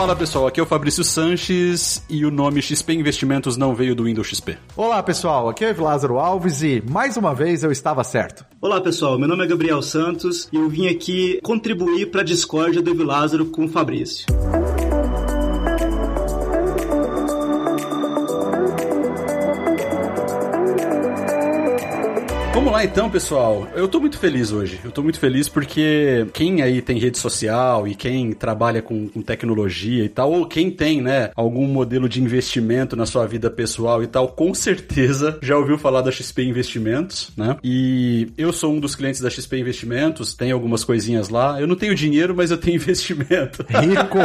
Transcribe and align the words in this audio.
Fala 0.00 0.16
pessoal, 0.16 0.46
aqui 0.46 0.58
é 0.58 0.62
o 0.62 0.66
Fabrício 0.66 1.04
Sanches 1.04 2.02
e 2.08 2.24
o 2.24 2.30
nome 2.30 2.62
XP 2.62 2.94
Investimentos 2.94 3.58
não 3.58 3.74
veio 3.74 3.94
do 3.94 4.04
Windows 4.04 4.28
XP. 4.28 4.56
Olá 4.74 5.02
pessoal, 5.02 5.46
aqui 5.46 5.62
é 5.62 5.72
o 5.72 5.82
Lázaro 5.82 6.18
Alves 6.18 6.62
e 6.62 6.82
mais 6.88 7.18
uma 7.18 7.34
vez 7.34 7.62
eu 7.62 7.70
estava 7.70 8.02
certo. 8.02 8.46
Olá 8.62 8.80
pessoal, 8.80 9.18
meu 9.18 9.28
nome 9.28 9.44
é 9.44 9.46
Gabriel 9.46 9.82
Santos 9.82 10.48
e 10.50 10.56
eu 10.56 10.70
vim 10.70 10.88
aqui 10.88 11.38
contribuir 11.42 12.06
para 12.06 12.22
a 12.22 12.24
discórdia 12.24 12.80
do 12.80 12.94
Lázaro 13.04 13.44
com 13.44 13.66
o 13.66 13.68
Fabrício. 13.68 14.24
Vamos 22.60 22.74
lá 22.74 22.84
então, 22.84 23.08
pessoal. 23.08 23.66
Eu 23.74 23.88
tô 23.88 23.98
muito 23.98 24.18
feliz 24.18 24.52
hoje. 24.52 24.78
Eu 24.84 24.90
tô 24.90 25.02
muito 25.02 25.18
feliz 25.18 25.48
porque 25.48 26.26
quem 26.34 26.60
aí 26.60 26.82
tem 26.82 26.98
rede 26.98 27.16
social 27.16 27.88
e 27.88 27.94
quem 27.94 28.34
trabalha 28.34 28.82
com, 28.82 29.08
com, 29.08 29.22
tecnologia 29.22 30.04
e 30.04 30.10
tal, 30.10 30.30
ou 30.30 30.44
quem 30.44 30.70
tem, 30.70 31.00
né, 31.00 31.30
algum 31.34 31.66
modelo 31.66 32.06
de 32.06 32.20
investimento 32.20 32.94
na 32.94 33.06
sua 33.06 33.26
vida 33.26 33.50
pessoal 33.50 34.02
e 34.02 34.06
tal, 34.06 34.28
com 34.28 34.52
certeza 34.52 35.38
já 35.40 35.56
ouviu 35.56 35.78
falar 35.78 36.02
da 36.02 36.12
XP 36.12 36.42
Investimentos, 36.42 37.32
né? 37.34 37.56
E 37.64 38.28
eu 38.36 38.52
sou 38.52 38.74
um 38.74 38.78
dos 38.78 38.94
clientes 38.94 39.22
da 39.22 39.30
XP 39.30 39.56
Investimentos, 39.56 40.34
tem 40.34 40.52
algumas 40.52 40.84
coisinhas 40.84 41.30
lá. 41.30 41.58
Eu 41.58 41.66
não 41.66 41.76
tenho 41.76 41.94
dinheiro, 41.94 42.34
mas 42.36 42.50
eu 42.50 42.58
tenho 42.58 42.76
investimento. 42.76 43.64
Rico! 43.70 44.18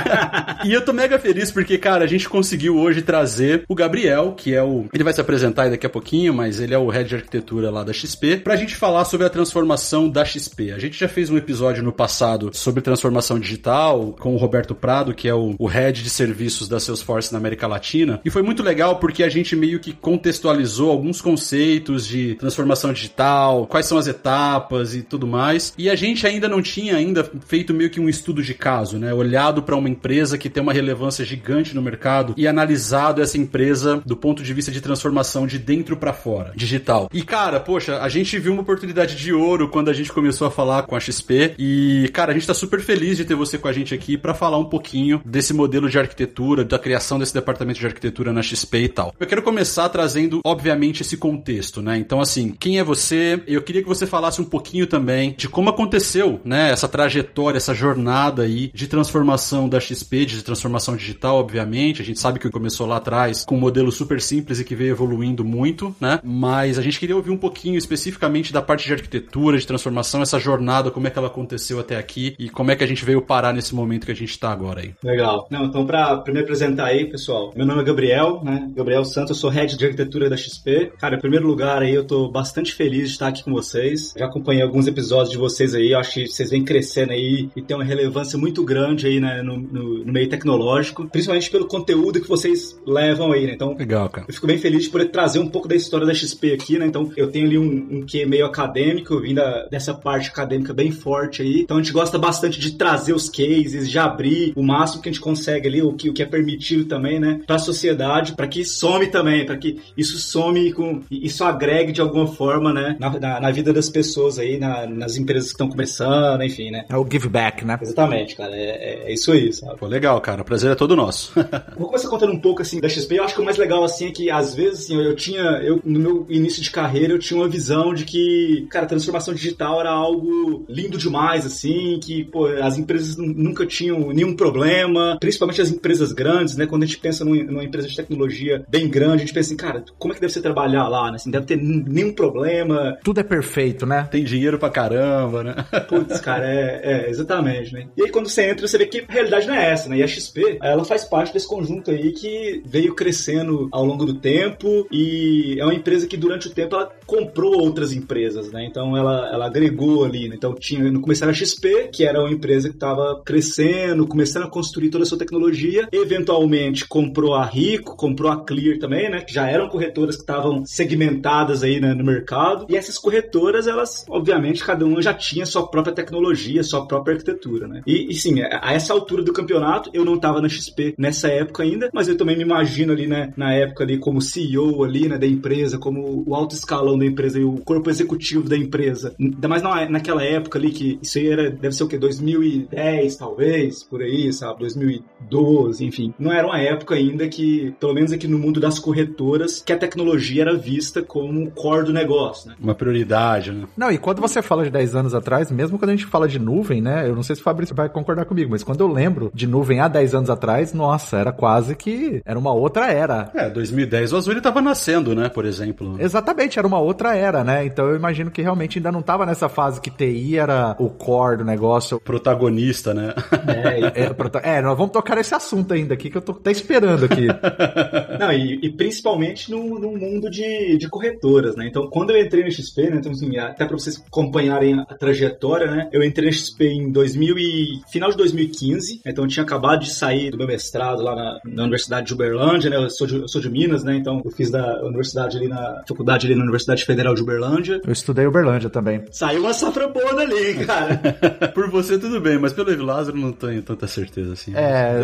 e 0.64 0.72
eu 0.72 0.82
tô 0.82 0.94
mega 0.94 1.18
feliz 1.18 1.50
porque, 1.50 1.76
cara, 1.76 2.04
a 2.04 2.08
gente 2.08 2.30
conseguiu 2.30 2.78
hoje 2.78 3.02
trazer 3.02 3.64
o 3.68 3.74
Gabriel, 3.74 4.32
que 4.32 4.54
é 4.54 4.62
o. 4.62 4.86
Ele 4.90 5.04
vai 5.04 5.12
se 5.12 5.20
apresentar 5.20 5.68
daqui 5.68 5.84
a 5.84 5.90
pouquinho, 5.90 6.32
mas 6.32 6.60
ele 6.60 6.72
é 6.72 6.78
o 6.78 6.88
head 6.88 7.10
de 7.10 7.16
arquitetura 7.16 7.73
lá 7.74 7.84
da 7.84 7.92
XP, 7.92 8.38
pra 8.38 8.56
gente 8.56 8.76
falar 8.76 9.04
sobre 9.04 9.26
a 9.26 9.30
transformação 9.30 10.08
da 10.08 10.24
XP. 10.24 10.72
A 10.72 10.78
gente 10.78 10.98
já 10.98 11.08
fez 11.08 11.28
um 11.28 11.36
episódio 11.36 11.82
no 11.82 11.92
passado 11.92 12.50
sobre 12.54 12.80
transformação 12.80 13.38
digital 13.38 14.14
com 14.18 14.34
o 14.34 14.38
Roberto 14.38 14.74
Prado, 14.74 15.12
que 15.12 15.28
é 15.28 15.34
o, 15.34 15.54
o 15.58 15.66
head 15.66 16.02
de 16.02 16.10
serviços 16.10 16.68
da 16.68 16.80
Salesforce 16.80 17.32
na 17.32 17.38
América 17.38 17.66
Latina, 17.66 18.20
e 18.24 18.30
foi 18.30 18.42
muito 18.42 18.62
legal 18.62 18.96
porque 18.98 19.22
a 19.22 19.28
gente 19.28 19.56
meio 19.56 19.80
que 19.80 19.92
contextualizou 19.92 20.90
alguns 20.90 21.20
conceitos 21.20 22.06
de 22.06 22.34
transformação 22.36 22.92
digital, 22.92 23.66
quais 23.66 23.86
são 23.86 23.98
as 23.98 24.06
etapas 24.06 24.94
e 24.94 25.02
tudo 25.02 25.26
mais. 25.26 25.74
E 25.76 25.90
a 25.90 25.94
gente 25.94 26.26
ainda 26.26 26.48
não 26.48 26.62
tinha 26.62 26.96
ainda 26.96 27.28
feito 27.46 27.74
meio 27.74 27.90
que 27.90 28.00
um 28.00 28.08
estudo 28.08 28.42
de 28.42 28.54
caso, 28.54 28.98
né? 28.98 29.12
Olhado 29.12 29.62
para 29.62 29.76
uma 29.76 29.88
empresa 29.88 30.38
que 30.38 30.48
tem 30.48 30.62
uma 30.62 30.72
relevância 30.72 31.24
gigante 31.24 31.74
no 31.74 31.82
mercado 31.82 32.34
e 32.36 32.46
analisado 32.46 33.20
essa 33.20 33.36
empresa 33.36 34.02
do 34.04 34.16
ponto 34.16 34.42
de 34.42 34.54
vista 34.54 34.70
de 34.70 34.80
transformação 34.80 35.46
de 35.46 35.58
dentro 35.58 35.96
para 35.96 36.12
fora, 36.12 36.52
digital. 36.54 37.08
E 37.12 37.22
cara, 37.22 37.60
poxa, 37.64 38.00
a 38.00 38.08
gente 38.08 38.38
viu 38.38 38.52
uma 38.52 38.62
oportunidade 38.62 39.16
de 39.16 39.32
ouro 39.32 39.68
quando 39.68 39.88
a 39.88 39.92
gente 39.92 40.12
começou 40.12 40.46
a 40.46 40.50
falar 40.50 40.82
com 40.82 40.94
a 40.94 41.00
XP 41.00 41.54
e, 41.58 42.10
cara, 42.12 42.30
a 42.30 42.34
gente 42.34 42.46
tá 42.46 42.54
super 42.54 42.80
feliz 42.80 43.16
de 43.16 43.24
ter 43.24 43.34
você 43.34 43.58
com 43.58 43.68
a 43.68 43.72
gente 43.72 43.94
aqui 43.94 44.18
para 44.18 44.34
falar 44.34 44.58
um 44.58 44.64
pouquinho 44.64 45.20
desse 45.24 45.54
modelo 45.54 45.88
de 45.88 45.98
arquitetura, 45.98 46.64
da 46.64 46.78
criação 46.78 47.18
desse 47.18 47.32
departamento 47.32 47.80
de 47.80 47.86
arquitetura 47.86 48.32
na 48.32 48.42
XP 48.42 48.78
e 48.78 48.88
tal. 48.88 49.14
Eu 49.18 49.26
quero 49.26 49.42
começar 49.42 49.88
trazendo, 49.88 50.40
obviamente, 50.44 51.02
esse 51.02 51.16
contexto, 51.16 51.80
né? 51.80 51.96
Então, 51.96 52.20
assim, 52.20 52.54
quem 52.58 52.78
é 52.78 52.84
você? 52.84 53.42
Eu 53.46 53.62
queria 53.62 53.82
que 53.82 53.88
você 53.88 54.06
falasse 54.06 54.40
um 54.40 54.44
pouquinho 54.44 54.86
também 54.86 55.34
de 55.36 55.48
como 55.48 55.70
aconteceu, 55.70 56.40
né, 56.44 56.70
essa 56.70 56.88
trajetória, 56.88 57.56
essa 57.56 57.74
jornada 57.74 58.42
aí 58.42 58.70
de 58.74 58.86
transformação 58.86 59.68
da 59.68 59.80
XP, 59.80 60.26
de 60.26 60.42
transformação 60.42 60.96
digital, 60.96 61.36
obviamente. 61.36 62.02
A 62.02 62.04
gente 62.04 62.20
sabe 62.20 62.38
que 62.38 62.50
começou 62.50 62.86
lá 62.86 62.96
atrás 62.96 63.44
com 63.44 63.56
um 63.56 63.60
modelo 63.60 63.90
super 63.90 64.20
simples 64.20 64.60
e 64.60 64.64
que 64.64 64.74
veio 64.74 64.90
evoluindo 64.90 65.44
muito, 65.44 65.94
né? 66.00 66.20
Mas 66.22 66.78
a 66.78 66.82
gente 66.82 66.98
queria 66.98 67.16
ouvir 67.16 67.30
um 67.30 67.36
pouquinho 67.36 67.53
especificamente 67.74 68.52
da 68.52 68.62
parte 68.62 68.86
de 68.86 68.92
arquitetura, 68.92 69.58
de 69.58 69.66
transformação, 69.66 70.22
essa 70.22 70.38
jornada, 70.38 70.90
como 70.90 71.06
é 71.06 71.10
que 71.10 71.18
ela 71.18 71.28
aconteceu 71.28 71.78
até 71.78 71.96
aqui 71.96 72.34
e 72.38 72.48
como 72.48 72.70
é 72.70 72.76
que 72.76 72.84
a 72.84 72.86
gente 72.86 73.04
veio 73.04 73.22
parar 73.22 73.52
nesse 73.52 73.74
momento 73.74 74.06
que 74.06 74.12
a 74.12 74.16
gente 74.16 74.30
está 74.30 74.50
agora 74.50 74.80
aí. 74.80 74.94
Legal. 75.02 75.46
Não, 75.50 75.64
então, 75.64 75.86
para 75.86 76.16
primeiro 76.18 76.46
apresentar 76.46 76.86
aí, 76.86 77.06
pessoal, 77.06 77.52
meu 77.56 77.66
nome 77.66 77.80
é 77.80 77.84
Gabriel, 77.84 78.40
né? 78.42 78.70
Gabriel 78.74 79.04
Santos, 79.04 79.30
eu 79.30 79.36
sou 79.36 79.50
head 79.50 79.76
de 79.76 79.84
arquitetura 79.84 80.28
da 80.28 80.36
XP. 80.36 80.92
Cara, 80.98 81.16
em 81.16 81.20
primeiro 81.20 81.46
lugar 81.46 81.82
aí, 81.82 81.94
eu 81.94 82.04
tô 82.04 82.28
bastante 82.28 82.74
feliz 82.74 83.08
de 83.08 83.14
estar 83.14 83.28
aqui 83.28 83.42
com 83.42 83.52
vocês. 83.52 84.14
Já 84.16 84.26
acompanhei 84.26 84.62
alguns 84.62 84.86
episódios 84.86 85.30
de 85.30 85.38
vocês 85.38 85.74
aí, 85.74 85.92
eu 85.92 85.98
acho 85.98 86.14
que 86.14 86.26
vocês 86.26 86.50
vêm 86.50 86.64
crescendo 86.64 87.12
aí 87.12 87.48
e 87.54 87.62
tem 87.62 87.76
uma 87.76 87.84
relevância 87.84 88.38
muito 88.38 88.64
grande 88.64 89.06
aí 89.06 89.20
né, 89.20 89.42
no, 89.42 89.58
no, 89.58 90.04
no 90.04 90.12
meio 90.12 90.28
tecnológico, 90.28 91.08
principalmente 91.08 91.50
pelo 91.50 91.66
conteúdo 91.66 92.20
que 92.20 92.28
vocês 92.28 92.78
levam 92.86 93.32
aí, 93.32 93.46
né? 93.46 93.52
Então, 93.54 93.74
Legal, 93.76 94.08
cara. 94.08 94.26
eu 94.28 94.34
fico 94.34 94.46
bem 94.46 94.58
feliz 94.58 94.84
de 94.84 94.90
poder 94.90 95.06
trazer 95.06 95.38
um 95.38 95.48
pouco 95.48 95.68
da 95.68 95.74
história 95.74 96.06
da 96.06 96.14
XP 96.14 96.52
aqui, 96.52 96.78
né? 96.78 96.86
Então, 96.86 97.10
eu 97.16 97.30
tenho 97.30 97.43
ali 97.44 97.58
um, 97.58 97.98
um 97.98 98.06
quê 98.06 98.24
meio 98.26 98.46
acadêmico, 98.46 99.20
vindo 99.20 99.40
dessa 99.70 99.94
parte 99.94 100.28
acadêmica 100.28 100.72
bem 100.72 100.90
forte 100.90 101.42
aí. 101.42 101.62
Então 101.62 101.76
a 101.76 101.82
gente 101.82 101.92
gosta 101.92 102.18
bastante 102.18 102.58
de 102.58 102.72
trazer 102.72 103.12
os 103.12 103.28
cases, 103.28 103.90
de 103.90 103.98
abrir 103.98 104.52
o 104.56 104.62
máximo 104.62 105.02
que 105.02 105.08
a 105.08 105.12
gente 105.12 105.20
consegue 105.20 105.68
ali, 105.68 105.82
o 105.82 105.92
que, 105.92 106.08
o 106.08 106.12
que 106.12 106.22
é 106.22 106.26
permitido 106.26 106.84
também, 106.84 107.18
né, 107.18 107.40
para 107.46 107.56
a 107.56 107.58
sociedade, 107.58 108.34
para 108.34 108.46
que 108.46 108.64
some 108.64 109.06
também, 109.08 109.44
para 109.44 109.56
que 109.56 109.80
isso 109.96 110.18
some 110.18 110.72
com 110.72 111.02
isso 111.10 111.44
agregue 111.44 111.92
de 111.92 112.00
alguma 112.00 112.26
forma, 112.26 112.72
né, 112.72 112.96
na, 112.98 113.18
na, 113.18 113.40
na 113.40 113.50
vida 113.50 113.72
das 113.72 113.88
pessoas 113.88 114.38
aí, 114.38 114.58
na, 114.58 114.86
nas 114.86 115.16
empresas 115.16 115.48
que 115.48 115.54
estão 115.54 115.68
começando, 115.68 116.42
enfim, 116.42 116.70
né. 116.70 116.84
É 116.88 116.96
o 116.96 117.06
give 117.10 117.28
back, 117.28 117.64
né? 117.64 117.78
Exatamente, 117.80 118.36
cara, 118.36 118.54
é, 118.54 118.60
é, 118.60 119.10
é 119.10 119.12
isso 119.12 119.32
aí, 119.32 119.52
sabe? 119.52 119.78
Pô, 119.78 119.86
legal, 119.86 120.20
cara, 120.20 120.42
o 120.42 120.44
prazer 120.44 120.72
é 120.72 120.74
todo 120.74 120.96
nosso. 120.96 121.32
Vou 121.76 121.88
começar 121.88 122.08
contando 122.08 122.32
um 122.32 122.40
pouco 122.40 122.62
assim 122.62 122.80
da 122.80 122.88
XP. 122.88 123.18
Eu 123.18 123.24
acho 123.24 123.34
que 123.34 123.40
o 123.40 123.44
mais 123.44 123.56
legal 123.56 123.84
assim 123.84 124.06
é 124.06 124.10
que 124.10 124.30
às 124.30 124.54
vezes 124.54 124.84
assim, 124.84 125.00
eu 125.00 125.14
tinha, 125.14 125.42
eu 125.62 125.80
no 125.84 126.00
meu 126.00 126.26
início 126.28 126.62
de 126.62 126.70
carreira 126.70 127.12
eu 127.12 127.18
tinha 127.18 127.33
uma 127.34 127.48
visão 127.48 127.94
de 127.94 128.04
que, 128.04 128.66
cara, 128.70 128.86
transformação 128.86 129.34
digital 129.34 129.80
era 129.80 129.90
algo 129.90 130.64
lindo 130.68 130.98
demais, 130.98 131.46
assim, 131.46 131.98
que, 132.02 132.24
pô, 132.24 132.46
as 132.46 132.78
empresas 132.78 133.16
nunca 133.16 133.66
tinham 133.66 134.12
nenhum 134.12 134.34
problema, 134.34 135.16
principalmente 135.20 135.60
as 135.60 135.70
empresas 135.70 136.12
grandes, 136.12 136.56
né? 136.56 136.66
Quando 136.66 136.82
a 136.82 136.86
gente 136.86 136.98
pensa 136.98 137.24
numa, 137.24 137.42
numa 137.42 137.64
empresa 137.64 137.88
de 137.88 137.96
tecnologia 137.96 138.64
bem 138.68 138.88
grande, 138.88 139.16
a 139.16 139.18
gente 139.18 139.34
pensa 139.34 139.48
assim, 139.48 139.56
cara, 139.56 139.84
como 139.98 140.12
é 140.12 140.14
que 140.14 140.20
deve 140.20 140.32
ser 140.32 140.42
trabalhar 140.42 140.88
lá, 140.88 141.10
né? 141.10 141.16
Assim, 141.16 141.30
deve 141.30 141.46
ter 141.46 141.56
nenhum 141.56 142.12
problema. 142.12 142.98
Tudo 143.02 143.20
é 143.20 143.24
perfeito, 143.24 143.86
né? 143.86 144.08
Tem 144.10 144.24
dinheiro 144.24 144.58
pra 144.58 144.70
caramba, 144.70 145.44
né? 145.44 145.54
Putz, 145.88 146.20
cara, 146.20 146.46
é, 146.46 146.80
é, 146.82 147.10
exatamente, 147.10 147.72
né? 147.72 147.86
E 147.96 148.04
aí 148.04 148.10
quando 148.10 148.28
você 148.28 148.50
entra, 148.50 148.66
você 148.66 148.78
vê 148.78 148.86
que 148.86 149.04
a 149.08 149.12
realidade 149.12 149.46
não 149.46 149.54
é 149.54 149.70
essa, 149.70 149.88
né? 149.88 149.98
E 149.98 150.02
a 150.02 150.06
XP, 150.06 150.58
ela 150.62 150.84
faz 150.84 151.04
parte 151.04 151.32
desse 151.32 151.48
conjunto 151.48 151.90
aí 151.90 152.12
que 152.12 152.62
veio 152.64 152.94
crescendo 152.94 153.68
ao 153.72 153.84
longo 153.84 154.04
do 154.04 154.14
tempo 154.14 154.86
e 154.90 155.56
é 155.58 155.64
uma 155.64 155.74
empresa 155.74 156.06
que 156.06 156.16
durante 156.16 156.48
o 156.48 156.50
tempo 156.50 156.74
ela 156.74 156.90
comprou 157.24 157.60
outras 157.60 157.92
empresas, 157.92 158.52
né? 158.52 158.66
Então 158.66 158.96
ela, 158.96 159.30
ela 159.32 159.46
agregou 159.46 160.04
ali, 160.04 160.28
né? 160.28 160.34
Então 160.36 160.54
tinha 160.54 160.90
no 160.90 161.00
começo 161.00 161.24
era 161.24 161.32
a 161.32 161.34
XP, 161.34 161.88
que 161.92 162.04
era 162.04 162.20
uma 162.20 162.30
empresa 162.30 162.68
que 162.68 162.76
estava 162.76 163.22
crescendo, 163.24 164.06
começando 164.06 164.44
a 164.44 164.50
construir 164.50 164.90
toda 164.90 165.04
a 165.04 165.06
sua 165.06 165.18
tecnologia. 165.18 165.88
Eventualmente 165.92 166.86
comprou 166.86 167.34
a 167.34 167.44
Rico, 167.44 167.96
comprou 167.96 168.30
a 168.30 168.44
Clear 168.44 168.78
também, 168.78 169.10
né? 169.10 169.20
Que 169.20 169.32
já 169.32 169.48
eram 169.48 169.68
corretoras 169.68 170.16
que 170.16 170.22
estavam 170.22 170.64
segmentadas 170.66 171.62
aí 171.62 171.80
né, 171.80 171.94
no 171.94 172.04
mercado. 172.04 172.66
E 172.68 172.76
essas 172.76 172.98
corretoras, 172.98 173.66
elas, 173.66 174.04
obviamente, 174.08 174.64
cada 174.64 174.84
uma 174.84 175.00
já 175.00 175.14
tinha 175.14 175.46
sua 175.46 175.66
própria 175.66 175.94
tecnologia, 175.94 176.62
sua 176.62 176.86
própria 176.86 177.14
arquitetura, 177.14 177.66
né? 177.66 177.82
E, 177.86 178.10
e 178.10 178.14
sim, 178.14 178.40
a 178.42 178.72
essa 178.72 178.92
altura 178.92 179.22
do 179.22 179.32
campeonato, 179.32 179.90
eu 179.94 180.04
não 180.04 180.14
estava 180.14 180.40
na 180.40 180.48
XP 180.48 180.94
nessa 180.98 181.28
época 181.28 181.62
ainda, 181.62 181.90
mas 181.92 182.08
eu 182.08 182.16
também 182.16 182.36
me 182.36 182.42
imagino 182.42 182.92
ali, 182.92 183.06
né? 183.06 183.32
Na 183.36 183.52
época 183.54 183.84
ali 183.84 183.98
como 183.98 184.20
CEO 184.20 184.84
ali, 184.84 185.08
né? 185.08 185.18
Da 185.18 185.26
empresa, 185.26 185.78
como 185.78 186.24
o 186.26 186.34
alto 186.34 186.54
escalão 186.54 186.98
da 186.98 187.06
empresa 187.06 187.13
e 187.34 187.44
o 187.44 187.58
corpo 187.58 187.90
executivo 187.90 188.48
da 188.48 188.56
empresa. 188.56 189.14
Ainda 189.18 189.48
mais 189.48 189.62
na, 189.62 189.88
naquela 189.88 190.22
época 190.22 190.58
ali 190.58 190.70
que 190.70 190.98
isso 191.02 191.18
aí 191.18 191.28
era, 191.28 191.50
deve 191.50 191.74
ser 191.74 191.84
o 191.84 191.88
quê? 191.88 191.98
2010, 191.98 193.16
talvez, 193.16 193.82
por 193.82 194.02
aí, 194.02 194.32
sabe? 194.32 194.60
2012, 194.60 195.84
enfim. 195.84 196.14
Não 196.18 196.32
era 196.32 196.46
uma 196.46 196.58
época 196.58 196.94
ainda 196.94 197.26
que, 197.28 197.74
pelo 197.80 197.94
menos 197.94 198.12
aqui 198.12 198.26
no 198.26 198.38
mundo 198.38 198.60
das 198.60 198.78
corretoras, 198.78 199.62
que 199.62 199.72
a 199.72 199.78
tecnologia 199.78 200.42
era 200.42 200.56
vista 200.56 201.02
como 201.02 201.44
o 201.44 201.50
core 201.50 201.86
do 201.86 201.92
negócio, 201.92 202.50
né? 202.50 202.56
Uma 202.60 202.74
prioridade, 202.74 203.52
né? 203.52 203.66
Não, 203.76 203.90
e 203.90 203.98
quando 203.98 204.20
você 204.20 204.42
fala 204.42 204.64
de 204.64 204.70
10 204.70 204.96
anos 204.96 205.14
atrás, 205.14 205.50
mesmo 205.50 205.78
quando 205.78 205.90
a 205.90 205.96
gente 205.96 206.06
fala 206.06 206.28
de 206.28 206.38
nuvem, 206.38 206.80
né? 206.80 207.08
Eu 207.08 207.14
não 207.14 207.22
sei 207.22 207.36
se 207.36 207.40
o 207.40 207.44
Fabrício 207.44 207.74
vai 207.74 207.88
concordar 207.88 208.24
comigo, 208.24 208.50
mas 208.50 208.62
quando 208.62 208.80
eu 208.80 208.88
lembro 208.88 209.30
de 209.34 209.46
nuvem 209.46 209.80
há 209.80 209.88
10 209.88 210.14
anos 210.14 210.30
atrás, 210.30 210.72
nossa, 210.72 211.16
era 211.18 211.32
quase 211.32 211.74
que. 211.74 212.22
Era 212.24 212.38
uma 212.38 212.52
outra 212.52 212.90
era. 212.90 213.30
É, 213.34 213.48
2010 213.50 214.12
o 214.12 214.16
Azure 214.16 214.38
estava 214.38 214.60
nascendo, 214.60 215.14
né? 215.14 215.28
Por 215.28 215.44
exemplo. 215.44 215.96
Exatamente, 215.98 216.58
era 216.58 216.66
uma 216.66 216.78
outra 216.78 216.93
outra 216.94 217.16
era, 217.16 217.42
né? 217.42 217.66
Então 217.66 217.88
eu 217.88 217.96
imagino 217.96 218.30
que 218.30 218.40
realmente 218.40 218.78
ainda 218.78 218.92
não 218.92 219.02
tava 219.02 219.26
nessa 219.26 219.48
fase 219.48 219.80
que 219.80 219.90
TI 219.90 220.38
era 220.38 220.76
o 220.78 220.88
core 220.88 221.38
do 221.38 221.44
negócio. 221.44 222.00
Protagonista, 222.00 222.94
né? 222.94 223.12
É, 223.46 224.02
é, 224.02 224.56
é, 224.56 224.62
nós 224.62 224.78
vamos 224.78 224.92
tocar 224.92 225.18
esse 225.18 225.34
assunto 225.34 225.74
ainda 225.74 225.94
aqui 225.94 226.08
que 226.08 226.16
eu 226.16 226.22
tô 226.22 226.32
até 226.32 226.50
esperando 226.50 227.04
aqui. 227.04 227.26
Não, 228.18 228.32
e, 228.32 228.60
e 228.62 228.72
principalmente 228.72 229.50
no, 229.50 229.78
no 229.78 229.96
mundo 229.96 230.30
de, 230.30 230.78
de 230.78 230.88
corretoras, 230.88 231.56
né? 231.56 231.66
Então, 231.66 231.88
quando 231.88 232.10
eu 232.10 232.24
entrei 232.24 232.44
no 232.44 232.50
XP, 232.50 232.90
né? 232.90 232.96
Então, 232.96 233.12
assim, 233.12 233.36
até 233.36 233.66
para 233.66 233.76
vocês 233.76 234.02
acompanharem 234.06 234.80
a 234.80 234.94
trajetória, 234.94 235.70
né? 235.70 235.88
Eu 235.92 236.02
entrei 236.02 236.28
no 236.28 236.32
XP 236.32 236.64
em 236.64 236.92
2000 236.92 237.38
e, 237.38 237.80
final 237.90 238.10
de 238.10 238.16
2015, 238.16 239.00
então 239.04 239.24
eu 239.24 239.28
tinha 239.28 239.44
acabado 239.44 239.80
de 239.80 239.90
sair 239.90 240.30
do 240.30 240.38
meu 240.38 240.46
mestrado 240.46 241.02
lá 241.02 241.14
na, 241.14 241.40
na 241.44 241.62
Universidade 241.62 242.06
de 242.06 242.14
Uberlândia, 242.14 242.70
né? 242.70 242.76
Eu 242.76 242.90
sou 242.90 243.06
de, 243.06 243.16
eu 243.16 243.28
sou 243.28 243.40
de 243.40 243.50
Minas, 243.50 243.82
né? 243.82 243.96
Então 243.96 244.22
eu 244.24 244.30
fiz 244.30 244.50
da 244.50 244.80
universidade 244.84 245.36
ali 245.36 245.48
na 245.48 245.82
faculdade 245.88 246.26
ali 246.26 246.34
na 246.34 246.42
Universidade 246.42 246.83
Federal 246.86 247.14
de 247.14 247.22
Uberlândia. 247.22 247.80
Eu 247.84 247.92
estudei 247.92 248.26
Uberlândia 248.26 248.70
também. 248.70 249.04
Saiu 249.10 249.42
uma 249.42 249.52
safra 249.52 249.88
boa 249.88 250.14
dali, 250.14 250.64
cara. 250.64 251.00
Por 251.54 251.70
você 251.70 251.98
tudo 251.98 252.20
bem, 252.20 252.38
mas 252.38 252.52
pelo 252.52 252.70
Evilásio 252.70 252.94
Lázaro 252.94 253.18
não 253.18 253.32
tenho 253.32 253.62
tanta 253.62 253.86
certeza 253.86 254.32
assim. 254.32 254.52
É. 254.54 255.02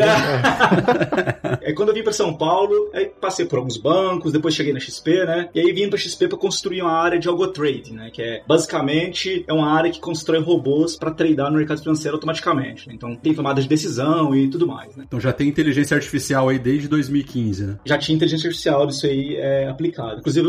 é. 1.61 1.71
é 1.71 1.73
quando 1.75 1.88
eu 1.88 1.94
vim 1.94 2.03
para 2.03 2.12
São 2.12 2.32
Paulo, 2.35 2.91
aí 2.94 3.11
passei 3.21 3.44
por 3.44 3.59
alguns 3.59 3.77
bancos, 3.77 4.32
depois 4.32 4.55
cheguei 4.55 4.73
na 4.73 4.81
XP, 4.81 5.25
né? 5.25 5.49
E 5.55 5.61
aí 5.61 5.73
vim 5.73 5.88
para 5.88 5.99
XP 5.99 6.29
para 6.29 6.38
construir 6.38 6.82
uma 6.82 6.93
área 6.93 7.19
de 7.19 7.29
algo 7.29 7.47
trading, 7.49 7.94
né? 7.94 8.11
Que 8.12 8.23
é 8.23 8.43
basicamente 8.47 9.44
é 9.47 9.53
uma 9.53 9.73
área 9.73 9.91
que 9.91 10.00
constrói 10.00 10.41
robôs 10.41 10.97
para 10.97 11.11
tradar 11.11 11.50
no 11.50 11.59
mercado 11.59 11.81
financeiro 11.81 12.17
automaticamente. 12.17 12.88
Né? 12.88 12.94
Então 12.94 13.17
tem 13.17 13.35
tomada 13.35 13.61
de 13.61 13.69
decisão 13.69 14.35
e 14.35 14.49
tudo 14.49 14.67
mais, 14.67 14.97
né? 14.97 15.05
Então 15.06 15.21
já 15.21 15.32
tem 15.32 15.49
inteligência 15.49 15.97
artificial 15.97 16.49
aí 16.49 16.59
desde 16.59 16.88
2015, 16.88 17.65
né? 17.65 17.79
Já 17.85 17.99
tinha 17.99 18.15
inteligência 18.15 18.47
artificial 18.47 18.87
disso 18.87 19.06
aí 19.06 19.37
é, 19.37 19.69
aplicado. 19.69 20.21
Inclusive 20.21 20.49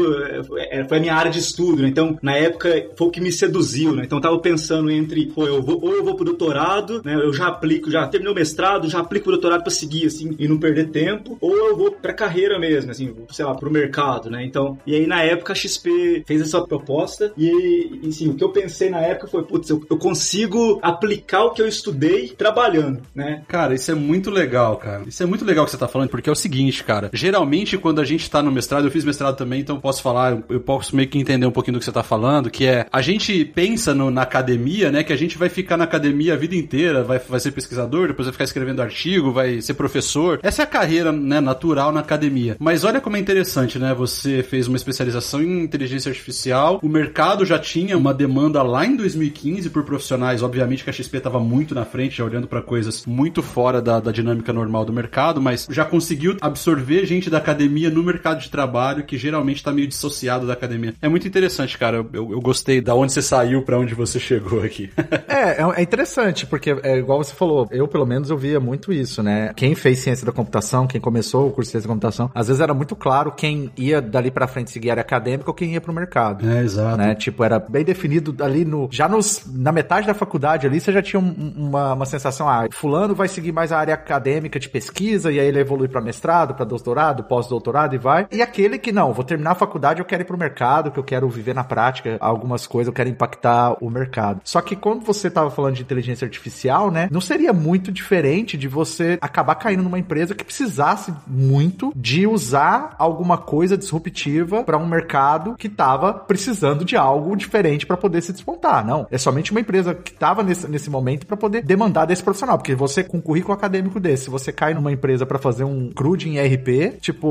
é, 0.60 0.88
foi 0.88 0.98
a 0.98 1.02
minha 1.02 1.16
área 1.22 1.32
de 1.32 1.40
estudo, 1.40 1.82
né? 1.82 1.88
Então 1.88 2.18
na 2.22 2.36
época 2.36 2.70
foi 2.96 3.08
o 3.08 3.12
que 3.12 3.22
me 3.22 3.32
seduziu, 3.32 3.94
né? 3.94 4.04
Então 4.06 4.18
eu 4.18 4.22
tava 4.22 4.40
pensando 4.40 4.90
entre, 4.90 5.28
pô, 5.28 5.46
eu 5.46 5.62
vou, 5.62 5.80
ou 5.82 5.94
eu 5.94 6.04
vou 6.04 6.16
pro 6.16 6.26
doutorado, 6.26 7.02
né? 7.04 7.16
Eu 7.16 7.34
já 7.34 7.48
aplico, 7.48 7.90
já 7.90 8.08
terminei 8.08 8.34
o 8.34 8.36
mestrado, 8.36 8.90
já 8.90 9.00
aplico 9.00 9.30
o 9.30 9.32
doutorado 9.32 9.62
para 9.62 9.72
seguir 9.72 10.08
assim 10.08 10.36
e 10.38 10.48
não 10.48 10.58
perder 10.58 10.90
tempo, 10.90 11.38
ou 11.40 11.56
eu 11.56 11.76
vou 11.76 11.92
para 11.92 12.14
carreira 12.14 12.60
mesmo, 12.60 12.92
assim, 12.92 13.14
sei 13.32 13.46
lá, 13.46 13.56
pro 13.56 13.72
mercado, 13.72 14.30
né? 14.30 14.44
Então, 14.46 14.78
e 14.86 14.96
aí 14.96 15.08
na 15.08 15.24
época 15.24 15.54
a 15.54 15.56
XP 15.56 16.24
fez 16.26 16.42
essa 16.42 16.62
proposta 16.62 17.32
e, 17.38 18.02
assim, 18.08 18.30
o 18.30 18.36
que 18.36 18.44
eu 18.44 18.50
pensei 18.50 18.90
na 18.90 19.00
época 19.00 19.28
foi, 19.28 19.44
putz, 19.44 19.70
eu, 19.70 19.82
eu 19.90 19.98
consigo 19.98 20.80
aplicar 20.82 21.46
o 21.46 21.52
que 21.52 21.62
eu 21.62 21.68
estudei 21.68 22.30
trabalhando, 22.30 23.02
né? 23.14 23.44
Cara, 23.48 23.74
isso 23.74 23.92
é 23.92 23.96
muito 23.96 24.30
legal, 24.30 24.78
cara. 24.78 25.04
Isso 25.08 25.22
é 25.22 25.26
muito 25.26 25.46
legal 25.46 25.66
que 25.66 25.72
você 25.72 25.78
tá 25.78 25.88
falando, 25.88 26.10
porque 26.10 26.30
é 26.30 26.32
o 26.32 26.36
seguinte, 26.36 26.84
cara, 26.84 27.10
geralmente 27.14 27.78
quando 27.78 28.02
a 28.02 28.06
gente 28.06 28.30
tá 28.30 28.42
no 28.42 28.52
mestrado, 28.52 28.86
eu 28.86 28.92
fiz 28.92 29.04
mestrado 29.04 29.36
também, 29.38 29.62
então 29.62 29.80
posso 29.80 30.02
falar, 30.02 30.42
eu 30.50 30.60
posso 30.60 30.96
meio 30.96 31.10
que 31.12 31.20
entender 31.20 31.46
um 31.46 31.52
pouquinho 31.52 31.74
do 31.74 31.80
que 31.80 31.86
você 31.86 31.92
tá 31.92 32.02
falando, 32.04 32.50
que 32.50 32.66
é, 32.66 32.88
a 32.92 33.02
gente 33.02 33.46
pensa 33.46 33.94
no, 33.94 34.10
na 34.10 34.22
academia, 34.22 34.92
né, 34.92 35.04
que 35.04 35.14
a 35.14 35.18
gente 35.18 35.38
vai 35.38 35.50
ficar 35.50 35.78
na 35.78 35.84
academia 35.84 36.34
a 36.34 36.38
vida 36.38 36.56
inteira, 36.56 37.04
vai, 37.04 37.20
vai 37.20 37.40
ser 37.40 37.52
pesquisador, 37.52 38.08
depois 38.08 38.26
vai 38.26 38.32
ficar 38.32 38.46
escrevendo 38.46 38.82
artigo, 38.82 39.32
vai 39.32 39.62
ser 39.62 39.74
professor. 39.74 40.40
Essa 40.42 40.62
é 40.62 40.64
a 40.64 40.68
carreira, 40.68 41.12
né, 41.12 41.40
natural 41.40 41.92
na 41.92 42.00
academia. 42.00 42.56
Mas 42.60 42.84
olha 42.84 43.02
como 43.02 43.18
é 43.18 43.20
interessante, 43.20 43.78
né? 43.78 43.94
Você 43.94 44.42
fez 44.42 44.68
uma 44.68 44.78
especialização 44.78 45.42
em 45.44 45.64
inteligência 45.64 46.10
artificial, 46.10 46.80
o 46.82 46.90
mercado 46.90 47.46
já 47.46 47.60
tinha 47.60 47.98
uma 47.98 48.14
demanda 48.14 48.64
lá 48.64 48.86
em 48.86 48.96
2015 48.96 49.70
por 49.70 49.84
profissionais, 49.84 50.42
obviamente 50.42 50.84
que 50.84 50.90
a 50.90 50.94
XP 50.94 51.18
estava 51.18 51.40
muito 51.40 51.76
na 51.76 51.86
frente, 51.86 52.18
já 52.18 52.24
olhando 52.26 52.48
para 52.48 52.62
coisas 52.62 53.06
muito 53.06 53.44
fora 53.44 53.82
da, 53.82 54.00
da 54.00 54.12
dinâmica 54.12 54.54
normal 54.54 54.86
do 54.86 54.94
mercado, 54.94 55.42
mas 55.42 55.68
já 55.70 55.84
conseguiu 55.84 56.38
absorver 56.40 57.06
gente 57.06 57.30
da 57.30 57.38
academia 57.38 57.90
no 57.90 58.04
mercado 58.04 58.40
de 58.40 58.50
trabalho 58.50 59.04
que 59.04 59.18
geralmente 59.18 59.58
está 59.58 59.72
meio 59.72 59.88
dissociado 59.88 60.48
da 60.48 60.54
academia. 60.54 60.94
É 61.02 61.10
muito 61.10 61.28
interessante, 61.28 61.78
cara. 61.78 62.06
Eu, 62.14 62.32
eu 62.32 62.40
gostei 62.40 62.80
da 62.80 62.94
onde 62.94 63.12
você 63.12 63.22
saiu 63.22 63.64
para 63.64 63.78
onde 63.78 63.96
você 63.96 64.20
chegou 64.20 64.62
aqui. 64.62 64.92
é, 65.28 65.62
é, 65.62 65.74
é 65.78 65.82
interessante, 65.82 66.46
porque 66.46 66.76
é 66.84 66.98
igual 66.98 67.24
você 67.24 67.34
falou, 67.34 67.68
eu 67.72 67.88
pelo 67.88 68.06
menos 68.06 68.30
eu 68.30 68.38
via 68.38 68.60
muito 68.60 68.94
isso, 68.94 69.24
né? 69.24 69.52
Quem 69.56 69.74
fez 69.74 70.00
ciência 70.00 70.26
da 70.26 70.32
computação, 70.32 70.86
quem 70.86 71.02
começou 71.02 71.48
o 71.48 71.52
curso 71.52 71.70
de 71.70 71.72
ciência 71.72 71.88
da 71.88 71.94
computação, 71.94 72.30
às 72.36 72.48
vezes 72.48 72.62
era 72.62 72.74
muito 72.74 72.96
claro 72.96 73.32
quem 73.32 73.72
ia 73.76 74.02
dali 74.02 74.30
para 74.30 74.48
frente 74.48 74.70
seguir 74.70 74.92
área 74.92 75.02
acadêmica 75.02 75.50
ou 75.50 75.54
quem 75.54 75.74
ia 75.74 75.82
pro 75.82 75.92
mercado. 75.92 76.48
É, 76.48 76.62
exato. 76.62 76.98
Né? 76.98 77.16
Tipo, 77.16 77.44
era 77.44 77.60
bem 77.60 77.84
definido 77.84 78.36
ali 78.44 78.64
no. 78.64 78.88
Já 78.92 79.10
nos, 79.10 79.44
na 79.52 79.72
metade 79.72 80.06
da 80.06 80.14
faculdade 80.14 80.68
ali, 80.68 80.80
você 80.80 80.92
já 80.92 81.02
tinha 81.02 81.20
um, 81.20 81.54
uma, 81.58 81.94
uma 81.94 82.06
sensação, 82.06 82.48
ah, 82.48 82.68
fulano 82.72 83.16
vai 83.16 83.28
seguir 83.28 83.52
mais 83.52 83.72
a 83.72 83.80
área 83.80 83.94
acadêmica 83.94 84.60
de 84.60 84.70
pesquisa, 84.70 85.32
e 85.32 85.40
aí 85.40 85.48
ele 85.48 85.60
evolui 85.60 85.88
para 85.88 86.02
mestrado, 86.02 86.54
para 86.54 86.66
doutorado, 86.66 87.24
pós-doutorado 87.24 87.96
e 87.96 87.98
vai. 87.98 88.28
E 88.32 88.42
aquele 88.42 88.78
que 88.78 88.92
não, 88.92 89.14
vou 89.14 89.24
terminar 89.24 89.52
a 89.52 89.56
faculdade, 89.56 90.00
eu 90.00 90.06
quero 90.06 90.22
ir 90.22 90.26
pro 90.26 90.38
mercado, 90.38 90.91
que 90.92 91.00
eu 91.00 91.04
quero 91.04 91.30
viver 91.30 91.56
na 91.56 91.64
prática 91.64 92.18
algumas 92.20 92.68
coisas, 92.68 92.88
eu 92.88 92.94
quero 92.94 93.10
impactar 93.10 93.76
o 93.82 93.90
mercado. 93.90 94.42
Só 94.44 94.62
que 94.62 94.76
quando 94.76 95.04
você 95.04 95.30
tava 95.30 95.50
falando 95.50 95.76
de 95.76 95.82
inteligência 95.82 96.26
artificial, 96.26 96.92
né, 96.92 97.08
não 97.12 97.22
seria 97.22 97.54
muito 97.54 97.92
diferente 97.92 98.58
de 98.58 98.68
você 98.68 99.18
acabar 99.22 99.56
caindo 99.56 99.84
numa 99.84 100.00
empresa 100.00 100.36
que 100.36 100.44
precisasse 100.44 101.14
muito 101.28 101.92
de 101.96 102.28
usar 102.28 102.96
alguma 102.98 103.38
coisa 103.38 103.78
disruptiva 103.78 104.64
para 104.64 104.78
um 104.78 104.88
mercado 104.88 105.56
que 105.58 105.68
estava 105.68 106.14
precisando 106.14 106.84
de 106.84 106.96
algo 106.96 107.36
diferente 107.36 107.86
para 107.86 107.98
poder 107.98 108.22
se 108.22 108.34
despontar. 108.34 108.86
Não, 108.86 109.08
é 109.12 109.18
somente 109.18 109.52
uma 109.52 109.60
empresa 109.60 109.94
que 109.94 110.12
estava 110.12 110.44
nesse, 110.44 110.68
nesse 110.68 110.90
momento 110.90 111.26
para 111.26 111.38
poder 111.38 111.62
demandar 111.64 112.06
desse 112.06 112.24
profissional, 112.24 112.58
porque 112.58 112.76
você 112.76 113.04
com 113.04 113.18
um 113.18 113.22
currículo 113.22 113.54
acadêmico 113.54 114.00
desse, 114.00 114.26
se 114.26 114.30
você 114.30 114.52
cai 114.52 114.74
numa 114.74 114.92
empresa 114.92 115.26
para 115.26 115.38
fazer 115.38 115.64
um 115.64 115.90
crude 115.92 116.30
em 116.30 116.40
RP, 116.40 117.00
tipo, 117.00 117.30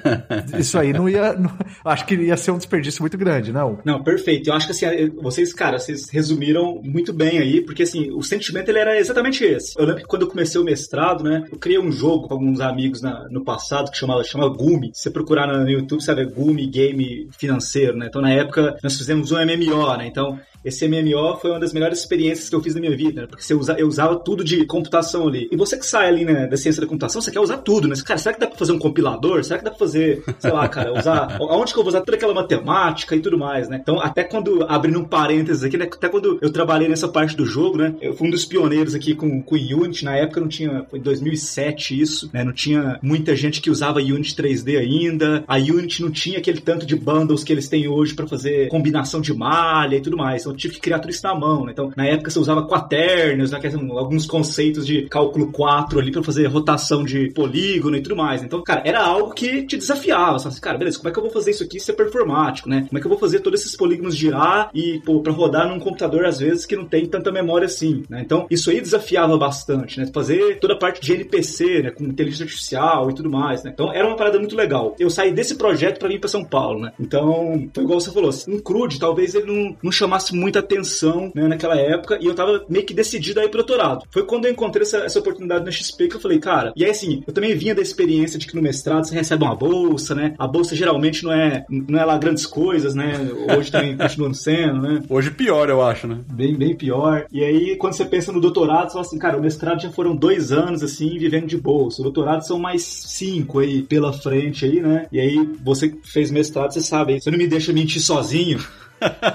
isso 0.58 0.78
aí 0.78 0.92
não 0.92 1.08
ia, 1.08 1.32
não, 1.32 1.50
acho 1.84 2.04
que 2.04 2.14
ia 2.14 2.36
ser 2.36 2.50
um 2.50 2.58
desperdício 2.58 2.93
muito 3.00 3.18
grande, 3.18 3.52
não? 3.52 3.78
Não, 3.84 4.02
perfeito. 4.02 4.48
Eu 4.48 4.54
acho 4.54 4.66
que 4.66 4.72
assim, 4.72 5.10
vocês, 5.20 5.52
cara, 5.52 5.78
vocês 5.78 6.08
resumiram 6.10 6.80
muito 6.82 7.12
bem 7.12 7.38
aí, 7.38 7.60
porque 7.60 7.82
assim, 7.82 8.10
o 8.10 8.22
sentimento 8.22 8.68
ele 8.68 8.78
era 8.78 8.98
exatamente 8.98 9.44
esse. 9.44 9.78
Eu 9.78 9.86
lembro 9.86 10.02
que 10.02 10.08
quando 10.08 10.22
eu 10.22 10.28
comecei 10.28 10.60
o 10.60 10.64
mestrado, 10.64 11.24
né, 11.24 11.44
eu 11.50 11.58
criei 11.58 11.78
um 11.78 11.92
jogo 11.92 12.28
com 12.28 12.34
alguns 12.34 12.60
amigos 12.60 13.00
na, 13.00 13.28
no 13.30 13.44
passado 13.44 13.90
que 13.90 13.96
chamava, 13.96 14.22
chamava 14.24 14.54
Gumi. 14.54 14.90
Se 14.92 15.02
você 15.02 15.10
procurar 15.10 15.46
no 15.46 15.68
YouTube, 15.68 16.02
sabe, 16.02 16.22
é 16.22 16.24
Gumi 16.24 16.66
Game 16.66 17.28
Financeiro, 17.38 17.96
né? 17.96 18.06
Então, 18.08 18.20
na 18.20 18.30
época, 18.30 18.76
nós 18.82 18.96
fizemos 18.96 19.32
um 19.32 19.36
MMO, 19.36 19.96
né? 19.96 20.06
Então, 20.06 20.38
esse 20.64 20.88
MMO 20.88 21.36
foi 21.40 21.50
uma 21.50 21.60
das 21.60 21.72
melhores 21.72 21.98
experiências 21.98 22.48
que 22.48 22.54
eu 22.54 22.62
fiz 22.62 22.74
na 22.74 22.80
minha 22.80 22.96
vida, 22.96 23.22
né? 23.22 23.26
Porque 23.26 23.42
você 23.42 23.54
usa, 23.54 23.74
eu 23.78 23.86
usava 23.86 24.16
tudo 24.16 24.42
de 24.42 24.64
computação 24.64 25.28
ali. 25.28 25.48
E 25.50 25.56
você 25.56 25.76
que 25.76 25.86
sai 25.86 26.08
ali, 26.08 26.24
né, 26.24 26.46
da 26.46 26.56
ciência 26.56 26.80
da 26.80 26.86
computação, 26.86 27.20
você 27.20 27.30
quer 27.30 27.40
usar 27.40 27.58
tudo, 27.58 27.86
né? 27.86 27.94
Cara, 28.04 28.18
será 28.18 28.34
que 28.34 28.40
dá 28.40 28.46
pra 28.46 28.56
fazer 28.56 28.72
um 28.72 28.78
compilador? 28.78 29.44
Será 29.44 29.58
que 29.58 29.64
dá 29.64 29.70
pra 29.70 29.78
fazer, 29.78 30.22
sei 30.38 30.50
lá, 30.50 30.66
cara, 30.68 30.98
usar. 30.98 31.36
Aonde 31.40 31.72
que 31.72 31.78
eu 31.78 31.82
vou 31.82 31.90
usar 31.90 32.00
toda 32.00 32.16
aquela 32.16 32.34
matemática 32.34 33.14
e 33.14 33.20
tudo 33.20 33.36
mais, 33.36 33.68
né? 33.68 33.78
Então, 33.82 34.00
até 34.00 34.24
quando, 34.24 34.64
abrindo 34.68 34.98
um 34.98 35.04
parênteses 35.04 35.62
aqui, 35.62 35.76
né? 35.76 35.84
Até 35.84 36.08
quando 36.08 36.38
eu 36.40 36.50
trabalhei 36.50 36.88
nessa 36.88 37.08
parte 37.08 37.36
do 37.36 37.44
jogo, 37.44 37.76
né? 37.76 37.94
Eu 38.00 38.14
fui 38.14 38.28
um 38.28 38.30
dos 38.30 38.44
pioneiros 38.44 38.94
aqui 38.94 39.14
com, 39.14 39.42
com 39.42 39.54
Unity. 39.54 40.04
Na 40.04 40.16
época 40.16 40.40
não 40.40 40.48
tinha. 40.48 40.86
Foi 40.90 40.98
em 40.98 41.02
2007 41.02 42.00
isso, 42.00 42.30
né? 42.32 42.42
Não 42.42 42.52
tinha 42.52 42.98
muita 43.02 43.36
gente 43.36 43.60
que 43.60 43.70
usava 43.70 43.98
Unity 43.98 44.34
3D 44.34 44.78
ainda. 44.78 45.44
A 45.46 45.56
Unity 45.56 46.02
não 46.02 46.10
tinha 46.10 46.38
aquele 46.38 46.60
tanto 46.60 46.86
de 46.86 46.96
bundles 46.96 47.44
que 47.44 47.52
eles 47.52 47.68
têm 47.68 47.88
hoje 47.88 48.14
para 48.14 48.26
fazer 48.26 48.68
combinação 48.68 49.20
de 49.20 49.32
malha 49.34 49.96
e 49.96 50.00
tudo 50.00 50.16
mais. 50.16 50.42
Então, 50.42 50.53
eu 50.54 50.56
tive 50.56 50.74
que 50.74 50.80
criar 50.80 50.98
tudo 50.98 51.10
isso 51.10 51.22
na 51.22 51.34
mão, 51.34 51.64
né? 51.64 51.72
Então, 51.72 51.92
na 51.96 52.06
época 52.06 52.30
você 52.30 52.38
usava 52.38 52.66
quaternos, 52.66 53.50
né? 53.50 53.60
Alguns 53.90 54.26
conceitos 54.26 54.86
de 54.86 55.02
cálculo 55.08 55.50
4 55.52 55.98
ali 55.98 56.10
para 56.10 56.22
fazer 56.22 56.46
rotação 56.46 57.04
de 57.04 57.30
polígono 57.30 57.96
e 57.96 58.02
tudo 58.02 58.16
mais. 58.16 58.42
Então, 58.42 58.62
cara, 58.62 58.82
era 58.84 59.04
algo 59.04 59.34
que 59.34 59.62
te 59.66 59.76
desafiava. 59.76 60.38
Você 60.38 60.48
assim, 60.48 60.60
cara, 60.60 60.78
beleza, 60.78 60.98
como 60.98 61.08
é 61.08 61.12
que 61.12 61.18
eu 61.18 61.22
vou 61.22 61.32
fazer 61.32 61.50
isso 61.50 61.64
aqui 61.64 61.80
se 61.80 61.90
é 61.90 61.94
performático, 61.94 62.68
né? 62.68 62.86
Como 62.88 62.98
é 62.98 63.00
que 63.00 63.06
eu 63.06 63.10
vou 63.10 63.18
fazer 63.18 63.40
todos 63.40 63.60
esses 63.60 63.76
polígonos 63.76 64.16
girar 64.16 64.70
e, 64.72 65.00
pô, 65.04 65.20
pra 65.20 65.32
rodar 65.32 65.68
num 65.68 65.78
computador, 65.78 66.24
às 66.24 66.38
vezes, 66.38 66.64
que 66.64 66.76
não 66.76 66.84
tem 66.84 67.06
tanta 67.06 67.32
memória 67.32 67.66
assim, 67.66 68.04
né? 68.08 68.22
Então, 68.24 68.46
isso 68.50 68.70
aí 68.70 68.80
desafiava 68.80 69.36
bastante, 69.36 69.98
né? 69.98 70.08
Fazer 70.12 70.58
toda 70.60 70.74
a 70.74 70.78
parte 70.78 71.00
de 71.00 71.12
NPC, 71.12 71.82
né? 71.82 71.90
Com 71.90 72.04
inteligência 72.04 72.44
artificial 72.44 73.10
e 73.10 73.14
tudo 73.14 73.30
mais, 73.30 73.64
né? 73.64 73.70
Então, 73.72 73.92
era 73.92 74.06
uma 74.06 74.16
parada 74.16 74.38
muito 74.38 74.56
legal. 74.56 74.94
Eu 74.98 75.10
saí 75.10 75.32
desse 75.32 75.56
projeto 75.56 75.98
para 75.98 76.08
vir 76.08 76.20
para 76.20 76.28
São 76.28 76.44
Paulo, 76.44 76.80
né? 76.80 76.92
Então, 76.98 77.68
foi 77.72 77.84
igual 77.84 78.00
você 78.00 78.12
falou, 78.12 78.30
um 78.48 78.58
crude, 78.58 78.98
talvez 78.98 79.34
ele 79.34 79.46
não, 79.46 79.76
não 79.82 79.92
chamasse 79.92 80.34
muita 80.44 80.58
atenção, 80.58 81.32
né? 81.34 81.48
Naquela 81.48 81.76
época, 81.76 82.18
e 82.20 82.26
eu 82.26 82.34
tava 82.34 82.64
meio 82.68 82.84
que 82.84 82.92
decidido 82.92 83.40
a 83.40 83.44
ir 83.44 83.48
pro 83.48 83.64
doutorado. 83.64 84.04
Foi 84.10 84.24
quando 84.24 84.44
eu 84.44 84.52
encontrei 84.52 84.82
essa, 84.82 84.98
essa 84.98 85.18
oportunidade 85.18 85.64
na 85.64 85.70
XP 85.70 86.08
que 86.08 86.16
eu 86.16 86.20
falei, 86.20 86.38
cara, 86.38 86.72
e 86.76 86.84
aí 86.84 86.90
assim, 86.90 87.22
eu 87.26 87.32
também 87.32 87.54
vinha 87.56 87.74
da 87.74 87.80
experiência 87.80 88.38
de 88.38 88.46
que 88.46 88.54
no 88.54 88.62
mestrado 88.62 89.06
você 89.06 89.14
recebe 89.14 89.42
uma 89.42 89.56
bolsa, 89.56 90.14
né? 90.14 90.34
A 90.38 90.46
bolsa 90.46 90.76
geralmente 90.76 91.24
não 91.24 91.32
é, 91.32 91.64
não 91.70 91.98
é 91.98 92.04
lá 92.04 92.18
grandes 92.18 92.44
coisas, 92.44 92.94
né? 92.94 93.14
Hoje 93.56 93.72
também 93.72 93.96
continua 93.98 94.34
sendo, 94.34 94.82
né? 94.82 95.02
Hoje 95.08 95.30
pior, 95.30 95.70
eu 95.70 95.82
acho, 95.82 96.06
né? 96.06 96.20
Bem, 96.30 96.54
bem 96.54 96.76
pior. 96.76 97.26
E 97.32 97.42
aí, 97.42 97.76
quando 97.76 97.94
você 97.94 98.04
pensa 98.04 98.30
no 98.30 98.40
doutorado, 98.40 98.88
você 98.88 98.92
fala 98.92 99.06
assim, 99.06 99.18
cara, 99.18 99.38
o 99.38 99.40
mestrado 99.40 99.80
já 99.80 99.90
foram 99.90 100.14
dois 100.14 100.52
anos, 100.52 100.82
assim, 100.82 101.18
vivendo 101.18 101.46
de 101.46 101.56
bolsa. 101.56 102.02
O 102.02 102.04
doutorado 102.04 102.46
são 102.46 102.58
mais 102.58 102.82
cinco 102.82 103.60
aí 103.60 103.82
pela 103.82 104.12
frente 104.12 104.64
aí, 104.64 104.80
né? 104.80 105.06
E 105.10 105.18
aí, 105.18 105.48
você 105.62 105.94
fez 106.04 106.30
mestrado, 106.30 106.72
você 106.72 106.80
sabe, 106.80 107.20
você 107.20 107.30
não 107.30 107.38
me 107.38 107.46
deixa 107.46 107.72
mentir 107.72 108.02
sozinho. 108.02 108.58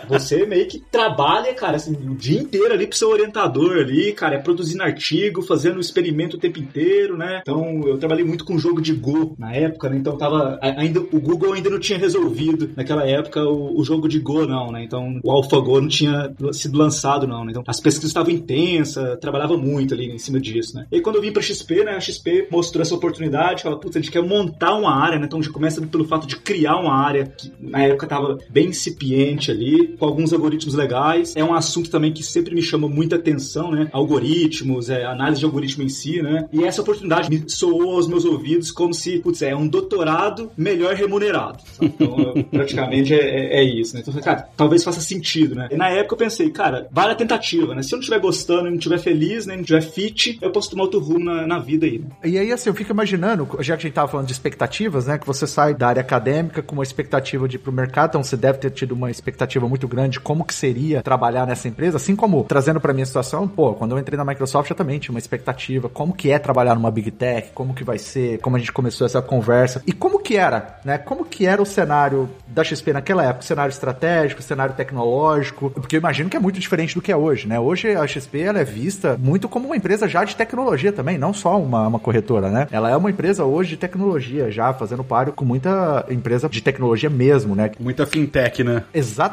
Você 0.08 0.46
meio 0.46 0.68
que 0.68 0.80
trabalha, 0.92 1.54
cara, 1.54 1.78
assim, 1.78 1.94
o 1.94 2.16
dia 2.16 2.40
inteiro 2.40 2.74
ali 2.74 2.88
pro 2.88 2.98
seu 2.98 3.10
orientador 3.10 3.78
ali, 3.78 4.14
cara, 4.14 4.36
é 4.36 4.40
produzindo 4.40 4.84
artigo, 4.84 5.42
fazendo 5.42 5.80
experimento 5.80 6.38
o 6.38 6.40
tempo 6.40 6.60
inteiro, 6.60 7.18
né? 7.18 7.40
Então, 7.42 7.82
eu 7.86 7.98
trabalhei 7.98 8.26
muito 8.26 8.46
com 8.46 8.58
jogo 8.58 8.82
de 8.82 8.94
Go 8.94 9.36
na 9.38 9.54
época, 9.54 9.90
né? 9.90 9.98
Então, 9.98 10.18
tava 10.18 10.60
ainda 10.62 11.00
o 11.00 11.20
Google 11.20 11.54
ainda 11.54 11.70
não 11.70 11.80
tinha 11.80 11.98
resolvido 11.98 12.72
naquela 12.76 13.08
época 13.08 13.44
o, 13.44 13.80
o 13.80 13.84
jogo 13.84 14.08
de 14.08 14.20
Go, 14.20 14.46
não, 14.46 14.72
né? 14.72 14.84
Então, 14.84 15.20
o 15.24 15.32
AlphaGo 15.32 15.82
não 15.82 15.88
tinha 15.88 16.34
sido 16.54 16.78
lançado, 16.78 17.28
não, 17.28 17.44
né? 17.44 17.52
Então, 17.52 17.64
as 17.68 17.80
pesquisas 17.80 18.10
estavam 18.10 18.32
intensas, 18.32 19.18
trabalhava 19.20 19.58
muito 19.58 19.94
ali 19.94 20.12
em 20.12 20.18
cima 20.18 20.40
disso, 20.40 20.76
né? 20.76 20.86
E 20.92 21.02
quando 21.02 21.18
eu 21.18 21.22
vim 21.22 21.32
pra 21.32 21.42
XP, 21.42 21.84
né? 21.84 21.92
A 21.92 22.00
XP 22.00 22.48
mostrou 22.52 22.82
essa 22.82 22.96
oportunidade, 22.96 23.64
fala, 23.64 23.80
putz, 23.80 23.96
a 23.96 24.00
gente 24.00 24.12
quer 24.12 24.24
montar 24.24 24.76
uma 24.76 24.94
área, 24.94 25.20
né? 25.20 25.26
Então, 25.26 25.42
já 25.42 25.52
começa 25.52 25.82
pelo 25.82 26.06
fato 26.06 26.28
de 26.28 26.38
criar 26.38 26.78
uma 26.78 26.94
área 26.94 27.26
que 27.26 27.52
na 27.60 27.84
época 27.84 28.08
tava 28.08 28.38
bem 28.50 28.70
incipiente 28.70 29.52
ali, 29.52 29.59
com 29.98 30.06
alguns 30.06 30.34
algoritmos 30.34 30.76
legais. 30.76 31.36
É 31.36 31.44
um 31.44 31.54
assunto 31.54 31.90
também 31.90 32.12
que 32.12 32.24
sempre 32.24 32.54
me 32.54 32.62
chama 32.62 32.88
muita 32.88 33.16
atenção, 33.16 33.72
né? 33.72 33.90
Algoritmos, 33.92 34.90
é, 34.90 35.06
análise 35.06 35.40
de 35.40 35.46
algoritmo 35.46 35.84
em 35.84 35.90
si, 35.90 36.22
né? 36.22 36.48
E 36.52 36.64
essa 36.64 36.82
oportunidade 36.82 37.30
me 37.30 37.44
soou 37.50 37.96
aos 37.96 38.08
meus 38.08 38.26
ouvidos 38.26 38.72
como 38.72 38.94
se, 38.94 39.20
putz, 39.20 39.42
é 39.42 39.56
um 39.56 39.68
doutorado 39.68 40.52
melhor 40.58 40.96
remunerado. 40.96 41.60
Sabe? 41.74 41.94
Então, 41.94 42.44
praticamente 42.52 43.14
é, 43.14 43.18
é, 43.18 43.62
é, 43.62 43.64
isso, 43.64 43.96
né? 43.96 44.02
Então, 44.02 44.14
cara, 44.22 44.48
talvez 44.56 44.84
faça 44.84 45.02
sentido, 45.02 45.56
né? 45.56 45.68
E 45.72 45.76
na 45.76 45.90
época 45.90 46.14
eu 46.14 46.18
pensei, 46.18 46.50
cara, 46.50 46.88
vale 46.92 47.12
a 47.12 47.16
tentativa, 47.16 47.76
né? 47.76 47.82
Se 47.82 47.94
eu 47.94 47.98
não 47.98 48.02
estiver 48.02 48.20
gostando, 48.20 48.70
não 48.70 48.78
estiver 48.78 49.00
feliz, 49.00 49.46
né? 49.46 49.56
Não 49.56 49.62
estiver 49.62 49.82
fit, 49.82 50.38
eu 50.42 50.52
posso 50.52 50.72
tomar 50.72 50.84
outro 50.84 51.00
rumo 51.00 51.26
na, 51.26 51.46
na 51.46 51.60
vida 51.60 51.86
aí, 51.86 52.00
né? 52.00 52.06
E 52.24 52.38
aí, 52.38 52.52
assim, 52.52 52.70
eu 52.70 52.76
fico 52.76 52.92
imaginando, 52.92 53.48
já 53.60 53.76
que 53.76 53.86
a 53.86 53.88
gente 53.88 53.94
tava 53.94 54.08
falando 54.08 54.28
de 54.28 54.34
expectativas, 54.34 55.08
né? 55.08 55.18
Que 55.18 55.28
você 55.28 55.46
sai 55.46 55.74
da 55.74 55.88
área 55.88 56.02
acadêmica 56.02 56.62
com 56.62 56.76
uma 56.76 56.84
expectativa 56.84 57.48
de 57.48 57.56
ir 57.56 57.60
pro 57.60 57.72
mercado, 57.72 58.10
então 58.10 58.24
você 58.24 58.38
deve 58.38 58.60
ter 58.60 58.72
tido 58.72 58.94
uma 58.94 59.12
expectativa 59.12 59.49
muito 59.58 59.88
grande 59.88 60.12
de 60.12 60.20
como 60.20 60.44
que 60.44 60.54
seria 60.54 61.02
trabalhar 61.02 61.48
nessa 61.48 61.68
empresa, 61.68 61.98
assim 61.98 62.16
como, 62.16 62.44
trazendo 62.44 62.80
pra 62.80 62.94
minha 62.94 63.06
situação, 63.06 63.48
pô, 63.48 63.74
quando 63.74 63.92
eu 63.92 64.00
entrei 64.00 64.18
na 64.18 64.26
Microsoft 64.26 64.70
eu 64.70 64.76
também 64.76 65.00
tinha 65.00 65.14
uma 65.14 65.20
expectativa, 65.20 65.90
como 65.90 66.14
que 66.14 66.32
é 66.32 66.38
trabalhar 66.38 66.76
numa 66.76 66.92
Big 66.92 67.12
Tech, 67.12 67.50
como 67.54 67.74
que 67.74 67.84
vai 67.84 67.98
ser, 67.98 68.40
como 68.40 68.56
a 68.56 68.60
gente 68.60 68.72
começou 68.72 69.06
essa 69.06 69.22
conversa, 69.22 69.82
e 69.86 69.94
como 69.94 70.20
que 70.20 70.36
era, 70.36 70.80
né? 70.84 70.98
Como 70.98 71.26
que 71.26 71.46
era 71.46 71.62
o 71.62 71.66
cenário 71.66 72.30
da 72.48 72.64
XP 72.64 72.94
naquela 72.94 73.24
época, 73.24 73.42
o 73.42 73.46
cenário 73.46 73.72
estratégico, 73.72 74.42
o 74.42 74.44
cenário 74.44 74.76
tecnológico, 74.76 75.70
porque 75.72 75.96
eu 75.96 76.00
imagino 76.00 76.30
que 76.30 76.38
é 76.38 76.40
muito 76.40 76.60
diferente 76.60 76.96
do 76.96 77.02
que 77.02 77.12
é 77.12 77.18
hoje, 77.18 77.48
né? 77.48 77.60
Hoje 77.60 77.96
a 77.96 78.06
XP 78.06 78.40
ela 78.42 78.60
é 78.60 78.64
vista 78.64 79.18
muito 79.20 79.48
como 79.48 79.68
uma 79.68 79.78
empresa 79.78 80.08
já 80.08 80.24
de 80.24 80.36
tecnologia 80.36 80.92
também, 80.92 81.18
não 81.18 81.34
só 81.34 81.60
uma, 81.60 81.88
uma 81.88 82.00
corretora, 82.00 82.50
né? 82.50 82.68
Ela 82.72 82.90
é 82.90 82.98
uma 82.98 83.10
empresa 83.10 83.44
hoje 83.46 83.72
de 83.72 83.78
tecnologia, 83.78 84.52
já 84.52 84.74
fazendo 84.74 85.04
páreo 85.04 85.34
com 85.34 85.46
muita 85.46 86.06
empresa 86.10 86.50
de 86.50 86.62
tecnologia 86.62 87.10
mesmo, 87.10 87.56
né? 87.56 87.72
Muita 87.80 88.06
fintech, 88.06 88.64
né? 88.64 88.84
Exatamente, 88.94 89.29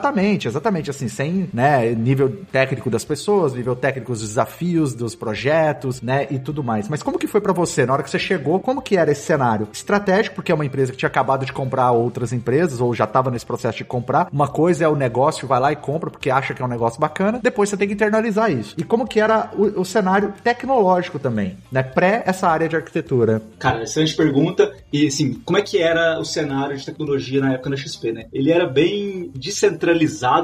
exatamente, 0.48 0.90
assim, 0.90 1.08
sem, 1.08 1.48
né, 1.52 1.94
nível 1.94 2.44
técnico 2.50 2.90
das 2.90 3.04
pessoas, 3.04 3.54
nível 3.54 3.74
técnico 3.74 4.12
dos 4.12 4.20
desafios, 4.20 4.94
dos 4.94 5.14
projetos, 5.14 6.02
né, 6.02 6.26
e 6.30 6.38
tudo 6.38 6.62
mais. 6.62 6.88
Mas 6.88 7.02
como 7.02 7.18
que 7.18 7.26
foi 7.26 7.40
para 7.40 7.52
você, 7.52 7.86
na 7.86 7.92
hora 7.92 8.02
que 8.02 8.10
você 8.10 8.18
chegou, 8.18 8.60
como 8.60 8.82
que 8.82 8.96
era 8.96 9.10
esse 9.10 9.22
cenário? 9.22 9.68
Estratégico, 9.72 10.36
porque 10.36 10.52
é 10.52 10.54
uma 10.54 10.64
empresa 10.64 10.92
que 10.92 10.98
tinha 10.98 11.08
acabado 11.08 11.44
de 11.44 11.52
comprar 11.52 11.90
outras 11.92 12.32
empresas, 12.32 12.80
ou 12.80 12.94
já 12.94 13.04
estava 13.04 13.30
nesse 13.30 13.46
processo 13.46 13.78
de 13.78 13.84
comprar. 13.84 14.28
Uma 14.32 14.48
coisa 14.48 14.84
é 14.84 14.88
o 14.88 14.96
negócio, 14.96 15.48
vai 15.48 15.60
lá 15.60 15.72
e 15.72 15.76
compra 15.76 16.10
porque 16.10 16.30
acha 16.30 16.54
que 16.54 16.62
é 16.62 16.64
um 16.64 16.68
negócio 16.68 17.00
bacana, 17.00 17.40
depois 17.42 17.68
você 17.68 17.76
tem 17.76 17.88
que 17.88 17.94
internalizar 17.94 18.50
isso. 18.50 18.74
E 18.78 18.84
como 18.84 19.06
que 19.06 19.20
era 19.20 19.50
o, 19.56 19.80
o 19.80 19.84
cenário 19.84 20.32
tecnológico 20.42 21.18
também, 21.18 21.56
né, 21.70 21.82
pré 21.82 22.22
essa 22.26 22.48
área 22.48 22.68
de 22.68 22.76
arquitetura? 22.76 23.42
Cara, 23.58 23.82
excelente 23.82 24.16
pergunta. 24.16 24.72
E 24.92 25.06
assim, 25.06 25.34
como 25.44 25.58
é 25.58 25.62
que 25.62 25.78
era 25.78 26.18
o 26.18 26.24
cenário 26.24 26.76
de 26.76 26.84
tecnologia 26.84 27.40
na 27.40 27.54
época 27.54 27.70
da 27.70 27.76
XP, 27.76 28.12
né? 28.12 28.26
Ele 28.32 28.50
era 28.50 28.66
bem 28.66 29.30
descentralizado 29.34 29.85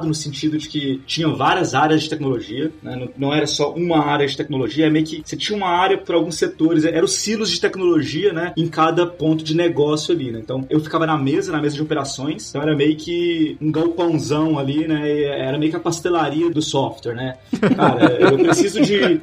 no 0.06 0.14
sentido 0.14 0.58
de 0.58 0.68
que 0.68 1.02
tinha 1.06 1.28
várias 1.28 1.74
áreas 1.74 2.02
de 2.02 2.10
tecnologia, 2.10 2.72
né? 2.82 2.96
não, 2.96 3.28
não, 3.28 3.34
era 3.34 3.46
só 3.46 3.72
uma 3.72 4.04
área 4.04 4.26
de 4.26 4.36
tecnologia, 4.36 4.86
é 4.86 4.90
meio 4.90 5.04
que 5.04 5.22
você 5.24 5.36
tinha 5.36 5.56
uma 5.56 5.68
área 5.68 5.98
para 5.98 6.16
alguns 6.16 6.36
setores, 6.36 6.84
eram 6.84 7.04
os 7.04 7.14
silos 7.14 7.50
de 7.50 7.60
tecnologia, 7.60 8.32
né? 8.32 8.52
Em 8.56 8.68
cada 8.68 9.06
ponto 9.06 9.44
de 9.44 9.56
negócio 9.56 10.14
ali, 10.14 10.30
né? 10.30 10.40
Então 10.42 10.66
eu 10.68 10.80
ficava 10.80 11.06
na 11.06 11.16
mesa, 11.16 11.52
na 11.52 11.60
mesa 11.60 11.76
de 11.76 11.82
operações, 11.82 12.48
então 12.48 12.62
era 12.62 12.74
meio 12.76 12.96
que 12.96 13.56
um 13.60 13.70
galpãozão 13.70 14.58
ali, 14.58 14.86
né? 14.86 15.22
Era 15.22 15.58
meio 15.58 15.70
que 15.70 15.76
a 15.76 15.80
pastelaria 15.80 16.50
do 16.50 16.62
software, 16.62 17.14
né? 17.14 17.36
Cara, 17.76 18.12
eu 18.12 18.38
preciso 18.38 18.80
de, 18.82 19.20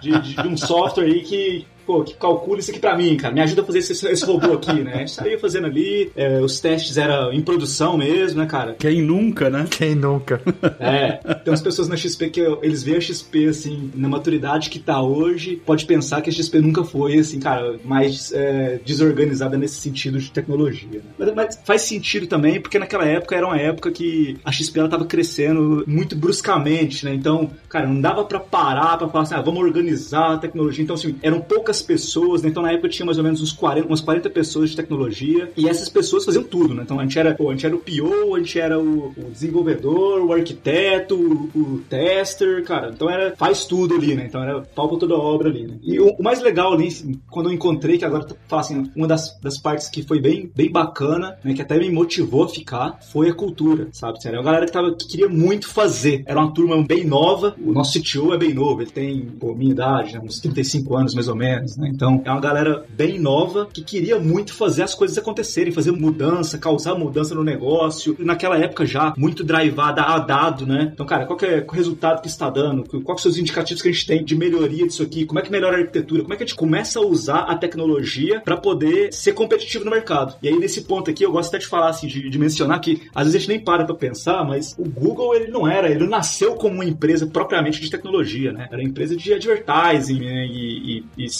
de, 0.00 0.34
de 0.42 0.48
um 0.48 0.56
software 0.56 1.04
aí 1.04 1.20
que, 1.20 1.66
pô, 1.86 2.02
que 2.02 2.14
calcula 2.14 2.60
isso 2.60 2.70
aqui 2.70 2.80
pra 2.80 2.96
mim, 2.96 3.16
cara, 3.16 3.34
me 3.34 3.40
ajuda 3.40 3.62
a 3.62 3.64
fazer 3.64 3.78
esse, 3.78 4.06
esse 4.06 4.24
robô 4.24 4.52
aqui, 4.52 4.72
né? 4.72 4.94
A 4.94 4.98
gente 4.98 5.12
saía 5.12 5.38
fazendo 5.38 5.66
ali, 5.66 6.10
é, 6.16 6.40
os 6.40 6.60
testes 6.60 6.96
eram 6.96 7.32
em 7.32 7.40
produção 7.40 7.96
mesmo, 7.96 8.40
né, 8.40 8.46
cara? 8.46 8.74
Quem 8.78 9.02
nunca, 9.02 9.50
né? 9.50 9.66
Quem 9.70 9.94
nunca? 9.94 10.40
É, 10.78 11.12
tem 11.12 11.52
umas 11.52 11.60
pessoas 11.60 11.88
na 11.88 11.96
XP 11.96 12.30
que 12.30 12.40
eles 12.62 12.82
veem 12.82 12.96
a 12.96 13.00
XP, 13.00 13.46
assim, 13.46 13.90
na 13.94 14.08
maturidade 14.08 14.68
que 14.68 14.78
tá 14.78 15.00
hoje, 15.00 15.60
pode 15.64 15.84
pensar 15.84 16.20
que 16.20 16.28
a 16.28 16.32
XP 16.32 16.60
nunca 16.60 16.82
foi, 16.82 17.18
assim, 17.18 17.38
cara, 17.38 17.76
mais 17.84 18.32
é, 18.32 18.80
desorganizada 18.84 19.56
nesse 19.56 19.76
sentido 19.76 20.18
de 20.18 20.30
tecnologia, 20.30 21.00
né? 21.00 21.10
mas, 21.18 21.34
mas, 21.34 21.60
faz 21.64 21.82
sentido 21.82 22.26
também, 22.26 22.60
porque 22.60 22.78
naquela 22.78 23.04
época 23.04 23.36
era 23.36 23.46
uma 23.46 23.58
época 23.58 23.90
que 23.90 24.36
a 24.44 24.50
XP 24.50 24.78
ela 24.78 24.88
tava 24.88 25.04
crescendo 25.04 25.84
muito 25.86 26.16
bruscamente, 26.16 27.04
né? 27.04 27.14
Então, 27.14 27.50
cara, 27.68 27.86
não 27.86 28.00
dava 28.00 28.24
para 28.24 28.40
parar 28.40 28.96
pra 28.96 29.08
falar 29.08 29.24
assim, 29.24 29.34
ah, 29.34 29.40
vamos 29.40 29.62
organizar 29.62 30.34
a 30.34 30.38
tecnologia. 30.38 30.82
Então, 30.82 30.94
assim, 30.94 31.16
eram 31.22 31.40
poucas 31.40 31.71
pessoas, 31.80 32.42
né? 32.42 32.48
Então 32.48 32.62
na 32.62 32.72
época 32.72 32.88
tinha 32.88 33.06
mais 33.06 33.18
ou 33.18 33.24
menos 33.24 33.40
uns 33.40 33.52
40, 33.52 33.86
umas 33.86 34.00
40 34.00 34.28
pessoas 34.30 34.70
de 34.70 34.76
tecnologia 34.76 35.50
e 35.56 35.68
essas 35.68 35.88
pessoas 35.88 36.24
faziam 36.24 36.42
tudo, 36.42 36.74
né? 36.74 36.82
Então 36.84 36.98
a 36.98 37.02
gente 37.02 37.18
era, 37.18 37.34
pô, 37.34 37.50
a 37.50 37.52
gente 37.52 37.64
era 37.64 37.74
o 37.74 37.78
PO, 37.78 38.34
a 38.34 38.38
gente 38.38 38.58
era 38.58 38.78
o, 38.78 39.12
o 39.16 39.30
desenvolvedor, 39.30 40.20
o 40.20 40.32
arquiteto, 40.32 41.14
o, 41.14 41.58
o, 41.58 41.78
tester, 41.88 42.64
cara. 42.64 42.90
Então 42.94 43.08
era, 43.08 43.34
faz 43.36 43.64
tudo 43.64 43.94
ali, 43.94 44.14
né? 44.14 44.26
Então 44.26 44.42
era 44.42 44.60
pau 44.60 44.88
pra 44.88 44.98
toda 44.98 45.14
a 45.14 45.18
obra 45.18 45.48
ali, 45.48 45.66
né? 45.66 45.78
E 45.82 45.98
o, 46.00 46.10
o 46.10 46.22
mais 46.22 46.40
legal 46.40 46.72
ali, 46.72 46.88
quando 47.30 47.48
eu 47.48 47.52
encontrei, 47.54 47.98
que 47.98 48.04
agora 48.04 48.26
falo 48.48 48.60
assim, 48.60 48.90
uma 48.94 49.06
das, 49.06 49.38
das 49.40 49.58
partes 49.58 49.88
que 49.88 50.02
foi 50.02 50.20
bem, 50.20 50.50
bem 50.54 50.70
bacana, 50.70 51.38
né? 51.44 51.54
Que 51.54 51.62
até 51.62 51.78
me 51.78 51.90
motivou 51.90 52.44
a 52.44 52.48
ficar, 52.48 52.98
foi 53.12 53.30
a 53.30 53.34
cultura, 53.34 53.88
sabe? 53.92 54.18
Era 54.24 54.38
uma 54.38 54.44
galera 54.44 54.66
que, 54.66 54.72
tava, 54.72 54.94
que 54.94 55.06
queria 55.06 55.28
muito 55.28 55.68
fazer. 55.68 56.22
Era 56.26 56.40
uma 56.40 56.52
turma 56.52 56.82
bem 56.82 57.04
nova, 57.04 57.54
o 57.64 57.72
nosso 57.72 58.00
CTO 58.00 58.32
é 58.32 58.38
bem 58.38 58.54
novo, 58.54 58.82
ele 58.82 58.90
tem, 58.90 59.26
pô, 59.40 59.54
minha 59.54 59.72
idade, 59.72 60.14
né? 60.14 60.20
uns 60.22 60.40
35 60.40 60.96
anos 60.96 61.14
mais 61.14 61.28
ou 61.28 61.36
menos, 61.36 61.61
né? 61.76 61.90
Então 61.92 62.22
é 62.24 62.30
uma 62.30 62.40
galera 62.40 62.84
bem 62.90 63.18
nova 63.18 63.68
que 63.72 63.82
queria 63.82 64.18
muito 64.18 64.54
fazer 64.54 64.82
as 64.82 64.94
coisas 64.94 65.16
acontecerem, 65.16 65.72
fazer 65.72 65.92
mudança, 65.92 66.58
causar 66.58 66.94
mudança 66.94 67.34
no 67.34 67.44
negócio. 67.44 68.16
E 68.18 68.24
naquela 68.24 68.58
época 68.58 68.84
já 68.86 69.12
muito 69.16 69.44
drivada 69.44 70.02
a 70.02 70.18
dado, 70.18 70.66
né? 70.66 70.90
Então, 70.92 71.06
cara, 71.06 71.26
qual 71.26 71.38
é 71.42 71.64
o 71.66 71.72
resultado 71.72 72.20
que 72.20 72.28
está 72.28 72.50
dando? 72.50 72.84
Quais 73.02 73.20
são 73.20 73.30
os 73.30 73.38
indicativos 73.38 73.82
que 73.82 73.88
a 73.88 73.92
gente 73.92 74.06
tem 74.06 74.24
de 74.24 74.36
melhoria 74.36 74.86
disso 74.86 75.02
aqui? 75.02 75.24
Como 75.24 75.38
é 75.38 75.42
que 75.42 75.50
melhora 75.50 75.76
a 75.76 75.80
arquitetura? 75.80 76.22
Como 76.22 76.34
é 76.34 76.36
que 76.36 76.42
a 76.42 76.46
gente 76.46 76.56
começa 76.56 76.98
a 76.98 77.02
usar 77.02 77.40
a 77.40 77.56
tecnologia 77.56 78.40
para 78.40 78.56
poder 78.56 79.12
ser 79.12 79.32
competitivo 79.32 79.84
no 79.84 79.90
mercado? 79.90 80.34
E 80.42 80.48
aí 80.48 80.58
nesse 80.58 80.82
ponto 80.82 81.10
aqui 81.10 81.24
eu 81.24 81.32
gosto 81.32 81.48
até 81.48 81.58
de 81.58 81.66
falar 81.66 81.90
assim, 81.90 82.06
de, 82.06 82.28
de 82.28 82.38
mencionar 82.38 82.80
que 82.80 83.02
às 83.14 83.24
vezes 83.24 83.36
a 83.36 83.38
gente 83.38 83.48
nem 83.48 83.60
para 83.60 83.84
para 83.84 83.94
pensar, 83.94 84.44
mas 84.44 84.74
o 84.78 84.88
Google 84.88 85.34
ele 85.34 85.50
não 85.50 85.68
era, 85.68 85.90
ele 85.90 86.06
nasceu 86.06 86.54
como 86.54 86.74
uma 86.74 86.84
empresa 86.84 87.26
propriamente 87.26 87.80
de 87.80 87.90
tecnologia, 87.90 88.52
né? 88.52 88.68
Era 88.70 88.82
empresa 88.82 89.16
de 89.16 89.32
advertising 89.32 90.20
né? 90.20 90.46
e, 90.46 91.04
e, 91.16 91.24
e 91.24 91.30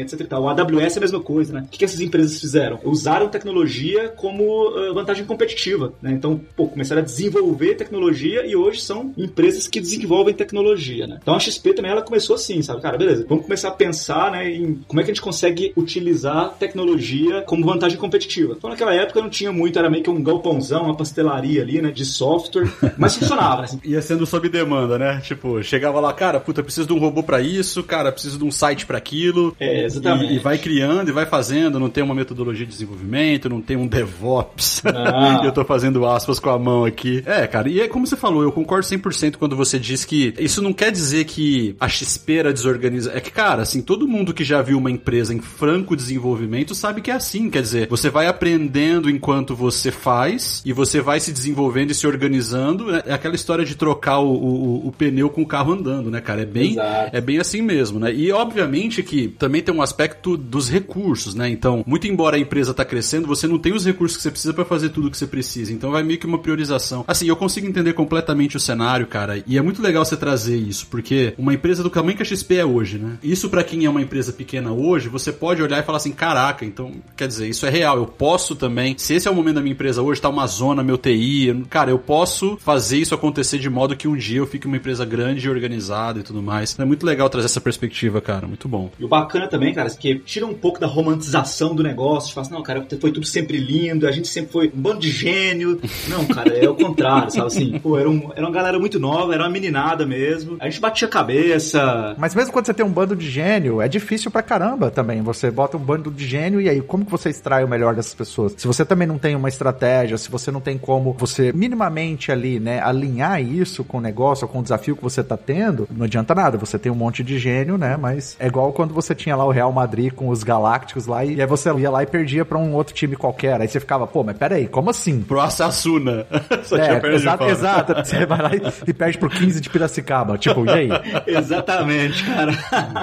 etc 0.00 0.20
e 0.20 0.24
tal. 0.24 0.42
O 0.42 0.48
AWS 0.48 0.96
é 0.96 0.98
a 0.98 1.00
mesma 1.00 1.20
coisa, 1.20 1.52
né? 1.52 1.64
O 1.66 1.68
que 1.68 1.84
essas 1.84 2.00
empresas 2.00 2.40
fizeram? 2.40 2.78
Usaram 2.84 3.28
tecnologia 3.28 4.08
como 4.08 4.70
vantagem 4.94 5.24
competitiva, 5.24 5.92
né? 6.00 6.12
Então, 6.12 6.40
pô, 6.56 6.66
começaram 6.68 7.02
a 7.02 7.04
desenvolver 7.04 7.74
tecnologia 7.74 8.46
e 8.46 8.56
hoje 8.56 8.80
são 8.80 9.12
empresas 9.16 9.66
que 9.68 9.80
desenvolvem 9.80 10.34
tecnologia, 10.34 11.06
né? 11.06 11.18
Então 11.22 11.34
a 11.34 11.40
XP 11.40 11.74
também 11.74 11.90
ela 11.90 12.02
começou 12.02 12.36
assim, 12.36 12.62
sabe? 12.62 12.80
Cara, 12.80 12.96
beleza, 12.96 13.24
vamos 13.28 13.44
começar 13.44 13.68
a 13.68 13.72
pensar, 13.72 14.30
né, 14.30 14.50
em 14.50 14.80
como 14.86 15.00
é 15.00 15.04
que 15.04 15.10
a 15.10 15.14
gente 15.14 15.22
consegue 15.22 15.72
utilizar 15.76 16.54
tecnologia 16.58 17.42
como 17.42 17.64
vantagem 17.64 17.98
competitiva. 17.98 18.54
Então 18.56 18.70
naquela 18.70 18.94
época 18.94 19.20
não 19.20 19.30
tinha 19.30 19.52
muito, 19.52 19.78
era 19.78 19.90
meio 19.90 20.02
que 20.02 20.10
um 20.10 20.22
galpãozão, 20.22 20.84
uma 20.84 20.96
pastelaria 20.96 21.62
ali, 21.62 21.80
né, 21.80 21.90
de 21.90 22.04
software, 22.04 22.70
mas 22.96 23.16
funcionava? 23.16 23.62
Assim. 23.62 23.80
Ia 23.84 24.02
sendo 24.02 24.26
sob 24.26 24.48
demanda, 24.48 24.98
né? 24.98 25.20
Tipo, 25.22 25.62
chegava 25.62 26.00
lá, 26.00 26.12
cara, 26.12 26.40
puta, 26.40 26.62
preciso 26.62 26.88
de 26.88 26.92
um 26.92 26.98
robô 26.98 27.22
para 27.22 27.40
isso, 27.40 27.82
cara, 27.82 28.12
preciso 28.12 28.38
de 28.38 28.44
um 28.44 28.50
site 28.50 28.86
para 28.86 28.98
aquilo. 28.98 29.49
É, 29.58 29.84
exatamente. 29.84 30.32
E, 30.32 30.36
e, 30.36 30.38
vai 30.38 30.58
criando 30.58 31.08
e 31.08 31.12
vai 31.12 31.26
fazendo, 31.26 31.78
não 31.78 31.88
tem 31.88 32.02
uma 32.02 32.14
metodologia 32.14 32.66
de 32.66 32.72
desenvolvimento, 32.72 33.48
não 33.48 33.60
tem 33.60 33.76
um 33.76 33.86
DevOps. 33.86 34.82
Ah. 34.84 35.40
eu 35.44 35.52
tô 35.52 35.64
fazendo 35.64 36.06
aspas 36.06 36.38
com 36.38 36.50
a 36.50 36.58
mão 36.58 36.84
aqui. 36.84 37.22
É, 37.26 37.46
cara, 37.46 37.68
e 37.68 37.80
é 37.80 37.88
como 37.88 38.06
você 38.06 38.16
falou, 38.16 38.42
eu 38.42 38.52
concordo 38.52 38.86
100% 38.86 39.36
quando 39.36 39.56
você 39.56 39.78
diz 39.78 40.04
que 40.04 40.34
isso 40.38 40.62
não 40.62 40.72
quer 40.72 40.90
dizer 40.90 41.24
que 41.24 41.76
a 41.80 41.88
XP 41.88 42.36
era 42.36 42.52
desorganizada. 42.52 43.16
É 43.16 43.20
que, 43.20 43.30
cara, 43.30 43.62
assim, 43.62 43.82
todo 43.82 44.06
mundo 44.06 44.34
que 44.34 44.44
já 44.44 44.62
viu 44.62 44.78
uma 44.78 44.90
empresa 44.90 45.34
em 45.34 45.40
franco 45.40 45.96
desenvolvimento 45.96 46.74
sabe 46.74 47.00
que 47.00 47.10
é 47.10 47.14
assim. 47.14 47.50
Quer 47.50 47.62
dizer, 47.62 47.88
você 47.88 48.10
vai 48.10 48.26
aprendendo 48.26 49.10
enquanto 49.10 49.54
você 49.54 49.90
faz 49.90 50.62
e 50.64 50.72
você 50.72 51.00
vai 51.00 51.20
se 51.20 51.32
desenvolvendo 51.32 51.90
e 51.90 51.94
se 51.94 52.06
organizando. 52.06 52.94
É 52.94 53.12
aquela 53.12 53.34
história 53.34 53.64
de 53.64 53.74
trocar 53.74 54.18
o, 54.18 54.30
o, 54.30 54.88
o 54.88 54.92
pneu 54.92 55.30
com 55.30 55.42
o 55.42 55.46
carro 55.46 55.72
andando, 55.72 56.10
né, 56.10 56.20
cara? 56.20 56.42
É 56.42 56.46
bem, 56.46 56.76
é 57.12 57.20
bem 57.20 57.38
assim 57.38 57.62
mesmo, 57.62 57.98
né? 57.98 58.12
E 58.12 58.30
obviamente 58.32 59.02
que 59.02 59.28
também 59.40 59.62
tem 59.62 59.74
um 59.74 59.80
aspecto 59.80 60.36
dos 60.36 60.68
recursos, 60.68 61.34
né? 61.34 61.48
Então, 61.48 61.82
muito 61.86 62.06
embora 62.06 62.36
a 62.36 62.38
empresa 62.38 62.74
tá 62.74 62.84
crescendo, 62.84 63.26
você 63.26 63.46
não 63.46 63.58
tem 63.58 63.72
os 63.72 63.86
recursos 63.86 64.18
que 64.18 64.22
você 64.22 64.30
precisa 64.30 64.52
para 64.52 64.66
fazer 64.66 64.90
tudo 64.90 65.08
o 65.08 65.10
que 65.10 65.16
você 65.16 65.26
precisa. 65.26 65.72
Então 65.72 65.90
vai 65.90 66.02
meio 66.02 66.18
que 66.18 66.26
uma 66.26 66.38
priorização. 66.38 67.04
Assim, 67.08 67.26
eu 67.26 67.34
consigo 67.34 67.66
entender 67.66 67.94
completamente 67.94 68.58
o 68.58 68.60
cenário, 68.60 69.06
cara, 69.06 69.42
e 69.46 69.56
é 69.56 69.62
muito 69.62 69.80
legal 69.80 70.04
você 70.04 70.16
trazer 70.16 70.56
isso, 70.56 70.86
porque 70.88 71.32
uma 71.38 71.54
empresa 71.54 71.82
do 71.82 71.88
tamanho 71.88 72.16
que 72.16 72.22
a 72.22 72.26
XP 72.26 72.56
é 72.56 72.64
hoje, 72.64 72.98
né? 72.98 73.16
Isso 73.22 73.48
para 73.48 73.64
quem 73.64 73.86
é 73.86 73.90
uma 73.90 74.02
empresa 74.02 74.30
pequena 74.30 74.72
hoje, 74.72 75.08
você 75.08 75.32
pode 75.32 75.62
olhar 75.62 75.78
e 75.78 75.82
falar 75.82 75.96
assim, 75.96 76.12
caraca, 76.12 76.64
então, 76.66 76.92
quer 77.16 77.26
dizer, 77.26 77.48
isso 77.48 77.64
é 77.64 77.70
real, 77.70 77.96
eu 77.96 78.06
posso 78.06 78.54
também, 78.54 78.94
se 78.98 79.14
esse 79.14 79.26
é 79.26 79.30
o 79.30 79.34
momento 79.34 79.54
da 79.54 79.62
minha 79.62 79.72
empresa 79.72 80.02
hoje, 80.02 80.20
tá 80.20 80.28
uma 80.28 80.46
zona, 80.46 80.82
meu 80.82 80.98
TI, 80.98 81.64
cara, 81.70 81.90
eu 81.90 81.98
posso 81.98 82.58
fazer 82.58 82.98
isso 82.98 83.14
acontecer 83.14 83.58
de 83.58 83.70
modo 83.70 83.96
que 83.96 84.06
um 84.06 84.16
dia 84.16 84.38
eu 84.38 84.46
fique 84.46 84.66
uma 84.66 84.76
empresa 84.76 85.04
grande 85.06 85.46
e 85.46 85.50
organizada 85.50 86.20
e 86.20 86.22
tudo 86.22 86.42
mais. 86.42 86.78
É 86.78 86.84
muito 86.84 87.06
legal 87.06 87.30
trazer 87.30 87.46
essa 87.46 87.60
perspectiva, 87.60 88.20
cara, 88.20 88.46
muito 88.46 88.68
bom. 88.68 88.90
E 88.98 89.04
o 89.04 89.08
bacana 89.08 89.29
também, 89.48 89.74
cara, 89.74 89.88
é 89.88 89.90
que 89.90 90.18
tira 90.20 90.46
um 90.46 90.54
pouco 90.54 90.80
da 90.80 90.86
romantização 90.86 91.74
do 91.74 91.82
negócio, 91.82 92.34
fala 92.34 92.46
assim, 92.46 92.54
não, 92.54 92.62
cara, 92.62 92.86
foi 93.00 93.12
tudo 93.12 93.26
sempre 93.26 93.58
lindo, 93.58 94.06
a 94.06 94.12
gente 94.12 94.28
sempre 94.28 94.52
foi 94.52 94.72
um 94.74 94.80
bando 94.80 95.00
de 95.00 95.10
gênio. 95.10 95.80
Não, 96.08 96.24
cara, 96.24 96.56
é 96.56 96.68
o 96.68 96.74
contrário, 96.74 97.30
sabe 97.30 97.46
assim? 97.46 97.78
Pô, 97.78 97.98
era, 97.98 98.08
um, 98.08 98.30
era 98.34 98.44
uma 98.44 98.52
galera 98.52 98.78
muito 98.78 98.98
nova, 98.98 99.34
era 99.34 99.42
uma 99.42 99.50
meninada 99.50 100.06
mesmo. 100.06 100.56
A 100.60 100.68
gente 100.68 100.80
batia 100.80 101.06
a 101.06 101.10
cabeça. 101.10 102.14
Mas 102.18 102.34
mesmo 102.34 102.52
quando 102.52 102.66
você 102.66 102.74
tem 102.74 102.84
um 102.84 102.90
bando 102.90 103.14
de 103.14 103.28
gênio, 103.28 103.80
é 103.80 103.88
difícil 103.88 104.30
pra 104.30 104.42
caramba 104.42 104.90
também. 104.90 105.22
Você 105.22 105.50
bota 105.50 105.76
um 105.76 105.80
bando 105.80 106.10
de 106.10 106.26
gênio 106.26 106.60
e 106.60 106.68
aí 106.68 106.80
como 106.80 107.04
que 107.04 107.10
você 107.10 107.30
extrai 107.30 107.64
o 107.64 107.68
melhor 107.68 107.94
dessas 107.94 108.14
pessoas? 108.14 108.54
Se 108.56 108.66
você 108.66 108.84
também 108.84 109.06
não 109.06 109.18
tem 109.18 109.34
uma 109.34 109.48
estratégia, 109.48 110.16
se 110.18 110.30
você 110.30 110.50
não 110.50 110.60
tem 110.60 110.78
como 110.78 111.12
você 111.12 111.52
minimamente 111.52 112.32
ali, 112.32 112.58
né, 112.58 112.80
alinhar 112.80 113.42
isso 113.42 113.84
com 113.84 113.98
o 113.98 114.00
negócio, 114.00 114.46
com 114.48 114.60
o 114.60 114.62
desafio 114.62 114.96
que 114.96 115.02
você 115.02 115.22
tá 115.22 115.36
tendo, 115.36 115.88
não 115.90 116.04
adianta 116.04 116.34
nada. 116.34 116.58
Você 116.58 116.78
tem 116.78 116.90
um 116.90 116.94
monte 116.94 117.22
de 117.22 117.38
gênio, 117.38 117.76
né, 117.76 117.96
mas 117.96 118.36
é 118.38 118.46
igual 118.46 118.72
quando 118.72 118.94
você 118.94 119.14
tinha 119.20 119.36
lá 119.36 119.44
o 119.44 119.50
Real 119.50 119.72
Madrid 119.72 120.12
com 120.12 120.28
os 120.28 120.42
Galácticos 120.42 121.06
lá 121.06 121.24
e 121.24 121.40
aí 121.40 121.46
você 121.46 121.70
ia 121.72 121.90
lá 121.90 122.02
e 122.02 122.06
perdia 122.06 122.44
pra 122.44 122.58
um 122.58 122.72
outro 122.74 122.94
time 122.94 123.16
qualquer. 123.16 123.60
Aí 123.60 123.68
você 123.68 123.78
ficava, 123.78 124.06
pô, 124.06 124.24
mas 124.24 124.36
peraí, 124.36 124.66
como 124.66 124.90
assim? 124.90 125.20
Pro 125.22 125.40
Assassuna. 125.40 126.26
Só 126.64 126.76
é, 126.76 127.14
exato, 127.14 127.44
exato. 127.44 127.94
Você 127.94 128.26
vai 128.26 128.42
lá 128.42 128.50
e, 128.54 128.90
e 128.90 128.92
perde 128.92 129.18
pro 129.18 129.28
15 129.28 129.60
de 129.60 129.68
Piracicaba. 129.68 130.38
Tipo, 130.38 130.64
e 130.64 130.70
aí? 130.70 130.88
Exatamente, 131.26 132.24
cara. 132.24 132.52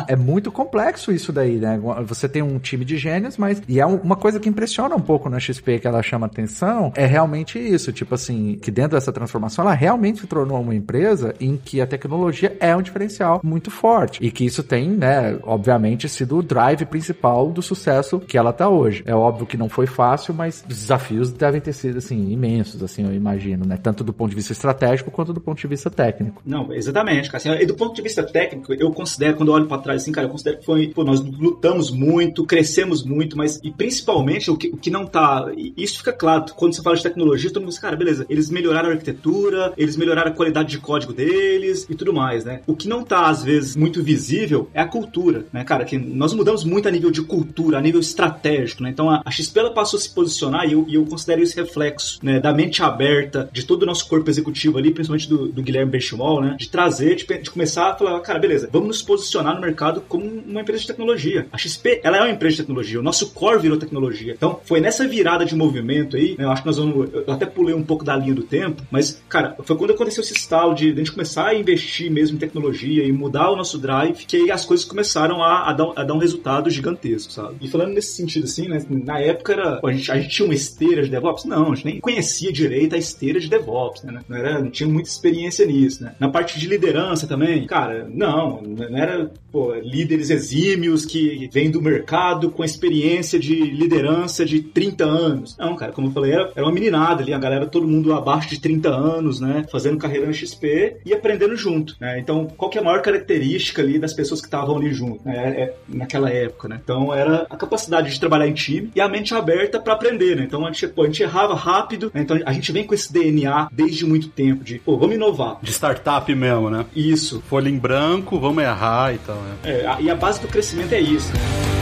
É 0.07 0.15
muito 0.15 0.51
complexo 0.51 1.12
isso 1.12 1.31
daí, 1.31 1.57
né? 1.57 1.79
Você 2.05 2.27
tem 2.27 2.41
um 2.41 2.57
time 2.59 2.83
de 2.83 2.97
gênios, 2.97 3.38
mas. 3.38 3.62
E 3.67 3.79
é 3.79 3.86
uma 3.86 4.15
coisa 4.15 4.39
que 4.39 4.50
impressiona 4.50 4.95
um 4.95 5.01
pouco 5.01 5.29
na 5.29 5.39
XP 5.39 5.79
que 5.79 5.88
ela 5.88 6.01
chama 6.01 6.25
atenção, 6.25 6.91
é 6.95 7.05
realmente 7.05 7.59
isso. 7.59 7.91
Tipo 7.91 8.15
assim, 8.15 8.57
que 8.62 8.71
dentro 8.71 8.97
dessa 8.97 9.12
transformação, 9.12 9.63
ela 9.63 9.74
realmente 9.74 10.21
se 10.21 10.27
tornou 10.27 10.59
uma 10.62 10.75
empresa 10.75 11.33
em 11.39 11.57
que 11.57 11.81
a 11.81 11.88
tecnologia 11.88 12.55
é 12.59 12.75
um 12.75 12.81
diferencial 12.81 13.41
muito 13.43 13.69
forte. 13.69 14.24
E 14.24 14.31
que 14.31 14.45
isso 14.45 14.63
tem, 14.63 14.89
né, 14.89 15.38
obviamente, 15.43 16.06
sido 16.09 16.37
o 16.37 16.43
drive 16.43 16.85
principal 16.85 17.51
do 17.51 17.61
sucesso 17.61 18.19
que 18.19 18.37
ela 18.37 18.53
tá 18.53 18.69
hoje. 18.69 19.03
É 19.05 19.15
óbvio 19.15 19.45
que 19.45 19.57
não 19.57 19.69
foi 19.69 19.85
fácil, 19.85 20.33
mas 20.33 20.63
os 20.69 20.77
desafios 20.77 21.31
devem 21.31 21.61
ter 21.61 21.73
sido, 21.73 21.97
assim, 21.97 22.31
imensos, 22.31 22.81
assim, 22.81 23.03
eu 23.03 23.13
imagino, 23.13 23.65
né? 23.65 23.77
Tanto 23.77 24.03
do 24.03 24.13
ponto 24.13 24.29
de 24.29 24.35
vista 24.35 24.53
estratégico 24.53 25.11
quanto 25.11 25.33
do 25.33 25.41
ponto 25.41 25.59
de 25.59 25.67
vista 25.67 25.89
técnico. 25.89 26.41
Não, 26.45 26.71
exatamente, 26.73 27.29
cara. 27.29 27.37
Assim, 27.37 27.63
e 27.63 27.65
do 27.65 27.75
ponto 27.75 27.95
de 27.95 28.01
vista 28.01 28.23
técnico, 28.23 28.73
eu 28.73 28.91
considero, 28.91 29.37
quando 29.37 29.49
eu 29.49 29.55
olho 29.55 29.67
para 29.67 29.81
trás, 29.81 30.01
assim, 30.01 30.11
cara, 30.11 30.27
eu 30.27 30.31
considero 30.31 30.57
que 30.57 30.65
foi, 30.65 30.87
pô, 30.87 31.03
nós 31.03 31.19
lutamos 31.19 31.91
muito, 31.91 32.45
crescemos 32.45 33.03
muito, 33.03 33.37
mas, 33.37 33.59
e 33.63 33.71
principalmente, 33.71 34.49
o 34.49 34.57
que, 34.57 34.67
o 34.67 34.77
que 34.77 34.89
não 34.89 35.05
tá, 35.05 35.51
isso 35.75 35.99
fica 35.99 36.13
claro, 36.13 36.45
quando 36.55 36.73
você 36.75 36.81
fala 36.81 36.95
de 36.95 37.03
tecnologia, 37.03 37.49
todo 37.49 37.61
mundo 37.61 37.69
diz, 37.69 37.79
cara, 37.79 37.95
beleza, 37.95 38.25
eles 38.29 38.49
melhoraram 38.49 38.89
a 38.89 38.91
arquitetura, 38.93 39.73
eles 39.77 39.95
melhoraram 39.95 40.31
a 40.31 40.33
qualidade 40.33 40.69
de 40.69 40.79
código 40.79 41.13
deles 41.13 41.85
e 41.89 41.95
tudo 41.95 42.13
mais, 42.13 42.45
né? 42.45 42.61
O 42.67 42.75
que 42.75 42.87
não 42.87 43.03
tá, 43.03 43.27
às 43.27 43.43
vezes, 43.43 43.75
muito 43.75 44.03
visível 44.03 44.69
é 44.73 44.81
a 44.81 44.87
cultura, 44.87 45.45
né, 45.51 45.63
cara? 45.63 45.85
Que 45.88 45.98
nós 45.98 46.34
mudamos 46.34 46.63
muito 46.63 46.88
a 46.88 46.91
nível 46.91 47.12
de 47.12 47.22
cultura, 47.22 47.77
a 47.77 47.82
nível 47.82 48.00
estratégico, 48.00 48.84
né? 48.84 48.89
Então, 48.89 49.10
a, 49.10 49.24
XP, 49.29 49.60
ela 49.60 49.74
passou 49.74 49.98
a 49.98 50.01
se 50.01 50.10
posicionar 50.10 50.67
e 50.67 50.74
eu, 50.74 50.86
e 50.88 50.96
eu 50.96 51.06
considero 51.06 51.41
esse 51.41 51.56
reflexo, 51.56 52.20
né, 52.22 52.39
da 52.39 52.53
mente 52.53 52.82
aberta 52.84 53.50
de 53.51 53.65
todo 53.65 53.84
o 53.84 53.86
nosso 53.86 54.08
corpo 54.08 54.29
executivo 54.29 54.77
ali, 54.77 54.91
principalmente 54.91 55.29
do, 55.29 55.48
do 55.48 55.62
Guilherme 55.62 55.91
Benchimol, 55.91 56.41
né? 56.41 56.56
De 56.58 56.70
trazer, 56.70 57.15
de, 57.15 57.25
de, 57.25 57.50
começar 57.50 57.91
a 57.91 57.96
falar, 57.96 58.20
cara, 58.22 58.39
beleza, 58.39 58.70
vamos 58.72 58.88
nos 58.88 59.01
posicionar 59.01 59.56
no 59.56 59.62
mercado 59.62 60.01
como 60.08 60.25
uma 60.25 60.62
empresa 60.62 60.82
de 60.82 60.88
tecnologia. 60.88 61.48
A 61.51 61.58
XP, 61.58 62.01
ela 62.03 62.17
é 62.17 62.22
uma 62.22 62.32
empresa 62.32 62.58
de 62.58 62.62
tecnologia, 62.63 63.00
o 63.00 63.03
nosso 63.03 63.32
core 63.32 63.60
virou 63.60 63.77
tecnologia. 63.77 64.34
Então, 64.34 64.60
foi 64.63 64.79
nessa 64.79 65.08
virada 65.08 65.46
de 65.46 65.56
movimento 65.56 66.15
aí, 66.15 66.36
né, 66.38 66.46
eu 66.46 66.51
acho 66.51 66.62
que 66.62 66.67
nós 66.67 66.77
vamos, 66.77 67.10
eu 67.13 67.34
até 67.34 67.46
pulei 67.46 67.74
um 67.74 67.84
pouco 67.84 68.03
da 68.03 68.15
linha 68.15 68.34
do 68.34 68.44
tempo, 68.44 68.84
mas, 68.91 69.22
cara, 69.29 69.56
foi 69.63 69.75
quando 69.75 69.91
aconteceu 69.91 70.22
esse 70.22 70.34
estalo 70.34 70.74
de, 70.74 70.91
de 70.91 71.01
a 71.01 71.03
gente 71.03 71.12
começar 71.12 71.48
a 71.48 71.56
investir 71.56 72.12
mesmo 72.12 72.38
em 72.38 72.39
tecnologia 72.39 73.03
e 73.03 73.12
mudar 73.12 73.50
o 73.50 73.56
nosso 73.56 73.77
drive, 73.77 74.25
que 74.25 74.38
aí 74.38 74.51
as 74.51 74.65
coisas 74.65 74.86
começaram 74.86 75.44
a, 75.44 75.70
a, 75.70 75.74
dar, 75.77 75.93
a 75.96 76.03
dar 76.03 76.13
um 76.13 76.19
resultado 76.19 76.69
gigantesco, 76.69 77.31
sabe? 77.31 77.55
E 77.62 77.67
falando 77.67 77.93
nesse 77.93 78.13
sentido 78.13 78.46
assim, 78.46 78.67
né, 78.67 78.84
na 78.89 79.19
época 79.19 79.53
era, 79.53 79.79
a 79.84 79.91
gente, 79.91 80.12
a 80.12 80.19
gente 80.19 80.29
tinha 80.29 80.48
uma 80.48 80.55
esteira 80.55 81.03
de 81.03 81.10
DevOps? 81.10 81.46
Não, 81.46 81.72
a 81.72 81.75
gente 81.75 81.86
nem 81.86 82.00
conhecia 82.00 82.51
direito 82.51 82.96
a 82.96 82.98
esteira 82.98 83.39
de 83.39 83.50
DevOps, 83.50 84.03
né? 84.03 84.19
Não, 84.27 84.38
era, 84.38 84.60
não 84.60 84.69
tinha 84.69 84.89
muita 84.89 85.10
experiência 85.10 85.65
nisso, 85.65 86.03
né? 86.03 86.15
Na 86.19 86.29
parte 86.29 86.60
de 86.60 86.67
liderança 86.67 87.27
também, 87.27 87.65
cara, 87.65 88.07
não, 88.12 88.62
não 88.62 88.98
era 88.98 89.31
pô, 89.51 89.73
líderes 89.75 90.30
exímios 90.30 91.06
que 91.06 91.49
vêm 91.51 91.71
do 91.71 91.82
mercado 91.82 92.51
com 92.51 92.63
experiência 92.63 93.39
de 93.39 93.56
liderança 93.56 94.45
de 94.45 94.62
30 94.62 95.06
anos. 95.06 95.58
Não, 95.58 95.75
cara, 95.75 95.91
como 95.91 96.08
eu 96.08 96.12
falei, 96.12 96.32
era, 96.32 96.51
era 96.56 96.65
uma 96.65 96.71
meninada 96.71 97.23
ali, 97.23 97.34
a 97.34 97.39
galera, 97.39 97.65
todo 97.65 97.88
mundo 97.88 98.13
abaixo 98.13 98.49
de 98.49 98.60
30 98.60 98.89
anos, 98.89 99.39
né? 99.39 99.65
Fazendo 99.71 99.97
carreira 99.97 100.28
no 100.28 100.34
XP 100.34 100.97
e 101.06 101.13
aprendendo 101.13 101.56
junto, 101.56 101.95
né? 101.99 102.19
Então, 102.19 102.47
qual 102.58 102.69
que 102.69 102.78
é 102.78 102.82
a 102.82 102.84
maior 102.84 103.01
característica 103.01 103.82
ali 103.82 103.99
das 103.99 104.13
pessoas 104.13 104.41
que 104.41 104.47
estavam 104.47 104.78
ali 104.78 104.93
junto, 104.93 105.25
né? 105.25 105.66
É, 105.67 105.73
naquela 105.88 106.30
época, 106.30 106.67
né? 106.67 106.80
Então, 106.84 107.13
era 107.13 107.45
a 107.49 107.58
capacidade 107.58 108.10
de 108.10 108.19
trabalhar 108.19 108.47
em 108.47 108.53
time 108.53 108.91
e 108.95 109.01
a 109.01 109.08
mente 109.08 109.34
aberta 109.34 109.80
para 109.80 109.93
aprender, 109.93 110.36
né? 110.36 110.43
Então, 110.43 110.65
a 110.65 110.71
gente, 110.71 110.88
pô, 110.88 111.03
a 111.03 111.06
gente 111.06 111.21
errava 111.21 111.56
rápido, 111.56 112.12
né? 112.13 112.21
então 112.21 112.38
a 112.45 112.53
gente 112.53 112.71
vem 112.71 112.86
com 112.86 112.93
esse 112.93 113.12
DNA 113.12 113.67
desde 113.71 114.06
muito 114.06 114.30
tempo 114.30 114.63
de, 114.63 114.80
pô, 114.80 114.97
vamos 114.97 115.15
inovar. 115.15 115.58
De 115.62 115.71
startup 115.71 116.34
mesmo, 116.34 116.69
né? 116.69 116.86
Isso. 116.95 117.41
Folha 117.47 117.69
em 117.69 117.77
branco, 117.77 118.39
vamos 118.39 118.63
errar 118.63 119.13
e 119.13 119.17
tal, 119.19 119.36
né? 119.36 119.56
É, 119.63 120.01
e 120.01 120.10
a 120.10 120.15
base 120.15 120.41
do 120.41 120.47
crescimento 120.47 120.93
é 120.93 120.99
isso, 120.99 121.32
né? 121.34 121.76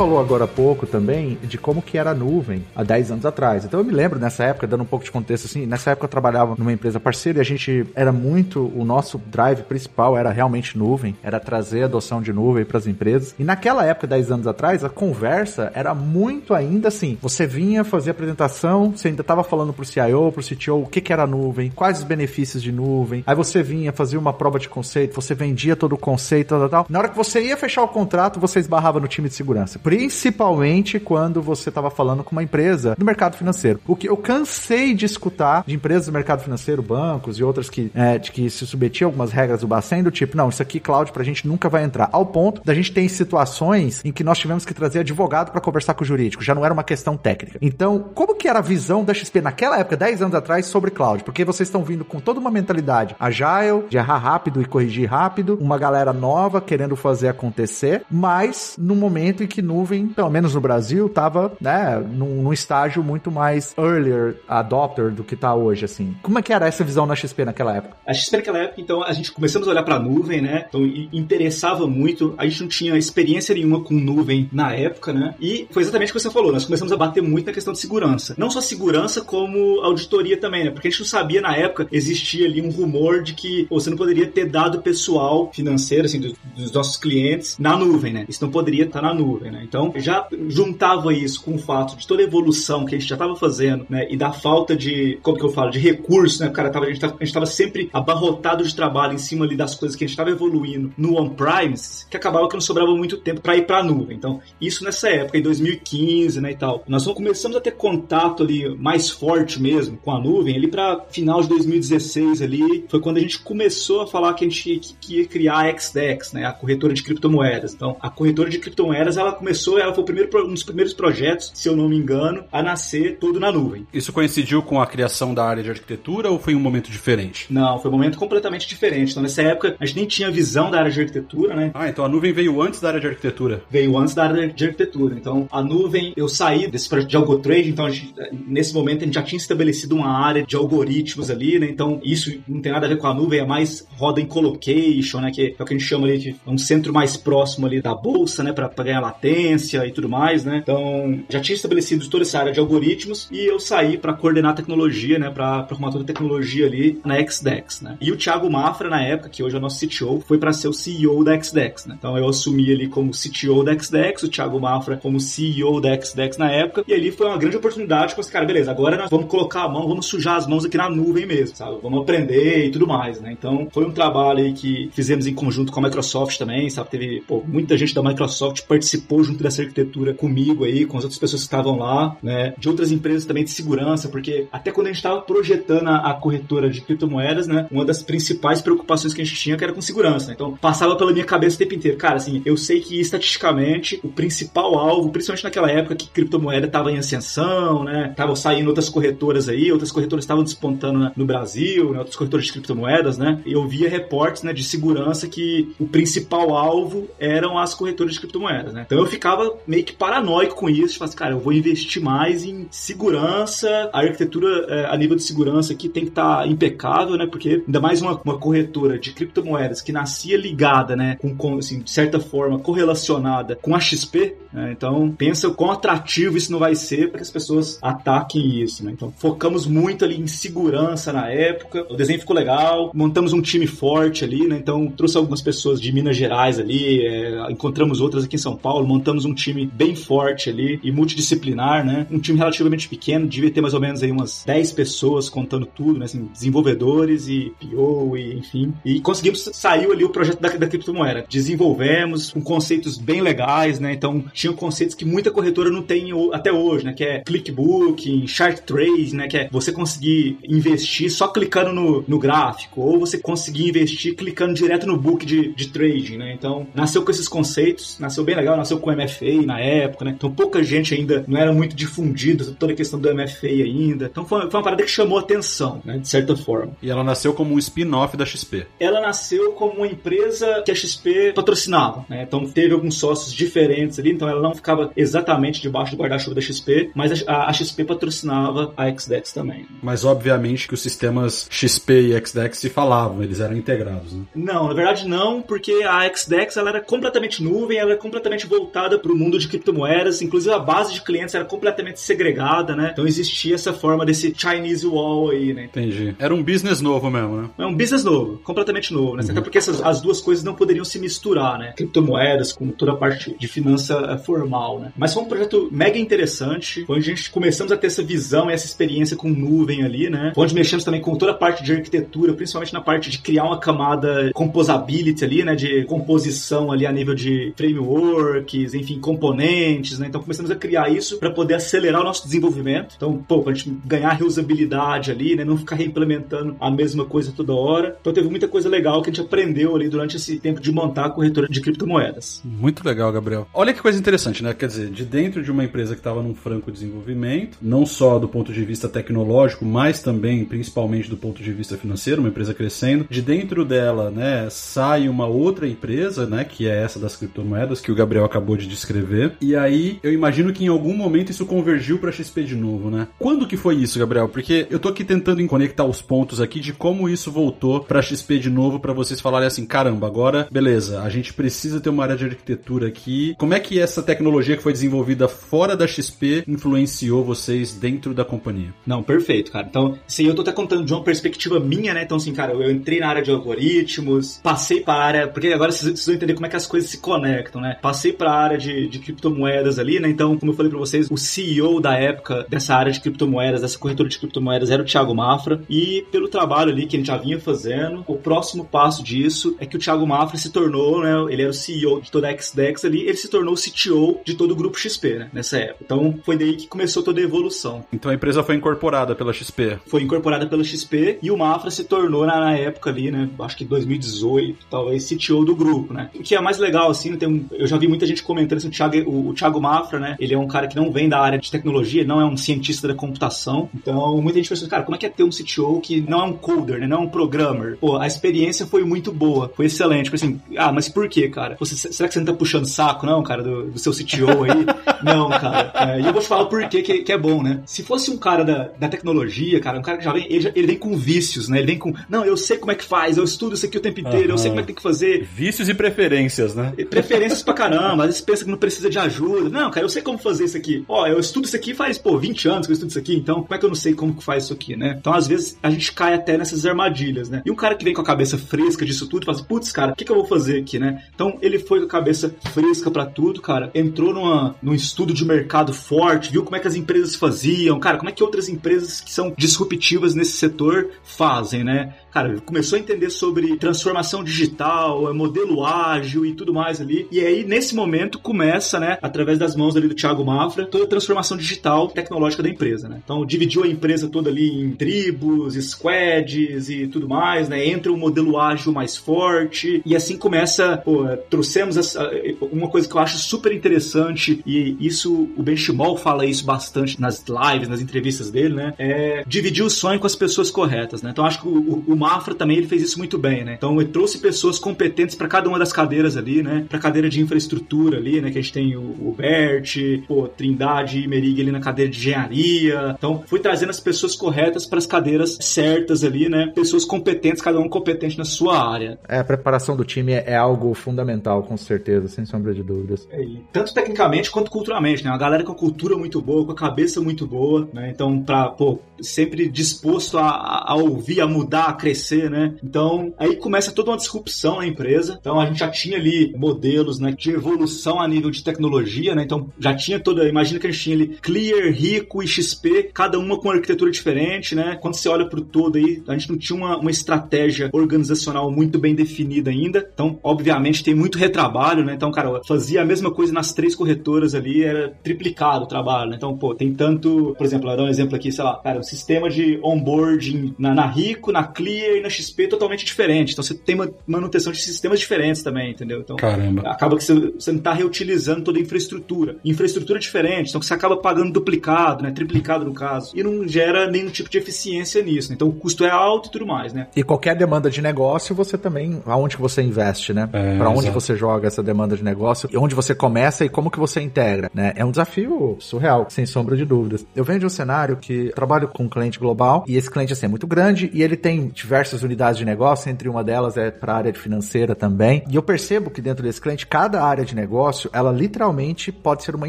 Falou 0.00 0.18
agora 0.18 0.44
há 0.44 0.48
pouco 0.48 0.86
também 0.86 1.36
de 1.42 1.58
como 1.58 1.82
que 1.82 1.98
era 1.98 2.12
a 2.12 2.14
nuvem 2.14 2.64
há 2.74 2.82
10 2.82 3.10
anos 3.10 3.26
atrás. 3.26 3.66
Então 3.66 3.80
eu 3.80 3.84
me 3.84 3.92
lembro 3.92 4.18
nessa 4.18 4.44
época, 4.44 4.66
dando 4.66 4.82
um 4.82 4.86
pouco 4.86 5.04
de 5.04 5.10
contexto 5.10 5.44
assim, 5.44 5.66
nessa 5.66 5.90
época 5.90 6.06
eu 6.06 6.08
trabalhava 6.08 6.54
numa 6.56 6.72
empresa 6.72 6.98
parceira 6.98 7.38
e 7.38 7.42
a 7.42 7.44
gente 7.44 7.86
era 7.94 8.10
muito, 8.10 8.72
o 8.74 8.82
nosso 8.82 9.18
drive 9.18 9.60
principal 9.64 10.16
era 10.16 10.30
realmente 10.30 10.78
nuvem, 10.78 11.14
era 11.22 11.38
trazer 11.38 11.82
adoção 11.82 12.22
de 12.22 12.32
nuvem 12.32 12.64
para 12.64 12.78
as 12.78 12.86
empresas. 12.86 13.34
E 13.38 13.44
naquela 13.44 13.84
época, 13.84 14.06
10 14.06 14.32
anos 14.32 14.46
atrás, 14.46 14.82
a 14.82 14.88
conversa 14.88 15.70
era 15.74 15.94
muito 15.94 16.54
ainda 16.54 16.88
assim. 16.88 17.18
Você 17.20 17.46
vinha 17.46 17.84
fazer 17.84 18.08
a 18.08 18.12
apresentação, 18.12 18.92
você 18.92 19.08
ainda 19.08 19.20
estava 19.20 19.44
falando 19.44 19.74
pro 19.74 19.84
CIO, 19.84 20.32
pro 20.32 20.42
CTO, 20.42 20.84
o 20.84 20.86
que 20.86 21.02
que 21.02 21.12
era 21.12 21.26
nuvem, 21.26 21.70
quais 21.70 21.98
os 21.98 22.04
benefícios 22.04 22.62
de 22.62 22.72
nuvem. 22.72 23.22
Aí 23.26 23.36
você 23.36 23.62
vinha, 23.62 23.92
fazia 23.92 24.18
uma 24.18 24.32
prova 24.32 24.58
de 24.58 24.66
conceito, 24.66 25.14
você 25.14 25.34
vendia 25.34 25.76
todo 25.76 25.92
o 25.92 25.98
conceito, 25.98 26.48
tal, 26.48 26.60
tal, 26.60 26.68
tal. 26.70 26.86
Na 26.88 27.00
hora 27.00 27.08
que 27.10 27.16
você 27.18 27.42
ia 27.42 27.56
fechar 27.58 27.82
o 27.82 27.88
contrato, 27.88 28.40
você 28.40 28.60
esbarrava 28.60 28.98
no 28.98 29.06
time 29.06 29.28
de 29.28 29.34
segurança, 29.34 29.78
principalmente 29.90 31.00
quando 31.00 31.42
você 31.42 31.68
estava 31.68 31.90
falando 31.90 32.22
com 32.22 32.30
uma 32.30 32.44
empresa 32.44 32.94
do 32.96 33.04
mercado 33.04 33.36
financeiro. 33.36 33.80
O 33.88 33.96
que 33.96 34.08
eu 34.08 34.16
cansei 34.16 34.94
de 34.94 35.04
escutar 35.04 35.64
de 35.66 35.74
empresas 35.74 36.06
do 36.06 36.12
mercado 36.12 36.44
financeiro, 36.44 36.80
bancos 36.80 37.40
e 37.40 37.42
outras 37.42 37.68
que, 37.68 37.90
é, 37.92 38.16
de 38.16 38.30
que 38.30 38.48
se 38.48 38.64
submetiam 38.64 39.08
a 39.08 39.10
algumas 39.10 39.32
regras 39.32 39.62
do 39.62 39.66
Bacen, 39.66 40.04
do 40.04 40.12
tipo, 40.12 40.36
não, 40.36 40.48
isso 40.48 40.62
aqui, 40.62 40.78
cloud, 40.78 41.10
pra 41.10 41.24
gente 41.24 41.48
nunca 41.48 41.68
vai 41.68 41.82
entrar. 41.82 42.08
Ao 42.12 42.24
ponto 42.24 42.62
da 42.64 42.72
gente 42.72 42.92
ter 42.92 43.08
situações 43.08 44.00
em 44.04 44.12
que 44.12 44.22
nós 44.22 44.38
tivemos 44.38 44.64
que 44.64 44.72
trazer 44.72 45.00
advogado 45.00 45.50
para 45.50 45.60
conversar 45.60 45.94
com 45.94 46.04
o 46.04 46.06
jurídico, 46.06 46.44
já 46.44 46.54
não 46.54 46.64
era 46.64 46.72
uma 46.72 46.84
questão 46.84 47.16
técnica. 47.16 47.58
Então, 47.60 47.98
como 48.14 48.36
que 48.36 48.46
era 48.46 48.60
a 48.60 48.62
visão 48.62 49.02
da 49.02 49.12
XP 49.12 49.40
naquela 49.40 49.76
época, 49.76 49.96
10 49.96 50.22
anos 50.22 50.36
atrás, 50.36 50.66
sobre 50.66 50.92
cloud? 50.92 51.24
Porque 51.24 51.44
vocês 51.44 51.68
estão 51.68 51.82
vindo 51.82 52.04
com 52.04 52.20
toda 52.20 52.38
uma 52.38 52.50
mentalidade 52.52 53.16
agile, 53.18 53.88
de 53.88 53.96
errar 53.96 54.18
rápido 54.18 54.62
e 54.62 54.66
corrigir 54.66 55.10
rápido, 55.10 55.58
uma 55.60 55.76
galera 55.76 56.12
nova 56.12 56.60
querendo 56.60 56.94
fazer 56.94 57.26
acontecer, 57.26 58.04
mas 58.08 58.76
no 58.78 58.94
momento 58.94 59.42
em 59.42 59.48
que 59.48 59.60
nuvem, 59.80 60.06
pelo 60.06 60.30
menos 60.30 60.54
no 60.54 60.60
Brasil, 60.60 61.08
tava, 61.08 61.52
né, 61.60 61.98
num, 62.12 62.42
num 62.42 62.52
estágio 62.52 63.02
muito 63.02 63.30
mais 63.30 63.74
earlier 63.78 64.36
adopter 64.46 65.10
do 65.10 65.24
que 65.24 65.34
tá 65.34 65.54
hoje, 65.54 65.84
assim. 65.84 66.14
Como 66.22 66.38
é 66.38 66.42
que 66.42 66.52
era 66.52 66.66
essa 66.66 66.84
visão 66.84 67.06
na 67.06 67.14
XP 67.14 67.44
naquela 67.44 67.76
época? 67.76 67.96
A 68.06 68.12
XP 68.12 68.36
naquela 68.36 68.58
época, 68.58 68.80
então, 68.80 69.02
a 69.02 69.12
gente 69.12 69.32
começamos 69.32 69.66
a 69.66 69.70
olhar 69.70 69.82
pra 69.82 69.98
nuvem, 69.98 70.40
né, 70.40 70.66
então 70.68 70.84
interessava 71.12 71.86
muito, 71.86 72.34
a 72.36 72.46
gente 72.46 72.60
não 72.60 72.68
tinha 72.68 72.96
experiência 72.96 73.54
nenhuma 73.54 73.80
com 73.80 73.94
nuvem 73.94 74.48
na 74.52 74.72
época, 74.72 75.12
né, 75.12 75.34
e 75.40 75.66
foi 75.70 75.82
exatamente 75.82 76.10
o 76.10 76.14
que 76.14 76.20
você 76.20 76.30
falou, 76.30 76.52
nós 76.52 76.64
começamos 76.64 76.92
a 76.92 76.96
bater 76.96 77.22
muito 77.22 77.46
na 77.46 77.52
questão 77.52 77.72
de 77.72 77.78
segurança. 77.78 78.34
Não 78.36 78.50
só 78.50 78.60
segurança, 78.60 79.22
como 79.22 79.80
auditoria 79.80 80.36
também, 80.36 80.64
né, 80.64 80.70
porque 80.70 80.88
a 80.88 80.90
gente 80.90 81.00
não 81.00 81.06
sabia 81.06 81.40
na 81.40 81.56
época, 81.56 81.88
existia 81.90 82.46
ali 82.46 82.60
um 82.60 82.70
rumor 82.70 83.22
de 83.22 83.34
que 83.34 83.66
você 83.70 83.88
não 83.88 83.96
poderia 83.96 84.26
ter 84.26 84.46
dado 84.46 84.82
pessoal 84.82 85.50
financeiro, 85.52 86.04
assim, 86.04 86.20
dos, 86.20 86.34
dos 86.54 86.72
nossos 86.72 86.96
clientes 86.96 87.56
na 87.58 87.76
nuvem, 87.76 88.12
né, 88.12 88.26
isso 88.28 88.44
não 88.44 88.50
poderia 88.50 88.84
estar 88.84 89.00
na 89.00 89.14
nuvem, 89.14 89.50
né, 89.50 89.62
Então, 89.70 89.92
já 89.94 90.26
juntava 90.48 91.14
isso 91.14 91.40
com 91.44 91.54
o 91.54 91.58
fato 91.58 91.96
de 91.96 92.04
toda 92.04 92.22
a 92.22 92.24
evolução 92.24 92.84
que 92.84 92.96
a 92.96 92.98
gente 92.98 93.08
já 93.08 93.14
estava 93.14 93.36
fazendo, 93.36 93.86
né? 93.88 94.08
E 94.10 94.16
da 94.16 94.32
falta 94.32 94.74
de, 94.74 95.16
como 95.22 95.38
que 95.38 95.44
eu 95.44 95.50
falo, 95.50 95.70
de 95.70 95.78
recursos, 95.78 96.40
né? 96.40 96.50
Cara 96.50 96.70
tava, 96.70 96.86
a 96.86 96.88
gente 96.92 97.04
estava 97.20 97.46
sempre 97.46 97.88
abarrotado 97.92 98.64
de 98.64 98.74
trabalho 98.74 99.14
em 99.14 99.18
cima 99.18 99.44
ali 99.44 99.56
das 99.56 99.76
coisas 99.76 99.96
que 99.96 100.02
a 100.02 100.06
gente 100.08 100.14
estava 100.14 100.30
evoluindo 100.30 100.92
no 100.98 101.16
on-premise, 101.16 102.04
que 102.10 102.16
acabava 102.16 102.48
que 102.48 102.54
não 102.54 102.60
sobrava 102.60 102.90
muito 102.96 103.16
tempo 103.16 103.40
para 103.40 103.56
ir 103.56 103.64
para 103.64 103.78
a 103.78 103.84
nuvem. 103.84 104.16
Então, 104.16 104.40
isso 104.60 104.82
nessa 104.82 105.08
época, 105.08 105.38
em 105.38 105.42
2015, 105.42 106.40
né, 106.40 106.50
e 106.50 106.56
tal. 106.56 106.82
Nós 106.88 107.06
começamos 107.06 107.56
a 107.56 107.60
ter 107.60 107.72
contato 107.72 108.42
ali 108.42 108.68
mais 108.76 109.08
forte 109.08 109.62
mesmo 109.62 109.96
com 109.98 110.10
a 110.10 110.20
nuvem 110.20 110.56
ali 110.56 110.66
para 110.66 111.04
final 111.10 111.40
de 111.42 111.48
2016 111.48 112.42
ali, 112.42 112.84
foi 112.88 113.00
quando 113.00 113.18
a 113.18 113.20
gente 113.20 113.38
começou 113.38 114.02
a 114.02 114.06
falar 114.06 114.34
que 114.34 114.44
a 114.44 114.48
gente 114.48 114.96
que 115.00 115.18
ia 115.18 115.26
criar 115.26 115.66
a 115.66 115.78
XDEX, 115.78 116.32
né, 116.32 116.44
a 116.44 116.52
corretora 116.52 116.92
de 116.92 117.02
criptomoedas. 117.02 117.74
Então, 117.74 117.96
a 118.00 118.10
corretora 118.10 118.50
de 118.50 118.58
criptomoedas, 118.58 119.16
ela 119.16 119.32
começou, 119.32 119.49
ela 119.78 119.94
foi 119.94 120.04
primeiro, 120.04 120.30
um 120.46 120.54
dos 120.54 120.62
primeiros 120.62 120.92
projetos, 120.92 121.50
se 121.54 121.68
eu 121.68 121.76
não 121.76 121.88
me 121.88 121.96
engano, 121.96 122.44
a 122.50 122.62
nascer 122.62 123.16
todo 123.18 123.40
na 123.40 123.50
nuvem. 123.50 123.86
Isso 123.92 124.12
coincidiu 124.12 124.62
com 124.62 124.80
a 124.80 124.86
criação 124.86 125.34
da 125.34 125.44
área 125.44 125.62
de 125.62 125.70
arquitetura 125.70 126.30
ou 126.30 126.38
foi 126.38 126.54
um 126.54 126.60
momento 126.60 126.90
diferente? 126.90 127.46
Não, 127.50 127.78
foi 127.78 127.90
um 127.90 127.94
momento 127.94 128.18
completamente 128.18 128.68
diferente. 128.68 129.10
Então, 129.10 129.22
nessa 129.22 129.42
época, 129.42 129.76
a 129.78 129.86
gente 129.86 129.96
nem 129.96 130.06
tinha 130.06 130.30
visão 130.30 130.70
da 130.70 130.78
área 130.78 130.90
de 130.90 131.00
arquitetura, 131.00 131.54
né? 131.54 131.70
Ah, 131.74 131.88
então 131.88 132.04
a 132.04 132.08
nuvem 132.08 132.32
veio 132.32 132.60
antes 132.60 132.80
da 132.80 132.88
área 132.88 133.00
de 133.00 133.06
arquitetura? 133.06 133.62
Veio 133.70 133.96
antes 133.96 134.14
da 134.14 134.24
área 134.24 134.48
de 134.48 134.64
arquitetura. 134.64 135.14
Então, 135.14 135.48
a 135.50 135.62
nuvem, 135.62 136.12
eu 136.16 136.28
saí 136.28 136.70
desse 136.70 136.88
projeto 136.88 137.10
de 137.10 137.16
AlgoTrade, 137.16 137.68
então 137.68 137.90
gente, 137.90 138.14
nesse 138.46 138.74
momento 138.74 139.02
a 139.02 139.04
gente 139.04 139.14
já 139.14 139.22
tinha 139.22 139.38
estabelecido 139.38 139.94
uma 139.96 140.10
área 140.10 140.44
de 140.44 140.56
algoritmos 140.56 141.30
ali, 141.30 141.58
né? 141.58 141.68
Então, 141.68 142.00
isso 142.04 142.32
não 142.46 142.60
tem 142.60 142.72
nada 142.72 142.86
a 142.86 142.88
ver 142.88 142.98
com 142.98 143.06
a 143.06 143.14
nuvem, 143.14 143.40
é 143.40 143.46
mais 143.46 143.86
roda 143.96 144.20
em 144.20 144.26
colocation, 144.26 145.20
né? 145.20 145.30
Que 145.30 145.54
é 145.58 145.62
o 145.62 145.66
que 145.66 145.74
a 145.74 145.78
gente 145.78 145.88
chama 145.88 146.06
ali 146.06 146.18
de 146.18 146.36
um 146.46 146.58
centro 146.58 146.92
mais 146.92 147.16
próximo 147.16 147.66
ali 147.66 147.80
da 147.80 147.94
bolsa, 147.94 148.42
né? 148.42 148.52
Para 148.52 148.68
ganhar 148.68 149.00
latência 149.00 149.39
e 149.40 149.90
tudo 149.92 150.08
mais, 150.08 150.44
né? 150.44 150.58
Então, 150.62 151.20
já 151.28 151.40
tinha 151.40 151.56
estabelecido 151.56 152.08
toda 152.08 152.22
essa 152.22 152.38
área 152.38 152.52
de 152.52 152.60
algoritmos 152.60 153.28
e 153.30 153.50
eu 153.50 153.58
saí 153.58 153.98
para 153.98 154.12
coordenar 154.12 154.52
a 154.52 154.54
tecnologia, 154.54 155.18
né? 155.18 155.30
Para 155.30 155.66
arrumar 155.70 155.90
toda 155.90 156.04
a 156.04 156.06
tecnologia 156.06 156.66
ali 156.66 157.00
na 157.04 157.16
XDEX, 157.26 157.80
né? 157.80 157.96
E 158.00 158.10
o 158.12 158.16
Thiago 158.16 158.50
Mafra, 158.50 158.88
na 158.88 159.02
época, 159.02 159.28
que 159.28 159.42
hoje 159.42 159.54
é 159.54 159.58
o 159.58 159.62
nosso 159.62 159.86
CTO, 159.86 160.22
foi 160.26 160.38
para 160.38 160.52
ser 160.52 160.68
o 160.68 160.72
CEO 160.72 161.24
da 161.24 161.40
XDEX, 161.40 161.86
né? 161.86 161.96
Então, 161.98 162.16
eu 162.16 162.28
assumi 162.28 162.70
ali 162.72 162.88
como 162.88 163.12
CTO 163.12 163.62
da 163.64 163.76
XDEX, 163.78 164.22
o 164.24 164.28
Thiago 164.28 164.60
Mafra 164.60 164.96
como 164.96 165.20
CEO 165.20 165.80
da 165.80 166.00
XDEX 166.00 166.36
na 166.36 166.50
época, 166.50 166.84
e 166.86 166.92
ali 166.92 167.10
foi 167.10 167.26
uma 167.26 167.36
grande 167.36 167.56
oportunidade 167.56 168.14
com 168.14 168.20
esse 168.20 168.30
cara, 168.30 168.44
beleza, 168.44 168.70
agora 168.70 168.96
nós 168.96 169.10
vamos 169.10 169.26
colocar 169.26 169.62
a 169.62 169.68
mão, 169.68 169.88
vamos 169.88 170.06
sujar 170.06 170.36
as 170.36 170.46
mãos 170.46 170.64
aqui 170.64 170.76
na 170.76 170.88
nuvem 170.90 171.26
mesmo, 171.26 171.56
sabe? 171.56 171.76
Vamos 171.82 172.02
aprender 172.02 172.66
e 172.66 172.70
tudo 172.70 172.86
mais, 172.86 173.20
né? 173.20 173.32
Então, 173.32 173.68
foi 173.70 173.84
um 173.84 173.92
trabalho 173.92 174.40
aí 174.40 174.52
que 174.52 174.90
fizemos 174.92 175.26
em 175.26 175.34
conjunto 175.34 175.72
com 175.72 175.80
a 175.80 175.82
Microsoft 175.84 176.38
também, 176.38 176.68
sabe? 176.70 176.90
Teve, 176.90 177.22
pô, 177.26 177.42
muita 177.46 177.76
gente 177.76 177.94
da 177.94 178.02
Microsoft 178.02 178.62
participou 178.66 179.22
junto 179.30 179.42
dessa 179.42 179.62
arquitetura 179.62 180.12
comigo 180.12 180.64
aí, 180.64 180.84
com 180.84 180.98
as 180.98 181.04
outras 181.04 181.18
pessoas 181.18 181.42
que 181.42 181.46
estavam 181.46 181.78
lá, 181.78 182.16
né? 182.22 182.54
De 182.58 182.68
outras 182.68 182.90
empresas 182.90 183.24
também 183.24 183.44
de 183.44 183.50
segurança, 183.50 184.08
porque 184.08 184.46
até 184.52 184.70
quando 184.70 184.88
a 184.88 184.90
gente 184.90 184.98
estava 184.98 185.20
projetando 185.20 185.88
a, 185.88 186.10
a, 186.10 186.14
corretora 186.14 186.68
de 186.68 186.80
criptomoedas, 186.80 187.46
né? 187.46 187.66
Uma 187.70 187.84
das 187.84 188.02
principais 188.02 188.60
preocupações 188.60 189.14
que 189.14 189.22
a 189.22 189.24
gente 189.24 189.36
tinha 189.36 189.56
que 189.56 189.64
era 189.64 189.72
com 189.72 189.80
segurança, 189.80 190.28
né? 190.28 190.34
Então, 190.34 190.56
passava 190.56 190.96
pela 190.96 191.12
minha 191.12 191.24
cabeça 191.24 191.56
o 191.56 191.58
tempo 191.58 191.74
inteiro. 191.74 191.96
Cara, 191.96 192.16
assim, 192.16 192.42
eu 192.44 192.56
sei 192.56 192.80
que 192.80 193.00
estatisticamente 193.00 194.00
o 194.02 194.08
principal 194.08 194.78
alvo, 194.78 195.10
principalmente 195.10 195.44
naquela 195.44 195.70
época 195.70 195.94
que 195.94 196.08
criptomoeda 196.08 196.66
estava 196.66 196.90
em 196.90 196.98
ascensão, 196.98 197.84
né? 197.84 198.08
Estavam 198.10 198.34
saindo 198.34 198.68
outras 198.68 198.88
corretoras 198.88 199.48
aí, 199.48 199.70
outras 199.70 199.92
corretoras 199.92 200.24
estavam 200.24 200.42
despontando 200.42 201.10
no 201.16 201.24
Brasil, 201.24 201.92
né? 201.92 201.98
outras 201.98 202.16
corretoras 202.16 202.46
de 202.46 202.52
criptomoedas, 202.52 203.16
né? 203.18 203.40
Eu 203.46 203.66
via 203.66 203.88
reportes, 203.88 204.42
né, 204.42 204.52
de 204.52 204.64
segurança 204.64 205.28
que 205.28 205.74
o 205.78 205.86
principal 205.86 206.54
alvo 206.54 207.08
eram 207.18 207.58
as 207.58 207.74
corretoras 207.74 208.14
de 208.14 208.20
criptomoedas, 208.20 208.72
né? 208.72 208.84
Então 208.86 208.98
eu 208.98 209.06
ficava 209.20 209.54
meio 209.66 209.84
que 209.84 209.92
paranoico 209.92 210.56
com 210.56 210.70
isso, 210.70 210.94
tipo 210.94 211.04
assim, 211.04 211.16
cara, 211.16 211.32
eu 211.32 211.40
vou 211.40 211.52
investir 211.52 212.02
mais 212.02 212.42
em 212.42 212.66
segurança, 212.70 213.90
a 213.92 214.00
arquitetura 214.00 214.48
é, 214.68 214.86
a 214.86 214.96
nível 214.96 215.14
de 215.14 215.22
segurança 215.22 215.74
aqui 215.74 215.90
tem 215.90 216.04
que 216.04 216.08
estar 216.08 216.38
tá 216.38 216.46
impecável, 216.46 217.16
né? 217.16 217.26
Porque 217.26 217.62
ainda 217.66 217.80
mais 217.80 218.00
uma, 218.00 218.18
uma 218.24 218.38
corretora 218.38 218.98
de 218.98 219.12
criptomoedas 219.12 219.82
que 219.82 219.92
nascia 219.92 220.38
ligada, 220.38 220.96
né, 220.96 221.16
com, 221.20 221.36
com 221.36 221.58
assim, 221.58 221.80
de 221.80 221.90
certa 221.90 222.18
forma 222.18 222.58
correlacionada 222.58 223.56
com 223.56 223.74
a 223.74 223.80
XP, 223.80 224.36
né? 224.52 224.72
Então 224.72 225.10
pensa 225.10 225.48
o 225.48 225.54
quão 225.54 225.70
atrativo 225.70 226.36
isso 226.36 226.50
não 226.50 226.58
vai 226.58 226.74
ser 226.74 227.08
para 227.08 227.18
que 227.18 227.22
as 227.22 227.30
pessoas 227.30 227.78
ataquem 227.82 228.62
isso, 228.62 228.84
né? 228.84 228.92
Então 228.92 229.12
focamos 229.16 229.66
muito 229.66 230.04
ali 230.04 230.18
em 230.18 230.26
segurança 230.26 231.12
na 231.12 231.28
época, 231.28 231.86
o 231.90 231.94
desenho 231.94 232.20
ficou 232.20 232.34
legal, 232.34 232.90
montamos 232.94 233.34
um 233.34 233.42
time 233.42 233.66
forte 233.66 234.24
ali, 234.24 234.46
né? 234.46 234.56
Então 234.56 234.86
trouxe 234.88 235.18
algumas 235.18 235.42
pessoas 235.42 235.80
de 235.80 235.92
Minas 235.92 236.16
Gerais 236.16 236.58
ali, 236.58 237.06
é, 237.06 237.50
encontramos 237.50 238.00
outras 238.00 238.24
aqui 238.24 238.36
em 238.36 238.38
São 238.38 238.56
Paulo, 238.56 238.86
montamos 238.86 239.09
um 239.24 239.34
time 239.34 239.66
bem 239.66 239.94
forte 239.94 240.50
ali 240.50 240.80
e 240.82 240.90
multidisciplinar, 240.92 241.84
né? 241.84 242.06
Um 242.10 242.18
time 242.18 242.38
relativamente 242.38 242.88
pequeno, 242.88 243.26
devia 243.26 243.50
ter 243.50 243.60
mais 243.60 243.74
ou 243.74 243.80
menos 243.80 244.02
aí 244.02 244.10
umas 244.10 244.44
10 244.46 244.72
pessoas 244.72 245.28
contando 245.28 245.66
tudo, 245.66 245.98
né? 245.98 246.04
Assim, 246.04 246.28
desenvolvedores 246.32 247.28
e 247.28 247.52
PO 247.60 248.16
e 248.16 248.34
enfim. 248.34 248.74
E 248.84 249.00
conseguimos, 249.00 249.48
saiu 249.52 249.92
ali 249.92 250.04
o 250.04 250.10
projeto 250.10 250.40
da, 250.40 250.48
da 250.48 250.66
criptomoeda. 250.66 251.24
Desenvolvemos 251.28 252.32
com 252.32 252.40
conceitos 252.40 252.98
bem 252.98 253.20
legais, 253.20 253.78
né? 253.80 253.92
Então 253.92 254.24
tinham 254.32 254.54
conceitos 254.54 254.94
que 254.94 255.04
muita 255.04 255.30
corretora 255.30 255.70
não 255.70 255.82
tem 255.82 256.10
até 256.32 256.52
hoje, 256.52 256.84
né? 256.84 256.92
Que 256.92 257.04
é 257.04 257.20
clickbook, 257.20 258.26
chart 258.26 258.60
trade, 258.60 259.14
né? 259.14 259.28
Que 259.28 259.36
é 259.36 259.48
você 259.50 259.72
conseguir 259.72 260.38
investir 260.48 261.10
só 261.10 261.28
clicando 261.28 261.72
no, 261.72 262.04
no 262.06 262.18
gráfico, 262.18 262.80
ou 262.80 262.98
você 262.98 263.18
conseguir 263.18 263.68
investir 263.68 264.14
clicando 264.14 264.54
direto 264.54 264.86
no 264.86 264.96
book 264.96 265.24
de, 265.24 265.52
de 265.54 265.68
trading, 265.68 266.16
né? 266.16 266.34
Então, 266.34 266.66
nasceu 266.74 267.02
com 267.02 267.10
esses 267.10 267.28
conceitos, 267.28 267.98
nasceu 267.98 268.24
bem 268.24 268.36
legal, 268.36 268.56
nasceu 268.56 268.78
com 268.78 268.90
o 268.90 268.92
MFA 269.02 269.46
na 269.46 269.60
época, 269.60 270.04
né? 270.04 270.12
Então, 270.16 270.30
pouca 270.30 270.62
gente 270.62 270.94
ainda 270.94 271.24
não 271.26 271.38
era 271.38 271.52
muito 271.52 271.74
difundido 271.74 272.54
toda 272.54 272.72
a 272.72 272.76
questão 272.76 272.98
do 272.98 273.14
MFA 273.14 273.46
ainda. 273.46 274.06
Então, 274.06 274.24
foi, 274.24 274.40
foi 274.50 274.60
uma 274.60 274.62
parada 274.62 274.82
que 274.82 274.90
chamou 274.90 275.18
atenção, 275.18 275.80
né? 275.84 275.98
De 275.98 276.08
certa 276.08 276.36
forma. 276.36 276.72
E 276.82 276.90
ela 276.90 277.04
nasceu 277.04 277.32
como 277.32 277.54
um 277.54 277.58
spin-off 277.58 278.16
da 278.16 278.24
XP. 278.24 278.66
Ela 278.78 279.00
nasceu 279.00 279.52
como 279.52 279.74
uma 279.74 279.86
empresa 279.86 280.62
que 280.64 280.70
a 280.70 280.74
XP 280.74 281.32
patrocinava, 281.34 282.04
né? 282.08 282.22
Então, 282.22 282.44
teve 282.46 282.74
alguns 282.74 282.96
sócios 282.96 283.32
diferentes 283.32 283.98
ali, 283.98 284.12
então 284.12 284.28
ela 284.28 284.40
não 284.40 284.54
ficava 284.54 284.92
exatamente 284.96 285.60
debaixo 285.60 285.96
do 285.96 286.02
guarda-chuva 286.02 286.34
da 286.34 286.40
XP, 286.40 286.90
mas 286.94 287.26
a, 287.26 287.48
a, 287.48 287.52
XP 287.52 287.84
patrocinava 287.84 288.72
a 288.76 288.90
XDEX 288.90 289.32
também. 289.32 289.66
Mas, 289.82 290.04
obviamente, 290.04 290.68
que 290.68 290.74
os 290.74 290.82
sistemas 290.82 291.46
XP 291.50 291.92
e 291.92 292.26
XDEX 292.26 292.58
se 292.58 292.68
falavam, 292.68 293.22
eles 293.22 293.40
eram 293.40 293.56
integrados, 293.56 294.12
né? 294.12 294.24
Não, 294.34 294.68
na 294.68 294.74
verdade 294.74 295.06
não, 295.06 295.42
porque 295.42 295.72
a 295.84 296.08
XDEX 296.14 296.56
ela 296.56 296.70
era 296.70 296.80
completamente 296.80 297.42
nuvem, 297.42 297.78
ela 297.78 297.92
era 297.92 298.00
completamente 298.00 298.46
voltada 298.46 298.89
para 298.98 299.12
o 299.12 299.16
mundo 299.16 299.38
de 299.38 299.48
criptomoedas, 299.48 300.22
inclusive 300.22 300.54
a 300.54 300.58
base 300.58 300.94
de 300.94 301.02
clientes 301.02 301.34
era 301.34 301.44
completamente 301.44 302.00
segregada, 302.00 302.74
né? 302.74 302.90
Então 302.92 303.06
existia 303.06 303.54
essa 303.54 303.72
forma 303.72 304.04
desse 304.04 304.34
Chinese 304.36 304.86
Wall 304.86 305.30
aí, 305.30 305.52
né? 305.52 305.64
Entendi. 305.64 306.14
Era 306.18 306.34
um 306.34 306.42
business 306.42 306.80
novo 306.80 307.10
mesmo, 307.10 307.42
né? 307.42 307.50
É 307.58 307.66
um 307.66 307.74
business 307.74 308.04
novo, 308.04 308.38
completamente 308.42 308.92
novo, 308.92 309.16
né? 309.16 309.22
Uhum. 309.22 309.30
Até 309.30 309.40
porque 309.40 309.58
essas, 309.58 309.80
as 309.80 310.00
duas 310.00 310.20
coisas 310.20 310.44
não 310.44 310.54
poderiam 310.54 310.84
se 310.84 310.98
misturar, 310.98 311.58
né? 311.58 311.72
Criptomoedas 311.76 312.52
com 312.52 312.68
toda 312.68 312.92
a 312.92 312.96
parte 312.96 313.34
de 313.38 313.48
finança 313.48 313.94
eh, 314.10 314.18
formal, 314.18 314.80
né? 314.80 314.92
Mas 314.96 315.12
foi 315.14 315.22
um 315.22 315.26
projeto 315.26 315.68
mega 315.70 315.98
interessante, 315.98 316.84
onde 316.88 317.00
a 317.00 317.14
gente 317.14 317.30
começamos 317.30 317.72
a 317.72 317.76
ter 317.76 317.86
essa 317.86 318.02
visão 318.02 318.50
e 318.50 318.54
essa 318.54 318.66
experiência 318.66 319.16
com 319.16 319.28
nuvem 319.28 319.82
ali, 319.82 320.10
né? 320.10 320.32
Onde 320.36 320.54
mexemos 320.54 320.84
também 320.84 321.00
com 321.00 321.16
toda 321.16 321.32
a 321.32 321.34
parte 321.34 321.62
de 321.62 321.72
arquitetura, 321.72 322.32
principalmente 322.32 322.72
na 322.72 322.80
parte 322.80 323.10
de 323.10 323.18
criar 323.18 323.44
uma 323.44 323.58
camada 323.58 324.30
composability 324.34 325.24
ali, 325.24 325.44
né? 325.44 325.54
De 325.54 325.84
composição 325.84 326.72
ali 326.72 326.86
a 326.86 326.92
nível 326.92 327.14
de 327.14 327.52
frameworks, 327.56 328.74
enfim, 328.80 328.98
componentes, 328.98 329.98
né? 329.98 330.06
Então 330.08 330.20
começamos 330.20 330.50
a 330.50 330.56
criar 330.56 330.88
isso 330.88 331.18
para 331.18 331.30
poder 331.30 331.54
acelerar 331.54 332.00
o 332.00 332.04
nosso 332.04 332.24
desenvolvimento. 332.24 332.94
Então, 332.96 333.16
pô, 333.16 333.42
pra 333.42 333.54
gente 333.54 333.70
ganhar 333.84 334.10
reusabilidade 334.10 335.10
ali, 335.10 335.36
né? 335.36 335.44
Não 335.44 335.56
ficar 335.56 335.76
reimplementando 335.76 336.56
a 336.60 336.70
mesma 336.70 337.04
coisa 337.04 337.32
toda 337.32 337.52
hora. 337.52 337.96
Então 338.00 338.12
teve 338.12 338.28
muita 338.28 338.48
coisa 338.48 338.68
legal 338.68 339.02
que 339.02 339.10
a 339.10 339.12
gente 339.12 339.24
aprendeu 339.24 339.74
ali 339.76 339.88
durante 339.88 340.16
esse 340.16 340.38
tempo 340.38 340.60
de 340.60 340.72
montar 340.72 341.06
a 341.06 341.10
corretora 341.10 341.48
de 341.48 341.60
criptomoedas. 341.60 342.40
Muito 342.44 342.86
legal, 342.86 343.12
Gabriel. 343.12 343.46
Olha 343.52 343.72
que 343.72 343.80
coisa 343.80 343.98
interessante, 343.98 344.42
né? 344.42 344.54
Quer 344.54 344.66
dizer, 344.66 344.90
de 344.90 345.04
dentro 345.04 345.42
de 345.42 345.50
uma 345.50 345.64
empresa 345.64 345.94
que 345.94 346.00
estava 346.00 346.22
num 346.22 346.34
franco 346.34 346.70
desenvolvimento, 346.70 347.58
não 347.60 347.84
só 347.86 348.18
do 348.18 348.28
ponto 348.28 348.52
de 348.52 348.64
vista 348.64 348.88
tecnológico, 348.88 349.64
mas 349.64 350.02
também, 350.02 350.44
principalmente 350.44 351.10
do 351.10 351.16
ponto 351.16 351.42
de 351.42 351.52
vista 351.52 351.76
financeiro, 351.76 352.20
uma 352.20 352.28
empresa 352.28 352.54
crescendo, 352.54 353.06
de 353.08 353.22
dentro 353.22 353.64
dela, 353.64 354.10
né, 354.10 354.48
sai 354.50 355.08
uma 355.08 355.26
outra 355.26 355.66
empresa, 355.66 356.26
né, 356.26 356.44
que 356.44 356.68
é 356.68 356.82
essa 356.82 356.98
das 356.98 357.16
criptomoedas 357.16 357.80
que 357.80 357.92
o 357.92 357.94
Gabriel 357.94 358.24
acabou 358.24 358.56
de 358.60 358.68
descrever. 358.68 359.32
E 359.40 359.56
aí, 359.56 359.98
eu 360.02 360.12
imagino 360.12 360.52
que 360.52 360.64
em 360.64 360.68
algum 360.68 360.96
momento 360.96 361.30
isso 361.30 361.46
convergiu 361.46 361.98
para 361.98 362.12
XP 362.12 362.44
de 362.44 362.54
novo, 362.54 362.90
né? 362.90 363.08
Quando 363.18 363.46
que 363.46 363.56
foi 363.56 363.76
isso, 363.76 363.98
Gabriel? 363.98 364.28
Porque 364.28 364.66
eu 364.70 364.78
tô 364.78 364.88
aqui 364.88 365.04
tentando 365.04 365.40
conectar 365.46 365.84
os 365.84 366.02
pontos 366.02 366.40
aqui 366.40 366.60
de 366.60 366.72
como 366.72 367.08
isso 367.08 367.30
voltou 367.30 367.80
para 367.80 368.02
XP 368.02 368.38
de 368.38 368.50
novo 368.50 368.78
para 368.78 368.92
vocês 368.92 369.20
falarem 369.20 369.46
assim, 369.46 369.66
caramba, 369.66 370.06
agora, 370.06 370.46
beleza, 370.50 371.00
a 371.00 371.08
gente 371.08 371.32
precisa 371.32 371.80
ter 371.80 371.88
uma 371.88 372.02
área 372.02 372.16
de 372.16 372.24
arquitetura 372.24 372.88
aqui. 372.88 373.34
Como 373.38 373.54
é 373.54 373.60
que 373.60 373.80
essa 373.80 374.02
tecnologia 374.02 374.56
que 374.56 374.62
foi 374.62 374.72
desenvolvida 374.72 375.26
fora 375.28 375.76
da 375.76 375.86
XP 375.86 376.44
influenciou 376.46 377.24
vocês 377.24 377.72
dentro 377.72 378.12
da 378.14 378.24
companhia? 378.24 378.74
Não, 378.86 379.02
perfeito, 379.02 379.50
cara. 379.50 379.66
Então, 379.68 379.98
sim, 380.06 380.26
eu 380.26 380.34
tô 380.34 380.42
até 380.42 380.52
contando 380.52 380.84
de 380.84 380.92
uma 380.92 381.02
perspectiva 381.02 381.58
minha, 381.58 381.94
né? 381.94 382.02
Então, 382.04 382.16
assim, 382.16 382.32
cara, 382.32 382.52
eu 382.52 382.70
entrei 382.70 383.00
na 383.00 383.08
área 383.08 383.22
de 383.22 383.30
algoritmos, 383.30 384.40
passei 384.42 384.80
para 384.80 385.02
área, 385.02 385.28
porque 385.28 385.48
agora 385.48 385.72
vocês 385.72 386.06
vão 386.06 386.14
entender 386.14 386.34
como 386.34 386.46
é 386.46 386.48
que 386.48 386.56
as 386.56 386.66
coisas 386.66 386.90
se 386.90 386.98
conectam, 386.98 387.60
né? 387.60 387.78
Passei 387.80 388.12
para 388.12 388.32
área 388.32 388.49
de, 388.56 388.88
de 388.88 388.98
criptomoedas 388.98 389.78
ali, 389.78 390.00
né? 390.00 390.08
Então, 390.08 390.36
como 390.38 390.52
eu 390.52 390.56
falei 390.56 390.70
para 390.70 390.78
vocês, 390.78 391.10
o 391.10 391.16
CEO 391.16 391.80
da 391.80 391.94
época 391.94 392.46
dessa 392.48 392.74
área 392.74 392.92
de 392.92 393.00
criptomoedas, 393.00 393.60
dessa 393.60 393.78
corretora 393.78 394.08
de 394.08 394.18
criptomoedas, 394.18 394.70
era 394.70 394.82
o 394.82 394.84
Thiago 394.84 395.14
Mafra. 395.14 395.60
E 395.68 396.06
pelo 396.10 396.28
trabalho 396.28 396.70
ali 396.70 396.86
que 396.86 396.96
ele 396.96 397.04
já 397.04 397.16
vinha 397.16 397.38
fazendo, 397.38 398.04
o 398.06 398.16
próximo 398.16 398.64
passo 398.64 399.02
disso 399.02 399.56
é 399.58 399.66
que 399.66 399.76
o 399.76 399.80
Thiago 399.80 400.06
Mafra 400.06 400.36
se 400.36 400.50
tornou, 400.50 401.00
né? 401.02 401.32
Ele 401.32 401.42
era 401.42 401.50
o 401.50 401.54
CEO 401.54 402.00
de 402.00 402.10
toda 402.10 402.28
a 402.28 402.36
XDEX 402.36 402.84
ali, 402.84 403.02
ele 403.02 403.16
se 403.16 403.28
tornou 403.28 403.54
o 403.54 403.56
CTO 403.56 404.20
de 404.24 404.34
todo 404.34 404.52
o 404.52 404.56
grupo 404.56 404.78
XP, 404.78 405.14
né? 405.16 405.30
Nessa 405.32 405.58
época. 405.58 405.84
Então, 405.84 406.18
foi 406.24 406.36
daí 406.36 406.56
que 406.56 406.66
começou 406.66 407.02
toda 407.02 407.20
a 407.20 407.24
evolução. 407.24 407.84
Então 407.92 408.10
a 408.10 408.14
empresa 408.14 408.42
foi 408.42 408.54
incorporada 408.54 409.14
pela 409.14 409.32
XP. 409.32 409.78
Foi 409.86 410.02
incorporada 410.02 410.46
pela 410.46 410.64
XP 410.64 411.18
e 411.22 411.30
o 411.30 411.36
Mafra 411.36 411.70
se 411.70 411.84
tornou 411.84 412.26
na, 412.26 412.40
na 412.40 412.56
época 412.56 412.90
ali, 412.90 413.10
né? 413.10 413.28
Acho 413.38 413.56
que 413.56 413.64
2018, 413.64 414.66
talvez 414.70 415.08
CTO 415.08 415.44
do 415.44 415.54
grupo, 415.54 415.92
né? 415.92 416.10
O 416.14 416.22
que 416.22 416.34
é 416.34 416.40
mais 416.40 416.58
legal, 416.58 416.90
assim, 416.90 417.16
tem 417.16 417.28
um, 417.28 417.44
eu 417.52 417.66
já 417.66 417.76
vi 417.76 417.88
muita 417.88 418.06
gente 418.06 418.22
comentando 418.22 418.39
assim, 418.50 418.68
o 418.68 418.70
Thiago, 418.70 419.10
o, 419.10 419.28
o 419.28 419.34
Thiago 419.34 419.60
Mafra, 419.60 419.98
né? 419.98 420.16
Ele 420.18 420.34
é 420.34 420.38
um 420.38 420.46
cara 420.46 420.66
que 420.66 420.76
não 420.76 420.90
vem 420.90 421.08
da 421.08 421.20
área 421.20 421.38
de 421.38 421.50
tecnologia, 421.50 422.04
não 422.04 422.20
é 422.20 422.24
um 422.24 422.36
cientista 422.36 422.88
da 422.88 422.94
computação. 422.94 423.68
Então, 423.74 424.20
muita 424.20 424.38
gente 424.38 424.48
pensa, 424.48 424.68
cara, 424.68 424.82
como 424.82 424.96
é 424.96 424.98
que 424.98 425.06
é 425.06 425.08
ter 425.08 425.24
um 425.24 425.30
CTO 425.30 425.80
que 425.80 426.00
não 426.00 426.20
é 426.20 426.24
um 426.24 426.32
coder, 426.32 426.80
né? 426.80 426.86
Não 426.86 426.98
é 426.98 427.00
um 427.00 427.08
programmer? 427.08 427.76
Pô, 427.76 427.96
a 427.96 428.06
experiência 428.06 428.66
foi 428.66 428.84
muito 428.84 429.12
boa, 429.12 429.50
foi 429.54 429.66
excelente. 429.66 430.04
Tipo 430.04 430.16
assim, 430.16 430.40
ah, 430.56 430.72
mas 430.72 430.88
por 430.88 431.08
quê, 431.08 431.28
cara? 431.28 431.56
Você, 431.58 431.74
será 431.92 432.08
que 432.08 432.14
você 432.14 432.20
não 432.20 432.26
tá 432.26 432.32
puxando 432.32 432.64
saco, 432.64 433.06
não, 433.06 433.22
cara, 433.22 433.42
do, 433.42 433.70
do 433.70 433.78
seu 433.78 433.92
CTO 433.92 434.44
aí? 434.44 434.64
não, 435.02 435.28
cara. 435.28 435.72
É, 435.74 436.00
e 436.00 436.06
eu 436.06 436.12
vou 436.12 436.22
te 436.22 436.28
falar 436.28 436.46
por 436.46 436.66
quê 436.68 436.82
que, 436.82 437.02
que, 437.02 437.12
é 437.12 437.18
bom, 437.18 437.42
né? 437.42 437.60
Se 437.66 437.82
fosse 437.82 438.10
um 438.10 438.16
cara 438.16 438.44
da, 438.44 438.70
da 438.78 438.88
tecnologia, 438.88 439.60
cara, 439.60 439.78
um 439.78 439.82
cara 439.82 439.98
que 439.98 440.04
já 440.04 440.12
vem, 440.12 440.26
ele, 440.30 440.40
já, 440.40 440.50
ele 440.54 440.66
vem 440.66 440.76
com 440.76 440.96
vícios, 440.96 441.48
né? 441.48 441.58
Ele 441.58 441.66
vem 441.66 441.78
com, 441.78 441.92
não, 442.08 442.24
eu 442.24 442.36
sei 442.36 442.56
como 442.58 442.72
é 442.72 442.74
que 442.74 442.84
faz, 442.84 443.16
eu 443.16 443.24
estudo 443.24 443.54
isso 443.54 443.66
aqui 443.66 443.78
o 443.78 443.80
tempo 443.80 444.00
inteiro, 444.00 444.28
uhum. 444.28 444.34
eu 444.34 444.38
sei 444.38 444.50
como 444.50 444.60
é 444.60 444.62
que 444.62 444.68
tem 444.68 444.76
que 444.76 444.82
fazer. 444.82 445.28
Vícios 445.34 445.68
e 445.68 445.74
preferências, 445.74 446.54
né? 446.54 446.72
Preferências 446.88 447.42
pra 447.42 447.54
caramba, 447.54 448.06
pensa 448.30 448.44
que 448.44 448.50
não 448.50 448.58
precisa 448.58 448.88
de 448.88 448.98
ajuda. 448.98 449.48
Não, 449.48 449.70
cara, 449.70 449.84
eu 449.84 449.88
sei 449.88 450.02
como 450.02 450.16
fazer 450.16 450.44
isso 450.44 450.56
aqui. 450.56 450.84
Ó, 450.88 451.06
eu 451.06 451.18
estudo 451.18 451.46
isso 451.46 451.56
aqui 451.56 451.74
faz, 451.74 451.98
pô, 451.98 452.16
20 452.16 452.48
anos 452.48 452.66
que 452.66 452.72
eu 452.72 452.74
estudo 452.74 452.90
isso 452.90 452.98
aqui, 452.98 453.16
então 453.16 453.42
como 453.42 453.54
é 453.54 453.58
que 453.58 453.64
eu 453.64 453.68
não 453.68 453.74
sei 453.74 453.92
como 453.92 454.14
que 454.14 454.22
faz 454.22 454.44
isso 454.44 454.52
aqui, 454.52 454.76
né? 454.76 454.96
Então, 454.98 455.12
às 455.12 455.26
vezes, 455.26 455.58
a 455.62 455.70
gente 455.70 455.92
cai 455.92 456.14
até 456.14 456.38
nessas 456.38 456.64
armadilhas, 456.64 457.28
né? 457.28 457.42
E 457.44 457.50
um 457.50 457.56
cara 457.56 457.74
que 457.74 457.84
vem 457.84 457.92
com 457.92 458.00
a 458.00 458.04
cabeça 458.04 458.38
fresca 458.38 458.84
disso 458.84 459.08
tudo, 459.08 459.26
fala 459.26 459.36
assim, 459.36 459.46
putz, 459.46 459.72
cara, 459.72 459.92
o 459.92 459.96
que, 459.96 460.04
que 460.04 460.12
eu 460.12 460.16
vou 460.16 460.26
fazer 460.26 460.60
aqui, 460.60 460.78
né? 460.78 461.04
Então, 461.12 461.36
ele 461.42 461.58
foi 461.58 461.80
com 461.80 461.86
a 461.86 461.88
cabeça 461.88 462.34
fresca 462.52 462.90
para 462.90 463.04
tudo, 463.06 463.40
cara, 463.40 463.70
entrou 463.74 464.14
numa, 464.14 464.54
num 464.62 464.74
estudo 464.74 465.12
de 465.12 465.24
mercado 465.24 465.74
forte, 465.74 466.30
viu 466.30 466.44
como 466.44 466.56
é 466.56 466.60
que 466.60 466.68
as 466.68 466.76
empresas 466.76 467.16
faziam, 467.16 467.80
cara, 467.80 467.98
como 467.98 468.10
é 468.10 468.12
que 468.12 468.22
outras 468.22 468.48
empresas 468.48 469.00
que 469.00 469.12
são 469.12 469.34
disruptivas 469.36 470.14
nesse 470.14 470.32
setor 470.32 470.90
fazem, 471.02 471.64
né? 471.64 471.94
cara, 472.10 472.40
começou 472.40 472.76
a 472.76 472.80
entender 472.80 473.10
sobre 473.10 473.56
transformação 473.56 474.22
digital, 474.22 475.08
é, 475.08 475.12
modelo 475.12 475.64
ágil 475.64 476.26
e 476.26 476.34
tudo 476.34 476.52
mais 476.52 476.80
ali. 476.80 477.06
E 477.10 477.20
aí, 477.20 477.44
nesse 477.44 477.74
momento, 477.74 478.18
começa, 478.22 478.78
né, 478.78 478.98
através 479.02 479.38
das 479.38 479.56
mãos 479.56 479.76
ali 479.76 479.88
do 479.88 479.94
Thiago 479.94 480.24
Mafra, 480.24 480.66
toda 480.66 480.84
a 480.84 480.88
transformação 480.88 481.36
digital 481.36 481.88
tecnológica 481.88 482.42
da 482.42 482.48
empresa, 482.48 482.88
né? 482.88 483.00
Então, 483.04 483.24
dividiu 483.24 483.64
a 483.64 483.68
empresa 483.68 484.08
toda 484.08 484.30
ali 484.30 484.48
em 484.48 484.72
tribos, 484.72 485.54
squads 485.54 486.68
e 486.68 486.86
tudo 486.86 487.08
mais, 487.08 487.48
né? 487.48 487.66
Entra 487.66 487.92
um 487.92 487.96
modelo 487.96 488.38
ágil 488.38 488.72
mais 488.72 488.96
forte 488.96 489.82
e 489.84 489.96
assim 489.96 490.16
começa, 490.16 490.76
pô, 490.78 491.06
trouxemos 491.28 491.76
essa, 491.76 492.10
uma 492.52 492.68
coisa 492.68 492.88
que 492.88 492.94
eu 492.94 493.00
acho 493.00 493.18
super 493.18 493.52
interessante 493.52 494.40
e 494.46 494.76
isso, 494.80 495.28
o 495.36 495.42
Benchimol 495.42 495.96
fala 495.96 496.26
isso 496.26 496.44
bastante 496.44 497.00
nas 497.00 497.24
lives, 497.26 497.68
nas 497.68 497.80
entrevistas 497.80 498.30
dele, 498.30 498.54
né? 498.54 498.74
É 498.78 499.24
dividir 499.26 499.64
o 499.64 499.70
sonho 499.70 499.98
com 499.98 500.06
as 500.06 500.16
pessoas 500.16 500.50
corretas, 500.50 501.02
né? 501.02 501.10
Então, 501.10 501.24
acho 501.24 501.40
que 501.40 501.48
o, 501.48 501.84
o 501.86 501.96
Mafra 501.96 502.34
também 502.34 502.56
ele 502.56 502.66
fez 502.66 502.82
isso 502.82 502.98
muito 502.98 503.18
bem, 503.18 503.44
né? 503.44 503.54
Então 503.54 503.80
ele 503.80 503.90
trouxe 503.90 504.18
pessoas 504.18 504.58
competentes 504.58 505.14
para 505.14 505.28
cada 505.28 505.48
uma 505.48 505.58
das 505.58 505.72
cadeiras 505.72 506.16
ali, 506.16 506.42
né? 506.42 506.64
Para 506.68 506.78
cadeira 506.78 507.08
de 507.08 507.20
infraestrutura 507.20 507.98
ali, 507.98 508.09
né? 508.18 508.30
Que 508.30 508.38
a 508.38 508.40
gente 508.40 508.52
tem 508.52 508.76
o, 508.76 508.80
o 508.80 509.14
Bert, 509.14 509.76
pô, 510.08 510.26
Trindade 510.26 511.00
e 511.00 511.06
Merig 511.06 511.42
ali 511.42 511.52
na 511.52 511.60
cadeira 511.60 511.90
de 511.90 511.98
engenharia. 511.98 512.94
Então 512.96 513.22
fui 513.26 513.38
trazendo 513.40 513.68
as 513.68 513.78
pessoas 513.78 514.16
corretas 514.16 514.64
para 514.64 514.78
as 514.78 514.86
cadeiras 514.86 515.36
certas 515.40 516.02
ali, 516.02 516.30
né? 516.30 516.50
Pessoas 516.54 516.84
competentes, 516.84 517.42
cada 517.42 517.60
um 517.60 517.68
competente 517.68 518.16
na 518.16 518.24
sua 518.24 518.58
área. 518.72 518.98
É, 519.06 519.18
a 519.18 519.24
preparação 519.24 519.76
do 519.76 519.84
time 519.84 520.12
é, 520.12 520.24
é 520.28 520.36
algo 520.36 520.72
fundamental, 520.72 521.42
com 521.42 521.56
certeza, 521.56 522.08
sem 522.08 522.24
sombra 522.24 522.54
de 522.54 522.62
dúvidas. 522.62 523.06
É, 523.12 523.22
tanto 523.52 523.74
tecnicamente 523.74 524.30
quanto 524.30 524.50
culturalmente, 524.50 525.04
né? 525.04 525.10
Uma 525.10 525.18
galera 525.18 525.44
com 525.44 525.52
a 525.52 525.56
cultura 525.56 525.96
muito 525.96 526.22
boa, 526.22 526.46
com 526.46 526.52
a 526.52 526.56
cabeça 526.56 526.98
muito 527.00 527.26
boa, 527.26 527.68
né? 527.72 527.90
Então, 527.90 528.22
pra, 528.22 528.48
pô, 528.48 528.78
sempre 529.00 529.48
disposto 529.48 530.16
a, 530.16 530.64
a 530.66 530.74
ouvir, 530.74 531.20
a 531.20 531.26
mudar, 531.26 531.66
a 531.66 531.72
crescer 531.74 531.90
crescer, 531.90 532.30
né? 532.30 532.54
Então, 532.62 533.12
aí 533.18 533.36
começa 533.36 533.72
toda 533.72 533.90
uma 533.90 533.96
disrupção 533.96 534.58
na 534.58 534.66
empresa. 534.66 535.18
Então, 535.20 535.38
a 535.38 535.46
gente 535.46 535.58
já 535.58 535.68
tinha 535.68 535.96
ali 535.96 536.32
modelos, 536.36 536.98
né, 536.98 537.12
de 537.12 537.30
evolução 537.30 537.99
a 538.00 538.08
nível 538.08 538.30
de 538.30 538.42
tecnologia, 538.42 539.14
né? 539.14 539.22
Então, 539.22 539.48
já 539.58 539.74
tinha 539.74 540.00
toda, 540.00 540.28
imagina 540.28 540.58
que 540.58 540.66
a 540.66 540.70
gente 540.70 540.82
tinha 540.82 540.96
ali 540.96 541.08
Clear, 541.20 541.72
Rico 541.72 542.22
e 542.22 542.26
XP, 542.26 542.90
cada 542.94 543.18
uma 543.18 543.38
com 543.38 543.48
uma 543.48 543.54
arquitetura 543.54 543.90
diferente, 543.90 544.54
né? 544.54 544.78
Quando 544.80 544.94
você 544.94 545.08
olha 545.08 545.26
pro 545.26 545.40
todo 545.40 545.76
aí, 545.76 546.02
a 546.06 546.12
gente 546.12 546.30
não 546.30 546.38
tinha 546.38 546.56
uma, 546.56 546.76
uma 546.78 546.90
estratégia 546.90 547.70
organizacional 547.72 548.50
muito 548.50 548.78
bem 548.78 548.94
definida 548.94 549.50
ainda. 549.50 549.88
Então, 549.92 550.18
obviamente, 550.22 550.84
tem 550.84 550.94
muito 550.94 551.18
retrabalho, 551.18 551.84
né? 551.84 551.94
Então, 551.94 552.10
cara, 552.10 552.40
fazia 552.46 552.82
a 552.82 552.84
mesma 552.84 553.10
coisa 553.10 553.32
nas 553.32 553.52
três 553.52 553.74
corretoras 553.74 554.34
ali, 554.34 554.62
era 554.62 554.92
triplicado 555.02 555.64
o 555.64 555.68
trabalho, 555.68 556.10
né? 556.10 556.16
Então, 556.16 556.36
pô, 556.36 556.54
tem 556.54 556.72
tanto, 556.74 557.34
por 557.36 557.44
exemplo, 557.44 557.68
vou 557.68 557.76
dar 557.76 557.84
um 557.84 557.88
exemplo 557.88 558.16
aqui, 558.16 558.32
sei 558.32 558.44
lá, 558.44 558.56
cara, 558.56 558.80
um 558.80 558.82
sistema 558.82 559.28
de 559.28 559.58
onboarding 559.62 560.54
na, 560.58 560.74
na 560.74 560.86
Rico, 560.86 561.32
na 561.32 561.44
Clear 561.44 561.96
e 561.96 562.00
na 562.00 562.10
XP 562.10 562.48
totalmente 562.48 562.84
diferente. 562.84 563.32
Então 563.32 563.42
você 563.42 563.54
tem 563.54 563.74
uma 563.74 563.90
manutenção 564.06 564.52
de 564.52 564.60
sistemas 564.60 565.00
diferentes 565.00 565.42
também, 565.42 565.70
entendeu? 565.70 566.00
Então 566.00 566.16
Caramba. 566.16 566.62
acaba 566.68 566.96
que 566.96 567.04
você, 567.04 567.14
você 567.14 567.52
não 567.52 567.58
está 567.58 567.72
reutilizando 567.90 568.42
toda 568.42 568.58
a 568.58 568.62
infraestrutura. 568.62 569.36
Infraestrutura 569.44 569.98
diferente, 569.98 570.48
então 570.48 570.62
você 570.62 570.72
acaba 570.72 570.96
pagando 570.96 571.32
duplicado, 571.32 572.02
né? 572.02 572.12
Triplicado 572.12 572.64
no 572.64 572.72
caso. 572.72 573.12
E 573.14 573.22
não 573.22 573.46
gera 573.46 573.90
nenhum 573.90 574.08
tipo 574.08 574.30
de 574.30 574.38
eficiência 574.38 575.02
nisso. 575.02 575.30
Né? 575.30 575.34
Então 575.34 575.48
o 575.48 575.52
custo 575.52 575.84
é 575.84 575.90
alto 575.90 576.28
e 576.28 576.32
tudo 576.32 576.46
mais, 576.46 576.72
né? 576.72 576.86
E 576.94 577.02
qualquer 577.02 577.36
demanda 577.36 577.70
de 577.70 577.82
negócio, 577.82 578.34
você 578.34 578.56
também. 578.56 579.02
Aonde 579.04 579.36
que 579.36 579.42
você 579.42 579.62
investe, 579.62 580.12
né? 580.12 580.28
É, 580.32 580.56
para 580.56 580.70
onde 580.70 580.86
exato. 580.86 581.00
você 581.00 581.16
joga 581.16 581.48
essa 581.48 581.62
demanda 581.62 581.96
de 581.96 582.04
negócio 582.04 582.48
e 582.52 582.56
onde 582.56 582.74
você 582.74 582.94
começa 582.94 583.44
e 583.44 583.48
como 583.48 583.70
que 583.70 583.78
você 583.78 584.00
integra, 584.00 584.50
né? 584.54 584.72
É 584.76 584.84
um 584.84 584.90
desafio 584.90 585.56
surreal, 585.58 586.06
sem 586.08 586.24
sombra 586.26 586.56
de 586.56 586.64
dúvidas. 586.64 587.04
Eu 587.14 587.24
venho 587.24 587.40
de 587.40 587.46
um 587.46 587.50
cenário 587.50 587.96
que 587.96 588.30
trabalho 588.34 588.68
com 588.68 588.84
um 588.84 588.88
cliente 588.88 589.18
global 589.18 589.64
e 589.66 589.76
esse 589.76 589.90
cliente 589.90 590.12
assim, 590.12 590.26
é 590.26 590.28
muito 590.28 590.46
grande 590.46 590.90
e 590.92 591.02
ele 591.02 591.16
tem 591.16 591.48
diversas 591.48 592.02
unidades 592.02 592.38
de 592.38 592.44
negócio, 592.44 592.90
entre 592.90 593.08
uma 593.08 593.24
delas 593.24 593.56
é 593.56 593.70
para 593.70 593.92
a 593.92 593.96
área 593.96 594.14
financeira 594.14 594.74
também. 594.74 595.24
E 595.28 595.36
eu 595.36 595.42
percebo 595.42 595.90
que 595.90 596.00
dentro 596.00 596.22
desse 596.22 596.40
cliente, 596.40 596.66
cada 596.66 597.02
área 597.02 597.24
de 597.24 597.34
negócio, 597.34 597.79
ela 597.92 598.10
literalmente 598.10 598.90
pode 598.90 599.22
ser 599.22 599.34
uma 599.34 599.48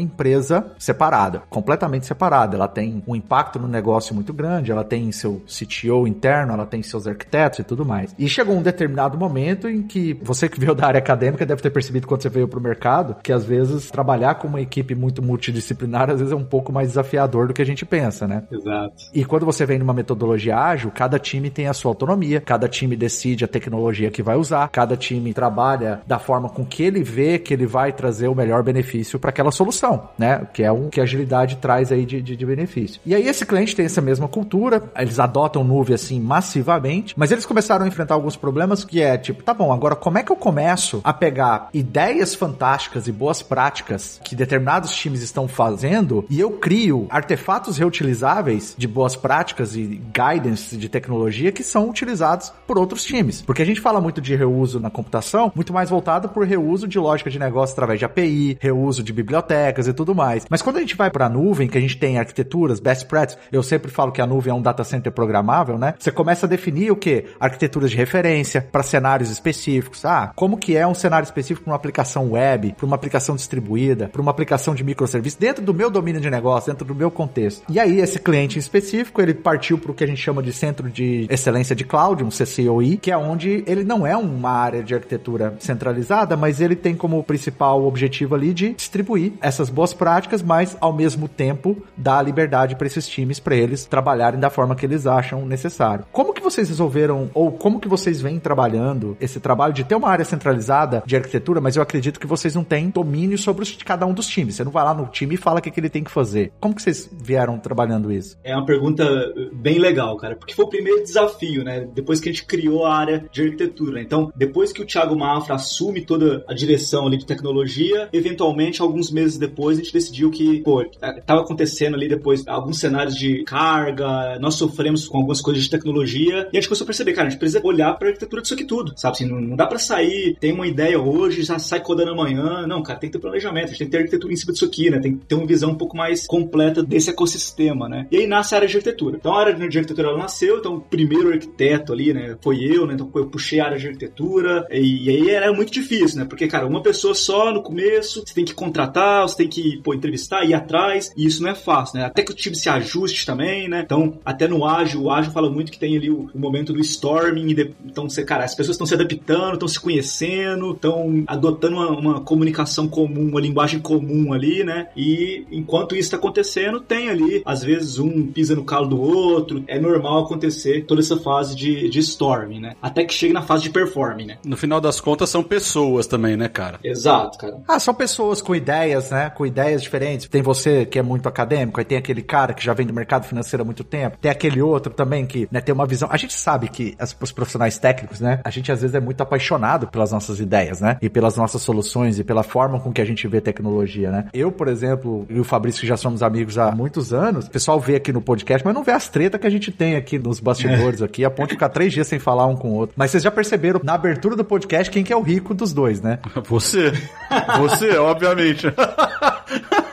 empresa 0.00 0.72
separada, 0.78 1.42
completamente 1.50 2.06
separada. 2.06 2.56
Ela 2.56 2.68
tem 2.68 3.02
um 3.06 3.16
impacto 3.16 3.58
no 3.58 3.68
negócio 3.68 4.14
muito 4.14 4.32
grande, 4.32 4.70
ela 4.70 4.84
tem 4.84 5.10
seu 5.12 5.42
CTO 5.46 6.06
interno, 6.06 6.52
ela 6.52 6.66
tem 6.66 6.82
seus 6.82 7.06
arquitetos 7.06 7.58
e 7.58 7.64
tudo 7.64 7.84
mais. 7.84 8.14
E 8.18 8.28
chegou 8.28 8.56
um 8.56 8.62
determinado 8.62 9.18
momento 9.18 9.68
em 9.68 9.82
que 9.82 10.14
você 10.22 10.48
que 10.48 10.60
veio 10.60 10.74
da 10.74 10.86
área 10.86 10.98
acadêmica 10.98 11.44
deve 11.44 11.62
ter 11.62 11.70
percebido 11.70 12.06
quando 12.06 12.22
você 12.22 12.28
veio 12.28 12.48
para 12.48 12.58
o 12.58 12.62
mercado 12.62 13.16
que 13.22 13.32
às 13.32 13.44
vezes 13.44 13.90
trabalhar 13.90 14.36
com 14.36 14.48
uma 14.48 14.60
equipe 14.60 14.94
muito 14.94 15.22
multidisciplinar 15.22 16.10
às 16.10 16.18
vezes 16.18 16.32
é 16.32 16.36
um 16.36 16.44
pouco 16.44 16.72
mais 16.72 16.88
desafiador 16.88 17.48
do 17.48 17.54
que 17.54 17.62
a 17.62 17.66
gente 17.66 17.84
pensa, 17.84 18.28
né? 18.28 18.44
Exato. 18.50 18.94
E 19.12 19.24
quando 19.24 19.44
você 19.44 19.66
vem 19.66 19.78
numa 19.78 19.92
metodologia 19.92 20.56
ágil, 20.56 20.90
cada 20.90 21.18
time 21.18 21.50
tem 21.50 21.66
a 21.66 21.72
sua 21.72 21.90
autonomia 21.90 22.12
autonomia, 22.12 22.40
cada 22.40 22.68
time 22.68 22.96
decide 22.96 23.44
a 23.44 23.48
tecnologia 23.48 24.10
que 24.10 24.22
vai 24.22 24.36
usar, 24.36 24.68
cada 24.68 24.96
time 24.96 25.32
trabalha 25.32 26.00
da 26.06 26.18
forma 26.18 26.48
com 26.48 26.64
que 26.64 26.82
ele 26.82 27.02
vê 27.02 27.38
que 27.38 27.54
ele 27.54 27.66
vai 27.66 27.92
trazer 27.92 28.11
o 28.28 28.34
melhor 28.34 28.62
benefício 28.62 29.18
para 29.18 29.30
aquela 29.30 29.50
solução, 29.50 30.08
né? 30.18 30.46
Que 30.52 30.62
é 30.62 30.72
um 30.72 30.88
que 30.88 31.00
a 31.00 31.04
agilidade 31.04 31.56
traz 31.56 31.92
aí 31.92 32.04
de, 32.04 32.20
de, 32.20 32.36
de, 32.36 32.46
benefício. 32.46 33.00
E 33.04 33.14
aí 33.14 33.26
esse 33.26 33.46
cliente 33.46 33.74
tem 33.74 33.86
essa 33.86 34.00
mesma 34.00 34.28
cultura, 34.28 34.82
eles 34.96 35.18
adotam 35.18 35.64
nuvem 35.64 35.94
assim 35.94 36.20
massivamente, 36.20 37.14
mas 37.16 37.30
eles 37.30 37.46
começaram 37.46 37.84
a 37.84 37.88
enfrentar 37.88 38.14
alguns 38.14 38.36
problemas 38.36 38.84
que 38.84 39.00
é 39.00 39.16
tipo, 39.16 39.42
tá 39.42 39.54
bom, 39.54 39.72
agora 39.72 39.96
como 39.96 40.18
é 40.18 40.22
que 40.22 40.32
eu 40.32 40.36
começo 40.36 41.00
a 41.04 41.12
pegar 41.12 41.68
ideias 41.72 42.34
fantásticas 42.34 43.06
e 43.06 43.12
boas 43.12 43.42
práticas 43.42 44.20
que 44.24 44.34
determinados 44.34 44.94
times 44.94 45.22
estão 45.22 45.48
fazendo 45.48 46.24
e 46.28 46.40
eu 46.40 46.50
crio 46.52 47.06
artefatos 47.10 47.78
reutilizáveis 47.78 48.74
de 48.76 48.88
boas 48.88 49.16
práticas 49.16 49.74
e 49.76 50.00
guidance 50.12 50.76
de 50.76 50.88
tecnologia 50.88 51.52
que 51.52 51.62
são 51.62 51.88
utilizados 51.88 52.52
por 52.66 52.78
outros 52.78 53.04
times. 53.04 53.42
Porque 53.42 53.62
a 53.62 53.66
gente 53.66 53.80
fala 53.80 54.00
muito 54.00 54.20
de 54.20 54.34
reuso 54.34 54.80
na 54.80 54.90
computação, 54.90 55.52
muito 55.54 55.72
mais 55.72 55.90
voltado 55.90 56.28
por 56.28 56.46
reuso 56.46 56.86
de 56.86 56.98
lógica 56.98 57.30
de 57.30 57.38
negócio 57.38 57.72
através 57.72 57.98
de 58.02 58.04
API, 58.04 58.58
reuso 58.60 59.02
de 59.02 59.12
bibliotecas 59.12 59.86
e 59.86 59.92
tudo 59.92 60.14
mais. 60.14 60.44
Mas 60.50 60.60
quando 60.60 60.76
a 60.76 60.80
gente 60.80 60.96
vai 60.96 61.10
para 61.10 61.26
a 61.26 61.28
nuvem, 61.28 61.68
que 61.68 61.78
a 61.78 61.80
gente 61.80 61.96
tem 61.96 62.18
arquiteturas, 62.18 62.80
best 62.80 63.06
practices, 63.06 63.42
eu 63.52 63.62
sempre 63.62 63.90
falo 63.90 64.12
que 64.12 64.20
a 64.20 64.26
nuvem 64.26 64.50
é 64.50 64.54
um 64.54 64.62
data 64.62 64.84
center 64.84 65.12
programável, 65.12 65.78
né? 65.78 65.94
Você 65.98 66.10
começa 66.10 66.46
a 66.46 66.48
definir 66.48 66.90
o 66.90 66.96
que? 66.96 67.26
Arquiteturas 67.38 67.90
de 67.90 67.96
referência 67.96 68.66
para 68.72 68.82
cenários 68.82 69.30
específicos. 69.30 70.04
Ah, 70.04 70.32
como 70.34 70.56
que 70.56 70.76
é 70.76 70.86
um 70.86 70.94
cenário 70.94 71.24
específico 71.24 71.64
para 71.64 71.70
uma 71.70 71.76
aplicação 71.76 72.32
web, 72.32 72.74
para 72.76 72.86
uma 72.86 72.96
aplicação 72.96 73.36
distribuída, 73.36 74.08
para 74.08 74.20
uma 74.20 74.30
aplicação 74.30 74.74
de 74.74 74.82
microserviços 74.82 75.38
dentro 75.38 75.64
do 75.64 75.72
meu 75.72 75.90
domínio 75.90 76.20
de 76.20 76.30
negócio, 76.30 76.72
dentro 76.72 76.86
do 76.86 76.94
meu 76.94 77.10
contexto. 77.10 77.62
E 77.68 77.78
aí, 77.78 78.00
esse 78.00 78.18
cliente 78.18 78.56
em 78.56 78.60
específico, 78.60 79.20
ele 79.20 79.34
partiu 79.34 79.78
para 79.78 79.92
o 79.92 79.94
que 79.94 80.04
a 80.04 80.06
gente 80.06 80.20
chama 80.20 80.42
de 80.42 80.52
Centro 80.52 80.90
de 80.90 81.26
Excelência 81.30 81.76
de 81.76 81.84
Cloud, 81.84 82.24
um 82.24 82.28
CCOI, 82.28 82.96
que 82.96 83.10
é 83.10 83.16
onde 83.16 83.62
ele 83.66 83.84
não 83.84 84.06
é 84.06 84.16
uma 84.16 84.50
área 84.50 84.82
de 84.82 84.94
arquitetura 84.94 85.54
centralizada, 85.58 86.36
mas 86.36 86.60
ele 86.60 86.74
tem 86.74 86.94
como 86.94 87.22
principal 87.22 87.80
objetivo 87.92 88.34
ali 88.34 88.52
de 88.52 88.72
distribuir 88.74 89.32
essas 89.40 89.70
boas 89.70 89.92
práticas, 89.94 90.42
mas 90.42 90.76
ao 90.80 90.92
mesmo 90.92 91.28
tempo 91.28 91.76
dar 91.96 92.22
liberdade 92.22 92.76
para 92.76 92.86
esses 92.86 93.06
times 93.06 93.38
para 93.38 93.54
eles 93.54 93.84
trabalharem 93.84 94.40
da 94.40 94.50
forma 94.50 94.74
que 94.74 94.86
eles 94.86 95.06
acham 95.06 95.46
necessário. 95.46 96.04
Como 96.10 96.32
que 96.32 96.42
vocês 96.42 96.68
resolveram 96.68 97.30
ou 97.34 97.52
como 97.52 97.78
que 97.78 97.88
vocês 97.88 98.20
vêm 98.20 98.38
trabalhando 98.38 99.16
esse 99.20 99.38
trabalho 99.38 99.72
de 99.72 99.84
ter 99.84 99.94
uma 99.94 100.08
área 100.08 100.24
centralizada 100.24 101.02
de 101.06 101.16
arquitetura, 101.16 101.60
mas 101.60 101.76
eu 101.76 101.82
acredito 101.82 102.18
que 102.18 102.26
vocês 102.26 102.54
não 102.54 102.64
têm 102.64 102.90
domínio 102.90 103.38
sobre 103.38 103.62
os, 103.62 103.76
cada 103.76 104.06
um 104.06 104.14
dos 104.14 104.26
times. 104.26 104.56
Você 104.56 104.64
não 104.64 104.72
vai 104.72 104.84
lá 104.84 104.94
no 104.94 105.06
time 105.06 105.34
e 105.34 105.38
fala 105.38 105.58
o 105.58 105.62
que, 105.62 105.70
que 105.70 105.80
ele 105.80 105.90
tem 105.90 106.02
que 106.02 106.10
fazer. 106.10 106.52
Como 106.58 106.74
que 106.74 106.82
vocês 106.82 107.08
vieram 107.12 107.58
trabalhando 107.58 108.12
isso? 108.12 108.38
É 108.42 108.54
uma 108.54 108.64
pergunta 108.64 109.04
bem 109.52 109.78
legal, 109.78 110.16
cara, 110.16 110.36
porque 110.36 110.54
foi 110.54 110.64
o 110.64 110.68
primeiro 110.68 111.02
desafio, 111.02 111.62
né? 111.62 111.86
Depois 111.94 112.20
que 112.20 112.28
a 112.28 112.32
gente 112.32 112.44
criou 112.44 112.86
a 112.86 112.96
área 112.96 113.28
de 113.30 113.42
arquitetura. 113.42 114.00
Então, 114.00 114.32
depois 114.34 114.72
que 114.72 114.82
o 114.82 114.86
Thiago 114.86 115.16
Mafra 115.16 115.54
assume 115.54 116.04
toda 116.04 116.44
a 116.48 116.54
direção 116.54 117.06
ali 117.06 117.16
de 117.16 117.26
tecnologia, 117.26 117.81
eventualmente, 118.12 118.80
alguns 118.80 119.10
meses 119.10 119.38
depois, 119.38 119.78
a 119.78 119.82
gente 119.82 119.92
decidiu 119.92 120.30
que, 120.30 120.60
pô, 120.60 120.84
tava 121.26 121.42
acontecendo 121.42 121.94
ali 121.94 122.08
depois 122.08 122.46
alguns 122.46 122.78
cenários 122.78 123.16
de 123.16 123.44
carga, 123.44 124.38
nós 124.40 124.54
sofremos 124.54 125.08
com 125.08 125.18
algumas 125.18 125.40
coisas 125.40 125.62
de 125.62 125.70
tecnologia, 125.70 126.48
e 126.52 126.56
a 126.56 126.60
gente 126.60 126.68
começou 126.68 126.84
a 126.84 126.86
perceber, 126.86 127.12
cara, 127.12 127.28
a 127.28 127.30
gente 127.30 127.38
precisa 127.38 127.60
olhar 127.64 127.92
pra 127.94 128.08
arquitetura 128.08 128.42
disso 128.42 128.54
aqui 128.54 128.64
tudo, 128.64 128.92
sabe? 128.96 129.16
Assim, 129.16 129.26
não, 129.26 129.56
dá 129.56 129.66
para 129.66 129.78
sair, 129.78 130.36
tem 130.40 130.52
uma 130.52 130.66
ideia 130.66 131.00
hoje, 131.00 131.42
já 131.42 131.58
sai 131.58 131.80
codando 131.80 132.12
amanhã. 132.12 132.66
Não, 132.66 132.82
cara, 132.82 132.98
tem 132.98 133.10
que 133.10 133.16
ter 133.16 133.20
planejamento, 133.20 133.66
a 133.66 133.68
gente 133.68 133.78
tem 133.78 133.86
que 133.86 133.92
ter 133.92 133.98
arquitetura 133.98 134.32
em 134.32 134.36
cima 134.36 134.52
disso 134.52 134.64
aqui, 134.64 134.90
né? 134.90 134.98
Tem 135.00 135.16
que 135.16 135.24
ter 135.26 135.34
uma 135.34 135.46
visão 135.46 135.70
um 135.70 135.74
pouco 135.74 135.96
mais 135.96 136.26
completa 136.26 136.82
desse 136.82 137.10
ecossistema, 137.10 137.88
né? 137.88 138.06
E 138.10 138.18
aí 138.18 138.26
nasce 138.26 138.54
a 138.54 138.58
área 138.58 138.68
de 138.68 138.76
arquitetura. 138.76 139.16
Então 139.16 139.34
a 139.34 139.40
área 139.40 139.54
de 139.54 139.78
arquitetura 139.78 140.08
ela 140.08 140.18
nasceu, 140.18 140.58
então 140.58 140.76
o 140.76 140.80
primeiro 140.80 141.30
arquiteto 141.30 141.92
ali, 141.92 142.12
né, 142.12 142.36
foi 142.40 142.62
eu, 142.62 142.86
né? 142.86 142.94
Então 142.94 143.10
eu 143.14 143.26
puxei 143.26 143.60
a 143.60 143.66
área 143.66 143.78
de 143.78 143.86
arquitetura, 143.86 144.66
e, 144.70 145.04
e 145.04 145.10
aí 145.10 145.30
era 145.30 145.52
muito 145.52 145.72
difícil, 145.72 146.18
né? 146.18 146.24
Porque, 146.24 146.46
cara, 146.46 146.66
uma 146.66 146.82
pessoa 146.82 147.14
só 147.14 147.52
no 147.52 147.62
começo, 147.72 148.22
você 148.26 148.34
tem 148.34 148.44
que 148.44 148.54
contratar, 148.54 149.22
você 149.22 149.38
tem 149.38 149.48
que, 149.48 149.78
pô, 149.78 149.94
entrevistar, 149.94 150.44
ir 150.44 150.52
atrás, 150.52 151.10
e 151.16 151.26
isso 151.26 151.42
não 151.42 151.50
é 151.50 151.54
fácil, 151.54 151.98
né? 151.98 152.04
Até 152.04 152.22
que 152.22 152.30
o 152.30 152.34
time 152.34 152.54
se 152.54 152.68
ajuste 152.68 153.24
também, 153.24 153.66
né? 153.68 153.82
Então, 153.84 154.18
até 154.24 154.46
no 154.46 154.66
ágil, 154.66 155.02
o 155.02 155.10
ágil 155.10 155.32
fala 155.32 155.50
muito 155.50 155.72
que 155.72 155.78
tem 155.78 155.96
ali 155.96 156.10
o, 156.10 156.30
o 156.34 156.38
momento 156.38 156.72
do 156.72 156.80
storming, 156.80 157.54
de, 157.54 157.72
então, 157.84 158.08
você, 158.08 158.22
cara, 158.24 158.44
as 158.44 158.54
pessoas 158.54 158.74
estão 158.74 158.86
se 158.86 158.94
adaptando, 158.94 159.54
estão 159.54 159.68
se 159.68 159.80
conhecendo, 159.80 160.72
estão 160.72 161.24
adotando 161.26 161.76
uma, 161.76 161.88
uma, 161.90 162.20
comunicação 162.20 162.86
comum, 162.86 163.28
uma 163.28 163.40
linguagem 163.40 163.80
comum 163.80 164.32
ali, 164.32 164.62
né? 164.62 164.88
E 164.94 165.46
enquanto 165.50 165.94
isso 165.94 166.08
está 166.08 166.18
acontecendo, 166.18 166.80
tem 166.80 167.08
ali, 167.08 167.42
às 167.44 167.62
vezes, 167.62 167.98
um 167.98 168.26
pisa 168.26 168.54
no 168.54 168.64
calo 168.64 168.86
do 168.86 169.00
outro. 169.00 169.64
É 169.66 169.80
normal 169.80 170.24
acontecer 170.24 170.84
toda 170.84 171.00
essa 171.00 171.16
fase 171.16 171.56
de, 171.56 171.88
de 171.88 171.98
storming, 172.00 172.60
né? 172.60 172.76
Até 172.82 173.04
que 173.04 173.14
chegue 173.14 173.32
na 173.32 173.42
fase 173.42 173.62
de 173.62 173.70
performing, 173.70 174.26
né? 174.26 174.38
No 174.44 174.56
final 174.56 174.80
das 174.80 175.00
contas, 175.00 175.30
são 175.30 175.42
pessoas 175.42 176.06
também, 176.06 176.36
né, 176.36 176.48
cara? 176.48 176.78
Exato, 176.84 177.38
cara. 177.38 177.61
Ah, 177.66 177.78
são 177.78 177.94
pessoas 177.94 178.42
com 178.42 178.54
ideias, 178.54 179.10
né? 179.10 179.30
Com 179.30 179.46
ideias 179.46 179.82
diferentes. 179.82 180.28
Tem 180.28 180.42
você 180.42 180.84
que 180.84 180.98
é 180.98 181.02
muito 181.02 181.28
acadêmico, 181.28 181.80
aí 181.80 181.84
tem 181.84 181.98
aquele 181.98 182.22
cara 182.22 182.52
que 182.52 182.64
já 182.64 182.72
vem 182.72 182.86
do 182.86 182.92
mercado 182.92 183.24
financeiro 183.24 183.62
há 183.62 183.64
muito 183.64 183.84
tempo, 183.84 184.18
tem 184.20 184.30
aquele 184.30 184.60
outro 184.60 184.92
também 184.92 185.26
que 185.26 185.48
né, 185.50 185.60
tem 185.60 185.74
uma 185.74 185.86
visão. 185.86 186.08
A 186.10 186.16
gente 186.16 186.34
sabe 186.34 186.68
que 186.68 186.94
as, 186.98 187.16
os 187.20 187.32
profissionais 187.32 187.78
técnicos, 187.78 188.20
né? 188.20 188.40
A 188.44 188.50
gente 188.50 188.70
às 188.70 188.80
vezes 188.80 188.94
é 188.94 189.00
muito 189.00 189.22
apaixonado 189.22 189.86
pelas 189.88 190.12
nossas 190.12 190.40
ideias, 190.40 190.80
né? 190.80 190.96
E 191.00 191.08
pelas 191.08 191.36
nossas 191.36 191.62
soluções 191.62 192.18
e 192.18 192.24
pela 192.24 192.42
forma 192.42 192.80
com 192.80 192.92
que 192.92 193.00
a 193.00 193.04
gente 193.04 193.26
vê 193.28 193.40
tecnologia, 193.40 194.10
né? 194.10 194.26
Eu, 194.32 194.50
por 194.50 194.68
exemplo, 194.68 195.26
e 195.28 195.38
o 195.38 195.44
Fabrício, 195.44 195.80
que 195.80 195.86
já 195.86 195.96
somos 195.96 196.22
amigos 196.22 196.58
há 196.58 196.72
muitos 196.72 197.12
anos, 197.12 197.46
o 197.46 197.50
pessoal 197.50 197.78
vê 197.80 197.96
aqui 197.96 198.12
no 198.12 198.20
podcast, 198.20 198.64
mas 198.64 198.74
não 198.74 198.82
vê 198.82 198.92
as 198.92 199.08
tretas 199.08 199.40
que 199.40 199.46
a 199.46 199.50
gente 199.50 199.70
tem 199.70 199.96
aqui 199.96 200.18
nos 200.18 200.40
bastidores 200.40 201.00
aqui, 201.02 201.24
a 201.24 201.30
ponto 201.30 201.48
de 201.48 201.54
ficar 201.54 201.68
três 201.68 201.92
dias 201.92 202.06
sem 202.06 202.18
falar 202.18 202.46
um 202.46 202.56
com 202.56 202.70
o 202.70 202.74
outro. 202.74 202.94
Mas 202.96 203.10
vocês 203.10 203.22
já 203.22 203.30
perceberam 203.30 203.80
na 203.82 203.94
abertura 203.94 204.36
do 204.36 204.44
podcast 204.44 204.90
quem 204.90 205.04
que 205.04 205.12
é 205.12 205.16
o 205.16 205.22
rico 205.22 205.54
dos 205.54 205.72
dois, 205.72 206.00
né? 206.00 206.18
Você. 206.48 206.92
Você, 207.58 207.96
obviamente. 207.96 208.66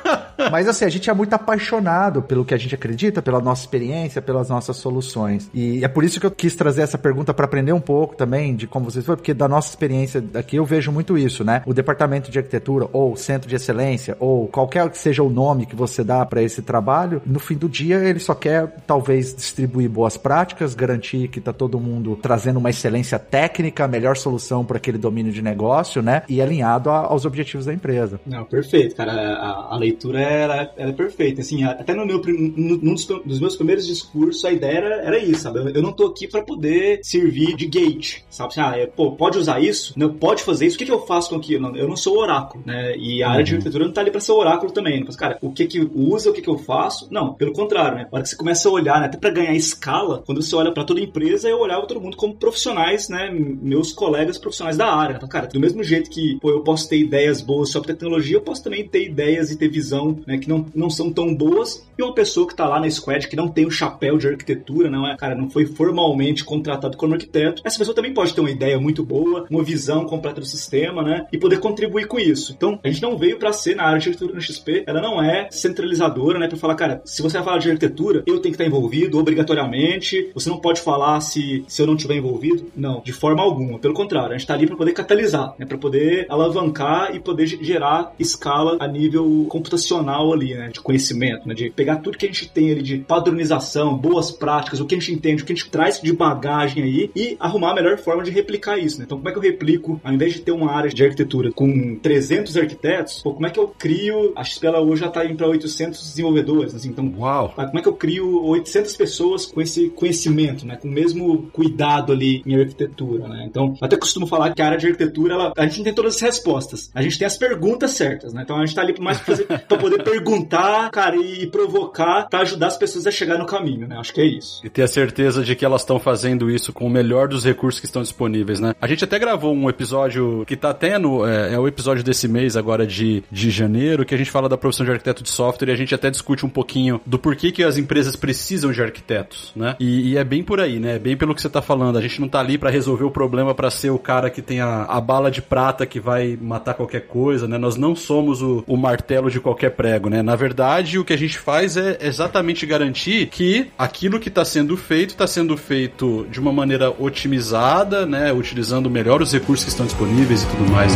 Mas 0.51 0.67
assim, 0.67 0.85
a 0.85 0.89
gente 0.89 1.09
é 1.09 1.13
muito 1.13 1.33
apaixonado 1.33 2.21
pelo 2.21 2.45
que 2.45 2.53
a 2.53 2.57
gente 2.57 2.73
acredita, 2.75 3.21
pela 3.21 3.39
nossa 3.39 3.61
experiência, 3.61 4.21
pelas 4.21 4.49
nossas 4.49 4.77
soluções. 4.77 5.49
E 5.53 5.83
é 5.83 5.87
por 5.87 6.03
isso 6.03 6.19
que 6.19 6.25
eu 6.25 6.31
quis 6.31 6.55
trazer 6.55 6.81
essa 6.81 6.97
pergunta 6.97 7.33
para 7.33 7.45
aprender 7.45 7.73
um 7.73 7.81
pouco 7.81 8.15
também 8.15 8.55
de 8.55 8.67
como 8.67 8.89
vocês 8.89 9.05
foram, 9.05 9.17
porque 9.17 9.33
da 9.33 9.47
nossa 9.47 9.69
experiência 9.69 10.23
aqui 10.33 10.57
eu 10.57 10.65
vejo 10.65 10.91
muito 10.91 11.17
isso, 11.17 11.43
né? 11.43 11.61
O 11.65 11.73
departamento 11.73 12.31
de 12.31 12.37
arquitetura 12.37 12.87
ou 12.93 13.15
centro 13.15 13.49
de 13.49 13.55
excelência 13.55 14.15
ou 14.19 14.47
qualquer 14.47 14.89
que 14.89 14.97
seja 14.97 15.23
o 15.23 15.29
nome 15.29 15.65
que 15.65 15.75
você 15.75 16.03
dá 16.03 16.25
para 16.25 16.41
esse 16.41 16.61
trabalho, 16.61 17.21
no 17.25 17.39
fim 17.39 17.55
do 17.55 17.67
dia 17.67 17.97
ele 17.97 18.19
só 18.19 18.33
quer 18.33 18.67
talvez 18.85 19.33
distribuir 19.33 19.89
boas 19.89 20.17
práticas, 20.17 20.75
garantir 20.75 21.27
que 21.27 21.41
tá 21.41 21.51
todo 21.51 21.79
mundo 21.79 22.17
trazendo 22.21 22.57
uma 22.57 22.69
excelência 22.69 23.19
técnica, 23.19 23.85
a 23.85 23.87
melhor 23.87 24.15
solução 24.15 24.63
para 24.65 24.77
aquele 24.77 24.97
domínio 24.97 25.31
de 25.31 25.41
negócio, 25.41 26.01
né? 26.01 26.23
E 26.29 26.41
alinhado 26.41 26.89
a, 26.89 26.99
aos 26.99 27.25
objetivos 27.25 27.65
da 27.65 27.73
empresa. 27.73 28.19
Não, 28.25 28.45
perfeito, 28.45 28.95
cara. 28.95 29.11
A, 29.11 29.75
a 29.75 29.77
leitura 29.77 30.21
é 30.21 30.28
era, 30.31 30.73
era 30.77 30.93
perfeita. 30.93 31.41
Assim, 31.41 31.63
até 31.63 31.93
no 31.93 32.05
meu, 32.05 32.21
num 32.25 32.93
dos, 32.93 33.39
meus 33.39 33.55
primeiros 33.55 33.85
discursos, 33.85 34.43
a 34.45 34.51
ideia 34.51 34.77
era, 34.77 34.95
era 35.03 35.19
isso, 35.19 35.41
sabe? 35.41 35.59
Eu, 35.59 35.69
eu 35.69 35.81
não 35.81 35.91
tô 35.91 36.07
aqui 36.07 36.27
para 36.27 36.41
poder 36.41 36.99
servir 37.03 37.55
de 37.55 37.65
gate, 37.65 38.21
sabe? 38.29 38.49
Assim, 38.49 38.61
ah, 38.61 38.77
é, 38.77 38.85
pô, 38.85 39.11
pode 39.11 39.37
usar 39.37 39.59
isso? 39.59 39.93
Não, 39.97 40.13
pode 40.13 40.43
fazer 40.43 40.65
isso? 40.65 40.75
O 40.75 40.79
que, 40.79 40.85
que 40.85 40.91
eu 40.91 41.05
faço 41.05 41.29
com 41.29 41.35
aquilo? 41.35 41.75
Eu 41.75 41.87
não 41.87 41.95
sou 41.95 42.17
oráculo, 42.17 42.63
né? 42.65 42.95
E 42.97 43.23
a 43.23 43.27
uhum. 43.27 43.33
área 43.33 43.43
de 43.43 43.51
uhum. 43.51 43.57
arquitetura 43.57 43.85
não 43.85 43.93
tá 43.93 44.01
ali 44.01 44.11
para 44.11 44.21
ser 44.21 44.31
oráculo 44.31 44.71
também. 44.71 45.03
Mas, 45.05 45.15
cara, 45.15 45.37
o 45.41 45.51
que 45.51 45.65
que 45.65 45.79
usa, 45.93 46.29
o 46.29 46.33
que 46.33 46.41
que 46.41 46.49
eu 46.49 46.57
faço? 46.57 47.07
Não, 47.11 47.33
pelo 47.33 47.53
contrário, 47.53 47.97
né? 47.97 48.07
A 48.11 48.15
hora 48.15 48.23
que 48.23 48.29
você 48.29 48.35
começa 48.35 48.67
a 48.67 48.71
olhar, 48.71 48.99
né? 48.99 49.07
Até 49.07 49.17
para 49.17 49.29
ganhar 49.29 49.53
escala, 49.53 50.23
quando 50.25 50.41
você 50.41 50.55
olha 50.55 50.71
para 50.71 50.83
toda 50.83 50.99
empresa, 50.99 51.49
eu 51.49 51.59
olhava 51.59 51.87
todo 51.87 52.01
mundo 52.01 52.17
como 52.17 52.35
profissionais, 52.35 53.09
né? 53.09 53.29
Meus 53.31 53.91
colegas 53.91 54.37
profissionais 54.37 54.77
da 54.77 54.93
área. 54.93 55.15
Então, 55.15 55.29
cara, 55.29 55.47
do 55.47 55.59
mesmo 55.59 55.83
jeito 55.83 56.09
que, 56.09 56.37
pô, 56.39 56.49
eu 56.49 56.61
posso 56.61 56.87
ter 56.87 56.97
ideias 56.97 57.41
boas 57.41 57.69
sobre 57.69 57.93
tecnologia, 57.93 58.37
eu 58.37 58.41
posso 58.41 58.63
também 58.63 58.87
ter 58.87 59.03
ideias 59.05 59.51
e 59.51 59.57
ter 59.57 59.69
visão, 59.69 60.18
né? 60.25 60.37
Que 60.37 60.49
não, 60.49 60.65
não 60.73 60.89
são 60.89 61.11
tão 61.11 61.33
boas, 61.33 61.87
e 61.97 62.03
uma 62.03 62.13
pessoa 62.13 62.47
que 62.47 62.53
está 62.53 62.65
lá 62.65 62.79
na 62.79 62.89
squad 62.89 63.27
que 63.27 63.35
não 63.35 63.49
tem 63.49 63.65
o 63.65 63.71
chapéu 63.71 64.17
de 64.17 64.27
arquitetura, 64.27 64.89
não 64.89 65.05
é, 65.05 65.17
cara, 65.17 65.35
não 65.35 65.49
foi 65.49 65.65
formalmente 65.65 66.45
contratado 66.45 66.95
como 66.95 67.13
arquiteto, 67.13 67.61
essa 67.65 67.77
pessoa 67.77 67.93
também 67.93 68.13
pode 68.13 68.33
ter 68.33 68.39
uma 68.39 68.49
ideia 68.49 68.79
muito 68.79 69.03
boa, 69.03 69.45
uma 69.49 69.63
visão 69.63 70.05
completa 70.05 70.39
do 70.39 70.45
sistema, 70.45 71.03
né, 71.03 71.27
e 71.31 71.37
poder 71.37 71.59
contribuir 71.59 72.07
com 72.07 72.17
isso. 72.17 72.53
Então, 72.55 72.79
a 72.83 72.87
gente 72.87 73.01
não 73.01 73.17
veio 73.17 73.37
para 73.37 73.51
ser 73.51 73.75
na 73.75 73.83
área 73.83 73.99
de 73.99 74.07
arquitetura 74.07 74.33
no 74.33 74.41
XP, 74.41 74.83
ela 74.87 75.01
não 75.01 75.21
é 75.21 75.49
centralizadora, 75.51 76.39
né, 76.39 76.47
para 76.47 76.57
falar, 76.57 76.75
cara, 76.75 77.01
se 77.03 77.21
você 77.21 77.37
vai 77.37 77.43
falar 77.43 77.57
de 77.57 77.69
arquitetura, 77.69 78.23
eu 78.25 78.39
tenho 78.39 78.55
que 78.55 78.61
estar 78.61 78.65
envolvido 78.65 79.19
obrigatoriamente, 79.19 80.29
você 80.33 80.49
não 80.49 80.59
pode 80.59 80.79
falar 80.81 81.19
se, 81.19 81.65
se 81.67 81.81
eu 81.81 81.87
não 81.87 81.95
estiver 81.95 82.15
envolvido, 82.15 82.71
não, 82.75 83.01
de 83.01 83.11
forma 83.11 83.43
alguma. 83.43 83.77
Pelo 83.77 83.93
contrário, 83.93 84.29
a 84.29 84.33
gente 84.33 84.41
está 84.41 84.53
ali 84.53 84.67
para 84.67 84.77
poder 84.77 84.93
catalisar, 84.93 85.53
né, 85.59 85.65
para 85.65 85.77
poder 85.77 86.25
alavancar 86.29 87.13
e 87.13 87.19
poder 87.19 87.47
gerar 87.47 88.13
escala 88.17 88.77
a 88.79 88.87
nível 88.87 89.45
computacional 89.49 90.08
ali, 90.17 90.53
né, 90.55 90.69
de 90.69 90.79
conhecimento, 90.79 91.47
né? 91.47 91.53
De 91.53 91.69
pegar 91.69 91.97
tudo 91.97 92.17
que 92.17 92.25
a 92.25 92.29
gente 92.29 92.49
tem 92.49 92.71
ali 92.71 92.81
de 92.81 92.97
padronização, 92.97 93.97
boas 93.97 94.31
práticas, 94.31 94.79
o 94.79 94.85
que 94.85 94.95
a 94.95 94.99
gente 94.99 95.13
entende, 95.13 95.43
o 95.43 95.45
que 95.45 95.53
a 95.53 95.55
gente 95.55 95.69
traz 95.69 96.01
de 96.01 96.13
bagagem 96.13 96.83
aí 96.83 97.11
e 97.15 97.37
arrumar 97.39 97.71
a 97.71 97.75
melhor 97.75 97.97
forma 97.97 98.23
de 98.23 98.31
replicar 98.31 98.77
isso, 98.77 98.99
né? 98.99 99.05
Então, 99.05 99.17
como 99.17 99.29
é 99.29 99.31
que 99.31 99.37
eu 99.37 99.43
replico, 99.43 99.99
ao 100.03 100.13
invés 100.13 100.33
de 100.33 100.41
ter 100.41 100.51
uma 100.51 100.71
área 100.71 100.89
de 100.89 101.03
arquitetura 101.03 101.51
com 101.51 101.95
300 101.95 102.57
arquitetos, 102.57 103.21
pô, 103.21 103.33
como 103.33 103.47
é 103.47 103.49
que 103.49 103.59
eu 103.59 103.67
crio, 103.67 104.33
a 104.35 104.43
XP 104.43 104.67
ela 104.67 104.81
hoje 104.81 105.01
já 105.01 105.09
tá 105.09 105.25
indo 105.25 105.35
para 105.35 105.47
800 105.47 106.01
desenvolvedores, 106.01 106.75
assim, 106.75 106.89
então, 106.89 107.13
Uau. 107.17 107.53
como 107.55 107.79
é 107.79 107.81
que 107.81 107.87
eu 107.87 107.93
crio 107.93 108.43
800 108.45 108.95
pessoas 108.95 109.45
com 109.45 109.61
esse 109.61 109.89
conhecimento, 109.89 110.65
né? 110.65 110.75
Com 110.75 110.87
o 110.87 110.91
mesmo 110.91 111.49
cuidado 111.53 112.11
ali 112.11 112.41
em 112.45 112.55
arquitetura, 112.55 113.27
né? 113.27 113.45
Então, 113.47 113.75
até 113.81 113.97
costumo 113.97 114.27
falar 114.27 114.53
que 114.53 114.61
a 114.61 114.65
área 114.65 114.77
de 114.77 114.87
arquitetura, 114.87 115.33
ela, 115.33 115.53
a 115.57 115.65
gente 115.65 115.77
não 115.77 115.83
tem 115.83 115.93
todas 115.93 116.15
as 116.15 116.21
respostas, 116.21 116.91
a 116.93 117.01
gente 117.01 117.17
tem 117.17 117.25
as 117.25 117.37
perguntas 117.37 117.91
certas, 117.91 118.33
né? 118.33 118.41
Então, 118.43 118.57
a 118.57 118.65
gente 118.65 118.75
tá 118.75 118.81
ali 118.81 118.93
mais 118.99 119.19
para 119.19 119.77
poder 119.77 119.98
perguntar 120.03 120.89
cara, 120.91 121.15
e 121.15 121.47
provocar 121.47 122.27
para 122.29 122.39
ajudar 122.39 122.67
as 122.67 122.77
pessoas 122.77 123.07
a 123.07 123.11
chegar 123.11 123.37
no 123.37 123.45
caminho, 123.45 123.87
né? 123.87 123.97
Acho 123.97 124.13
que 124.13 124.21
é 124.21 124.25
isso. 124.25 124.61
E 124.63 124.69
ter 124.69 124.83
a 124.83 124.87
certeza 124.87 125.43
de 125.43 125.55
que 125.55 125.65
elas 125.65 125.81
estão 125.81 125.99
fazendo 125.99 126.49
isso 126.49 126.73
com 126.73 126.85
o 126.85 126.89
melhor 126.89 127.27
dos 127.27 127.43
recursos 127.43 127.79
que 127.79 127.85
estão 127.85 128.01
disponíveis, 128.01 128.59
né? 128.59 128.73
A 128.81 128.87
gente 128.87 129.03
até 129.03 129.17
gravou 129.17 129.53
um 129.53 129.69
episódio 129.69 130.43
que 130.45 130.55
tá 130.55 130.75
no. 130.99 131.25
É, 131.25 131.53
é 131.53 131.59
o 131.59 131.67
episódio 131.67 132.03
desse 132.03 132.27
mês 132.27 132.55
agora 132.55 132.85
de, 132.85 133.23
de 133.31 133.49
janeiro, 133.49 134.05
que 134.05 134.15
a 134.15 134.17
gente 134.17 134.31
fala 134.31 134.47
da 134.47 134.57
profissão 134.57 134.85
de 134.85 134.91
arquiteto 134.91 135.23
de 135.23 135.29
software 135.29 135.69
e 135.69 135.71
a 135.71 135.75
gente 135.75 135.93
até 135.93 136.09
discute 136.09 136.45
um 136.45 136.49
pouquinho 136.49 137.01
do 137.05 137.19
porquê 137.19 137.51
que 137.51 137.63
as 137.63 137.77
empresas 137.77 138.15
precisam 138.15 138.71
de 138.71 138.81
arquitetos, 138.81 139.51
né? 139.55 139.75
E, 139.79 140.11
e 140.11 140.17
é 140.17 140.23
bem 140.23 140.43
por 140.43 140.59
aí, 140.59 140.79
né? 140.79 140.95
É 140.95 140.99
bem 140.99 141.17
pelo 141.17 141.35
que 141.35 141.41
você 141.41 141.49
tá 141.49 141.61
falando. 141.61 141.97
A 141.97 142.01
gente 142.01 142.21
não 142.21 142.27
tá 142.27 142.39
ali 142.39 142.57
para 142.57 142.69
resolver 142.69 143.03
o 143.03 143.11
problema 143.11 143.53
para 143.53 143.69
ser 143.69 143.89
o 143.89 143.99
cara 143.99 144.29
que 144.29 144.41
tem 144.41 144.61
a, 144.61 144.83
a 144.83 145.01
bala 145.01 145.29
de 145.29 145.41
prata 145.41 145.85
que 145.85 145.99
vai 145.99 146.37
matar 146.39 146.73
qualquer 146.73 147.07
coisa, 147.07 147.47
né? 147.47 147.57
Nós 147.57 147.75
não 147.75 147.95
somos 147.95 148.41
o, 148.41 148.63
o 148.67 148.77
martelo 148.77 149.29
de 149.29 149.39
qualquer 149.39 149.71
prego, 149.71 149.88
né? 150.09 150.21
Na 150.21 150.35
verdade, 150.35 150.99
o 150.99 151.05
que 151.05 151.13
a 151.13 151.17
gente 151.17 151.39
faz 151.39 151.77
é 151.77 151.97
exatamente 152.01 152.65
garantir 152.65 153.27
que 153.27 153.67
aquilo 153.77 154.19
que 154.19 154.29
está 154.29 154.43
sendo 154.43 154.75
feito 154.75 155.11
está 155.11 155.25
sendo 155.25 155.55
feito 155.55 156.27
de 156.29 156.39
uma 156.39 156.51
maneira 156.51 156.93
otimizada, 156.99 158.05
né, 158.05 158.31
utilizando 158.33 158.89
melhor 158.89 159.21
os 159.21 159.31
recursos 159.31 159.63
que 159.63 159.71
estão 159.71 159.85
disponíveis 159.85 160.43
e 160.43 160.47
tudo 160.47 160.69
mais. 160.69 160.93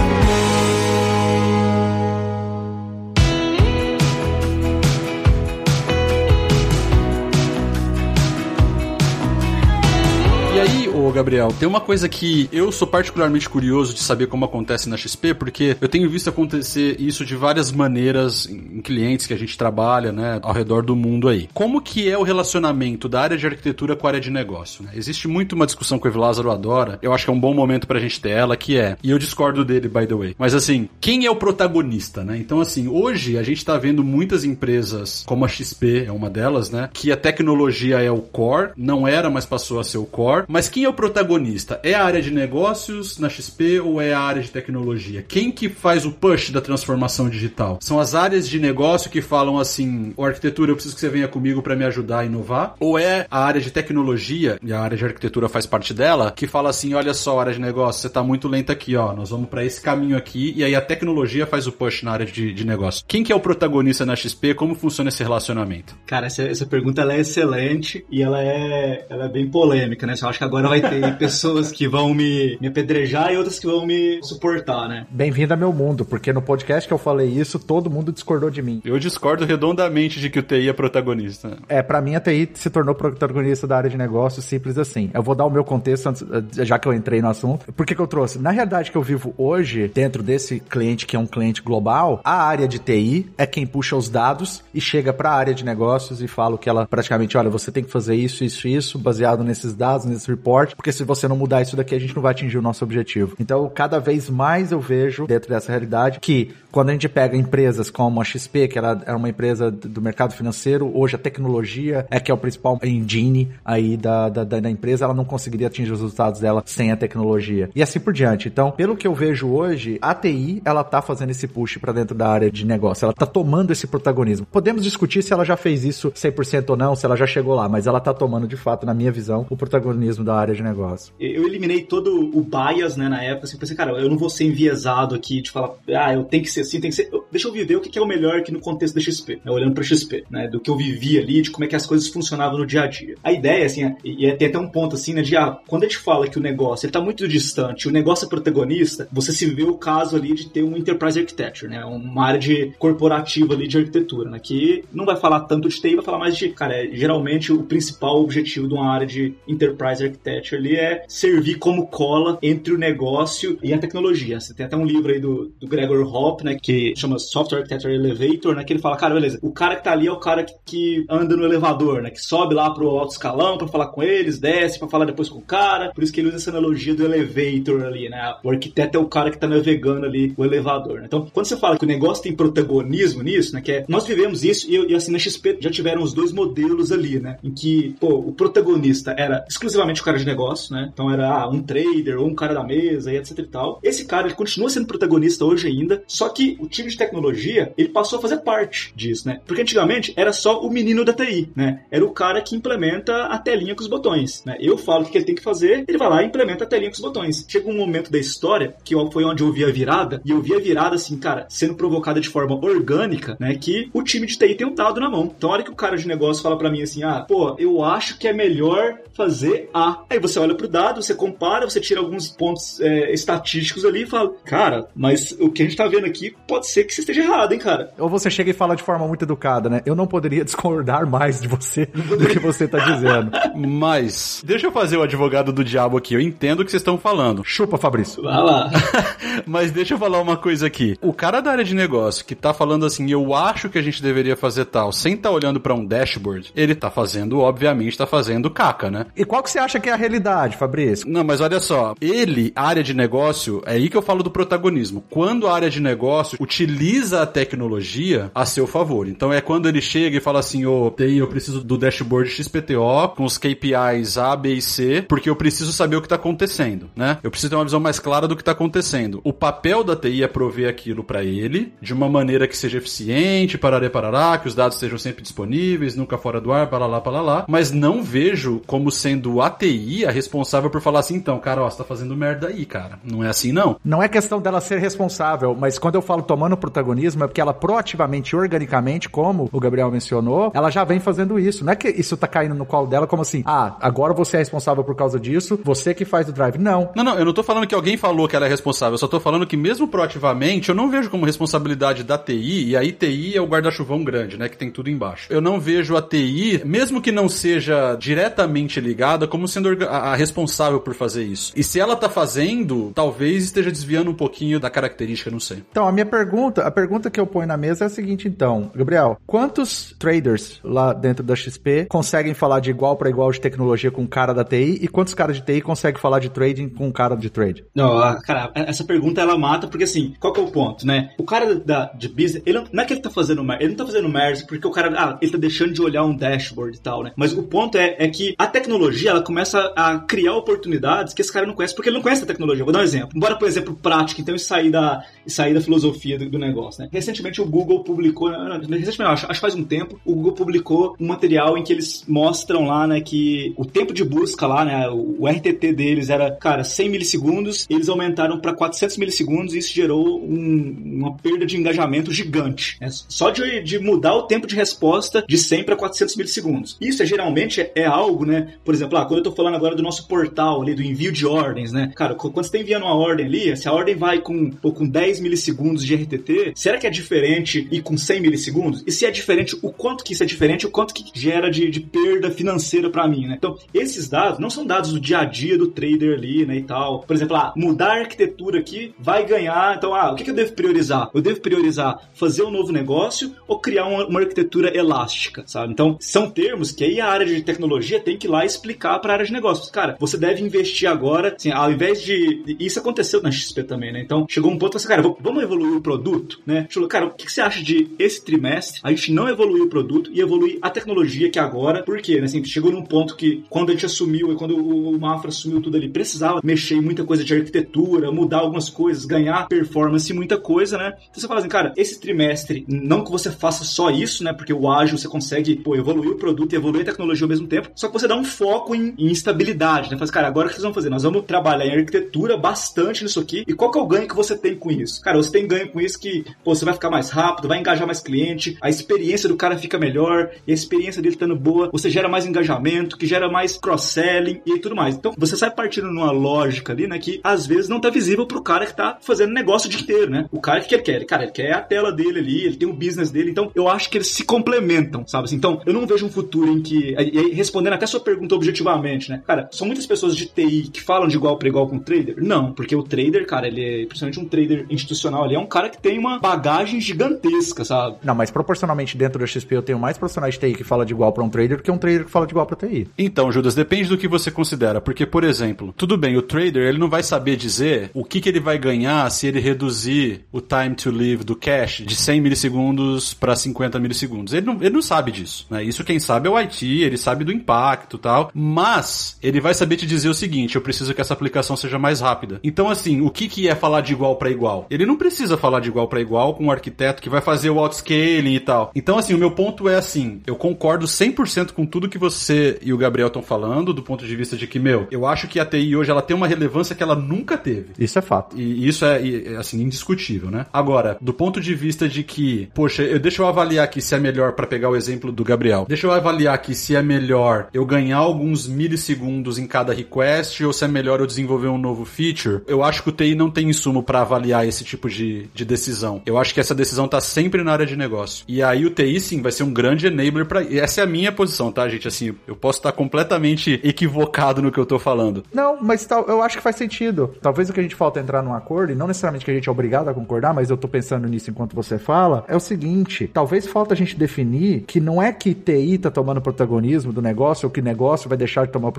Gabriel, 11.14 11.50
tem 11.60 11.68
uma 11.68 11.80
coisa 11.80 12.10
que 12.10 12.50
eu 12.52 12.72
sou 12.72 12.88
particularmente 12.88 13.50
curioso 13.50 13.94
de 13.94 14.02
saber 14.02 14.28
como 14.28 14.46
acontece 14.46 14.90
na 14.90 14.98
XP, 14.98 15.34
porque 15.34 15.78
eu 15.80 15.88
tenho 15.88 16.10
visto 16.10 16.30
acontecer 16.30 17.00
isso 17.00 17.26
de 17.26 17.36
várias 17.36 17.72
maneiras 17.72 18.48
em 18.48 18.82
clientes 18.82 19.26
que 19.26 19.34
a 19.34 19.38
gente 19.38 19.58
trabalha, 19.58 20.12
né, 20.12 20.40
ao 20.42 20.54
redor 20.54 20.84
do 20.84 20.96
mundo 20.96 21.30
aí. 21.30 21.50
Como 21.54 21.82
que 21.82 22.10
é 22.10 22.18
o 22.18 22.24
relacionamento 22.24 23.08
da 23.08 23.22
área 23.22 23.38
de 23.38 23.46
arquitetura 23.46 23.96
com 23.96 24.08
a 24.08 24.10
área 24.12 24.20
de 24.20 24.32
negócio? 24.32 24.84
Né? 24.84 24.92
Existe 24.96 25.28
muito 25.28 25.54
uma 25.54 25.66
discussão 25.66 26.00
que 26.00 26.08
o 26.08 26.18
Lázaro 26.18 26.52
adora, 26.52 27.00
eu 27.02 27.14
acho 27.14 27.26
que 27.26 27.32
é 27.32 27.34
um 27.34 27.40
bom 27.40 27.54
momento 27.54 27.88
pra 27.88 28.00
gente 28.00 28.20
ter 28.20 28.32
ela, 28.32 28.58
que 28.58 28.78
é, 28.78 28.98
e 29.04 29.10
eu 29.12 29.20
discordo 29.20 29.64
dele, 29.64 29.88
by 29.88 30.08
the 30.08 30.16
way, 30.16 30.36
mas 30.38 30.54
assim, 30.54 30.90
quem 31.00 31.26
é 31.26 31.32
o 31.32 31.36
protagonista, 31.36 32.24
né? 32.24 32.38
Então, 32.38 32.60
assim, 32.60 32.88
hoje 32.88 33.38
a 33.38 33.44
gente 33.44 33.64
tá 33.64 33.78
vendo 33.78 34.04
muitas 34.04 34.44
empresas, 34.44 35.24
como 35.26 35.46
a 35.46 35.48
XP 35.48 36.06
é 36.08 36.12
uma 36.12 36.30
delas, 36.30 36.70
né, 36.70 36.90
que 36.94 37.12
a 37.12 37.18
tecnologia 37.18 38.00
é 38.00 38.12
o 38.12 38.20
core, 38.20 38.72
não 38.76 39.08
era, 39.08 39.30
mas 39.30 39.46
passou 39.46 39.80
a 39.80 39.84
ser 39.84 39.98
o 39.98 40.06
core, 40.06 40.46
mas 40.48 40.70
quem 40.70 40.84
é 40.84 40.90
o 40.90 40.94
protagonista? 41.04 41.82
É 41.84 41.94
a 41.94 42.06
área 42.06 42.22
de 42.22 42.32
negócios 42.32 43.18
na 43.20 43.28
XP 43.28 43.82
ou 43.82 44.00
é 44.00 44.14
a 44.14 44.22
área 44.22 44.42
de 44.42 44.50
tecnologia? 44.50 45.22
Quem 45.22 45.52
que 45.52 45.68
faz 45.68 46.06
o 46.06 46.14
push 46.14 46.50
da 46.50 46.62
transformação 46.62 47.28
digital? 47.28 47.78
São 47.82 48.00
as 48.00 48.16
áreas 48.16 48.48
de 48.48 48.58
negócio 48.58 49.12
que 49.12 49.22
falam 49.22 49.60
assim, 49.60 50.14
o 50.16 50.24
arquitetura, 50.24 50.72
eu 50.72 50.76
preciso 50.76 50.96
que 50.96 51.02
você 51.02 51.10
venha 51.10 51.28
comigo 51.28 51.62
para 51.62 51.76
me 51.76 51.84
ajudar 51.84 52.20
a 52.20 52.26
inovar? 52.26 52.76
Ou 52.80 52.98
é 52.98 53.28
a 53.30 53.44
área 53.44 53.60
de 53.60 53.70
tecnologia, 53.70 54.58
e 54.64 54.72
a 54.72 54.80
área 54.80 54.98
de 54.98 55.04
arquitetura 55.04 55.50
faz 55.50 55.66
parte 55.66 55.94
dela, 55.94 56.32
que 56.32 56.48
fala 56.48 56.70
assim, 56.70 56.94
olha 56.94 57.14
só, 57.14 57.38
área 57.38 57.52
de 57.52 57.60
negócio, 57.60 58.02
você 58.02 58.10
tá 58.10 58.24
muito 58.24 58.48
lenta 58.48 58.72
aqui, 58.72 58.96
ó, 58.96 59.14
nós 59.14 59.32
vamos 59.32 59.50
para 59.50 59.66
esse 59.66 59.82
caminho 59.82 60.16
aqui, 60.16 60.54
e 60.56 60.64
aí 60.64 60.74
a 60.74 60.82
tecnologia 60.82 61.46
faz 61.46 61.68
o 61.68 61.72
push 61.74 62.04
na 62.04 62.14
área 62.14 62.26
de, 62.26 62.54
de 62.54 62.66
negócio. 62.66 63.04
Quem 63.06 63.26
que 63.26 63.34
é 63.34 63.36
o 63.36 63.42
protagonista 63.42 64.06
na 64.06 64.16
XP? 64.16 64.54
Como 64.54 64.74
funciona 64.74 65.10
esse 65.10 65.22
relacionamento? 65.22 65.98
Cara, 66.06 66.28
essa, 66.28 66.44
essa 66.44 66.66
pergunta 66.66 67.02
é 67.02 67.20
excelente 67.20 68.06
e 68.10 68.24
ela 68.24 68.42
é, 68.42 69.06
ela 69.10 69.26
é 69.26 69.30
bem 69.30 69.50
polêmica, 69.50 70.08
né? 70.08 70.14
Eu 70.22 70.30
acho 70.30 70.38
que 70.38 70.46
agora 70.46 70.70
vai 70.70 70.80
ter 70.80 70.93
pessoas 71.18 71.72
que 71.72 71.88
vão 71.88 72.14
me, 72.14 72.58
me 72.60 72.68
apedrejar 72.68 73.32
e 73.34 73.38
outras 73.38 73.60
que 73.60 73.66
vão 73.66 73.86
me 73.86 74.20
suportar, 74.24 74.88
né? 74.88 75.06
Bem-vindo 75.10 75.54
a 75.54 75.58
meu 75.58 75.72
mundo, 75.72 76.06
porque 76.06 76.34
no 76.34 76.42
podcast 76.42 76.88
que 76.88 76.94
eu 76.94 76.98
falei 76.98 77.30
isso, 77.30 77.60
todo 77.60 77.90
mundo 77.90 78.12
discordou 78.12 78.50
de 78.50 78.62
mim. 78.62 78.82
Eu 78.84 79.00
discordo 79.00 79.46
redondamente 79.46 80.20
de 80.20 80.30
que 80.30 80.40
o 80.40 80.44
TI 80.44 80.70
é 80.70 80.74
protagonista. 80.74 81.58
É, 81.68 81.82
para 81.82 82.02
mim 82.02 82.16
a 82.16 82.20
TI 82.20 82.50
se 82.54 82.70
tornou 82.70 82.96
protagonista 82.96 83.68
da 83.68 83.78
área 83.78 83.90
de 83.90 83.98
negócio, 83.98 84.42
simples 84.42 84.78
assim. 84.78 85.10
Eu 85.14 85.24
vou 85.24 85.36
dar 85.36 85.46
o 85.46 85.50
meu 85.50 85.64
contexto, 85.64 86.08
antes, 86.08 86.24
já 86.66 86.78
que 86.80 86.88
eu 86.88 86.94
entrei 86.94 87.22
no 87.22 87.30
assunto. 87.30 87.72
Por 87.74 87.86
que, 87.86 87.96
que 87.96 88.02
eu 88.02 88.08
trouxe? 88.08 88.40
Na 88.40 88.52
realidade 88.52 88.92
que 88.92 88.98
eu 88.98 89.04
vivo 89.04 89.34
hoje, 89.38 89.92
dentro 89.94 90.22
desse 90.22 90.60
cliente 90.60 91.06
que 91.06 91.16
é 91.16 91.20
um 91.20 91.28
cliente 91.28 91.62
global, 91.62 92.22
a 92.24 92.44
área 92.44 92.68
de 92.68 92.80
TI 92.80 93.32
é 93.38 93.46
quem 93.46 93.66
puxa 93.66 93.96
os 93.96 94.10
dados 94.10 94.64
e 94.74 94.82
chega 94.82 95.14
para 95.14 95.30
a 95.30 95.36
área 95.36 95.54
de 95.54 95.64
negócios 95.64 96.22
e 96.22 96.28
fala 96.28 96.58
que 96.58 96.70
ela 96.70 96.86
praticamente, 96.86 97.38
olha, 97.38 97.50
você 97.50 97.72
tem 97.72 97.84
que 97.84 97.92
fazer 97.92 98.16
isso, 98.16 98.44
isso, 98.44 98.68
isso, 98.68 99.00
baseado 99.00 99.44
nesses 99.44 99.74
dados, 99.74 100.06
nesse 100.06 100.30
report, 100.30 100.76
porque 100.84 100.92
se 100.92 101.06
você 101.06 101.30
não 101.30 101.38
mudar 101.38 101.62
isso 101.62 101.78
daqui, 101.78 101.96
a 101.96 102.00
gente 102.00 102.14
não 102.14 102.22
vai 102.22 102.32
atingir 102.32 102.58
o 102.58 102.62
nosso 102.62 102.84
objetivo. 102.84 103.38
Então, 103.40 103.72
cada 103.74 104.00
vez 104.00 104.30
mais 104.30 104.70
eu 104.74 104.82
vejo 104.82 105.26
dentro 105.26 105.48
dessa 105.48 105.72
realidade 105.72 106.20
que 106.20 106.52
quando 106.74 106.90
a 106.90 106.92
gente 106.92 107.08
pega 107.08 107.38
empresas 107.38 107.90
como 107.90 108.20
a 108.20 108.24
XP, 108.26 108.68
que 108.68 108.78
era, 108.78 109.02
era 109.06 109.16
uma 109.16 109.30
empresa 109.30 109.72
do 109.72 110.02
mercado 110.02 110.34
financeiro, 110.34 110.92
hoje 110.94 111.16
a 111.16 111.20
tecnologia 111.20 112.06
é 112.12 112.20
que 112.20 112.30
é 112.30 112.34
o 112.34 112.38
principal 112.38 112.80
engine 112.84 113.52
aí 113.64 113.96
da, 113.96 114.28
da, 114.28 114.44
da 114.44 114.70
empresa, 114.70 115.06
ela 115.06 115.14
não 115.14 115.24
conseguiria 115.24 115.68
atingir 115.68 115.94
os 115.94 116.02
resultados 116.02 116.42
dela 116.42 116.62
sem 116.66 116.92
a 116.92 116.98
tecnologia. 116.98 117.70
E 117.74 117.82
assim 117.82 118.00
por 118.00 118.12
diante. 118.12 118.50
Então, 118.50 118.72
pelo 118.72 118.98
que 118.98 119.08
eu 119.08 119.16
vejo 119.16 119.48
hoje, 119.48 119.98
a 120.02 120.14
TI, 120.14 120.62
ela 120.66 120.84
tá 120.84 121.02
fazendo 121.02 121.30
esse 121.30 121.48
push 121.48 121.78
para 121.78 121.94
dentro 121.94 122.14
da 122.14 122.28
área 122.28 122.52
de 122.52 122.66
negócio, 122.66 123.06
ela 123.06 123.14
tá 123.14 123.26
tomando 123.26 123.72
esse 123.72 123.88
protagonismo. 123.88 124.46
Podemos 124.52 124.84
discutir 124.84 125.24
se 125.24 125.32
ela 125.32 125.46
já 125.46 125.56
fez 125.56 125.86
isso 125.86 126.12
100% 126.12 126.72
ou 126.72 126.76
não, 126.76 126.94
se 126.94 127.06
ela 127.06 127.16
já 127.16 127.26
chegou 127.26 127.56
lá, 127.56 127.70
mas 127.70 127.88
ela 127.88 128.02
tá 128.02 128.14
tomando 128.14 128.48
de 128.48 128.58
fato, 128.58 128.86
na 128.86 128.94
minha 128.94 129.14
visão, 129.14 129.46
o 129.50 129.56
protagonismo 129.56 130.26
da 130.26 130.36
área 130.36 130.54
de 130.54 130.62
negócio. 130.62 130.73
Eu 131.20 131.48
eliminei 131.48 131.84
todo 131.84 132.32
o 132.34 132.42
bias, 132.42 132.98
né, 132.98 133.08
na 133.08 133.22
época, 133.24 133.46
assim, 133.46 133.58
pensei, 133.58 133.76
cara, 133.76 133.92
eu 133.92 134.10
não 134.10 134.18
vou 134.18 134.30
ser 134.30 134.46
enviesado 134.46 135.16
aqui 135.16 135.42
de 135.42 135.52
falar, 135.52 135.76
ah, 135.90 136.14
eu 136.14 136.24
tenho 136.24 136.44
que 136.44 136.50
ser 136.50 136.62
assim, 136.62 136.80
tem 136.80 136.90
que 136.90 136.96
ser. 136.96 137.10
Deixa 137.32 137.48
eu 137.48 137.52
viver 137.52 137.76
o 137.76 137.82
que 137.82 137.98
é 137.98 138.02
o 138.02 138.08
melhor 138.08 138.38
aqui 138.38 138.52
no 138.52 138.60
contexto 138.60 138.96
da 138.96 139.02
XP, 139.02 139.40
né, 139.44 139.52
olhando 139.52 139.74
para 139.74 139.84
XP, 139.84 140.24
né, 140.30 140.48
do 140.48 140.60
que 140.60 140.70
eu 140.70 140.76
vivi 140.76 141.20
ali, 141.20 141.42
de 141.42 141.52
como 141.52 141.66
é 141.66 141.68
que 141.68 141.76
as 141.76 141.86
coisas 141.86 142.08
funcionavam 142.08 142.58
no 142.58 142.66
dia 142.66 142.84
a 142.84 142.88
dia. 142.88 143.16
A 143.24 143.32
ideia, 143.32 143.66
assim, 143.66 143.84
é, 143.84 143.96
e 144.04 144.26
é, 144.26 144.36
tem 144.36 144.48
até 144.48 144.58
um 144.58 144.68
ponto 144.68 144.96
assim, 144.96 145.14
né, 145.14 145.22
de 145.22 145.36
ah, 145.36 145.58
quando 145.68 145.84
a 145.84 145.88
gente 145.88 145.98
fala 145.98 146.28
que 146.28 146.38
o 146.38 146.42
negócio 146.42 146.86
ele 146.86 146.94
tá 146.94 147.02
muito 147.02 147.28
distante, 147.28 147.88
o 147.88 147.92
negócio 147.92 148.26
é 148.26 148.30
protagonista, 148.30 149.08
você 149.12 149.32
se 149.32 149.46
vê 149.46 149.64
o 149.64 149.76
caso 149.76 150.16
ali 150.16 150.34
de 150.34 150.50
ter 150.50 150.64
um 150.64 150.78
enterprise 150.78 151.20
architecture, 151.20 151.70
né, 151.70 151.84
uma 151.86 152.26
área 152.26 152.40
de 152.40 152.74
corporativa 152.80 153.54
ali 153.54 153.68
de 153.68 153.78
arquitetura, 153.78 154.30
né, 154.30 154.40
que 154.40 154.84
não 154.92 155.06
vai 155.06 155.16
falar 155.16 155.42
tanto 155.42 155.70
de 155.70 155.80
TI, 155.80 155.96
vai 155.96 156.06
falar 156.06 156.20
mais 156.20 156.38
de, 156.38 156.50
cara, 156.50 156.76
é, 156.76 156.90
geralmente 156.94 157.52
o 157.52 157.64
principal 157.64 158.22
objetivo 158.22 158.68
de 158.68 158.74
uma 158.74 158.92
área 158.92 159.08
de 159.08 159.34
enterprise 159.48 160.04
architecture 160.04 160.62
ali 160.64 160.76
é 160.76 161.04
servir 161.08 161.56
como 161.56 161.88
cola 161.88 162.40
entre 162.42 162.74
o 162.74 162.78
negócio 162.78 163.58
e 163.62 163.74
a 163.74 163.78
tecnologia. 163.78 164.40
Você 164.40 164.54
tem 164.54 164.66
até 164.66 164.78
um 164.78 164.86
livro 164.86 165.12
aí 165.12 165.20
do, 165.20 165.52
do 165.60 165.68
Gregor 165.68 166.04
Hopp, 166.14 166.44
né, 166.44 166.58
que 166.62 166.94
chama 166.96 167.20
Software 167.20 167.60
Architecture 167.60 167.94
Elevator, 167.94 168.56
né, 168.56 168.64
que 168.64 168.72
ele 168.72 168.82
fala, 168.82 168.96
cara, 168.96 169.14
beleza, 169.14 169.40
o 169.42 169.52
cara 169.52 169.76
que 169.76 169.84
tá 169.84 169.92
ali 169.92 170.08
é 170.08 170.12
o 170.12 170.20
cara 170.20 170.44
que, 170.44 170.54
que 170.66 171.06
anda 171.10 171.36
no 171.36 171.44
elevador, 171.44 172.02
né, 172.02 172.10
que 172.10 172.22
sobe 172.22 172.56
lá 172.56 172.72
pro 172.72 172.90
alto 172.90 173.12
escalão 173.12 173.58
para 173.58 173.68
falar 173.68 173.88
com 173.88 174.02
eles, 174.02 174.40
desce 174.40 174.80
para 174.80 174.88
falar 174.88 175.06
depois 175.06 175.30
com 175.30 175.40
o 175.40 175.42
cara, 175.42 175.92
por 175.94 176.04
isso 176.04 176.14
que 176.14 176.22
ele 176.22 176.28
usa 176.28 176.38
essa 176.38 176.50
analogia 176.50 176.96
do 176.96 177.04
elevator 177.04 177.84
ali, 177.84 178.10
né, 178.10 178.36
o 178.44 178.50
arquiteto 178.50 178.98
é 178.98 179.02
o 179.02 179.08
cara 179.08 179.30
que 179.30 179.38
tá 179.38 179.48
navegando 179.48 180.06
ali 180.06 180.34
o 180.38 180.46
elevador, 180.46 181.00
né? 181.00 181.06
Então, 181.06 181.28
quando 181.34 181.46
você 181.46 181.58
fala 181.58 181.78
que 181.78 181.86
o 181.86 181.88
negócio 181.88 182.24
tem 182.24 182.36
protagonismo 182.36 183.22
nisso, 183.22 183.54
né, 183.54 183.62
que 183.62 183.72
é, 183.72 183.86
nós 183.88 184.06
vivemos 184.06 184.44
isso 184.44 184.70
e, 184.70 184.92
e 184.92 184.96
assim, 184.96 185.12
na 185.12 185.20
XP 185.20 185.58
já 185.60 185.70
tiveram 185.70 186.02
os 186.02 186.14
dois 186.14 186.32
modelos 186.32 186.92
ali, 186.92 187.20
né, 187.20 187.38
em 187.44 187.52
que, 187.52 187.96
pô, 188.00 188.16
o 188.16 188.32
protagonista 188.32 189.14
era 189.18 189.44
exclusivamente 189.50 190.02
o 190.02 190.04
cara 190.04 190.18
de 190.18 190.26
negócio, 190.26 190.53
né, 190.72 190.90
então 190.94 191.12
era 191.12 191.30
ah, 191.30 191.50
um 191.50 191.62
trader 191.62 192.20
ou 192.20 192.28
um 192.28 192.36
cara 192.36 192.54
da 192.54 192.64
mesa 192.64 193.12
e 193.12 193.18
etc 193.18 193.40
e 193.40 193.44
tal. 193.44 193.80
Esse 193.84 194.06
cara, 194.06 194.28
ele 194.28 194.36
continua 194.36 194.70
sendo 194.70 194.88
protagonista 194.88 195.46
hoje 195.46 195.68
ainda, 195.68 196.04
só 196.08 196.30
que 196.30 196.58
o 196.60 196.68
time 196.68 196.90
de 196.90 196.98
tecnologia, 196.98 197.74
ele 197.78 197.90
passou 197.90 198.20
a 198.20 198.22
fazer 198.22 198.38
parte 198.38 198.94
disso, 198.96 199.28
né, 199.28 199.42
porque 199.46 199.62
antigamente 199.62 200.14
era 200.16 200.34
só 200.34 200.62
o 200.62 200.70
menino 200.70 201.06
da 201.06 201.14
TI, 201.14 201.50
né, 201.56 201.84
era 201.92 202.06
o 202.06 202.12
cara 202.12 202.42
que 202.42 202.56
implementa 202.56 203.26
a 203.26 203.38
telinha 203.38 203.76
com 203.76 203.82
os 203.82 203.88
botões, 203.88 204.44
né, 204.46 204.58
eu 204.60 204.78
falo 204.78 205.04
o 205.04 205.10
que 205.10 205.18
ele 205.18 205.26
tem 205.26 205.36
que 205.36 205.42
fazer, 205.42 205.84
ele 205.88 205.98
vai 205.98 206.10
lá 206.10 206.24
e 206.24 206.28
implementa 206.28 206.64
a 206.64 206.68
telinha 206.68 206.90
com 206.90 206.96
os 206.96 207.02
botões. 207.02 207.46
Chega 207.48 207.70
um 207.70 207.78
momento 207.78 208.12
da 208.12 208.18
história, 208.18 208.76
que 208.84 208.96
foi 209.12 209.24
onde 209.24 209.44
eu 209.44 209.52
vi 209.52 209.64
a 209.64 209.72
virada, 209.72 210.22
e 210.26 210.32
eu 210.32 210.42
vi 210.42 210.56
a 210.56 210.60
virada, 210.60 210.96
assim, 210.96 211.18
cara, 211.18 211.46
sendo 211.50 211.76
provocada 211.76 212.20
de 212.20 212.30
forma 212.30 212.56
orgânica, 212.56 213.36
né, 213.40 213.56
que 213.56 213.90
o 213.94 214.04
time 214.04 214.26
de 214.26 214.38
TI 214.38 214.56
tem 214.56 214.68
um 214.68 214.74
dado 214.74 215.00
na 215.00 215.10
mão. 215.10 215.32
Então, 215.38 215.50
a 215.50 215.54
hora 215.54 215.64
que 215.64 215.72
o 215.72 215.76
cara 215.76 215.98
de 215.98 216.08
negócio 216.08 216.44
fala 216.44 216.58
para 216.58 216.72
mim 216.72 216.82
assim, 216.82 217.04
ah, 217.04 217.22
pô, 217.22 217.56
eu 217.60 217.84
acho 217.84 218.18
que 218.18 218.28
é 218.28 218.34
melhor 218.34 219.00
fazer 219.14 219.70
A. 219.74 220.04
Aí 220.10 220.20
você 220.20 220.33
olha 220.40 220.56
pro 220.56 220.68
dado, 220.68 221.02
você 221.02 221.14
compara, 221.14 221.70
você 221.70 221.80
tira 221.80 222.00
alguns 222.00 222.28
pontos 222.28 222.80
é, 222.80 223.14
estatísticos 223.14 223.86
ali 223.86 224.04
e 224.04 224.08
fala, 224.08 224.32
cara, 224.46 224.88
mas 224.96 225.32
o 225.40 225.50
que 225.50 225.62
a 225.62 225.66
gente 225.66 225.78
tá 225.78 225.88
vendo 225.88 226.06
aqui 226.06 226.36
pode 226.48 226.68
ser 226.68 226.84
que 226.84 226.94
você 226.94 227.02
esteja 227.02 227.22
errado, 227.22 227.54
hein, 227.54 227.60
cara. 227.60 227.92
Ou 227.98 228.10
você 228.10 228.30
chega 228.30 228.52
e 228.52 228.54
fala 228.54 228.76
de 228.76 228.84
forma 228.84 229.08
muito 229.08 229.24
educada, 229.24 229.70
né? 229.70 229.82
Eu 229.86 229.96
não 229.96 230.08
poderia 230.08 230.44
discordar 230.46 231.06
mais 231.08 231.42
de 231.42 231.48
você 231.48 231.86
do 231.86 232.28
que 232.28 232.40
você 232.40 232.68
tá 232.68 232.80
dizendo. 232.80 233.32
Mas, 233.56 234.42
deixa 234.46 234.68
eu 234.68 234.72
fazer 234.72 234.98
o 234.98 235.04
advogado 235.04 235.52
do 235.52 235.64
diabo 235.64 235.98
aqui. 235.98 236.14
Eu 236.14 236.22
entendo 236.22 236.62
o 236.62 236.66
que 236.66 236.72
vocês 236.72 236.82
estão 236.82 236.98
falando. 236.98 237.44
Chupa, 237.44 237.78
Fabrício. 237.78 238.24
Vai 238.24 238.42
lá. 238.42 238.70
Mas 239.46 239.72
deixa 239.72 239.94
eu 239.94 239.98
falar 239.98 240.22
uma 240.22 240.38
coisa 240.38 240.68
aqui. 240.68 240.98
O 241.02 241.14
cara 241.14 241.42
da 241.42 241.52
área 241.52 241.64
de 241.64 241.76
negócio 241.76 242.26
que 242.26 242.36
tá 242.36 242.54
falando 242.54 242.86
assim, 242.86 243.10
eu 243.12 243.34
acho 243.34 243.70
que 243.70 243.78
a 243.78 243.82
gente 243.82 244.02
deveria 244.02 244.36
fazer 244.36 244.66
tal, 244.66 244.92
sem 244.92 245.16
tá 245.16 245.30
olhando 245.32 245.60
para 245.60 245.74
um 245.74 245.86
dashboard, 245.86 246.52
ele 246.56 246.76
tá 246.76 246.90
fazendo, 246.90 247.40
obviamente, 247.40 247.98
tá 247.98 248.06
fazendo 248.06 248.50
caca, 248.50 248.90
né? 248.92 249.06
E 249.16 249.26
qual 249.26 249.42
que 249.42 249.50
você 249.50 249.60
acha 249.60 249.80
que 249.80 249.90
é 249.90 249.94
a 249.94 249.96
realidade, 249.96 250.23
Fabrício? 250.58 251.10
Não, 251.10 251.24
mas 251.24 251.42
olha 251.42 251.60
só, 251.60 251.96
ele, 252.00 252.52
área 252.56 252.84
de 252.84 252.94
negócio, 252.94 253.62
é 253.66 253.74
aí 253.74 253.90
que 253.90 253.98
eu 253.98 254.02
falo 254.02 254.24
do 254.24 254.32
protagonismo. 254.32 255.04
Quando 255.10 255.48
a 255.48 255.54
área 255.54 255.70
de 255.70 255.82
negócio 255.82 256.38
utiliza 256.40 257.22
a 257.22 257.26
tecnologia 257.26 258.32
a 258.34 258.46
seu 258.46 258.66
favor. 258.66 259.08
Então 259.08 259.34
é 259.34 259.42
quando 259.42 259.68
ele 259.68 259.82
chega 259.82 260.18
e 260.18 260.22
fala 260.22 260.40
assim, 260.40 260.66
ô, 260.66 260.88
oh, 260.88 260.92
TI, 260.92 261.18
eu 261.18 261.28
preciso 261.28 261.64
do 261.64 261.78
dashboard 261.78 262.30
XPTO 262.30 263.10
com 263.16 263.26
os 263.26 263.38
KPIs 263.38 264.18
A, 264.18 264.36
B 264.36 264.56
e 264.56 264.62
C, 264.62 265.04
porque 265.08 265.30
eu 265.30 265.36
preciso 265.36 265.74
saber 265.74 265.96
o 265.96 266.02
que 266.02 266.08
tá 266.08 266.16
acontecendo, 266.16 266.90
né? 266.96 267.18
Eu 267.24 267.32
preciso 267.32 267.50
ter 267.50 267.56
uma 267.56 267.66
visão 267.66 267.80
mais 267.80 268.00
clara 268.00 268.28
do 268.28 268.36
que 268.36 268.44
tá 268.44 268.52
acontecendo. 268.52 269.22
O 269.24 269.34
papel 269.34 269.84
da 269.84 269.96
TI 269.96 270.24
é 270.24 270.28
prover 270.28 270.70
aquilo 270.70 271.04
para 271.04 271.24
ele 271.24 271.74
de 271.82 271.94
uma 271.94 272.08
maneira 272.08 272.48
que 272.48 272.58
seja 272.58 272.78
eficiente, 272.78 273.58
parará, 273.58 273.90
parará, 273.90 274.38
que 274.38 274.48
os 274.48 274.56
dados 274.56 274.78
sejam 274.78 274.98
sempre 274.98 275.22
disponíveis, 275.22 275.96
nunca 275.96 276.18
fora 276.18 276.40
do 276.40 276.52
ar, 276.52 276.68
para 276.68 276.86
lá, 276.86 277.02
para 277.02 277.22
lá, 277.22 277.46
mas 277.48 277.72
não 277.72 278.04
vejo 278.04 278.62
como 278.66 278.92
sendo 278.92 279.42
a 279.42 279.50
TI 279.50 280.06
a 280.06 280.12
responsável 280.14 280.70
por 280.70 280.82
falar 280.82 281.00
assim, 281.00 281.16
então, 281.16 281.38
cara, 281.40 281.62
ó, 281.62 281.70
você 281.70 281.78
tá 281.78 281.84
fazendo 281.84 282.16
merda 282.16 282.48
aí, 282.48 282.66
cara. 282.66 283.00
Não 283.04 283.24
é 283.24 283.30
assim, 283.30 283.52
não. 283.52 283.78
Não 283.84 284.02
é 284.02 284.08
questão 284.08 284.40
dela 284.42 284.62
ser 284.62 284.80
responsável, 284.80 285.56
mas 285.60 285.78
quando 285.78 285.96
eu 285.96 286.02
falo 286.02 286.22
tomando 286.22 286.56
protagonismo, 286.56 287.24
é 287.24 287.28
porque 287.28 287.42
ela 287.42 287.54
proativamente, 287.54 288.36
organicamente, 288.36 289.10
como 289.10 289.50
o 289.52 289.60
Gabriel 289.60 289.92
mencionou, 289.92 290.52
ela 290.54 290.70
já 290.70 290.84
vem 290.84 291.00
fazendo 291.00 291.40
isso. 291.40 291.66
Não 291.66 291.74
é 291.74 291.76
que 291.76 291.90
isso 291.90 292.16
tá 292.16 292.28
caindo 292.28 292.56
no 292.56 292.66
colo 292.66 292.88
dela 292.88 293.08
como 293.08 293.22
assim, 293.22 293.44
ah, 293.46 293.76
agora 293.82 294.14
você 294.14 294.38
é 294.38 294.40
responsável 294.40 294.84
por 294.84 294.96
causa 294.96 295.20
disso, 295.20 295.60
você 295.64 295.94
que 295.94 296.06
faz 296.06 296.30
o 296.30 296.32
drive. 296.32 296.58
Não. 296.58 296.92
Não, 296.96 297.04
não, 297.04 297.18
eu 297.18 297.26
não 297.26 297.34
tô 297.34 297.44
falando 297.44 297.68
que 297.68 297.76
alguém 297.76 297.98
falou 297.98 298.28
que 298.28 298.36
ela 298.36 298.46
é 298.46 298.50
responsável, 298.50 298.94
eu 298.94 299.00
só 299.00 299.08
tô 299.08 299.20
falando 299.20 299.48
que 299.48 299.58
mesmo 299.58 299.88
proativamente, 299.88 300.70
eu 300.70 300.76
não 300.76 300.90
vejo 300.90 301.10
como 301.10 301.26
responsabilidade 301.26 302.04
da 302.04 302.18
TI, 302.18 302.70
e 302.70 302.78
aí 302.78 302.92
TI 302.92 303.36
é 303.36 303.42
o 303.42 303.48
guarda-chuvão 303.48 304.04
grande, 304.04 304.38
né, 304.38 304.48
que 304.48 304.58
tem 304.58 304.70
tudo 304.70 304.90
embaixo. 304.90 305.28
Eu 305.30 305.42
não 305.42 305.60
vejo 305.60 305.96
a 305.98 306.02
TI, 306.02 306.62
mesmo 306.66 307.02
que 307.02 307.12
não 307.12 307.28
seja 307.28 307.96
diretamente 307.96 308.80
ligada, 308.80 309.28
como 309.28 309.48
sendo 309.48 309.70
a, 309.86 310.03
a 310.04 310.16
responsável 310.16 310.82
por 310.82 310.94
fazer 310.94 311.24
isso. 311.24 311.54
E 311.56 311.64
se 311.64 311.80
ela 311.80 311.96
tá 311.96 312.10
fazendo, 312.10 312.92
talvez 312.94 313.46
esteja 313.46 313.72
desviando 313.72 314.12
um 314.12 314.14
pouquinho 314.14 314.60
da 314.60 314.70
característica, 314.70 315.32
não 315.32 315.40
sei. 315.40 315.64
Então, 315.72 315.88
a 315.88 315.92
minha 315.94 316.06
pergunta, 316.06 316.62
a 316.64 316.72
pergunta 316.72 317.10
que 317.10 317.20
eu 317.20 317.26
ponho 317.26 317.48
na 317.48 317.56
mesa 317.56 317.86
é 317.86 317.88
a 317.88 317.90
seguinte, 317.90 318.28
então, 318.28 318.70
Gabriel, 318.76 319.18
quantos 319.26 319.96
traders 319.98 320.60
lá 320.62 320.92
dentro 320.92 321.24
da 321.24 321.36
XP 321.36 321.86
conseguem 321.90 322.34
falar 322.34 322.60
de 322.60 322.70
igual 322.70 322.98
para 322.98 323.10
igual 323.10 323.32
de 323.32 323.40
tecnologia 323.40 323.90
com 323.90 324.04
o 324.04 324.08
cara 324.08 324.34
da 324.34 324.44
TI 324.44 324.80
e 324.82 324.88
quantos 324.90 325.14
caras 325.14 325.38
de 325.38 325.42
TI 325.42 325.62
conseguem 325.62 326.02
falar 326.02 326.20
de 326.20 326.30
trading 326.30 326.68
com 326.68 326.90
o 326.90 326.94
cara 326.94 327.16
de 327.16 327.30
trade? 327.30 327.64
Não, 327.74 328.20
cara, 328.22 328.52
essa 328.56 328.84
pergunta 328.84 329.22
ela 329.22 329.38
mata 329.38 329.68
porque 329.68 329.86
assim, 329.86 330.14
qual 330.20 330.34
que 330.34 330.42
é 330.42 330.44
o 330.44 330.52
ponto, 330.52 330.86
né? 330.86 331.12
O 331.18 331.24
cara 331.24 331.56
da, 331.56 331.86
de 331.94 332.10
business, 332.10 332.44
ele 332.46 332.60
não, 332.60 332.66
não 332.74 332.84
é 332.84 332.86
que 332.86 332.94
ele 332.94 333.02
tá 333.02 333.10
fazendo 333.10 333.42
ele 333.60 333.70
não 333.70 333.76
tá 333.76 333.86
fazendo 333.86 334.10
merge 334.10 334.46
porque 334.46 334.68
o 334.68 334.72
cara, 334.72 334.94
ah, 334.98 335.18
ele 335.22 335.32
tá 335.32 335.38
deixando 335.38 335.72
de 335.72 335.82
olhar 335.82 336.04
um 336.04 336.16
dashboard 336.16 336.76
e 336.76 336.82
tal, 336.82 337.04
né? 337.04 337.14
Mas 337.16 337.32
o 337.32 337.44
ponto 337.44 337.78
é, 337.78 337.96
é 338.00 338.08
que 338.10 338.36
a 338.38 338.48
tecnologia, 338.48 339.12
ela 339.12 339.22
começa 339.22 339.72
a 339.76 339.93
criar 340.00 340.36
oportunidades 340.36 341.14
que 341.14 341.22
esse 341.22 341.32
cara 341.32 341.46
não 341.46 341.54
conhece 341.54 341.76
porque 341.76 341.90
ele 341.90 341.98
não 341.98 342.04
conhece 342.04 342.24
a 342.24 342.28
tecnologia. 342.28 342.64
Vou 342.64 342.74
dar 342.74 342.80
um 342.80 342.84
exemplo. 342.84 343.20
Bora 343.20 343.36
por 343.36 343.48
exemplo 343.48 343.76
prático, 343.76 344.22
então, 344.22 344.36
e 344.36 344.40
sair 344.40 344.72
da, 344.72 345.06
e 345.26 345.32
sair 345.32 345.54
da 345.54 345.62
filosofia 345.62 346.18
do, 346.18 346.30
do 346.30 346.40
negócio, 346.40 346.84
né? 346.84 346.90
Recentemente 346.92 347.42
o 347.42 347.46
Google 347.46 347.84
publicou, 347.84 348.30
recentemente, 348.30 349.02
acho, 349.04 349.28
que 349.28 349.40
faz 349.40 349.56
um 349.56 349.64
tempo, 349.64 350.00
o 350.06 350.16
Google 350.16 350.34
publicou 350.34 350.96
um 351.00 351.08
material 351.08 351.58
em 351.58 351.64
que 351.64 351.74
eles 351.74 352.04
mostram 352.08 352.66
lá, 352.66 352.88
né, 352.88 353.02
que 353.02 353.54
o 353.58 353.66
tempo 353.66 353.94
de 353.94 354.04
busca 354.04 354.48
lá, 354.48 354.66
né, 354.66 354.90
o, 354.90 355.18
o 355.20 355.28
RTT 355.28 355.74
deles 355.74 356.10
era, 356.10 356.32
cara, 356.32 356.64
100 356.64 356.90
milissegundos, 356.90 357.66
eles 357.70 357.90
aumentaram 357.90 358.40
para 358.40 358.54
400 358.54 358.98
milissegundos 358.98 359.54
e 359.54 359.60
isso 359.60 359.74
gerou 359.74 360.20
um, 360.24 360.82
uma 360.98 361.18
perda 361.18 361.46
de 361.46 361.58
engajamento 361.58 362.12
gigante. 362.12 362.78
Né? 362.80 362.90
Só 362.92 363.30
de, 363.30 363.62
de 363.62 363.80
mudar 363.80 364.16
o 364.16 364.24
tempo 364.24 364.48
de 364.48 364.56
resposta 364.56 365.24
de 365.28 365.38
100 365.38 365.64
para 365.64 365.76
400 365.76 366.16
milissegundos. 366.16 366.78
Isso 366.80 367.04
é, 367.04 367.06
geralmente 367.06 367.62
é, 367.62 367.72
é, 367.76 367.86
algo, 367.86 368.26
né, 368.26 368.54
por 368.64 368.74
exemplo, 368.74 368.98
ah, 368.98 369.06
quando 369.06 369.18
eu 369.18 369.24
tô 369.24 369.32
falando 369.32 369.56
agora 369.56 369.76
do 369.76 369.83
nosso 369.84 370.08
portal 370.08 370.62
ali, 370.62 370.74
do 370.74 370.82
envio 370.82 371.12
de 371.12 371.26
ordens, 371.26 371.72
né, 371.72 371.92
cara, 371.96 372.16
quando 372.16 372.36
você 372.36 372.52
tá 372.52 372.58
enviando 372.60 372.84
uma 372.84 372.96
ordem 372.96 373.26
ali, 373.26 373.56
se 373.56 373.68
a 373.68 373.74
ordem 373.74 373.96
vai 373.96 374.20
com, 374.20 374.52
com 374.52 374.88
10 374.88 375.20
milissegundos 375.20 375.86
de 375.86 375.96
RTT, 375.96 376.54
será 376.56 376.78
que 376.78 376.88
é 376.88 376.90
diferente 376.90 377.68
e 377.72 377.82
com 377.82 377.98
100 377.98 378.22
milissegundos? 378.22 378.84
E 378.86 378.92
se 378.92 379.06
é 379.06 379.12
diferente, 379.12 379.58
o 379.62 379.72
quanto 379.72 380.04
que 380.04 380.14
isso 380.14 380.24
é 380.24 380.26
diferente, 380.26 380.66
o 380.66 380.72
quanto 380.72 380.94
que 380.94 381.04
gera 381.14 381.50
de, 381.50 381.70
de 381.70 381.80
perda 381.80 382.32
financeira 382.32 382.90
para 382.90 383.08
mim, 383.08 383.28
né? 383.28 383.36
Então, 383.38 383.58
esses 383.74 384.08
dados 384.10 384.40
não 384.40 384.50
são 384.50 384.66
dados 384.66 384.92
do 384.92 385.00
dia 385.00 385.20
a 385.20 385.26
dia 385.26 385.58
do 385.58 385.68
trader 385.68 386.18
ali, 386.18 386.46
né, 386.46 386.58
e 386.58 386.64
tal. 386.64 387.02
Por 387.02 387.16
exemplo, 387.16 387.36
ah, 387.36 387.54
mudar 387.56 387.98
a 387.98 388.00
arquitetura 388.02 388.60
aqui 388.60 388.94
vai 389.00 389.26
ganhar, 389.26 389.76
então, 389.78 389.94
ah, 389.94 390.12
o 390.12 390.16
que, 390.16 390.24
que 390.24 390.32
eu 390.32 390.36
devo 390.36 390.54
priorizar? 390.54 391.10
Eu 391.14 391.22
devo 391.22 391.42
priorizar 391.42 392.10
fazer 392.14 392.44
um 392.44 392.52
novo 392.52 392.72
negócio 392.72 393.34
ou 393.48 393.60
criar 393.60 393.86
uma, 393.86 394.06
uma 394.08 394.20
arquitetura 394.20 394.76
elástica, 394.76 395.44
sabe? 395.46 395.74
Então, 395.74 395.98
são 396.00 396.30
termos 396.30 396.72
que 396.72 396.84
aí 396.84 397.00
a 397.00 397.08
área 397.08 397.26
de 397.26 397.42
tecnologia 397.42 398.00
tem 398.00 398.18
que 398.18 398.28
ir 398.28 398.30
lá 398.30 398.46
explicar 398.46 399.00
para 399.00 399.14
a 399.14 399.16
área 399.16 399.26
de 399.26 399.34
negócios. 399.34 399.70
Cara, 399.74 399.98
você 400.00 400.18
deve 400.18 400.44
investir 400.44 400.88
agora, 400.88 401.34
assim, 401.36 401.52
ao 401.52 401.72
invés 401.72 402.02
de... 402.02 402.56
Isso 402.60 402.80
aconteceu 402.80 403.22
na 403.24 403.32
XP 403.32 403.64
também, 403.64 403.92
né? 403.92 404.02
Então, 404.02 404.26
chegou 404.30 404.52
um 404.52 404.58
ponto, 404.58 404.78
você, 404.78 404.88
cara, 404.88 405.02
vamos 405.02 405.42
evoluir 405.42 405.76
o 405.76 405.82
produto, 405.82 406.40
né? 406.46 406.68
Cara, 406.88 407.08
o 407.08 407.10
que, 407.12 407.26
que 407.26 407.32
você 407.34 407.42
acha 407.42 407.64
de 407.64 407.90
esse 407.98 408.24
trimestre 408.24 408.80
a 408.84 408.92
gente 408.92 409.12
não 409.12 409.28
evoluir 409.28 409.64
o 409.64 409.70
produto 409.70 410.12
e 410.14 410.22
evoluir 410.22 410.60
a 410.62 410.70
tecnologia 410.70 411.30
que 411.30 411.40
agora, 411.40 411.82
por 411.82 412.00
quê? 412.02 412.20
Né? 412.20 412.26
Assim, 412.26 412.44
chegou 412.44 412.72
num 412.72 412.84
ponto 412.84 413.16
que 413.16 413.44
quando 413.50 413.70
a 413.70 413.74
gente 413.74 413.86
assumiu 413.86 414.32
e 414.32 414.36
quando 414.36 414.56
o 414.56 415.00
Mafra 415.00 415.30
assumiu 415.30 415.60
tudo 415.60 415.76
ali, 415.76 415.90
precisava 415.90 416.40
mexer 416.44 416.76
em 416.76 416.82
muita 416.82 417.04
coisa 417.04 417.24
de 417.24 417.34
arquitetura, 417.34 418.12
mudar 418.12 418.40
algumas 418.40 418.70
coisas, 418.70 419.06
ganhar 419.06 419.48
performance 419.48 420.12
e 420.12 420.16
muita 420.16 420.38
coisa, 420.38 420.78
né? 420.78 420.94
Então 421.10 421.20
você 421.20 421.28
fala 421.28 421.40
assim, 421.40 421.50
cara, 421.50 421.74
esse 421.76 422.00
trimestre, 422.00 422.64
não 422.68 423.04
que 423.04 423.12
você 423.12 423.32
faça 423.32 423.64
só 423.64 423.90
isso, 423.90 424.24
né? 424.24 424.34
Porque 424.34 424.54
o 424.54 424.70
ágil 424.70 424.98
você 424.98 425.08
consegue 425.08 425.56
pô, 425.56 425.76
evoluir 425.76 426.12
o 426.12 426.18
produto 426.18 426.54
e 426.54 426.56
evoluir 426.56 426.84
a 426.84 426.92
tecnologia 426.92 427.26
ao 427.26 427.30
mesmo 427.30 427.48
tempo, 427.48 427.72
só 427.76 427.88
que 427.88 427.94
você 427.94 428.08
dá 428.08 428.16
um 428.16 428.24
foco 428.24 428.76
em, 428.76 428.94
em 428.98 429.12
estabilidade, 429.12 429.63
né? 429.92 429.98
Faz, 429.98 430.12
cara, 430.12 430.28
agora 430.28 430.48
o 430.48 430.50
que 430.50 430.56
vocês 430.56 430.64
vão 430.64 430.74
fazer? 430.74 430.90
Nós 430.90 431.04
vamos 431.04 431.24
trabalhar 431.26 431.66
em 431.66 431.78
arquitetura 431.78 432.38
bastante 432.38 433.04
nisso 433.04 433.20
aqui 433.20 433.44
e 433.48 433.54
qual 433.54 433.72
que 433.72 433.80
é 433.80 433.82
o 433.82 433.88
ganho 433.88 434.08
que 434.08 434.16
você 434.16 434.38
tem 434.38 434.56
com 434.56 434.72
isso? 434.72 435.02
Cara, 435.02 435.18
você 435.18 435.32
tem 435.32 435.48
ganho 435.48 435.70
com 435.70 435.80
isso 435.80 436.00
que 436.00 436.26
pô, 436.44 436.54
você 436.54 436.66
vai 436.66 436.74
ficar 436.74 436.90
mais 436.90 437.10
rápido, 437.10 437.48
vai 437.48 437.60
engajar 437.60 437.86
mais 437.86 438.00
cliente, 438.00 438.58
a 438.62 438.70
experiência 438.70 439.30
do 439.30 439.36
cara 439.36 439.58
fica 439.58 439.78
melhor 439.78 440.32
e 440.46 440.52
a 440.52 440.54
experiência 440.54 441.02
dele 441.02 441.16
estando 441.16 441.36
boa, 441.36 441.70
você 441.72 441.90
gera 441.90 442.10
mais 442.10 442.26
engajamento, 442.26 442.98
que 442.98 443.08
gera 443.08 443.30
mais 443.30 443.58
cross-selling 443.58 444.42
e 444.46 444.60
tudo 444.60 444.76
mais. 444.76 444.96
Então, 444.96 445.14
você 445.18 445.36
sai 445.36 445.52
partindo 445.52 445.88
numa 445.92 446.12
lógica 446.12 446.74
ali, 446.74 446.88
né, 446.88 446.98
que 447.00 447.20
às 447.24 447.46
vezes 447.46 447.70
não 447.70 447.80
tá 447.80 447.90
visível 447.90 448.26
pro 448.26 448.42
cara 448.42 448.66
que 448.66 448.76
tá 448.76 448.98
fazendo 449.02 449.34
negócio 449.34 449.68
o 449.68 449.72
dia 449.72 449.82
inteiro, 449.82 450.12
né? 450.12 450.26
O 450.32 450.40
cara 450.40 450.62
que 450.62 450.78
quer, 450.78 451.06
cara, 451.06 451.24
ele 451.24 451.32
quer 451.32 451.54
a 451.54 451.62
tela 451.62 451.92
dele 451.92 452.20
ali, 452.20 452.46
ele 452.46 452.58
tem 452.58 452.68
o 452.68 452.74
business 452.74 453.12
dele, 453.12 453.32
então 453.32 453.52
eu 453.56 453.68
acho 453.68 453.90
que 453.90 453.98
eles 453.98 454.08
se 454.08 454.24
complementam, 454.24 455.06
sabe? 455.08 455.26
Assim, 455.26 455.36
então, 455.36 455.62
eu 455.66 455.74
não 455.74 455.86
vejo 455.86 456.06
um 456.06 456.12
futuro 456.12 456.52
em 456.52 456.62
que, 456.62 456.92
e 456.92 456.98
aí, 456.98 457.32
respondendo 457.34 457.74
até 457.74 457.86
a 457.86 457.88
sua 457.88 458.00
pergunta 458.00 458.36
objetivamente, 458.36 459.10
né? 459.10 459.22
Cara, 459.26 459.43
são 459.52 459.68
muitas 459.68 459.86
pessoas 459.86 460.16
de 460.16 460.26
TI 460.26 460.70
que 460.72 460.82
falam 460.82 461.08
de 461.08 461.16
igual 461.16 461.38
para 461.38 461.48
igual 461.48 461.68
com 461.68 461.78
o 461.78 461.80
trader? 461.80 462.16
Não, 462.18 462.52
porque 462.52 462.76
o 462.76 462.84
trader, 462.84 463.26
cara, 463.26 463.48
ele 463.48 463.84
é, 463.84 463.86
principalmente 463.86 464.20
um 464.20 464.26
trader 464.26 464.66
institucional 464.70 465.24
ali, 465.24 465.36
é 465.36 465.40
um 465.40 465.46
cara 465.46 465.70
que 465.70 465.78
tem 465.78 465.98
uma 465.98 466.20
bagagem 466.20 466.80
gigantesca, 466.80 467.64
sabe? 467.66 467.98
Não, 468.04 468.16
mas 468.16 468.32
proporcionalmente 468.32 468.98
dentro 468.98 469.20
da 469.20 469.26
XP 469.26 469.56
eu 469.56 469.62
tenho 469.62 469.80
mais 469.80 469.98
profissionais 469.98 470.36
de 470.36 470.40
TI 470.40 470.54
que 470.54 470.64
fala 470.64 470.86
de 470.86 470.94
igual 470.94 471.12
para 471.12 471.24
um 471.24 471.30
trader 471.30 471.58
do 471.58 471.64
que 471.64 471.72
um 471.72 471.78
trader 471.78 472.06
que 472.06 472.12
fala 472.12 472.26
de 472.26 472.34
igual 472.34 472.46
para 472.46 472.68
TI. 472.68 472.88
Então, 472.98 473.32
Judas, 473.32 473.56
depende 473.56 473.90
do 473.90 473.98
que 473.98 474.08
você 474.08 474.32
considera, 474.32 474.82
porque 474.82 475.06
por 475.06 475.24
exemplo, 475.24 475.74
tudo 475.78 475.98
bem, 475.98 476.18
o 476.18 476.22
trader, 476.22 476.68
ele 476.68 476.78
não 476.78 476.90
vai 476.90 477.04
saber 477.04 477.36
dizer 477.36 477.92
o 477.94 478.04
que, 478.04 478.22
que 478.22 478.30
ele 478.30 478.40
vai 478.40 478.58
ganhar 478.58 479.10
se 479.10 479.28
ele 479.28 479.40
reduzir 479.40 480.26
o 480.32 480.42
time 480.42 480.76
to 480.76 480.92
live 480.92 481.24
do 481.24 481.36
cache 481.36 481.86
de 481.86 481.96
100 481.96 482.22
milissegundos 482.22 483.14
para 483.14 483.36
50 483.36 483.80
milissegundos. 483.80 484.34
Ele 484.34 484.46
não, 484.46 484.56
ele 484.56 484.70
não 484.70 484.82
sabe 484.82 485.12
disso, 485.12 485.46
né? 485.50 485.64
Isso 485.64 485.84
quem 485.84 486.00
sabe 486.00 486.28
é 486.28 486.32
o 486.32 486.38
IT, 486.38 486.66
ele 486.66 486.98
sabe 486.98 487.24
do 487.24 487.32
impacto, 487.32 487.98
tal, 487.98 488.32
mas 488.34 489.18
ele 489.22 489.33
vai 489.40 489.54
saber 489.54 489.76
te 489.76 489.86
dizer 489.86 490.10
o 490.10 490.14
seguinte, 490.14 490.56
eu 490.56 490.62
preciso 490.62 490.94
que 490.94 491.02
essa 491.02 491.14
aplicação 491.14 491.56
seja 491.56 491.80
mais 491.80 492.00
rápida. 492.02 492.40
Então, 492.44 492.70
assim, 492.70 493.02
o 493.02 493.10
que 493.10 493.28
que 493.28 493.48
é 493.48 493.56
falar 493.56 493.82
de 493.82 493.94
igual 493.94 494.16
para 494.16 494.30
igual? 494.30 494.66
Ele 494.70 494.86
não 494.86 494.98
precisa 494.98 495.38
falar 495.38 495.60
de 495.60 495.70
igual 495.70 495.88
para 495.88 496.02
igual 496.02 496.34
com 496.34 496.46
um 496.46 496.52
arquiteto 496.52 497.02
que 497.02 497.10
vai 497.10 497.22
fazer 497.22 497.50
o 497.50 497.60
outscaling 497.60 498.34
e 498.34 498.40
tal. 498.40 498.72
Então, 498.76 498.98
assim, 498.98 499.14
o 499.14 499.18
meu 499.18 499.32
ponto 499.32 499.68
é 499.70 499.76
assim, 499.76 500.22
eu 500.26 500.36
concordo 500.36 500.86
100% 500.86 501.52
com 501.52 501.66
tudo 501.66 501.90
que 501.90 501.98
você 501.98 502.58
e 502.62 502.74
o 502.74 502.78
Gabriel 502.78 503.08
estão 503.08 503.22
falando, 503.22 503.74
do 503.74 503.84
ponto 503.84 504.06
de 504.06 504.16
vista 504.16 504.36
de 504.36 504.48
que, 504.48 504.60
meu, 504.60 504.88
eu 504.92 505.06
acho 505.06 505.28
que 505.28 505.40
a 505.40 505.46
TI 505.46 505.76
hoje 505.76 505.92
ela 505.92 506.02
tem 506.02 506.16
uma 506.16 506.28
relevância 506.28 506.76
que 506.76 506.84
ela 506.84 506.96
nunca 506.96 507.38
teve. 507.38 507.68
Isso 507.78 507.98
é 507.98 508.02
fato. 508.02 508.38
E 508.38 508.68
isso 508.68 508.86
é, 508.86 509.00
assim, 509.38 509.62
indiscutível, 509.62 510.30
né? 510.30 510.46
Agora, 510.52 510.98
do 511.02 511.14
ponto 511.14 511.40
de 511.40 511.54
vista 511.54 511.88
de 511.88 512.04
que, 512.04 512.50
poxa, 512.54 512.84
eu, 512.84 513.00
deixa 513.00 513.22
eu 513.22 513.28
avaliar 513.28 513.66
aqui 513.66 513.82
se 513.82 513.96
é 513.96 514.00
melhor 514.00 514.34
para 514.34 514.48
pegar 514.48 514.70
o 514.70 514.76
exemplo 514.76 515.12
do 515.12 515.24
Gabriel. 515.24 515.66
Deixa 515.68 515.88
eu 515.88 515.92
avaliar 515.92 516.34
aqui 516.34 516.54
se 516.54 516.76
é 516.76 516.82
melhor 516.82 517.48
eu 517.54 517.66
ganhar 517.66 517.98
alguns 517.98 518.48
milissegundos 518.48 519.23
em 519.38 519.48
cada 519.48 519.74
request 519.74 520.44
ou 520.44 520.54
se 520.54 520.66
é 520.66 520.68
melhor 520.68 521.00
eu 521.00 521.08
desenvolver 521.08 521.48
um 521.48 521.58
novo 521.58 521.86
feature. 521.86 522.42
Eu 522.48 522.64
acho 522.64 522.84
que 522.84 522.90
o 522.90 522.92
TI 522.92 523.16
não 523.16 523.30
tem 523.30 523.50
insumo 523.50 523.84
para 523.84 524.02
avaliar 524.02 524.48
esse 524.48 524.64
tipo 524.64 524.90
de, 524.90 525.28
de 525.34 525.46
decisão. 525.46 526.02
Eu 526.06 526.18
acho 526.18 526.34
que 526.34 526.40
essa 526.40 526.56
decisão 526.56 526.88
tá 526.88 527.02
sempre 527.02 527.44
na 527.44 527.52
área 527.52 527.66
de 527.66 527.76
negócio. 527.76 528.26
E 528.28 528.42
aí 528.42 528.66
o 528.66 528.70
TI 528.70 529.00
sim 529.00 529.22
vai 529.22 529.32
ser 529.32 529.44
um 529.44 529.54
grande 529.54 529.88
enabler 529.88 530.26
para 530.26 530.44
essa 530.44 530.82
é 530.82 530.84
a 530.84 530.88
minha 530.88 531.12
posição, 531.12 531.52
tá, 531.52 531.68
gente? 531.68 531.88
Assim, 531.88 532.14
eu 532.28 532.36
posso 532.36 532.60
estar 532.60 532.72
completamente 532.72 533.60
equivocado 533.64 534.42
no 534.42 534.52
que 534.52 534.60
eu 534.60 534.66
tô 534.66 534.78
falando. 534.80 535.24
Não, 535.34 535.62
mas 535.62 535.86
tal, 535.86 536.06
eu 536.08 536.22
acho 536.22 536.38
que 536.38 536.44
faz 536.44 536.56
sentido. 536.56 537.16
Talvez 537.22 537.50
o 537.50 537.54
que 537.54 537.60
a 537.60 537.64
gente 537.64 537.76
falta 537.76 538.00
é 538.00 538.04
entrar 538.04 538.22
num 538.22 538.34
acordo, 538.34 538.72
e 538.72 538.76
não 538.76 538.88
necessariamente 538.88 539.26
que 539.26 539.32
a 539.32 539.34
gente 539.34 539.50
é 539.50 539.52
obrigado 539.52 539.88
a 539.88 539.94
concordar, 539.94 540.34
mas 540.34 540.50
eu 540.50 540.58
tô 540.58 540.68
pensando 540.68 541.08
nisso 541.08 541.30
enquanto 541.30 541.56
você 541.56 541.78
fala, 541.78 542.26
é 542.28 542.36
o 542.36 542.40
seguinte, 542.40 543.10
talvez 543.14 543.48
falta 543.48 543.74
a 543.74 543.78
gente 543.78 543.96
definir 543.96 544.62
que 544.62 544.80
não 544.80 545.02
é 545.02 545.12
que 545.12 545.34
TI 545.34 545.78
tá 545.78 545.92
tomando 545.92 546.22
protagonismo 546.22 546.92
do 546.92 547.02
negócio 547.02 547.46
ou 547.48 547.52
que 547.52 547.62
negócio 547.62 548.10
vai 548.10 548.18
deixar 548.18 548.46
de 548.46 548.52
tomar 548.52 548.70
o 548.70 548.72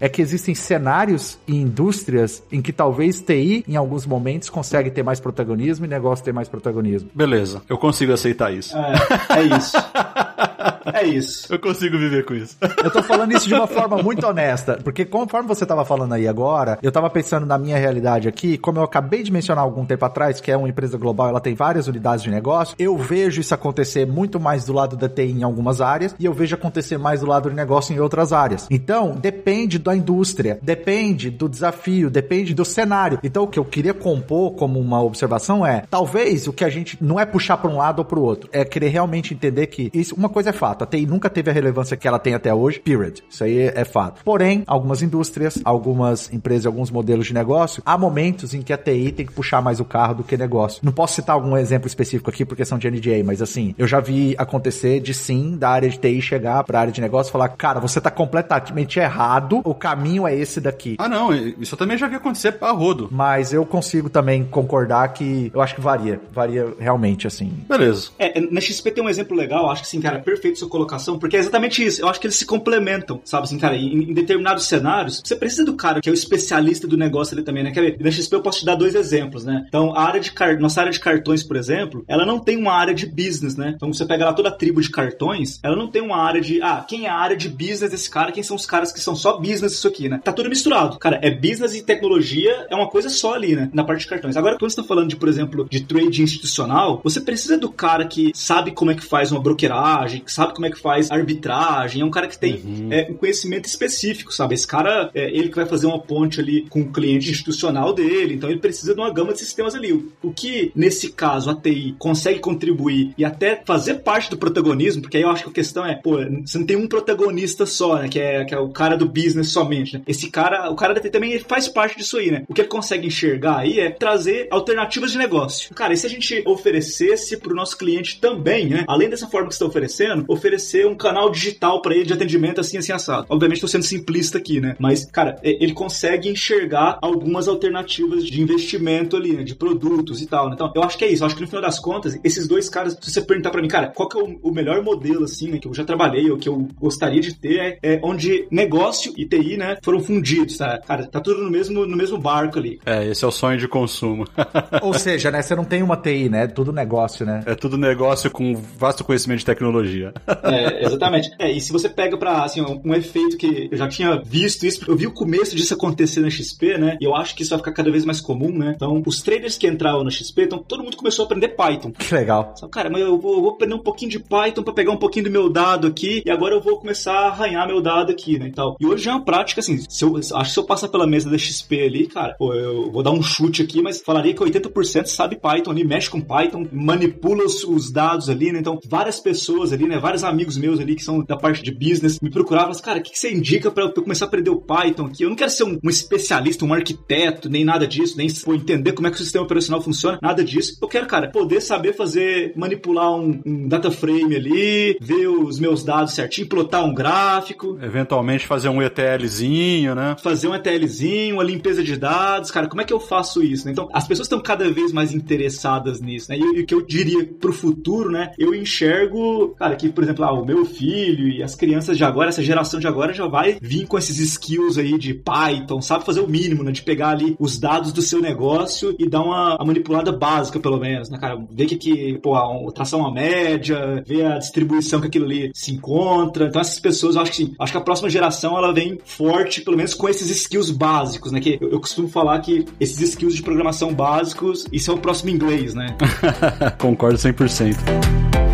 É 0.00 0.08
que 0.08 0.22
existem 0.22 0.54
cenários 0.54 1.38
e 1.46 1.56
indústrias 1.56 2.42
em 2.50 2.60
que 2.60 2.72
talvez 2.72 3.20
TI, 3.20 3.64
em 3.66 3.76
alguns 3.76 4.06
momentos, 4.06 4.50
consegue 4.50 4.90
ter 4.90 5.02
mais 5.02 5.20
protagonismo 5.20 5.84
e 5.84 5.88
negócio 5.88 6.24
ter 6.24 6.32
mais 6.32 6.48
protagonismo. 6.48 7.10
Beleza, 7.14 7.62
eu 7.68 7.78
consigo 7.78 8.12
aceitar 8.12 8.52
isso. 8.52 8.76
É, 8.76 9.40
é 9.40 9.56
isso. 9.56 9.76
É 10.92 11.04
isso. 11.04 11.52
Eu 11.52 11.58
consigo 11.58 11.96
viver 11.96 12.24
com 12.24 12.34
isso. 12.34 12.56
Eu 12.82 12.90
tô 12.90 13.02
falando 13.02 13.32
isso 13.32 13.48
de 13.48 13.54
uma 13.54 13.66
forma 13.68 14.02
muito 14.02 14.26
honesta, 14.26 14.78
porque 14.82 15.04
conforme 15.04 15.48
você 15.48 15.64
tava 15.64 15.84
falando 15.84 16.12
aí 16.12 16.28
agora, 16.28 16.78
eu 16.82 16.92
tava 16.92 17.08
pensando 17.08 17.46
na 17.46 17.56
minha 17.56 17.78
realidade 17.78 18.28
aqui, 18.28 18.58
como 18.58 18.78
eu 18.78 18.82
acabei 18.82 19.22
de 19.22 19.32
mencionar 19.32 19.64
algum 19.64 19.84
tempo 19.86 20.04
atrás, 20.04 20.40
que 20.40 20.50
é 20.50 20.56
uma 20.56 20.68
empresa 20.68 20.98
global, 20.98 21.28
ela 21.28 21.40
tem 21.40 21.54
várias 21.54 21.88
unidades 21.88 22.22
de 22.22 22.30
negócio, 22.30 22.74
eu 22.78 22.96
vejo 22.96 23.40
isso 23.40 23.54
acontecer 23.54 24.06
muito 24.06 24.38
mais 24.38 24.64
do 24.64 24.72
lado 24.72 24.96
da 24.96 25.08
TI 25.08 25.32
em 25.32 25.42
algumas 25.42 25.80
áreas 25.80 26.14
e 26.18 26.24
eu 26.24 26.32
vejo 26.32 26.54
acontecer 26.54 26.98
mais 26.98 27.20
do 27.20 27.26
lado 27.26 27.48
do 27.48 27.54
negócio 27.54 27.94
em 27.94 28.00
outras 28.00 28.32
áreas. 28.32 28.66
Então, 28.70 29.12
depende 29.12 29.78
da 29.78 29.96
indústria, 29.96 30.58
depende 30.62 31.30
do 31.30 31.48
desafio, 31.48 32.10
depende 32.10 32.54
do 32.54 32.64
cenário. 32.64 33.18
Então, 33.22 33.44
o 33.44 33.46
que 33.46 33.58
eu 33.58 33.64
queria 33.64 33.94
compor 33.94 34.52
como 34.52 34.78
uma 34.78 35.02
observação 35.02 35.64
é, 35.64 35.84
talvez 35.88 36.46
o 36.46 36.52
que 36.52 36.64
a 36.64 36.70
gente 36.70 36.98
não 37.00 37.18
é 37.18 37.24
puxar 37.24 37.56
para 37.56 37.70
um 37.70 37.76
lado 37.76 38.00
ou 38.00 38.04
para 38.04 38.18
o 38.18 38.22
outro, 38.22 38.48
é 38.52 38.64
querer 38.64 38.88
realmente 38.88 39.34
entender 39.34 39.66
que 39.68 39.90
isso, 39.92 40.14
uma 40.14 40.28
coisa 40.28 40.50
é 40.50 40.51
fácil 40.52 40.62
fato. 40.62 40.84
A 40.84 40.86
TI 40.86 41.06
nunca 41.06 41.28
teve 41.28 41.50
a 41.50 41.52
relevância 41.52 41.96
que 41.96 42.06
ela 42.06 42.20
tem 42.20 42.34
até 42.34 42.54
hoje, 42.54 42.78
period. 42.78 43.22
Isso 43.28 43.42
aí 43.42 43.58
é 43.74 43.84
fato. 43.84 44.22
Porém, 44.24 44.62
algumas 44.66 45.02
indústrias, 45.02 45.58
algumas 45.64 46.32
empresas, 46.32 46.66
alguns 46.66 46.88
modelos 46.88 47.26
de 47.26 47.34
negócio, 47.34 47.82
há 47.84 47.98
momentos 47.98 48.54
em 48.54 48.62
que 48.62 48.72
a 48.72 48.78
TI 48.78 49.10
tem 49.10 49.26
que 49.26 49.32
puxar 49.32 49.60
mais 49.60 49.80
o 49.80 49.84
carro 49.84 50.14
do 50.14 50.24
que 50.24 50.36
negócio. 50.36 50.80
Não 50.84 50.92
posso 50.92 51.16
citar 51.16 51.34
algum 51.34 51.56
exemplo 51.56 51.88
específico 51.88 52.30
aqui 52.30 52.44
por 52.44 52.56
questão 52.56 52.78
de 52.78 52.88
NDA, 52.88 53.24
mas 53.24 53.42
assim, 53.42 53.74
eu 53.76 53.88
já 53.88 53.98
vi 53.98 54.36
acontecer 54.38 55.00
de 55.00 55.12
sim, 55.12 55.56
da 55.56 55.70
área 55.70 55.88
de 55.88 55.98
TI 55.98 56.22
chegar 56.22 56.62
para 56.62 56.78
a 56.78 56.80
área 56.82 56.92
de 56.92 57.00
negócio 57.00 57.30
e 57.30 57.32
falar, 57.32 57.48
cara, 57.48 57.80
você 57.80 58.00
tá 58.00 58.10
completamente 58.10 59.00
errado, 59.00 59.60
o 59.64 59.74
caminho 59.74 60.28
é 60.28 60.34
esse 60.34 60.60
daqui. 60.60 60.94
Ah, 60.98 61.08
não, 61.08 61.34
isso 61.34 61.74
eu 61.74 61.78
também 61.78 61.98
já 61.98 62.06
vi 62.06 62.14
acontecer 62.14 62.56
a 62.60 62.70
rodo. 62.70 63.08
Mas 63.10 63.52
eu 63.52 63.66
consigo 63.66 64.08
também 64.08 64.44
concordar 64.44 65.08
que 65.12 65.50
eu 65.52 65.60
acho 65.60 65.74
que 65.74 65.80
varia, 65.80 66.20
varia 66.32 66.72
realmente, 66.78 67.26
assim. 67.26 67.52
Beleza. 67.68 68.10
É, 68.18 68.40
na 68.40 68.60
XP 68.60 68.92
tem 68.92 69.02
um 69.02 69.08
exemplo 69.08 69.36
legal, 69.36 69.68
acho 69.68 69.82
que 69.82 69.88
assim, 69.88 70.00
cara, 70.00 70.20
perfeito 70.20 70.41
sua 70.58 70.68
colocação, 70.68 71.18
porque 71.18 71.36
é 71.36 71.40
exatamente 71.40 71.84
isso. 71.84 72.00
Eu 72.00 72.08
acho 72.08 72.20
que 72.20 72.26
eles 72.26 72.36
se 72.36 72.46
complementam, 72.46 73.20
sabe 73.24 73.44
assim, 73.44 73.58
cara, 73.58 73.76
em, 73.76 74.10
em 74.10 74.14
determinados 74.14 74.66
cenários, 74.66 75.22
você 75.24 75.36
precisa 75.36 75.64
do 75.64 75.74
cara 75.74 76.00
que 76.00 76.08
é 76.08 76.12
o 76.12 76.14
especialista 76.14 76.86
do 76.86 76.96
negócio 76.96 77.34
ali 77.34 77.44
também, 77.44 77.62
né? 77.62 77.70
Quer 77.70 77.80
ver? 77.80 77.96
Na 78.00 78.10
XP 78.10 78.34
eu 78.34 78.42
posso 78.42 78.60
te 78.60 78.64
dar 78.64 78.74
dois 78.74 78.94
exemplos, 78.94 79.44
né? 79.44 79.64
Então, 79.68 79.94
a 79.94 80.02
área 80.02 80.20
de 80.20 80.32
car... 80.32 80.58
nossa 80.60 80.80
área 80.80 80.92
de 80.92 81.00
cartões, 81.00 81.42
por 81.42 81.56
exemplo, 81.56 82.04
ela 82.08 82.26
não 82.26 82.38
tem 82.38 82.56
uma 82.56 82.72
área 82.72 82.94
de 82.94 83.06
business, 83.06 83.56
né? 83.56 83.72
Então, 83.76 83.92
você 83.92 84.04
pega 84.04 84.24
lá 84.24 84.32
toda 84.32 84.48
a 84.48 84.52
tribo 84.52 84.80
de 84.80 84.90
cartões, 84.90 85.58
ela 85.62 85.76
não 85.76 85.88
tem 85.88 86.02
uma 86.02 86.16
área 86.16 86.40
de, 86.40 86.60
ah, 86.62 86.84
quem 86.86 87.06
é 87.06 87.08
a 87.08 87.16
área 87.16 87.36
de 87.36 87.48
business 87.48 87.90
desse 87.90 88.10
cara, 88.10 88.32
quem 88.32 88.42
são 88.42 88.56
os 88.56 88.66
caras 88.66 88.92
que 88.92 89.00
são 89.00 89.14
só 89.14 89.38
business 89.38 89.72
isso 89.74 89.88
aqui, 89.88 90.08
né? 90.08 90.20
Tá 90.22 90.32
tudo 90.32 90.48
misturado. 90.48 90.98
Cara, 90.98 91.18
é 91.22 91.30
business 91.30 91.74
e 91.74 91.82
tecnologia, 91.82 92.66
é 92.70 92.74
uma 92.74 92.88
coisa 92.88 93.08
só 93.08 93.34
ali, 93.34 93.54
né? 93.54 93.70
Na 93.72 93.84
parte 93.84 94.00
de 94.00 94.06
cartões. 94.06 94.36
Agora, 94.36 94.58
quando 94.58 94.70
você 94.70 94.80
tá 94.80 94.84
falando 94.84 95.08
de, 95.08 95.16
por 95.16 95.28
exemplo, 95.28 95.66
de 95.70 95.80
trade 95.84 96.22
institucional, 96.22 97.00
você 97.02 97.20
precisa 97.20 97.58
do 97.58 97.70
cara 97.70 98.06
que 98.06 98.32
sabe 98.34 98.72
como 98.72 98.90
é 98.90 98.94
que 98.94 99.04
faz 99.04 99.30
uma 99.30 99.40
brokeragem, 99.40 100.20
que 100.20 100.31
sabe 100.32 100.54
como 100.54 100.66
é 100.66 100.70
que 100.70 100.78
faz 100.78 101.10
arbitragem, 101.10 102.02
é 102.02 102.04
um 102.04 102.10
cara 102.10 102.26
que 102.26 102.38
tem 102.38 102.54
uhum. 102.54 102.88
é, 102.90 103.08
um 103.10 103.14
conhecimento 103.14 103.66
específico, 103.66 104.32
sabe? 104.32 104.54
Esse 104.54 104.66
cara, 104.66 105.10
é 105.14 105.24
ele 105.30 105.48
que 105.48 105.56
vai 105.56 105.66
fazer 105.66 105.86
uma 105.86 106.00
ponte 106.00 106.40
ali 106.40 106.66
com 106.68 106.80
o 106.80 106.92
cliente 106.92 107.30
institucional 107.30 107.92
dele, 107.92 108.34
então 108.34 108.50
ele 108.50 108.60
precisa 108.60 108.94
de 108.94 109.00
uma 109.00 109.12
gama 109.12 109.32
de 109.32 109.38
sistemas 109.38 109.74
ali. 109.74 109.92
O, 109.92 110.12
o 110.22 110.32
que, 110.32 110.72
nesse 110.74 111.10
caso, 111.10 111.50
a 111.50 111.54
TI 111.54 111.94
consegue 111.98 112.40
contribuir 112.40 113.14
e 113.16 113.24
até 113.24 113.62
fazer 113.64 113.96
parte 113.96 114.30
do 114.30 114.38
protagonismo, 114.38 115.02
porque 115.02 115.16
aí 115.16 115.22
eu 115.22 115.30
acho 115.30 115.44
que 115.44 115.50
a 115.50 115.54
questão 115.54 115.84
é, 115.84 115.94
pô, 115.94 116.18
você 116.44 116.58
não 116.58 116.66
tem 116.66 116.76
um 116.76 116.86
protagonista 116.86 117.66
só, 117.66 117.98
né? 117.98 118.08
Que 118.08 118.18
é, 118.18 118.44
que 118.44 118.54
é 118.54 118.58
o 118.58 118.70
cara 118.70 118.96
do 118.96 119.06
business 119.06 119.50
somente, 119.50 119.98
né? 119.98 120.02
Esse 120.06 120.30
cara, 120.30 120.70
o 120.70 120.76
cara 120.76 120.94
da 120.94 121.00
TI 121.00 121.10
também 121.10 121.38
faz 121.38 121.68
parte 121.68 121.98
disso 121.98 122.16
aí, 122.16 122.30
né? 122.30 122.44
O 122.48 122.54
que 122.54 122.60
ele 122.60 122.68
consegue 122.68 123.06
enxergar 123.06 123.58
aí 123.58 123.78
é 123.78 123.90
trazer 123.90 124.48
alternativas 124.50 125.12
de 125.12 125.18
negócio. 125.18 125.74
Cara, 125.74 125.92
e 125.92 125.96
se 125.96 126.06
a 126.06 126.10
gente 126.10 126.42
oferecesse 126.46 127.36
para 127.36 127.52
o 127.52 127.56
nosso 127.56 127.76
cliente 127.76 128.20
também, 128.20 128.68
né? 128.68 128.84
Além 128.88 129.08
dessa 129.08 129.28
forma 129.28 129.48
que 129.48 129.54
você 129.54 129.62
está 129.62 129.66
oferecendo, 129.66 130.21
oferecer 130.28 130.86
um 130.86 130.94
canal 130.94 131.30
digital 131.30 131.80
para 131.80 131.94
ele 131.94 132.04
de 132.04 132.12
atendimento 132.12 132.60
assim, 132.60 132.76
assim, 132.78 132.92
assado. 132.92 133.26
Obviamente, 133.28 133.56
estou 133.56 133.68
sendo 133.68 133.84
simplista 133.84 134.38
aqui, 134.38 134.60
né? 134.60 134.76
Mas, 134.78 135.04
cara, 135.04 135.36
ele 135.42 135.72
consegue 135.72 136.28
enxergar 136.28 136.98
algumas 137.00 137.48
alternativas 137.48 138.24
de 138.24 138.40
investimento 138.40 139.16
ali, 139.16 139.32
né? 139.34 139.42
De 139.42 139.54
produtos 139.54 140.20
e 140.20 140.26
tal. 140.26 140.48
Né? 140.48 140.54
Então, 140.54 140.72
eu 140.74 140.82
acho 140.82 140.98
que 140.98 141.04
é 141.04 141.08
isso. 141.08 141.22
Eu 141.22 141.26
acho 141.26 141.36
que 141.36 141.42
no 141.42 141.48
final 141.48 141.62
das 141.62 141.78
contas, 141.78 142.18
esses 142.22 142.46
dois 142.46 142.68
caras, 142.68 142.96
se 143.00 143.10
você 143.10 143.20
perguntar 143.20 143.50
para 143.50 143.62
mim, 143.62 143.68
cara, 143.68 143.88
qual 143.88 144.08
que 144.08 144.18
é 144.18 144.22
o, 144.22 144.38
o, 144.42 144.52
melhor 144.52 144.82
modelo, 144.82 145.24
assim, 145.24 145.50
né? 145.50 145.58
Que 145.58 145.68
eu 145.68 145.74
já 145.74 145.84
trabalhei, 145.84 146.30
ou 146.30 146.38
que 146.38 146.48
eu 146.48 146.68
gostaria 146.78 147.20
de 147.20 147.34
ter, 147.34 147.78
é, 147.82 147.94
é 147.94 148.00
onde 148.02 148.46
negócio 148.50 149.12
e 149.16 149.24
TI, 149.24 149.56
né? 149.56 149.76
Foram 149.82 150.00
fundidos, 150.00 150.56
tá? 150.56 150.78
Cara, 150.78 151.06
tá 151.06 151.20
tudo 151.20 151.42
no 151.42 151.50
mesmo, 151.50 151.86
no 151.86 151.96
mesmo 151.96 152.18
barco 152.18 152.58
ali. 152.58 152.80
É, 152.84 153.06
esse 153.08 153.24
é 153.24 153.28
o 153.28 153.32
sonho 153.32 153.58
de 153.58 153.68
consumo. 153.68 154.26
Ou 154.82 154.94
seja, 154.94 155.30
né? 155.30 155.42
Você 155.42 155.54
não 155.54 155.64
tem 155.64 155.82
uma 155.82 155.96
TI, 155.96 156.28
né? 156.28 156.44
É 156.44 156.46
tudo 156.46 156.72
negócio, 156.72 157.24
né? 157.24 157.42
É 157.46 157.54
tudo 157.54 157.76
negócio 157.76 158.30
com 158.30 158.54
vasto 158.54 159.04
conhecimento 159.04 159.40
de 159.40 159.46
tecnologia. 159.46 160.11
É, 160.42 160.84
exatamente. 160.84 161.30
É, 161.38 161.50
e 161.50 161.60
se 161.60 161.72
você 161.72 161.88
pega 161.88 162.16
pra, 162.16 162.44
assim, 162.44 162.60
um, 162.60 162.80
um, 162.84 162.94
efeito 162.94 163.36
que 163.36 163.68
eu 163.70 163.76
já 163.76 163.88
tinha 163.88 164.20
visto 164.22 164.64
isso, 164.64 164.84
eu 164.88 164.96
vi 164.96 165.06
o 165.06 165.12
começo 165.12 165.54
disso 165.54 165.74
acontecer 165.74 166.20
na 166.20 166.30
XP, 166.30 166.78
né? 166.78 166.96
E 167.00 167.04
eu 167.04 167.14
acho 167.14 167.34
que 167.34 167.42
isso 167.42 167.50
vai 167.50 167.58
ficar 167.58 167.72
cada 167.72 167.90
vez 167.90 168.04
mais 168.04 168.20
comum, 168.20 168.50
né? 168.56 168.72
Então, 168.74 169.02
os 169.06 169.22
traders 169.22 169.56
que 169.56 169.66
entravam 169.66 170.04
na 170.04 170.10
XP, 170.10 170.42
então 170.42 170.58
todo 170.58 170.82
mundo 170.82 170.96
começou 170.96 171.24
a 171.24 171.26
aprender 171.26 171.48
Python. 171.48 171.92
Que 171.92 172.14
legal. 172.14 172.52
Só, 172.56 172.68
cara, 172.68 172.90
mas 172.90 173.02
eu 173.02 173.18
vou, 173.18 173.36
eu 173.36 173.42
vou 173.42 173.50
aprender 173.52 173.74
um 173.74 173.82
pouquinho 173.82 174.10
de 174.10 174.18
Python 174.18 174.62
para 174.62 174.74
pegar 174.74 174.92
um 174.92 174.96
pouquinho 174.96 175.26
do 175.26 175.30
meu 175.30 175.48
dado 175.48 175.86
aqui, 175.86 176.22
e 176.24 176.30
agora 176.30 176.54
eu 176.54 176.60
vou 176.60 176.78
começar 176.78 177.12
a 177.12 177.28
arranhar 177.28 177.66
meu 177.66 177.80
dado 177.80 178.10
aqui, 178.10 178.38
né? 178.38 178.48
E, 178.48 178.52
tal. 178.52 178.76
e 178.80 178.86
hoje 178.86 179.08
é 179.08 179.12
uma 179.12 179.24
prática, 179.24 179.60
assim, 179.60 179.78
se 179.88 180.04
eu, 180.04 180.16
acho 180.16 180.30
que 180.30 180.50
se 180.50 180.58
eu 180.58 180.64
passar 180.64 180.88
pela 180.88 181.06
mesa 181.06 181.30
da 181.30 181.38
XP 181.38 181.80
ali, 181.80 182.06
cara, 182.06 182.34
pô, 182.38 182.54
eu 182.54 182.90
vou 182.90 183.02
dar 183.02 183.10
um 183.10 183.22
chute 183.22 183.62
aqui, 183.62 183.82
mas 183.82 184.00
falaria 184.00 184.34
que 184.34 184.42
80% 184.42 185.06
sabe 185.06 185.36
Python 185.36 185.70
ali, 185.70 185.84
mexe 185.84 186.10
com 186.10 186.20
Python, 186.20 186.66
manipula 186.72 187.44
os, 187.44 187.64
os 187.64 187.90
dados 187.90 188.28
ali, 188.28 188.52
né? 188.52 188.58
Então, 188.58 188.78
várias 188.86 189.20
pessoas 189.20 189.72
ali, 189.72 189.86
né? 189.86 189.98
Vários 190.02 190.24
amigos 190.24 190.58
meus 190.58 190.80
ali 190.80 190.96
que 190.96 191.04
são 191.04 191.22
da 191.22 191.36
parte 191.36 191.62
de 191.62 191.70
business 191.70 192.18
me 192.20 192.28
procuravam, 192.28 192.72
assim, 192.72 192.82
cara, 192.82 192.98
o 192.98 193.02
que, 193.02 193.12
que, 193.12 193.18
você 193.18 193.32
indica 193.32 193.70
para 193.70 193.84
eu 193.84 193.92
começar 193.92 194.24
a 194.24 194.28
aprender 194.28 194.50
o 194.50 194.60
Python 194.60 195.06
aqui? 195.06 195.22
Eu 195.22 195.28
não 195.28 195.36
quero 195.36 195.50
ser 195.50 195.62
um, 195.62 195.78
um 195.82 195.88
especialista, 195.88 196.64
um 196.64 196.74
arquiteto, 196.74 197.48
nem 197.48 197.64
nada 197.64 197.86
disso, 197.86 198.16
nem 198.16 198.28
pô, 198.32 198.52
entender 198.52 198.94
como 198.94 199.06
é 199.06 199.10
que 199.10 199.16
o 199.16 199.20
sistema 199.20 199.44
operacional 199.44 199.80
funciona, 199.80 200.18
nada 200.20 200.42
disso. 200.42 200.76
Eu 200.82 200.88
quero, 200.88 201.06
cara, 201.06 201.30
poder 201.30 201.60
saber 201.60 201.92
fazer, 201.92 202.52
manipular 202.56 203.14
um, 203.14 203.40
um 203.46 203.68
data 203.68 203.92
frame 203.92 204.34
ali, 204.34 204.98
ver 205.00 205.28
os 205.28 205.60
meus 205.60 205.84
dados 205.84 206.14
certinho, 206.14 206.48
plotar 206.48 206.84
um 206.84 206.92
gráfico. 206.92 207.78
Eventualmente 207.80 208.44
fazer 208.44 208.70
um 208.70 208.82
ETLzinho, 208.82 209.94
né? 209.94 210.16
Fazer 210.20 210.48
um 210.48 210.54
ETLzinho, 210.54 211.36
uma 211.36 211.44
limpeza 211.44 211.82
de 211.82 211.96
dados, 211.96 212.50
cara, 212.50 212.66
como 212.66 212.82
é 212.82 212.84
que 212.84 212.92
eu 212.92 212.98
faço 212.98 213.40
isso? 213.40 213.66
Né? 213.66 213.72
Então, 213.72 213.88
as 213.92 214.08
pessoas 214.08 214.26
estão 214.26 214.40
cada 214.40 214.68
vez 214.68 214.92
mais 214.92 215.12
interessadas 215.14 216.00
nisso, 216.00 216.30
né? 216.30 216.38
E, 216.38 216.58
e 216.58 216.62
o 216.62 216.66
que 216.66 216.74
eu 216.74 216.82
diria 216.82 217.24
pro 217.40 217.52
futuro, 217.52 218.10
né? 218.10 218.32
Eu 218.36 218.52
enxergo, 218.52 219.54
cara, 219.58 219.76
que, 219.82 219.92
por 219.92 220.04
exemplo, 220.04 220.24
ah, 220.24 220.32
o 220.32 220.44
meu 220.44 220.64
filho 220.64 221.28
e 221.28 221.42
as 221.42 221.54
crianças 221.54 221.96
de 221.96 222.04
agora, 222.04 222.28
essa 222.28 222.42
geração 222.42 222.78
de 222.78 222.86
agora 222.86 223.12
já 223.12 223.26
vai 223.26 223.58
vir 223.60 223.86
com 223.86 223.98
esses 223.98 224.18
skills 224.18 224.78
aí 224.78 224.96
de 224.96 225.12
Python, 225.12 225.80
sabe 225.82 226.04
fazer 226.04 226.20
o 226.20 226.28
mínimo, 226.28 226.62
né? 226.62 226.70
De 226.70 226.82
pegar 226.82 227.10
ali 227.10 227.34
os 227.38 227.58
dados 227.58 227.92
do 227.92 228.00
seu 228.00 228.20
negócio 228.20 228.94
e 228.98 229.08
dar 229.08 229.22
uma, 229.22 229.56
uma 229.56 229.66
manipulada 229.66 230.12
básica, 230.12 230.60
pelo 230.60 230.78
menos, 230.78 231.10
né, 231.10 231.18
cara? 231.18 231.36
Ver 231.50 231.66
que, 231.66 231.76
que 231.76 232.18
pô, 232.18 232.36
a 232.36 232.72
tração 232.72 233.00
uma 233.00 233.12
média, 233.12 234.02
ver 234.06 234.24
a 234.26 234.38
distribuição 234.38 235.00
que 235.00 235.08
aquilo 235.08 235.24
ali 235.24 235.50
se 235.54 235.72
encontra. 235.72 236.46
Então, 236.46 236.60
essas 236.60 236.78
pessoas, 236.78 237.16
eu 237.16 237.22
acho 237.22 237.30
que 237.32 237.36
sim, 237.38 237.54
acho 237.58 237.72
que 237.72 237.78
a 237.78 237.82
próxima 237.82 238.08
geração 238.08 238.56
ela 238.56 238.72
vem 238.72 238.98
forte, 239.04 239.62
pelo 239.62 239.76
menos 239.76 239.94
com 239.94 240.08
esses 240.08 240.30
skills 240.30 240.70
básicos, 240.70 241.32
né? 241.32 241.40
Que 241.40 241.58
eu, 241.60 241.70
eu 241.70 241.80
costumo 241.80 242.08
falar 242.08 242.38
que 242.40 242.64
esses 242.78 243.00
skills 243.00 243.34
de 243.34 243.42
programação 243.42 243.92
básicos, 243.92 244.66
isso 244.72 244.90
é 244.90 244.94
o 244.94 244.98
próximo 244.98 245.30
inglês, 245.30 245.74
né? 245.74 245.96
Concordo 246.78 247.18
100%. 247.18 248.51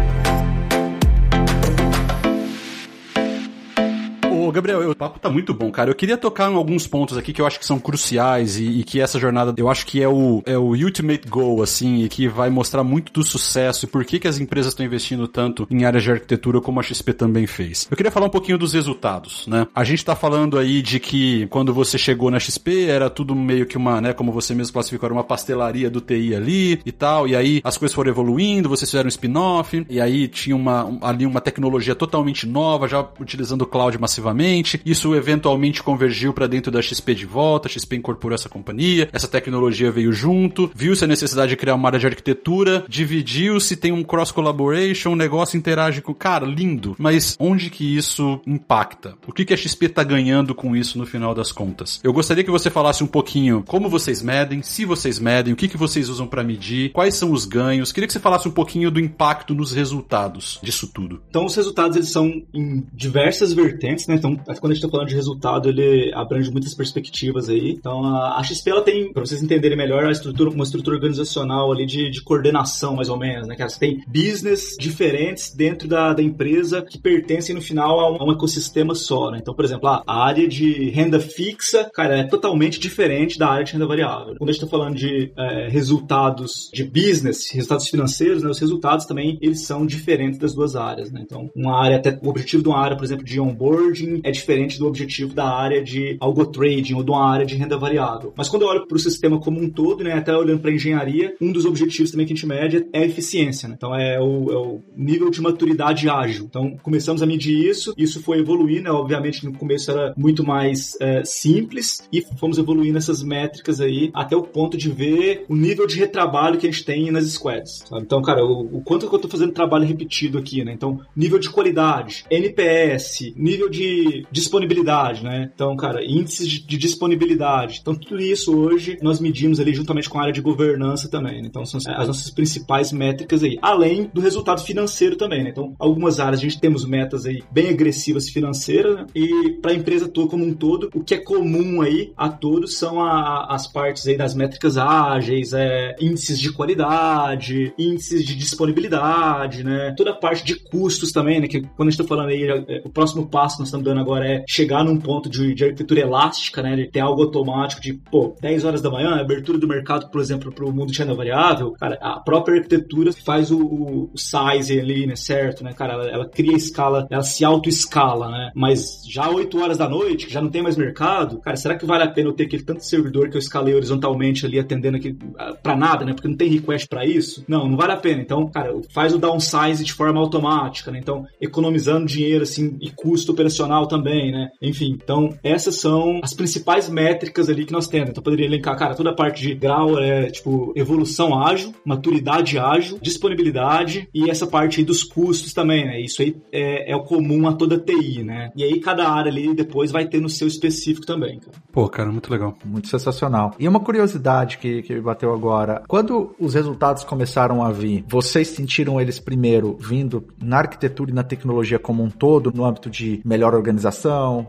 Gabriel, 4.52 4.90
o 4.90 4.94
papo 4.94 5.18
tá 5.18 5.30
muito 5.30 5.52
bom, 5.54 5.70
cara. 5.70 5.90
Eu 5.90 5.94
queria 5.94 6.16
tocar 6.16 6.50
em 6.50 6.54
alguns 6.54 6.86
pontos 6.86 7.16
aqui 7.16 7.32
que 7.32 7.40
eu 7.40 7.46
acho 7.46 7.58
que 7.58 7.66
são 7.66 7.78
cruciais 7.78 8.58
e, 8.58 8.80
e, 8.80 8.84
que 8.84 9.00
essa 9.00 9.18
jornada, 9.18 9.54
eu 9.56 9.68
acho 9.68 9.86
que 9.86 10.02
é 10.02 10.08
o, 10.08 10.42
é 10.46 10.56
o 10.56 10.70
ultimate 10.70 11.28
goal, 11.28 11.62
assim, 11.62 12.02
e 12.02 12.08
que 12.08 12.28
vai 12.28 12.50
mostrar 12.50 12.84
muito 12.84 13.12
do 13.12 13.22
sucesso 13.22 13.84
e 13.84 13.88
por 13.88 14.04
que, 14.04 14.18
que 14.18 14.28
as 14.28 14.38
empresas 14.38 14.72
estão 14.72 14.84
investindo 14.84 15.26
tanto 15.28 15.66
em 15.70 15.84
áreas 15.84 16.02
de 16.02 16.10
arquitetura 16.10 16.60
como 16.60 16.80
a 16.80 16.82
XP 16.82 17.12
também 17.12 17.46
fez. 17.46 17.86
Eu 17.90 17.96
queria 17.96 18.12
falar 18.12 18.26
um 18.26 18.30
pouquinho 18.30 18.58
dos 18.58 18.72
resultados, 18.72 19.46
né? 19.46 19.66
A 19.74 19.84
gente 19.84 20.04
tá 20.04 20.14
falando 20.14 20.58
aí 20.58 20.82
de 20.82 21.00
que 21.00 21.46
quando 21.48 21.72
você 21.72 21.98
chegou 21.98 22.30
na 22.30 22.38
XP 22.38 22.86
era 22.86 23.10
tudo 23.10 23.34
meio 23.34 23.66
que 23.66 23.76
uma, 23.76 24.00
né, 24.00 24.12
como 24.12 24.32
você 24.32 24.54
mesmo 24.54 24.72
classificou, 24.72 25.06
era 25.06 25.14
uma 25.14 25.24
pastelaria 25.24 25.90
do 25.90 26.00
TI 26.00 26.34
ali 26.34 26.80
e 26.84 26.92
tal, 26.92 27.26
e 27.26 27.36
aí 27.36 27.60
as 27.64 27.76
coisas 27.76 27.94
foram 27.94 28.10
evoluindo, 28.10 28.68
vocês 28.68 28.90
fizeram 28.90 29.06
um 29.06 29.08
spin-off, 29.08 29.84
e 29.88 30.00
aí 30.00 30.28
tinha 30.28 30.56
uma, 30.56 30.98
ali 31.02 31.26
uma 31.26 31.40
tecnologia 31.40 31.94
totalmente 31.94 32.46
nova, 32.46 32.88
já 32.88 33.06
utilizando 33.20 33.62
o 33.62 33.66
cloud 33.66 33.98
massivamente, 33.98 34.37
isso 34.84 35.14
eventualmente 35.14 35.82
convergiu 35.82 36.32
para 36.32 36.46
dentro 36.46 36.70
da 36.70 36.82
XP 36.82 37.14
de 37.14 37.26
volta, 37.26 37.68
XP 37.68 37.96
incorporou 37.96 38.34
essa 38.34 38.48
companhia, 38.48 39.08
essa 39.12 39.28
tecnologia 39.28 39.90
veio 39.90 40.12
junto, 40.12 40.70
viu-se 40.74 41.04
a 41.04 41.08
necessidade 41.08 41.50
de 41.50 41.56
criar 41.56 41.74
uma 41.74 41.88
área 41.88 41.98
de 41.98 42.06
arquitetura, 42.06 42.84
dividiu-se, 42.88 43.76
tem 43.76 43.92
um 43.92 44.02
cross 44.02 44.30
collaboration, 44.30 45.12
o 45.12 45.16
negócio 45.16 45.56
interage 45.56 46.02
com. 46.02 46.14
Cara, 46.14 46.46
lindo. 46.46 46.96
Mas 46.98 47.36
onde 47.38 47.70
que 47.70 47.96
isso 47.96 48.40
impacta? 48.46 49.14
O 49.26 49.32
que, 49.32 49.44
que 49.44 49.54
a 49.54 49.56
XP 49.56 49.88
tá 49.88 50.02
ganhando 50.02 50.54
com 50.54 50.74
isso 50.74 50.98
no 50.98 51.06
final 51.06 51.34
das 51.34 51.52
contas? 51.52 52.00
Eu 52.02 52.12
gostaria 52.12 52.42
que 52.42 52.50
você 52.50 52.70
falasse 52.70 53.04
um 53.04 53.06
pouquinho 53.06 53.62
como 53.66 53.88
vocês 53.88 54.22
medem, 54.22 54.62
se 54.62 54.84
vocês 54.84 55.18
medem, 55.18 55.52
o 55.52 55.56
que, 55.56 55.68
que 55.68 55.76
vocês 55.76 56.08
usam 56.08 56.26
para 56.26 56.42
medir, 56.42 56.90
quais 56.90 57.14
são 57.14 57.32
os 57.32 57.44
ganhos. 57.44 57.92
Queria 57.92 58.06
que 58.06 58.12
você 58.12 58.20
falasse 58.20 58.48
um 58.48 58.52
pouquinho 58.52 58.90
do 58.90 59.00
impacto 59.00 59.54
nos 59.54 59.72
resultados 59.72 60.58
disso 60.62 60.88
tudo. 60.92 61.22
Então, 61.28 61.44
os 61.44 61.54
resultados 61.54 61.96
eles 61.96 62.10
são 62.10 62.42
em 62.52 62.86
diversas 62.92 63.52
vertentes, 63.52 64.06
né? 64.06 64.14
Então, 64.14 64.27
Então, 64.32 64.54
quando 64.56 64.72
a 64.72 64.74
gente 64.74 64.82
tá 64.82 64.90
falando 64.90 65.08
de 65.08 65.14
resultado, 65.14 65.68
ele 65.68 66.12
abrange 66.14 66.50
muitas 66.50 66.74
perspectivas 66.74 67.48
aí. 67.48 67.70
Então, 67.70 68.04
a, 68.04 68.42
XP, 68.42 68.70
ela 68.70 68.82
tem, 68.82 69.12
para 69.12 69.24
vocês 69.24 69.42
entenderem 69.42 69.76
melhor, 69.76 70.04
a 70.04 70.10
estrutura, 70.10 70.50
uma 70.50 70.64
estrutura 70.64 70.96
organizacional 70.96 71.70
ali 71.72 71.86
de, 71.86 72.10
de 72.10 72.22
coordenação, 72.22 72.96
mais 72.96 73.08
ou 73.08 73.18
menos, 73.18 73.46
né, 73.46 73.56
cara? 73.56 73.70
Você 73.70 73.78
tem 73.78 74.02
business 74.06 74.76
diferentes 74.78 75.54
dentro 75.54 75.88
da, 75.88 76.12
da 76.12 76.22
empresa 76.22 76.82
que 76.82 76.98
pertencem, 76.98 77.54
no 77.54 77.62
final, 77.62 78.00
a 78.00 78.12
um, 78.12 78.16
a 78.22 78.24
um 78.24 78.32
ecossistema 78.32 78.94
só, 78.94 79.30
né? 79.30 79.38
Então, 79.40 79.54
por 79.54 79.64
exemplo, 79.64 79.88
a, 79.88 80.02
a 80.06 80.24
área 80.24 80.46
de 80.48 80.90
renda 80.90 81.20
fixa, 81.20 81.88
cara, 81.92 82.18
é 82.18 82.24
totalmente 82.24 82.78
diferente 82.78 83.38
da 83.38 83.48
área 83.48 83.64
de 83.64 83.72
renda 83.72 83.86
variável. 83.86 84.34
Quando 84.36 84.50
a 84.50 84.52
gente 84.52 84.62
tá 84.62 84.68
falando 84.68 84.96
de 84.96 85.32
é, 85.36 85.68
resultados 85.68 86.70
de 86.72 86.84
business, 86.84 87.50
resultados 87.52 87.88
financeiros, 87.88 88.42
né, 88.42 88.50
os 88.50 88.58
resultados 88.58 89.06
também, 89.06 89.38
eles 89.40 89.64
são 89.64 89.86
diferentes 89.86 90.38
das 90.38 90.54
duas 90.54 90.76
áreas, 90.76 91.10
né? 91.10 91.20
Então, 91.24 91.50
uma 91.54 91.82
área, 91.82 91.96
até, 91.96 92.18
o 92.22 92.28
objetivo 92.28 92.62
de 92.62 92.68
uma 92.68 92.78
área, 92.78 92.96
por 92.96 93.04
exemplo, 93.04 93.24
de 93.24 93.40
onboarding 93.40 94.17
é 94.24 94.30
diferente 94.30 94.78
do 94.78 94.86
objetivo 94.86 95.34
da 95.34 95.48
área 95.48 95.82
de 95.82 96.16
algo 96.20 96.46
trading 96.46 96.94
ou 96.94 97.02
de 97.02 97.10
uma 97.10 97.30
área 97.30 97.46
de 97.46 97.54
renda 97.54 97.76
variável. 97.78 98.32
Mas 98.36 98.48
quando 98.48 98.62
eu 98.62 98.68
olho 98.68 98.86
para 98.86 98.96
o 98.96 98.98
sistema 98.98 99.38
como 99.38 99.60
um 99.60 99.70
todo, 99.70 100.04
né, 100.04 100.12
até 100.12 100.36
olhando 100.36 100.60
para 100.60 100.72
engenharia, 100.72 101.34
um 101.40 101.52
dos 101.52 101.64
objetivos 101.64 102.10
também 102.10 102.26
que 102.26 102.32
a 102.32 102.36
gente 102.36 102.46
mede 102.46 102.86
é 102.92 103.00
a 103.00 103.06
eficiência. 103.06 103.68
Né? 103.68 103.74
Então 103.76 103.94
é 103.94 104.20
o, 104.20 104.52
é 104.52 104.56
o, 104.56 104.82
nível 104.96 105.30
de 105.30 105.40
maturidade 105.40 106.08
ágil. 106.08 106.46
Então 106.48 106.76
começamos 106.82 107.22
a 107.22 107.26
medir 107.26 107.68
isso, 107.68 107.94
isso 107.96 108.22
foi 108.22 108.40
evoluindo, 108.40 108.84
né? 108.84 108.90
obviamente 108.90 109.44
no 109.44 109.52
começo 109.52 109.90
era 109.90 110.14
muito 110.16 110.44
mais 110.44 110.96
é, 111.00 111.22
simples 111.24 112.06
e 112.12 112.22
fomos 112.38 112.58
evoluindo 112.58 112.98
essas 112.98 113.22
métricas 113.22 113.80
aí 113.80 114.10
até 114.14 114.36
o 114.36 114.42
ponto 114.42 114.76
de 114.76 114.90
ver 114.90 115.44
o 115.48 115.56
nível 115.56 115.86
de 115.86 115.96
retrabalho 115.96 116.58
que 116.58 116.66
a 116.66 116.70
gente 116.70 116.84
tem 116.84 117.10
nas 117.10 117.24
squads. 117.26 117.84
Sabe? 117.88 118.02
Então, 118.02 118.20
cara, 118.22 118.44
o, 118.44 118.78
o 118.78 118.82
quanto 118.82 119.08
que 119.08 119.14
eu 119.14 119.16
estou 119.16 119.30
fazendo 119.30 119.52
trabalho 119.52 119.86
repetido 119.86 120.38
aqui, 120.38 120.64
né? 120.64 120.72
Então, 120.72 121.00
nível 121.16 121.38
de 121.38 121.50
qualidade, 121.50 122.24
NPS, 122.30 123.32
nível 123.36 123.68
de 123.68 123.97
disponibilidade, 124.30 125.22
né? 125.22 125.50
Então, 125.54 125.76
cara, 125.76 126.04
índices 126.04 126.48
de, 126.48 126.60
de 126.60 126.76
disponibilidade. 126.76 127.78
Então, 127.80 127.94
tudo 127.94 128.20
isso 128.20 128.56
hoje 128.56 128.98
nós 129.02 129.20
medimos 129.20 129.60
ali 129.60 129.74
juntamente 129.74 130.08
com 130.08 130.18
a 130.18 130.22
área 130.22 130.32
de 130.32 130.40
governança 130.40 131.08
também. 131.08 131.42
Né? 131.42 131.48
Então, 131.48 131.64
são 131.64 131.80
as 131.86 132.06
nossas 132.06 132.30
principais 132.30 132.92
métricas 132.92 133.42
aí. 133.42 133.58
Além 133.62 134.10
do 134.12 134.20
resultado 134.20 134.62
financeiro 134.62 135.16
também, 135.16 135.44
né? 135.44 135.50
Então, 135.50 135.74
algumas 135.78 136.20
áreas 136.20 136.40
a 136.40 136.42
gente 136.42 136.60
temos 136.60 136.84
metas 136.84 137.26
aí 137.26 137.42
bem 137.50 137.70
agressivas 137.70 138.28
financeiras, 138.28 138.96
né? 138.96 139.06
E 139.14 139.58
para 139.60 139.72
a 139.72 139.74
empresa 139.74 140.08
toda 140.08 140.28
como 140.28 140.44
um 140.44 140.54
todo, 140.54 140.90
o 140.94 141.02
que 141.02 141.14
é 141.14 141.18
comum 141.18 141.80
aí 141.82 142.12
a 142.16 142.28
todos 142.28 142.76
são 142.76 143.00
a, 143.00 143.46
as 143.54 143.66
partes 143.66 144.06
aí 144.06 144.16
das 144.16 144.34
métricas 144.34 144.76
ágeis, 144.76 145.52
é, 145.52 145.96
índices 146.00 146.38
de 146.38 146.52
qualidade, 146.52 147.72
índices 147.78 148.24
de 148.24 148.36
disponibilidade, 148.36 149.64
né? 149.64 149.94
Toda 149.96 150.10
a 150.10 150.14
parte 150.14 150.44
de 150.44 150.56
custos 150.56 151.12
também, 151.12 151.40
né? 151.40 151.48
Que 151.48 151.60
quando 151.60 151.88
a 151.88 151.90
gente 151.90 152.02
tá 152.02 152.08
falando 152.08 152.30
aí, 152.30 152.44
é, 152.44 152.82
o 152.84 152.90
próximo 152.90 153.26
passo 153.26 153.58
nós 153.58 153.68
estamos 153.68 153.84
agora 153.96 154.26
é 154.26 154.44
chegar 154.48 154.84
num 154.84 154.98
ponto 154.98 155.28
de, 155.28 155.54
de 155.54 155.64
arquitetura 155.64 156.00
elástica, 156.00 156.62
né? 156.62 156.76
De 156.76 156.90
ter 156.90 157.00
algo 157.00 157.22
automático 157.22 157.80
de, 157.80 157.94
pô, 157.94 158.36
10 158.40 158.64
horas 158.64 158.82
da 158.82 158.90
manhã, 158.90 159.14
abertura 159.16 159.58
do 159.58 159.68
mercado, 159.68 160.10
por 160.10 160.20
exemplo, 160.20 160.52
para 160.52 160.64
o 160.64 160.72
mundo 160.72 160.92
de 160.92 160.98
renda 160.98 161.14
variável, 161.14 161.72
cara, 161.72 161.98
a 162.00 162.20
própria 162.20 162.56
arquitetura 162.56 163.12
faz 163.12 163.50
o, 163.50 163.58
o 163.58 164.10
size 164.16 164.78
ali, 164.78 165.06
né? 165.06 165.16
Certo, 165.16 165.64
né, 165.64 165.72
cara? 165.72 165.94
Ela, 165.94 166.08
ela 166.08 166.28
cria 166.28 166.56
escala, 166.56 167.06
ela 167.10 167.22
se 167.22 167.44
auto-escala, 167.44 168.30
né? 168.30 168.50
Mas 168.54 169.02
já 169.08 169.28
8 169.30 169.58
horas 169.60 169.78
da 169.78 169.88
noite, 169.88 170.26
que 170.26 170.32
já 170.32 170.40
não 170.40 170.50
tem 170.50 170.62
mais 170.62 170.76
mercado, 170.76 171.38
cara, 171.38 171.56
será 171.56 171.76
que 171.76 171.86
vale 171.86 172.04
a 172.04 172.10
pena 172.10 172.28
eu 172.28 172.32
ter 172.32 172.44
aquele 172.44 172.62
tanto 172.62 172.84
servidor 172.84 173.28
que 173.28 173.36
eu 173.36 173.40
escalei 173.40 173.74
horizontalmente 173.74 174.44
ali 174.44 174.58
atendendo 174.58 174.96
aqui 174.96 175.16
ah, 175.38 175.54
para 175.62 175.76
nada, 175.76 176.04
né? 176.04 176.12
Porque 176.12 176.28
não 176.28 176.36
tem 176.36 176.48
request 176.48 176.88
para 176.88 177.04
isso? 177.04 177.44
Não, 177.48 177.68
não 177.68 177.76
vale 177.76 177.92
a 177.92 177.96
pena. 177.96 178.22
Então, 178.22 178.46
cara, 178.48 178.74
faz 178.92 179.14
o 179.14 179.18
downsize 179.18 179.84
de 179.84 179.92
forma 179.92 180.20
automática, 180.20 180.90
né? 180.90 180.98
Então, 180.98 181.26
economizando 181.40 182.06
dinheiro 182.06 182.42
assim 182.42 182.76
e 182.80 182.90
custo 182.90 183.32
operacional 183.32 183.77
também, 183.86 184.32
né? 184.32 184.50
Enfim, 184.60 184.98
então 185.02 185.36
essas 185.42 185.76
são 185.76 186.20
as 186.22 186.34
principais 186.34 186.88
métricas 186.88 187.48
ali 187.48 187.64
que 187.64 187.72
nós 187.72 187.88
temos. 187.88 188.10
Então, 188.10 188.22
poderia 188.22 188.46
elencar, 188.46 188.76
cara, 188.76 188.94
toda 188.94 189.10
a 189.10 189.14
parte 189.14 189.42
de 189.42 189.54
grau 189.54 189.98
é 189.98 190.30
tipo 190.30 190.72
evolução 190.76 191.38
ágil, 191.38 191.74
maturidade 191.84 192.58
ágil, 192.58 192.98
disponibilidade 193.00 194.08
e 194.14 194.30
essa 194.30 194.46
parte 194.46 194.80
aí 194.80 194.86
dos 194.86 195.02
custos 195.02 195.52
também, 195.52 195.86
né? 195.86 196.00
Isso 196.00 196.22
aí 196.22 196.36
é, 196.52 196.92
é 196.92 196.96
o 196.96 197.02
comum 197.02 197.46
a 197.46 197.52
toda 197.52 197.78
TI, 197.78 198.22
né? 198.22 198.50
E 198.56 198.64
aí 198.64 198.80
cada 198.80 199.08
área 199.08 199.30
ali 199.30 199.54
depois 199.54 199.90
vai 199.90 200.06
ter 200.06 200.20
no 200.20 200.28
seu 200.28 200.46
específico 200.46 201.06
também, 201.06 201.38
cara. 201.38 201.56
Pô, 201.72 201.88
cara, 201.88 202.10
muito 202.10 202.30
legal. 202.30 202.56
Muito 202.64 202.88
sensacional. 202.88 203.54
E 203.58 203.68
uma 203.68 203.80
curiosidade 203.80 204.58
que, 204.58 204.82
que 204.82 204.94
me 204.94 205.00
bateu 205.00 205.32
agora, 205.32 205.82
quando 205.86 206.34
os 206.38 206.54
resultados 206.54 207.04
começaram 207.04 207.62
a 207.62 207.70
vir, 207.70 208.04
vocês 208.08 208.48
sentiram 208.48 209.00
eles 209.00 209.18
primeiro 209.18 209.76
vindo 209.78 210.24
na 210.42 210.58
arquitetura 210.58 211.10
e 211.10 211.14
na 211.14 211.22
tecnologia 211.22 211.78
como 211.78 212.02
um 212.02 212.10
todo, 212.10 212.52
no 212.52 212.64
âmbito 212.64 212.90
de 212.90 213.20
melhor 213.24 213.54
organização, 213.54 213.67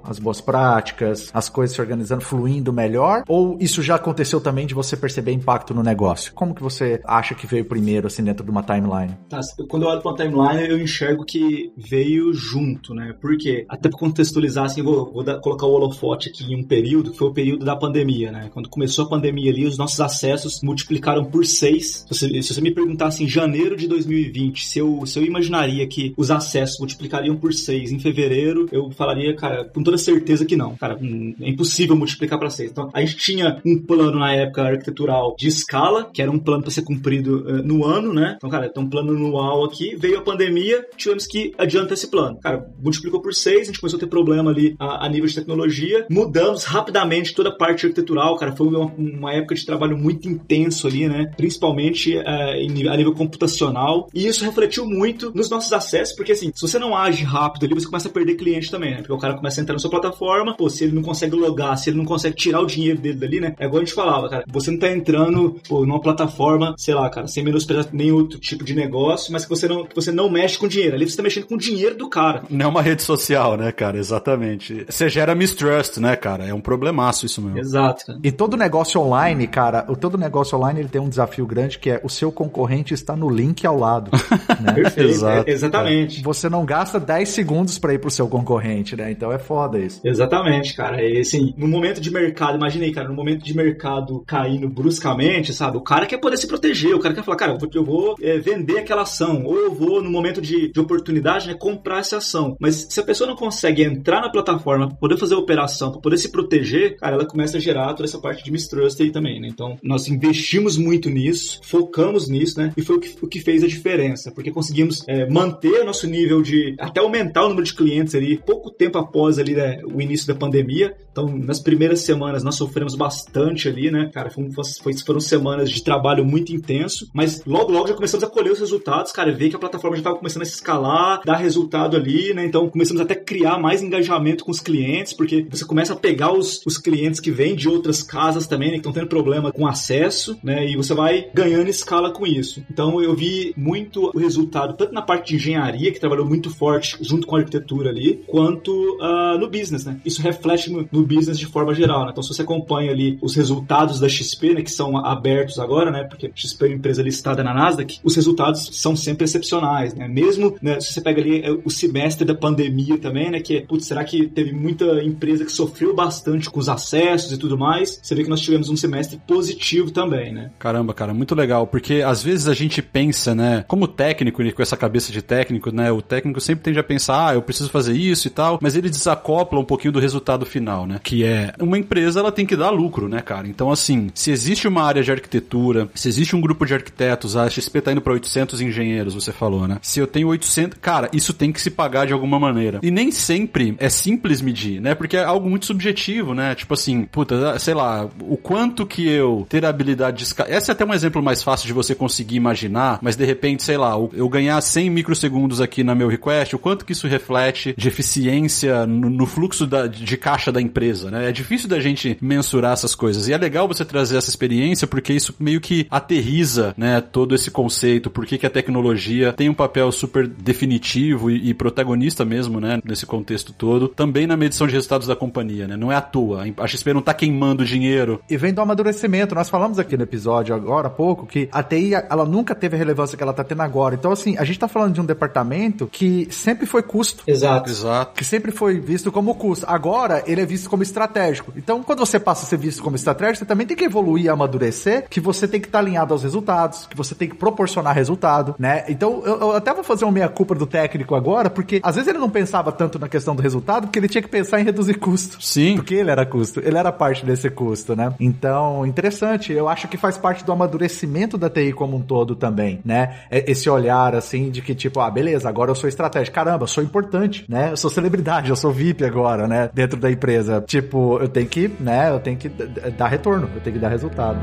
as 0.03 0.19
boas 0.19 0.41
práticas, 0.41 1.29
as 1.33 1.49
coisas 1.49 1.75
se 1.75 1.81
organizando, 1.81 2.21
fluindo 2.21 2.71
melhor? 2.71 3.23
Ou 3.27 3.57
isso 3.59 3.81
já 3.81 3.95
aconteceu 3.95 4.39
também 4.39 4.65
de 4.65 4.73
você 4.73 4.95
perceber 4.95 5.31
impacto 5.31 5.73
no 5.73 5.83
negócio? 5.83 6.33
Como 6.33 6.53
que 6.53 6.61
você 6.61 7.01
acha 7.05 7.35
que 7.35 7.47
veio 7.47 7.65
primeiro, 7.65 8.07
assim, 8.07 8.23
dentro 8.23 8.43
de 8.43 8.51
uma 8.51 8.63
timeline? 8.63 9.17
Tá, 9.29 9.39
quando 9.67 9.83
eu 9.83 9.89
olho 9.89 10.01
para 10.01 10.11
uma 10.11 10.17
timeline, 10.17 10.69
eu 10.69 10.79
enxergo 10.79 11.25
que 11.25 11.71
veio 11.77 12.33
junto, 12.33 12.93
né? 12.93 13.13
Por 13.19 13.37
quê? 13.37 13.65
Até 13.69 13.89
para 13.89 13.99
contextualizar, 13.99 14.65
assim, 14.65 14.81
vou, 14.81 15.11
vou 15.11 15.23
dar, 15.23 15.39
colocar 15.39 15.65
o 15.65 15.71
holofote 15.71 16.29
aqui 16.29 16.45
em 16.45 16.59
um 16.59 16.63
período, 16.63 17.11
que 17.11 17.17
foi 17.17 17.27
o 17.27 17.33
período 17.33 17.65
da 17.65 17.75
pandemia, 17.75 18.31
né? 18.31 18.49
Quando 18.53 18.69
começou 18.69 19.05
a 19.05 19.09
pandemia 19.09 19.51
ali, 19.51 19.65
os 19.65 19.77
nossos 19.77 19.99
acessos 19.99 20.61
multiplicaram 20.63 21.25
por 21.25 21.45
seis. 21.45 22.05
Se 22.07 22.13
você, 22.13 22.41
se 22.41 22.53
você 22.53 22.61
me 22.61 22.71
perguntasse 22.71 23.23
em 23.23 23.27
janeiro 23.27 23.75
de 23.75 23.87
2020 23.87 24.59
se 24.69 24.79
eu, 24.79 25.05
se 25.05 25.17
eu 25.19 25.23
imaginaria 25.23 25.85
que 25.87 26.13
os 26.15 26.31
acessos 26.31 26.79
multiplicariam 26.79 27.35
por 27.35 27.53
seis 27.53 27.91
em 27.91 27.99
fevereiro, 27.99 28.67
eu 28.71 28.89
falaria, 28.91 29.08
cara, 29.35 29.65
com 29.65 29.83
toda 29.83 29.97
certeza 29.97 30.45
que 30.45 30.55
não. 30.55 30.75
Cara, 30.75 30.97
hum, 31.01 31.35
é 31.41 31.49
impossível 31.49 31.95
multiplicar 31.95 32.39
para 32.39 32.49
seis. 32.49 32.71
Então, 32.71 32.89
a 32.93 33.01
gente 33.01 33.17
tinha 33.17 33.59
um 33.65 33.77
plano 33.77 34.19
na 34.19 34.33
época 34.33 34.63
arquitetural 34.63 35.35
de 35.37 35.47
escala, 35.47 36.09
que 36.11 36.21
era 36.21 36.31
um 36.31 36.39
plano 36.39 36.61
para 36.61 36.71
ser 36.71 36.83
cumprido 36.83 37.41
uh, 37.41 37.63
no 37.63 37.85
ano, 37.85 38.13
né? 38.13 38.35
Então, 38.37 38.49
cara, 38.49 38.69
tem 38.69 38.83
um 38.83 38.89
plano 38.89 39.11
anual 39.11 39.63
aqui, 39.63 39.95
veio 39.95 40.19
a 40.19 40.21
pandemia, 40.21 40.85
tivemos 40.97 41.25
que 41.27 41.53
adiantar 41.57 41.93
esse 41.93 42.07
plano. 42.07 42.39
Cara, 42.41 42.65
multiplicou 42.81 43.21
por 43.21 43.33
seis, 43.33 43.61
a 43.61 43.65
gente 43.65 43.79
começou 43.79 43.97
a 43.97 43.99
ter 43.99 44.07
problema 44.07 44.51
ali 44.51 44.75
a, 44.79 45.05
a 45.05 45.09
nível 45.09 45.27
de 45.27 45.35
tecnologia, 45.35 46.05
mudamos 46.09 46.63
rapidamente 46.63 47.33
toda 47.33 47.49
a 47.49 47.55
parte 47.55 47.85
arquitetural, 47.85 48.35
cara, 48.37 48.55
foi 48.55 48.67
uma, 48.67 48.85
uma 48.97 49.33
época 49.33 49.55
de 49.55 49.65
trabalho 49.65 49.97
muito 49.97 50.27
intenso 50.27 50.87
ali, 50.87 51.07
né? 51.07 51.31
Principalmente 51.35 52.15
uh, 52.17 52.91
a 52.91 52.97
nível 52.97 53.13
computacional, 53.13 54.07
e 54.13 54.27
isso 54.27 54.43
refletiu 54.43 54.85
muito 54.85 55.31
nos 55.33 55.49
nossos 55.49 55.71
acessos, 55.73 56.15
porque 56.15 56.31
assim, 56.31 56.51
se 56.53 56.61
você 56.61 56.79
não 56.79 56.95
age 56.95 57.23
rápido 57.23 57.65
ali, 57.65 57.73
você 57.73 57.85
começa 57.85 58.07
a 58.07 58.11
perder 58.11 58.35
cliente 58.35 58.71
também, 58.71 58.91
né? 58.91 58.98
Porque 58.99 59.13
o 59.13 59.17
cara 59.17 59.35
começa 59.35 59.59
a 59.59 59.61
entrar 59.61 59.73
na 59.73 59.79
sua 59.79 59.89
plataforma, 59.89 60.55
pô, 60.55 60.69
se 60.69 60.83
ele 60.83 60.93
não 60.93 61.01
consegue 61.01 61.35
logar, 61.35 61.77
se 61.77 61.89
ele 61.89 61.97
não 61.97 62.05
consegue 62.05 62.35
tirar 62.35 62.61
o 62.61 62.65
dinheiro 62.65 62.99
dele 62.99 63.17
dali, 63.17 63.39
né? 63.39 63.55
É 63.59 63.65
igual 63.65 63.81
a 63.81 63.85
gente 63.85 63.93
falava, 63.93 64.29
cara, 64.29 64.43
você 64.47 64.71
não 64.71 64.79
tá 64.79 64.91
entrando, 64.91 65.59
pô, 65.67 65.85
numa 65.85 66.01
plataforma, 66.01 66.75
sei 66.77 66.93
lá, 66.93 67.09
cara, 67.09 67.27
sem 67.27 67.43
menosprezar 67.43 67.87
nenhum 67.91 68.15
outro 68.15 68.39
tipo 68.39 68.63
de 68.63 68.73
negócio, 68.73 69.31
mas 69.31 69.43
que 69.43 69.49
você 69.49 69.67
não, 69.67 69.85
que 69.85 69.95
você 69.95 70.11
não 70.11 70.29
mexe 70.29 70.57
com 70.57 70.67
dinheiro. 70.67 70.95
Ali 70.95 71.09
você 71.09 71.17
tá 71.17 71.23
mexendo 71.23 71.45
com 71.45 71.55
o 71.55 71.57
dinheiro 71.57 71.95
do 71.95 72.09
cara. 72.09 72.43
Não 72.49 72.65
é 72.65 72.69
uma 72.69 72.81
rede 72.81 73.01
social, 73.03 73.57
né, 73.57 73.71
cara? 73.71 73.97
Exatamente. 73.97 74.85
Você 74.89 75.09
gera 75.09 75.35
mistrust, 75.35 75.97
né, 75.97 76.15
cara? 76.15 76.45
É 76.45 76.53
um 76.53 76.61
problemaço 76.61 77.25
isso 77.25 77.41
mesmo. 77.41 77.59
Exato. 77.59 78.05
Cara. 78.05 78.19
E 78.23 78.31
todo 78.31 78.57
negócio 78.57 78.99
online, 79.01 79.47
cara, 79.47 79.85
o 79.87 79.95
todo 79.95 80.17
negócio 80.17 80.57
online 80.57 80.81
ele 80.81 80.89
tem 80.89 81.01
um 81.01 81.09
desafio 81.09 81.45
grande 81.45 81.79
que 81.79 81.89
é 81.89 82.01
o 82.03 82.09
seu 82.09 82.31
concorrente 82.31 82.93
está 82.93 83.15
no 83.15 83.29
link 83.29 83.65
ao 83.65 83.77
lado. 83.77 84.11
né? 84.59 84.73
Perfeito. 84.73 85.09
Exato, 85.09 85.49
é, 85.49 85.51
exatamente. 85.51 86.23
Você 86.23 86.49
não 86.49 86.65
gasta 86.65 86.99
10 86.99 87.29
segundos 87.29 87.79
para 87.79 87.93
ir 87.93 87.99
pro 87.99 88.11
seu 88.11 88.27
concorrente, 88.27 88.88
né? 88.95 89.11
Então 89.11 89.31
é 89.31 89.39
foda 89.39 89.79
isso. 89.79 90.01
Exatamente, 90.03 90.75
cara. 90.75 91.03
E 91.03 91.19
assim, 91.19 91.53
no 91.57 91.67
momento 91.67 92.01
de 92.01 92.11
mercado, 92.11 92.55
imaginei, 92.55 92.91
cara, 92.91 93.07
no 93.07 93.15
momento 93.15 93.43
de 93.43 93.55
mercado 93.55 94.23
caindo 94.25 94.69
bruscamente, 94.69 95.53
sabe? 95.53 95.77
O 95.77 95.81
cara 95.81 96.05
quer 96.05 96.17
poder 96.17 96.37
se 96.37 96.47
proteger, 96.47 96.95
o 96.95 96.99
cara 96.99 97.13
quer 97.13 97.23
falar, 97.23 97.37
cara, 97.37 97.51
eu 97.53 97.57
vou, 97.57 97.69
eu 97.73 97.83
vou 97.83 98.15
é, 98.21 98.37
vender 98.37 98.79
aquela 98.79 99.03
ação, 99.03 99.43
ou 99.43 99.57
eu 99.57 99.73
vou, 99.73 100.01
no 100.01 100.09
momento 100.09 100.41
de, 100.41 100.71
de 100.71 100.79
oportunidade, 100.79 101.47
né, 101.47 101.53
comprar 101.53 101.99
essa 101.99 102.17
ação. 102.17 102.55
Mas 102.59 102.87
se 102.89 102.99
a 102.99 103.03
pessoa 103.03 103.27
não 103.27 103.35
consegue 103.35 103.83
entrar 103.83 104.21
na 104.21 104.29
plataforma 104.29 104.87
para 104.87 104.97
poder 104.97 105.17
fazer 105.17 105.35
a 105.35 105.39
operação, 105.39 105.91
para 105.91 106.01
poder 106.01 106.17
se 106.17 106.31
proteger, 106.31 106.97
cara, 106.97 107.15
ela 107.15 107.25
começa 107.25 107.57
a 107.57 107.59
gerar 107.59 107.93
toda 107.93 108.07
essa 108.07 108.19
parte 108.19 108.43
de 108.43 108.51
mistrust 108.51 108.99
aí 109.01 109.11
também, 109.11 109.39
né? 109.39 109.47
Então, 109.49 109.77
nós 109.83 110.07
investimos 110.07 110.77
muito 110.77 111.09
nisso, 111.09 111.59
focamos 111.63 112.27
nisso, 112.27 112.59
né? 112.59 112.71
E 112.75 112.81
foi 112.81 112.97
o 112.97 112.99
que, 112.99 113.15
o 113.21 113.27
que 113.27 113.39
fez 113.39 113.63
a 113.63 113.67
diferença, 113.67 114.31
porque 114.31 114.51
conseguimos 114.51 115.03
é, 115.07 115.29
manter 115.29 115.81
o 115.81 115.85
nosso 115.85 116.07
nível 116.07 116.41
de, 116.41 116.75
até 116.79 116.99
aumentar 116.99 117.45
o 117.45 117.49
número 117.49 117.65
de 117.65 117.73
clientes 117.73 118.15
ali, 118.15 118.37
pouco 118.37 118.71
tempo 118.79 118.97
após 118.97 119.37
ali, 119.37 119.53
né, 119.53 119.81
o 119.83 120.01
início 120.01 120.25
da 120.25 120.33
pandemia. 120.33 120.95
Então, 121.11 121.27
nas 121.27 121.59
primeiras 121.59 121.99
semanas, 121.99 122.43
nós 122.43 122.55
sofremos 122.55 122.95
bastante 122.95 123.67
ali, 123.67 123.91
né? 123.91 124.09
Cara, 124.13 124.29
foi, 124.29 124.47
foi, 124.81 124.97
foram 124.99 125.19
semanas 125.19 125.69
de 125.69 125.83
trabalho 125.83 126.23
muito 126.23 126.55
intenso, 126.55 127.09
mas 127.13 127.43
logo, 127.45 127.73
logo 127.73 127.87
já 127.87 127.93
começamos 127.93 128.23
a 128.23 128.29
colher 128.29 128.53
os 128.53 128.59
resultados, 128.59 129.11
cara, 129.11 129.33
ver 129.33 129.49
que 129.49 129.55
a 129.55 129.59
plataforma 129.59 129.97
já 129.97 130.01
estava 130.01 130.15
começando 130.15 130.43
a 130.43 130.45
se 130.45 130.53
escalar, 130.53 131.21
dar 131.25 131.35
resultado 131.35 131.97
ali, 131.97 132.33
né? 132.33 132.45
Então, 132.45 132.69
começamos 132.69 133.01
até 133.01 133.15
a 133.15 133.21
criar 133.21 133.59
mais 133.59 133.83
engajamento 133.83 134.45
com 134.45 134.51
os 134.51 134.61
clientes, 134.61 135.11
porque 135.11 135.45
você 135.49 135.65
começa 135.65 135.91
a 135.91 135.97
pegar 135.97 136.31
os, 136.31 136.61
os 136.65 136.77
clientes 136.77 137.19
que 137.19 137.31
vêm 137.31 137.55
de 137.55 137.67
outras 137.67 138.01
casas 138.01 138.47
também, 138.47 138.69
né? 138.69 138.73
Que 138.75 138.79
estão 138.79 138.93
tendo 138.93 139.07
problema 139.07 139.51
com 139.51 139.67
acesso, 139.67 140.39
né? 140.41 140.65
E 140.69 140.77
você 140.77 140.93
vai 140.93 141.29
ganhando 141.33 141.69
escala 141.69 142.11
com 142.11 142.25
isso. 142.25 142.63
Então, 142.71 143.01
eu 143.01 143.13
vi 143.13 143.53
muito 143.57 144.09
o 144.15 144.17
resultado, 144.17 144.77
tanto 144.77 144.93
na 144.93 145.01
parte 145.01 145.29
de 145.29 145.35
engenharia, 145.35 145.91
que 145.91 145.99
trabalhou 145.99 146.25
muito 146.25 146.49
forte 146.49 146.97
junto 147.01 147.27
com 147.27 147.35
a 147.35 147.39
arquitetura 147.39 147.89
ali, 147.89 148.23
quanto 148.25 148.58
quanto 148.59 148.97
uh, 148.97 149.37
no 149.39 149.49
business, 149.49 149.85
né? 149.85 149.99
Isso 150.05 150.21
reflete 150.21 150.69
no, 150.69 150.87
no, 150.91 151.03
business 151.03 151.39
de 151.39 151.45
forma 151.45 151.73
geral, 151.73 152.05
né? 152.05 152.11
Então, 152.11 152.21
se 152.21 152.29
você 152.29 152.41
acompanha 152.41 152.91
ali 152.91 153.17
os 153.21 153.35
resultados 153.35 153.99
da 153.99 154.09
XP, 154.09 154.53
né, 154.53 154.61
que 154.61 154.71
são 154.71 154.97
abertos 154.97 155.57
agora, 155.59 155.89
né, 155.89 156.03
porque 156.03 156.31
XP 156.35 156.65
é 156.65 156.67
uma 156.67 156.75
empresa 156.75 157.01
listada 157.01 157.43
na 157.43 157.53
Nasdaq, 157.53 157.99
os 158.03 158.15
resultados 158.15 158.69
são 158.73 158.95
sempre 158.95 159.23
excepcionais, 159.23 159.93
né? 159.93 160.07
Mesmo, 160.07 160.55
né, 160.61 160.79
se 160.79 160.93
você 160.93 161.01
pega 161.01 161.21
ali 161.21 161.41
é, 161.41 161.51
o 161.51 161.69
semestre 161.69 162.25
da 162.25 162.35
pandemia 162.35 162.97
também, 162.97 163.31
né, 163.31 163.39
que 163.39 163.61
putz, 163.61 163.85
será 163.85 164.03
que 164.03 164.27
teve 164.27 164.51
muita 164.51 165.03
empresa 165.03 165.45
que 165.45 165.51
sofreu 165.51 165.95
bastante 165.95 166.49
com 166.49 166.59
os 166.59 166.67
acessos 166.67 167.31
e 167.31 167.37
tudo 167.37 167.57
mais? 167.57 167.99
Você 168.01 168.13
vê 168.13 168.23
que 168.23 168.29
nós 168.29 168.41
tivemos 168.41 168.69
um 168.69 168.75
semestre 168.75 169.19
positivo 169.25 169.91
também, 169.91 170.33
né? 170.33 170.51
Caramba, 170.59 170.93
cara, 170.93 171.13
muito 171.13 171.33
legal, 171.33 171.65
porque 171.65 172.01
às 172.05 172.21
vezes 172.21 172.47
a 172.47 172.53
gente 172.53 172.81
pensa, 172.81 173.33
né, 173.33 173.63
como 173.67 173.87
técnico, 173.87 174.43
com 174.53 174.61
essa 174.61 174.77
cabeça 174.77 175.11
de 175.11 175.21
técnico, 175.21 175.71
né, 175.71 175.91
o 175.91 176.01
técnico 176.01 176.41
sempre 176.41 176.63
tende 176.63 176.79
a 176.79 176.83
pensar, 176.83 177.29
ah, 177.29 177.33
eu 177.33 177.41
preciso 177.41 177.69
fazer 177.69 177.93
isso 177.93 178.27
e 178.27 178.31
tal, 178.31 178.48
mas 178.61 178.75
ele 178.75 178.89
desacopla 178.89 179.59
um 179.59 179.65
pouquinho 179.65 179.91
do 179.91 179.99
resultado 179.99 180.45
final, 180.45 180.85
né, 180.85 180.99
que 181.03 181.23
é 181.23 181.53
uma 181.59 181.77
empresa, 181.77 182.19
ela 182.19 182.31
tem 182.31 182.45
que 182.45 182.55
dar 182.55 182.69
lucro, 182.69 183.07
né, 183.07 183.21
cara? 183.21 183.47
Então, 183.47 183.71
assim, 183.71 184.09
se 184.13 184.31
existe 184.31 184.67
uma 184.67 184.83
área 184.83 185.03
de 185.03 185.11
arquitetura, 185.11 185.89
se 185.93 186.07
existe 186.07 186.35
um 186.35 186.41
grupo 186.41 186.65
de 186.65 186.73
arquitetos, 186.73 187.35
a 187.35 187.49
XP 187.49 187.81
tá 187.81 187.91
indo 187.91 188.01
para 188.01 188.13
800 188.13 188.61
engenheiros, 188.61 189.13
você 189.13 189.31
falou, 189.31 189.67
né? 189.67 189.77
Se 189.81 189.99
eu 189.99 190.07
tenho 190.07 190.27
800, 190.27 190.77
cara, 190.79 191.09
isso 191.13 191.33
tem 191.33 191.51
que 191.51 191.61
se 191.61 191.69
pagar 191.69 192.07
de 192.07 192.13
alguma 192.13 192.39
maneira. 192.39 192.79
E 192.81 192.91
nem 192.91 193.11
sempre 193.11 193.75
é 193.79 193.89
simples 193.89 194.41
medir, 194.41 194.81
né? 194.81 194.95
Porque 194.95 195.17
é 195.17 195.23
algo 195.23 195.49
muito 195.49 195.65
subjetivo, 195.65 196.33
né? 196.33 196.55
Tipo 196.55 196.73
assim, 196.73 197.03
puta, 197.03 197.57
sei 197.59 197.73
lá, 197.73 198.09
o 198.21 198.37
quanto 198.37 198.85
que 198.85 199.07
eu 199.07 199.45
ter 199.49 199.65
a 199.65 199.69
habilidade 199.69 200.17
de 200.17 200.23
escalar. 200.23 200.51
Esse 200.51 200.71
é 200.71 200.73
até 200.73 200.85
um 200.85 200.93
exemplo 200.93 201.21
mais 201.21 201.43
fácil 201.43 201.67
de 201.67 201.73
você 201.73 201.93
conseguir 201.93 202.35
imaginar, 202.35 202.99
mas 203.01 203.15
de 203.15 203.25
repente, 203.25 203.63
sei 203.63 203.77
lá, 203.77 203.93
eu 204.13 204.29
ganhar 204.29 204.59
100 204.59 204.89
microsegundos 204.89 205.61
aqui 205.61 205.83
na 205.83 205.95
meu 205.95 206.07
request, 206.07 206.55
o 206.55 206.59
quanto 206.59 206.85
que 206.85 206.93
isso 206.93 207.07
reflete 207.07 207.73
de 207.77 207.87
eficiência 207.87 208.38
no, 208.87 209.09
no 209.09 209.25
fluxo 209.25 209.65
da, 209.65 209.87
de 209.87 210.17
caixa 210.17 210.51
da 210.51 210.61
empresa, 210.61 211.09
né? 211.11 211.29
É 211.29 211.31
difícil 211.31 211.67
da 211.67 211.79
gente 211.79 212.17
mensurar 212.21 212.73
essas 212.73 212.95
coisas. 212.95 213.27
E 213.27 213.33
é 213.33 213.37
legal 213.37 213.67
você 213.67 213.83
trazer 213.83 214.17
essa 214.17 214.29
experiência 214.29 214.87
porque 214.87 215.13
isso 215.13 215.35
meio 215.39 215.59
que 215.59 215.87
aterriza, 215.89 216.73
né, 216.77 217.01
todo 217.01 217.35
esse 217.35 217.51
conceito, 217.51 218.09
por 218.09 218.25
que 218.25 218.45
a 218.45 218.49
tecnologia 218.49 219.33
tem 219.33 219.49
um 219.49 219.53
papel 219.53 219.91
super 219.91 220.27
definitivo 220.27 221.29
e, 221.29 221.49
e, 221.49 221.53
protagonista 221.53 222.23
mesmo, 222.23 222.59
né, 222.59 222.79
nesse 222.83 223.05
contexto 223.05 223.51
todo, 223.51 223.87
também 223.87 224.27
na 224.27 224.37
medição 224.37 224.67
de 224.67 224.73
resultados 224.73 225.07
da 225.07 225.15
companhia, 225.15 225.67
né? 225.67 225.75
Não 225.75 225.91
é 225.91 225.95
à 225.95 226.01
toa. 226.01 226.45
A 226.57 226.67
XP 226.67 226.93
não 226.93 227.01
tá 227.01 227.13
queimando 227.13 227.65
dinheiro. 227.65 228.21
E 228.29 228.37
vem 228.37 228.53
do 228.53 228.61
amadurecimento. 228.61 229.35
Nós 229.35 229.49
falamos 229.49 229.79
aqui 229.79 229.97
no 229.97 230.03
episódio 230.03 230.55
agora 230.55 230.87
há 230.87 230.91
pouco 230.91 231.25
que 231.25 231.49
a 231.51 231.63
TI, 231.63 231.93
ela 232.09 232.25
nunca 232.25 232.53
teve 232.55 232.75
a 232.75 232.79
relevância 232.79 233.17
que 233.17 233.23
ela 233.23 233.33
tá 233.33 233.43
tendo 233.43 233.61
agora. 233.61 233.95
Então, 233.95 234.11
assim, 234.11 234.37
a 234.37 234.43
gente 234.43 234.59
tá 234.59 234.67
falando 234.67 234.93
de 234.93 235.01
um 235.01 235.05
departamento 235.05 235.87
que 235.91 236.27
sempre 236.31 236.65
foi 236.65 236.83
custo. 236.83 237.23
Exato. 237.27 237.69
Exato. 237.69 238.13
Que 238.15 238.25
sempre 238.29 238.51
foi 238.51 238.79
visto 238.79 239.11
como 239.11 239.33
custo. 239.35 239.65
Agora, 239.67 240.23
ele 240.27 240.41
é 240.41 240.45
visto 240.45 240.69
como 240.69 240.83
estratégico. 240.83 241.51
Então, 241.57 241.83
quando 241.83 241.99
você 241.99 242.19
passa 242.19 242.45
a 242.45 242.47
ser 242.47 242.57
visto 242.57 242.83
como 242.83 242.95
estratégico, 242.95 243.39
você 243.39 243.45
também 243.45 243.65
tem 243.65 243.75
que 243.75 243.83
evoluir 243.83 244.25
e 244.25 244.29
amadurecer, 244.29 245.05
que 245.09 245.19
você 245.19 245.47
tem 245.47 245.59
que 245.59 245.67
estar 245.67 245.79
tá 245.79 245.83
alinhado 245.83 246.13
aos 246.13 246.23
resultados, 246.23 246.85
que 246.85 246.95
você 246.95 247.15
tem 247.15 247.27
que 247.27 247.35
proporcionar 247.35 247.95
resultado, 247.95 248.55
né? 248.59 248.85
Então, 248.87 249.23
eu, 249.25 249.39
eu 249.39 249.51
até 249.55 249.73
vou 249.73 249.83
fazer 249.83 250.05
uma 250.05 250.11
meia-culpa 250.11 250.53
do 250.53 250.67
técnico 250.67 251.15
agora, 251.15 251.49
porque 251.49 251.79
às 251.83 251.95
vezes 251.95 252.07
ele 252.07 252.19
não 252.19 252.29
pensava 252.29 252.71
tanto 252.71 252.99
na 252.99 253.09
questão 253.09 253.35
do 253.35 253.41
resultado, 253.41 253.87
porque 253.87 253.97
ele 253.97 254.07
tinha 254.07 254.21
que 254.21 254.27
pensar 254.27 254.59
em 254.59 254.63
reduzir 254.63 254.95
custo. 254.95 255.41
Sim. 255.41 255.75
Porque 255.75 255.95
ele 255.95 256.11
era 256.11 256.25
custo, 256.25 256.61
ele 256.63 256.77
era 256.77 256.91
parte 256.91 257.25
desse 257.25 257.49
custo, 257.49 257.95
né? 257.95 258.13
Então, 258.19 258.85
interessante. 258.85 259.51
Eu 259.51 259.67
acho 259.67 259.87
que 259.87 259.97
faz 259.97 260.17
parte 260.17 260.45
do 260.45 260.51
amadurecimento 260.51 261.37
da 261.37 261.49
TI 261.49 261.73
como 261.73 261.97
um 261.97 262.01
todo 262.01 262.35
também, 262.35 262.79
né? 262.85 263.21
É, 263.31 263.49
esse 263.51 263.69
olhar, 263.69 264.13
assim, 264.13 264.51
de 264.51 264.61
que 264.61 264.75
tipo, 264.75 264.99
ah, 264.99 265.09
beleza, 265.09 265.49
agora 265.49 265.71
eu 265.71 265.75
sou 265.75 265.89
estratégico. 265.89 266.35
Caramba, 266.35 266.63
eu 266.63 266.67
sou 266.67 266.83
importante, 266.83 267.45
né? 267.49 267.71
Eu 267.71 267.77
sou 267.77 267.89
celebridade, 267.89 268.18
eu 268.49 268.55
sou 268.55 268.71
VIP 268.71 269.03
agora, 269.05 269.47
né? 269.47 269.69
Dentro 269.73 269.99
da 269.99 270.11
empresa. 270.11 270.63
Tipo, 270.65 271.19
eu 271.19 271.27
tenho 271.27 271.47
que, 271.47 271.67
né? 271.79 272.09
Eu 272.09 272.19
tenho 272.19 272.37
que 272.37 272.49
dar 272.49 273.07
retorno, 273.07 273.49
eu 273.55 273.61
tenho 273.61 273.75
que 273.75 273.81
dar 273.81 273.89
resultado. 273.89 274.39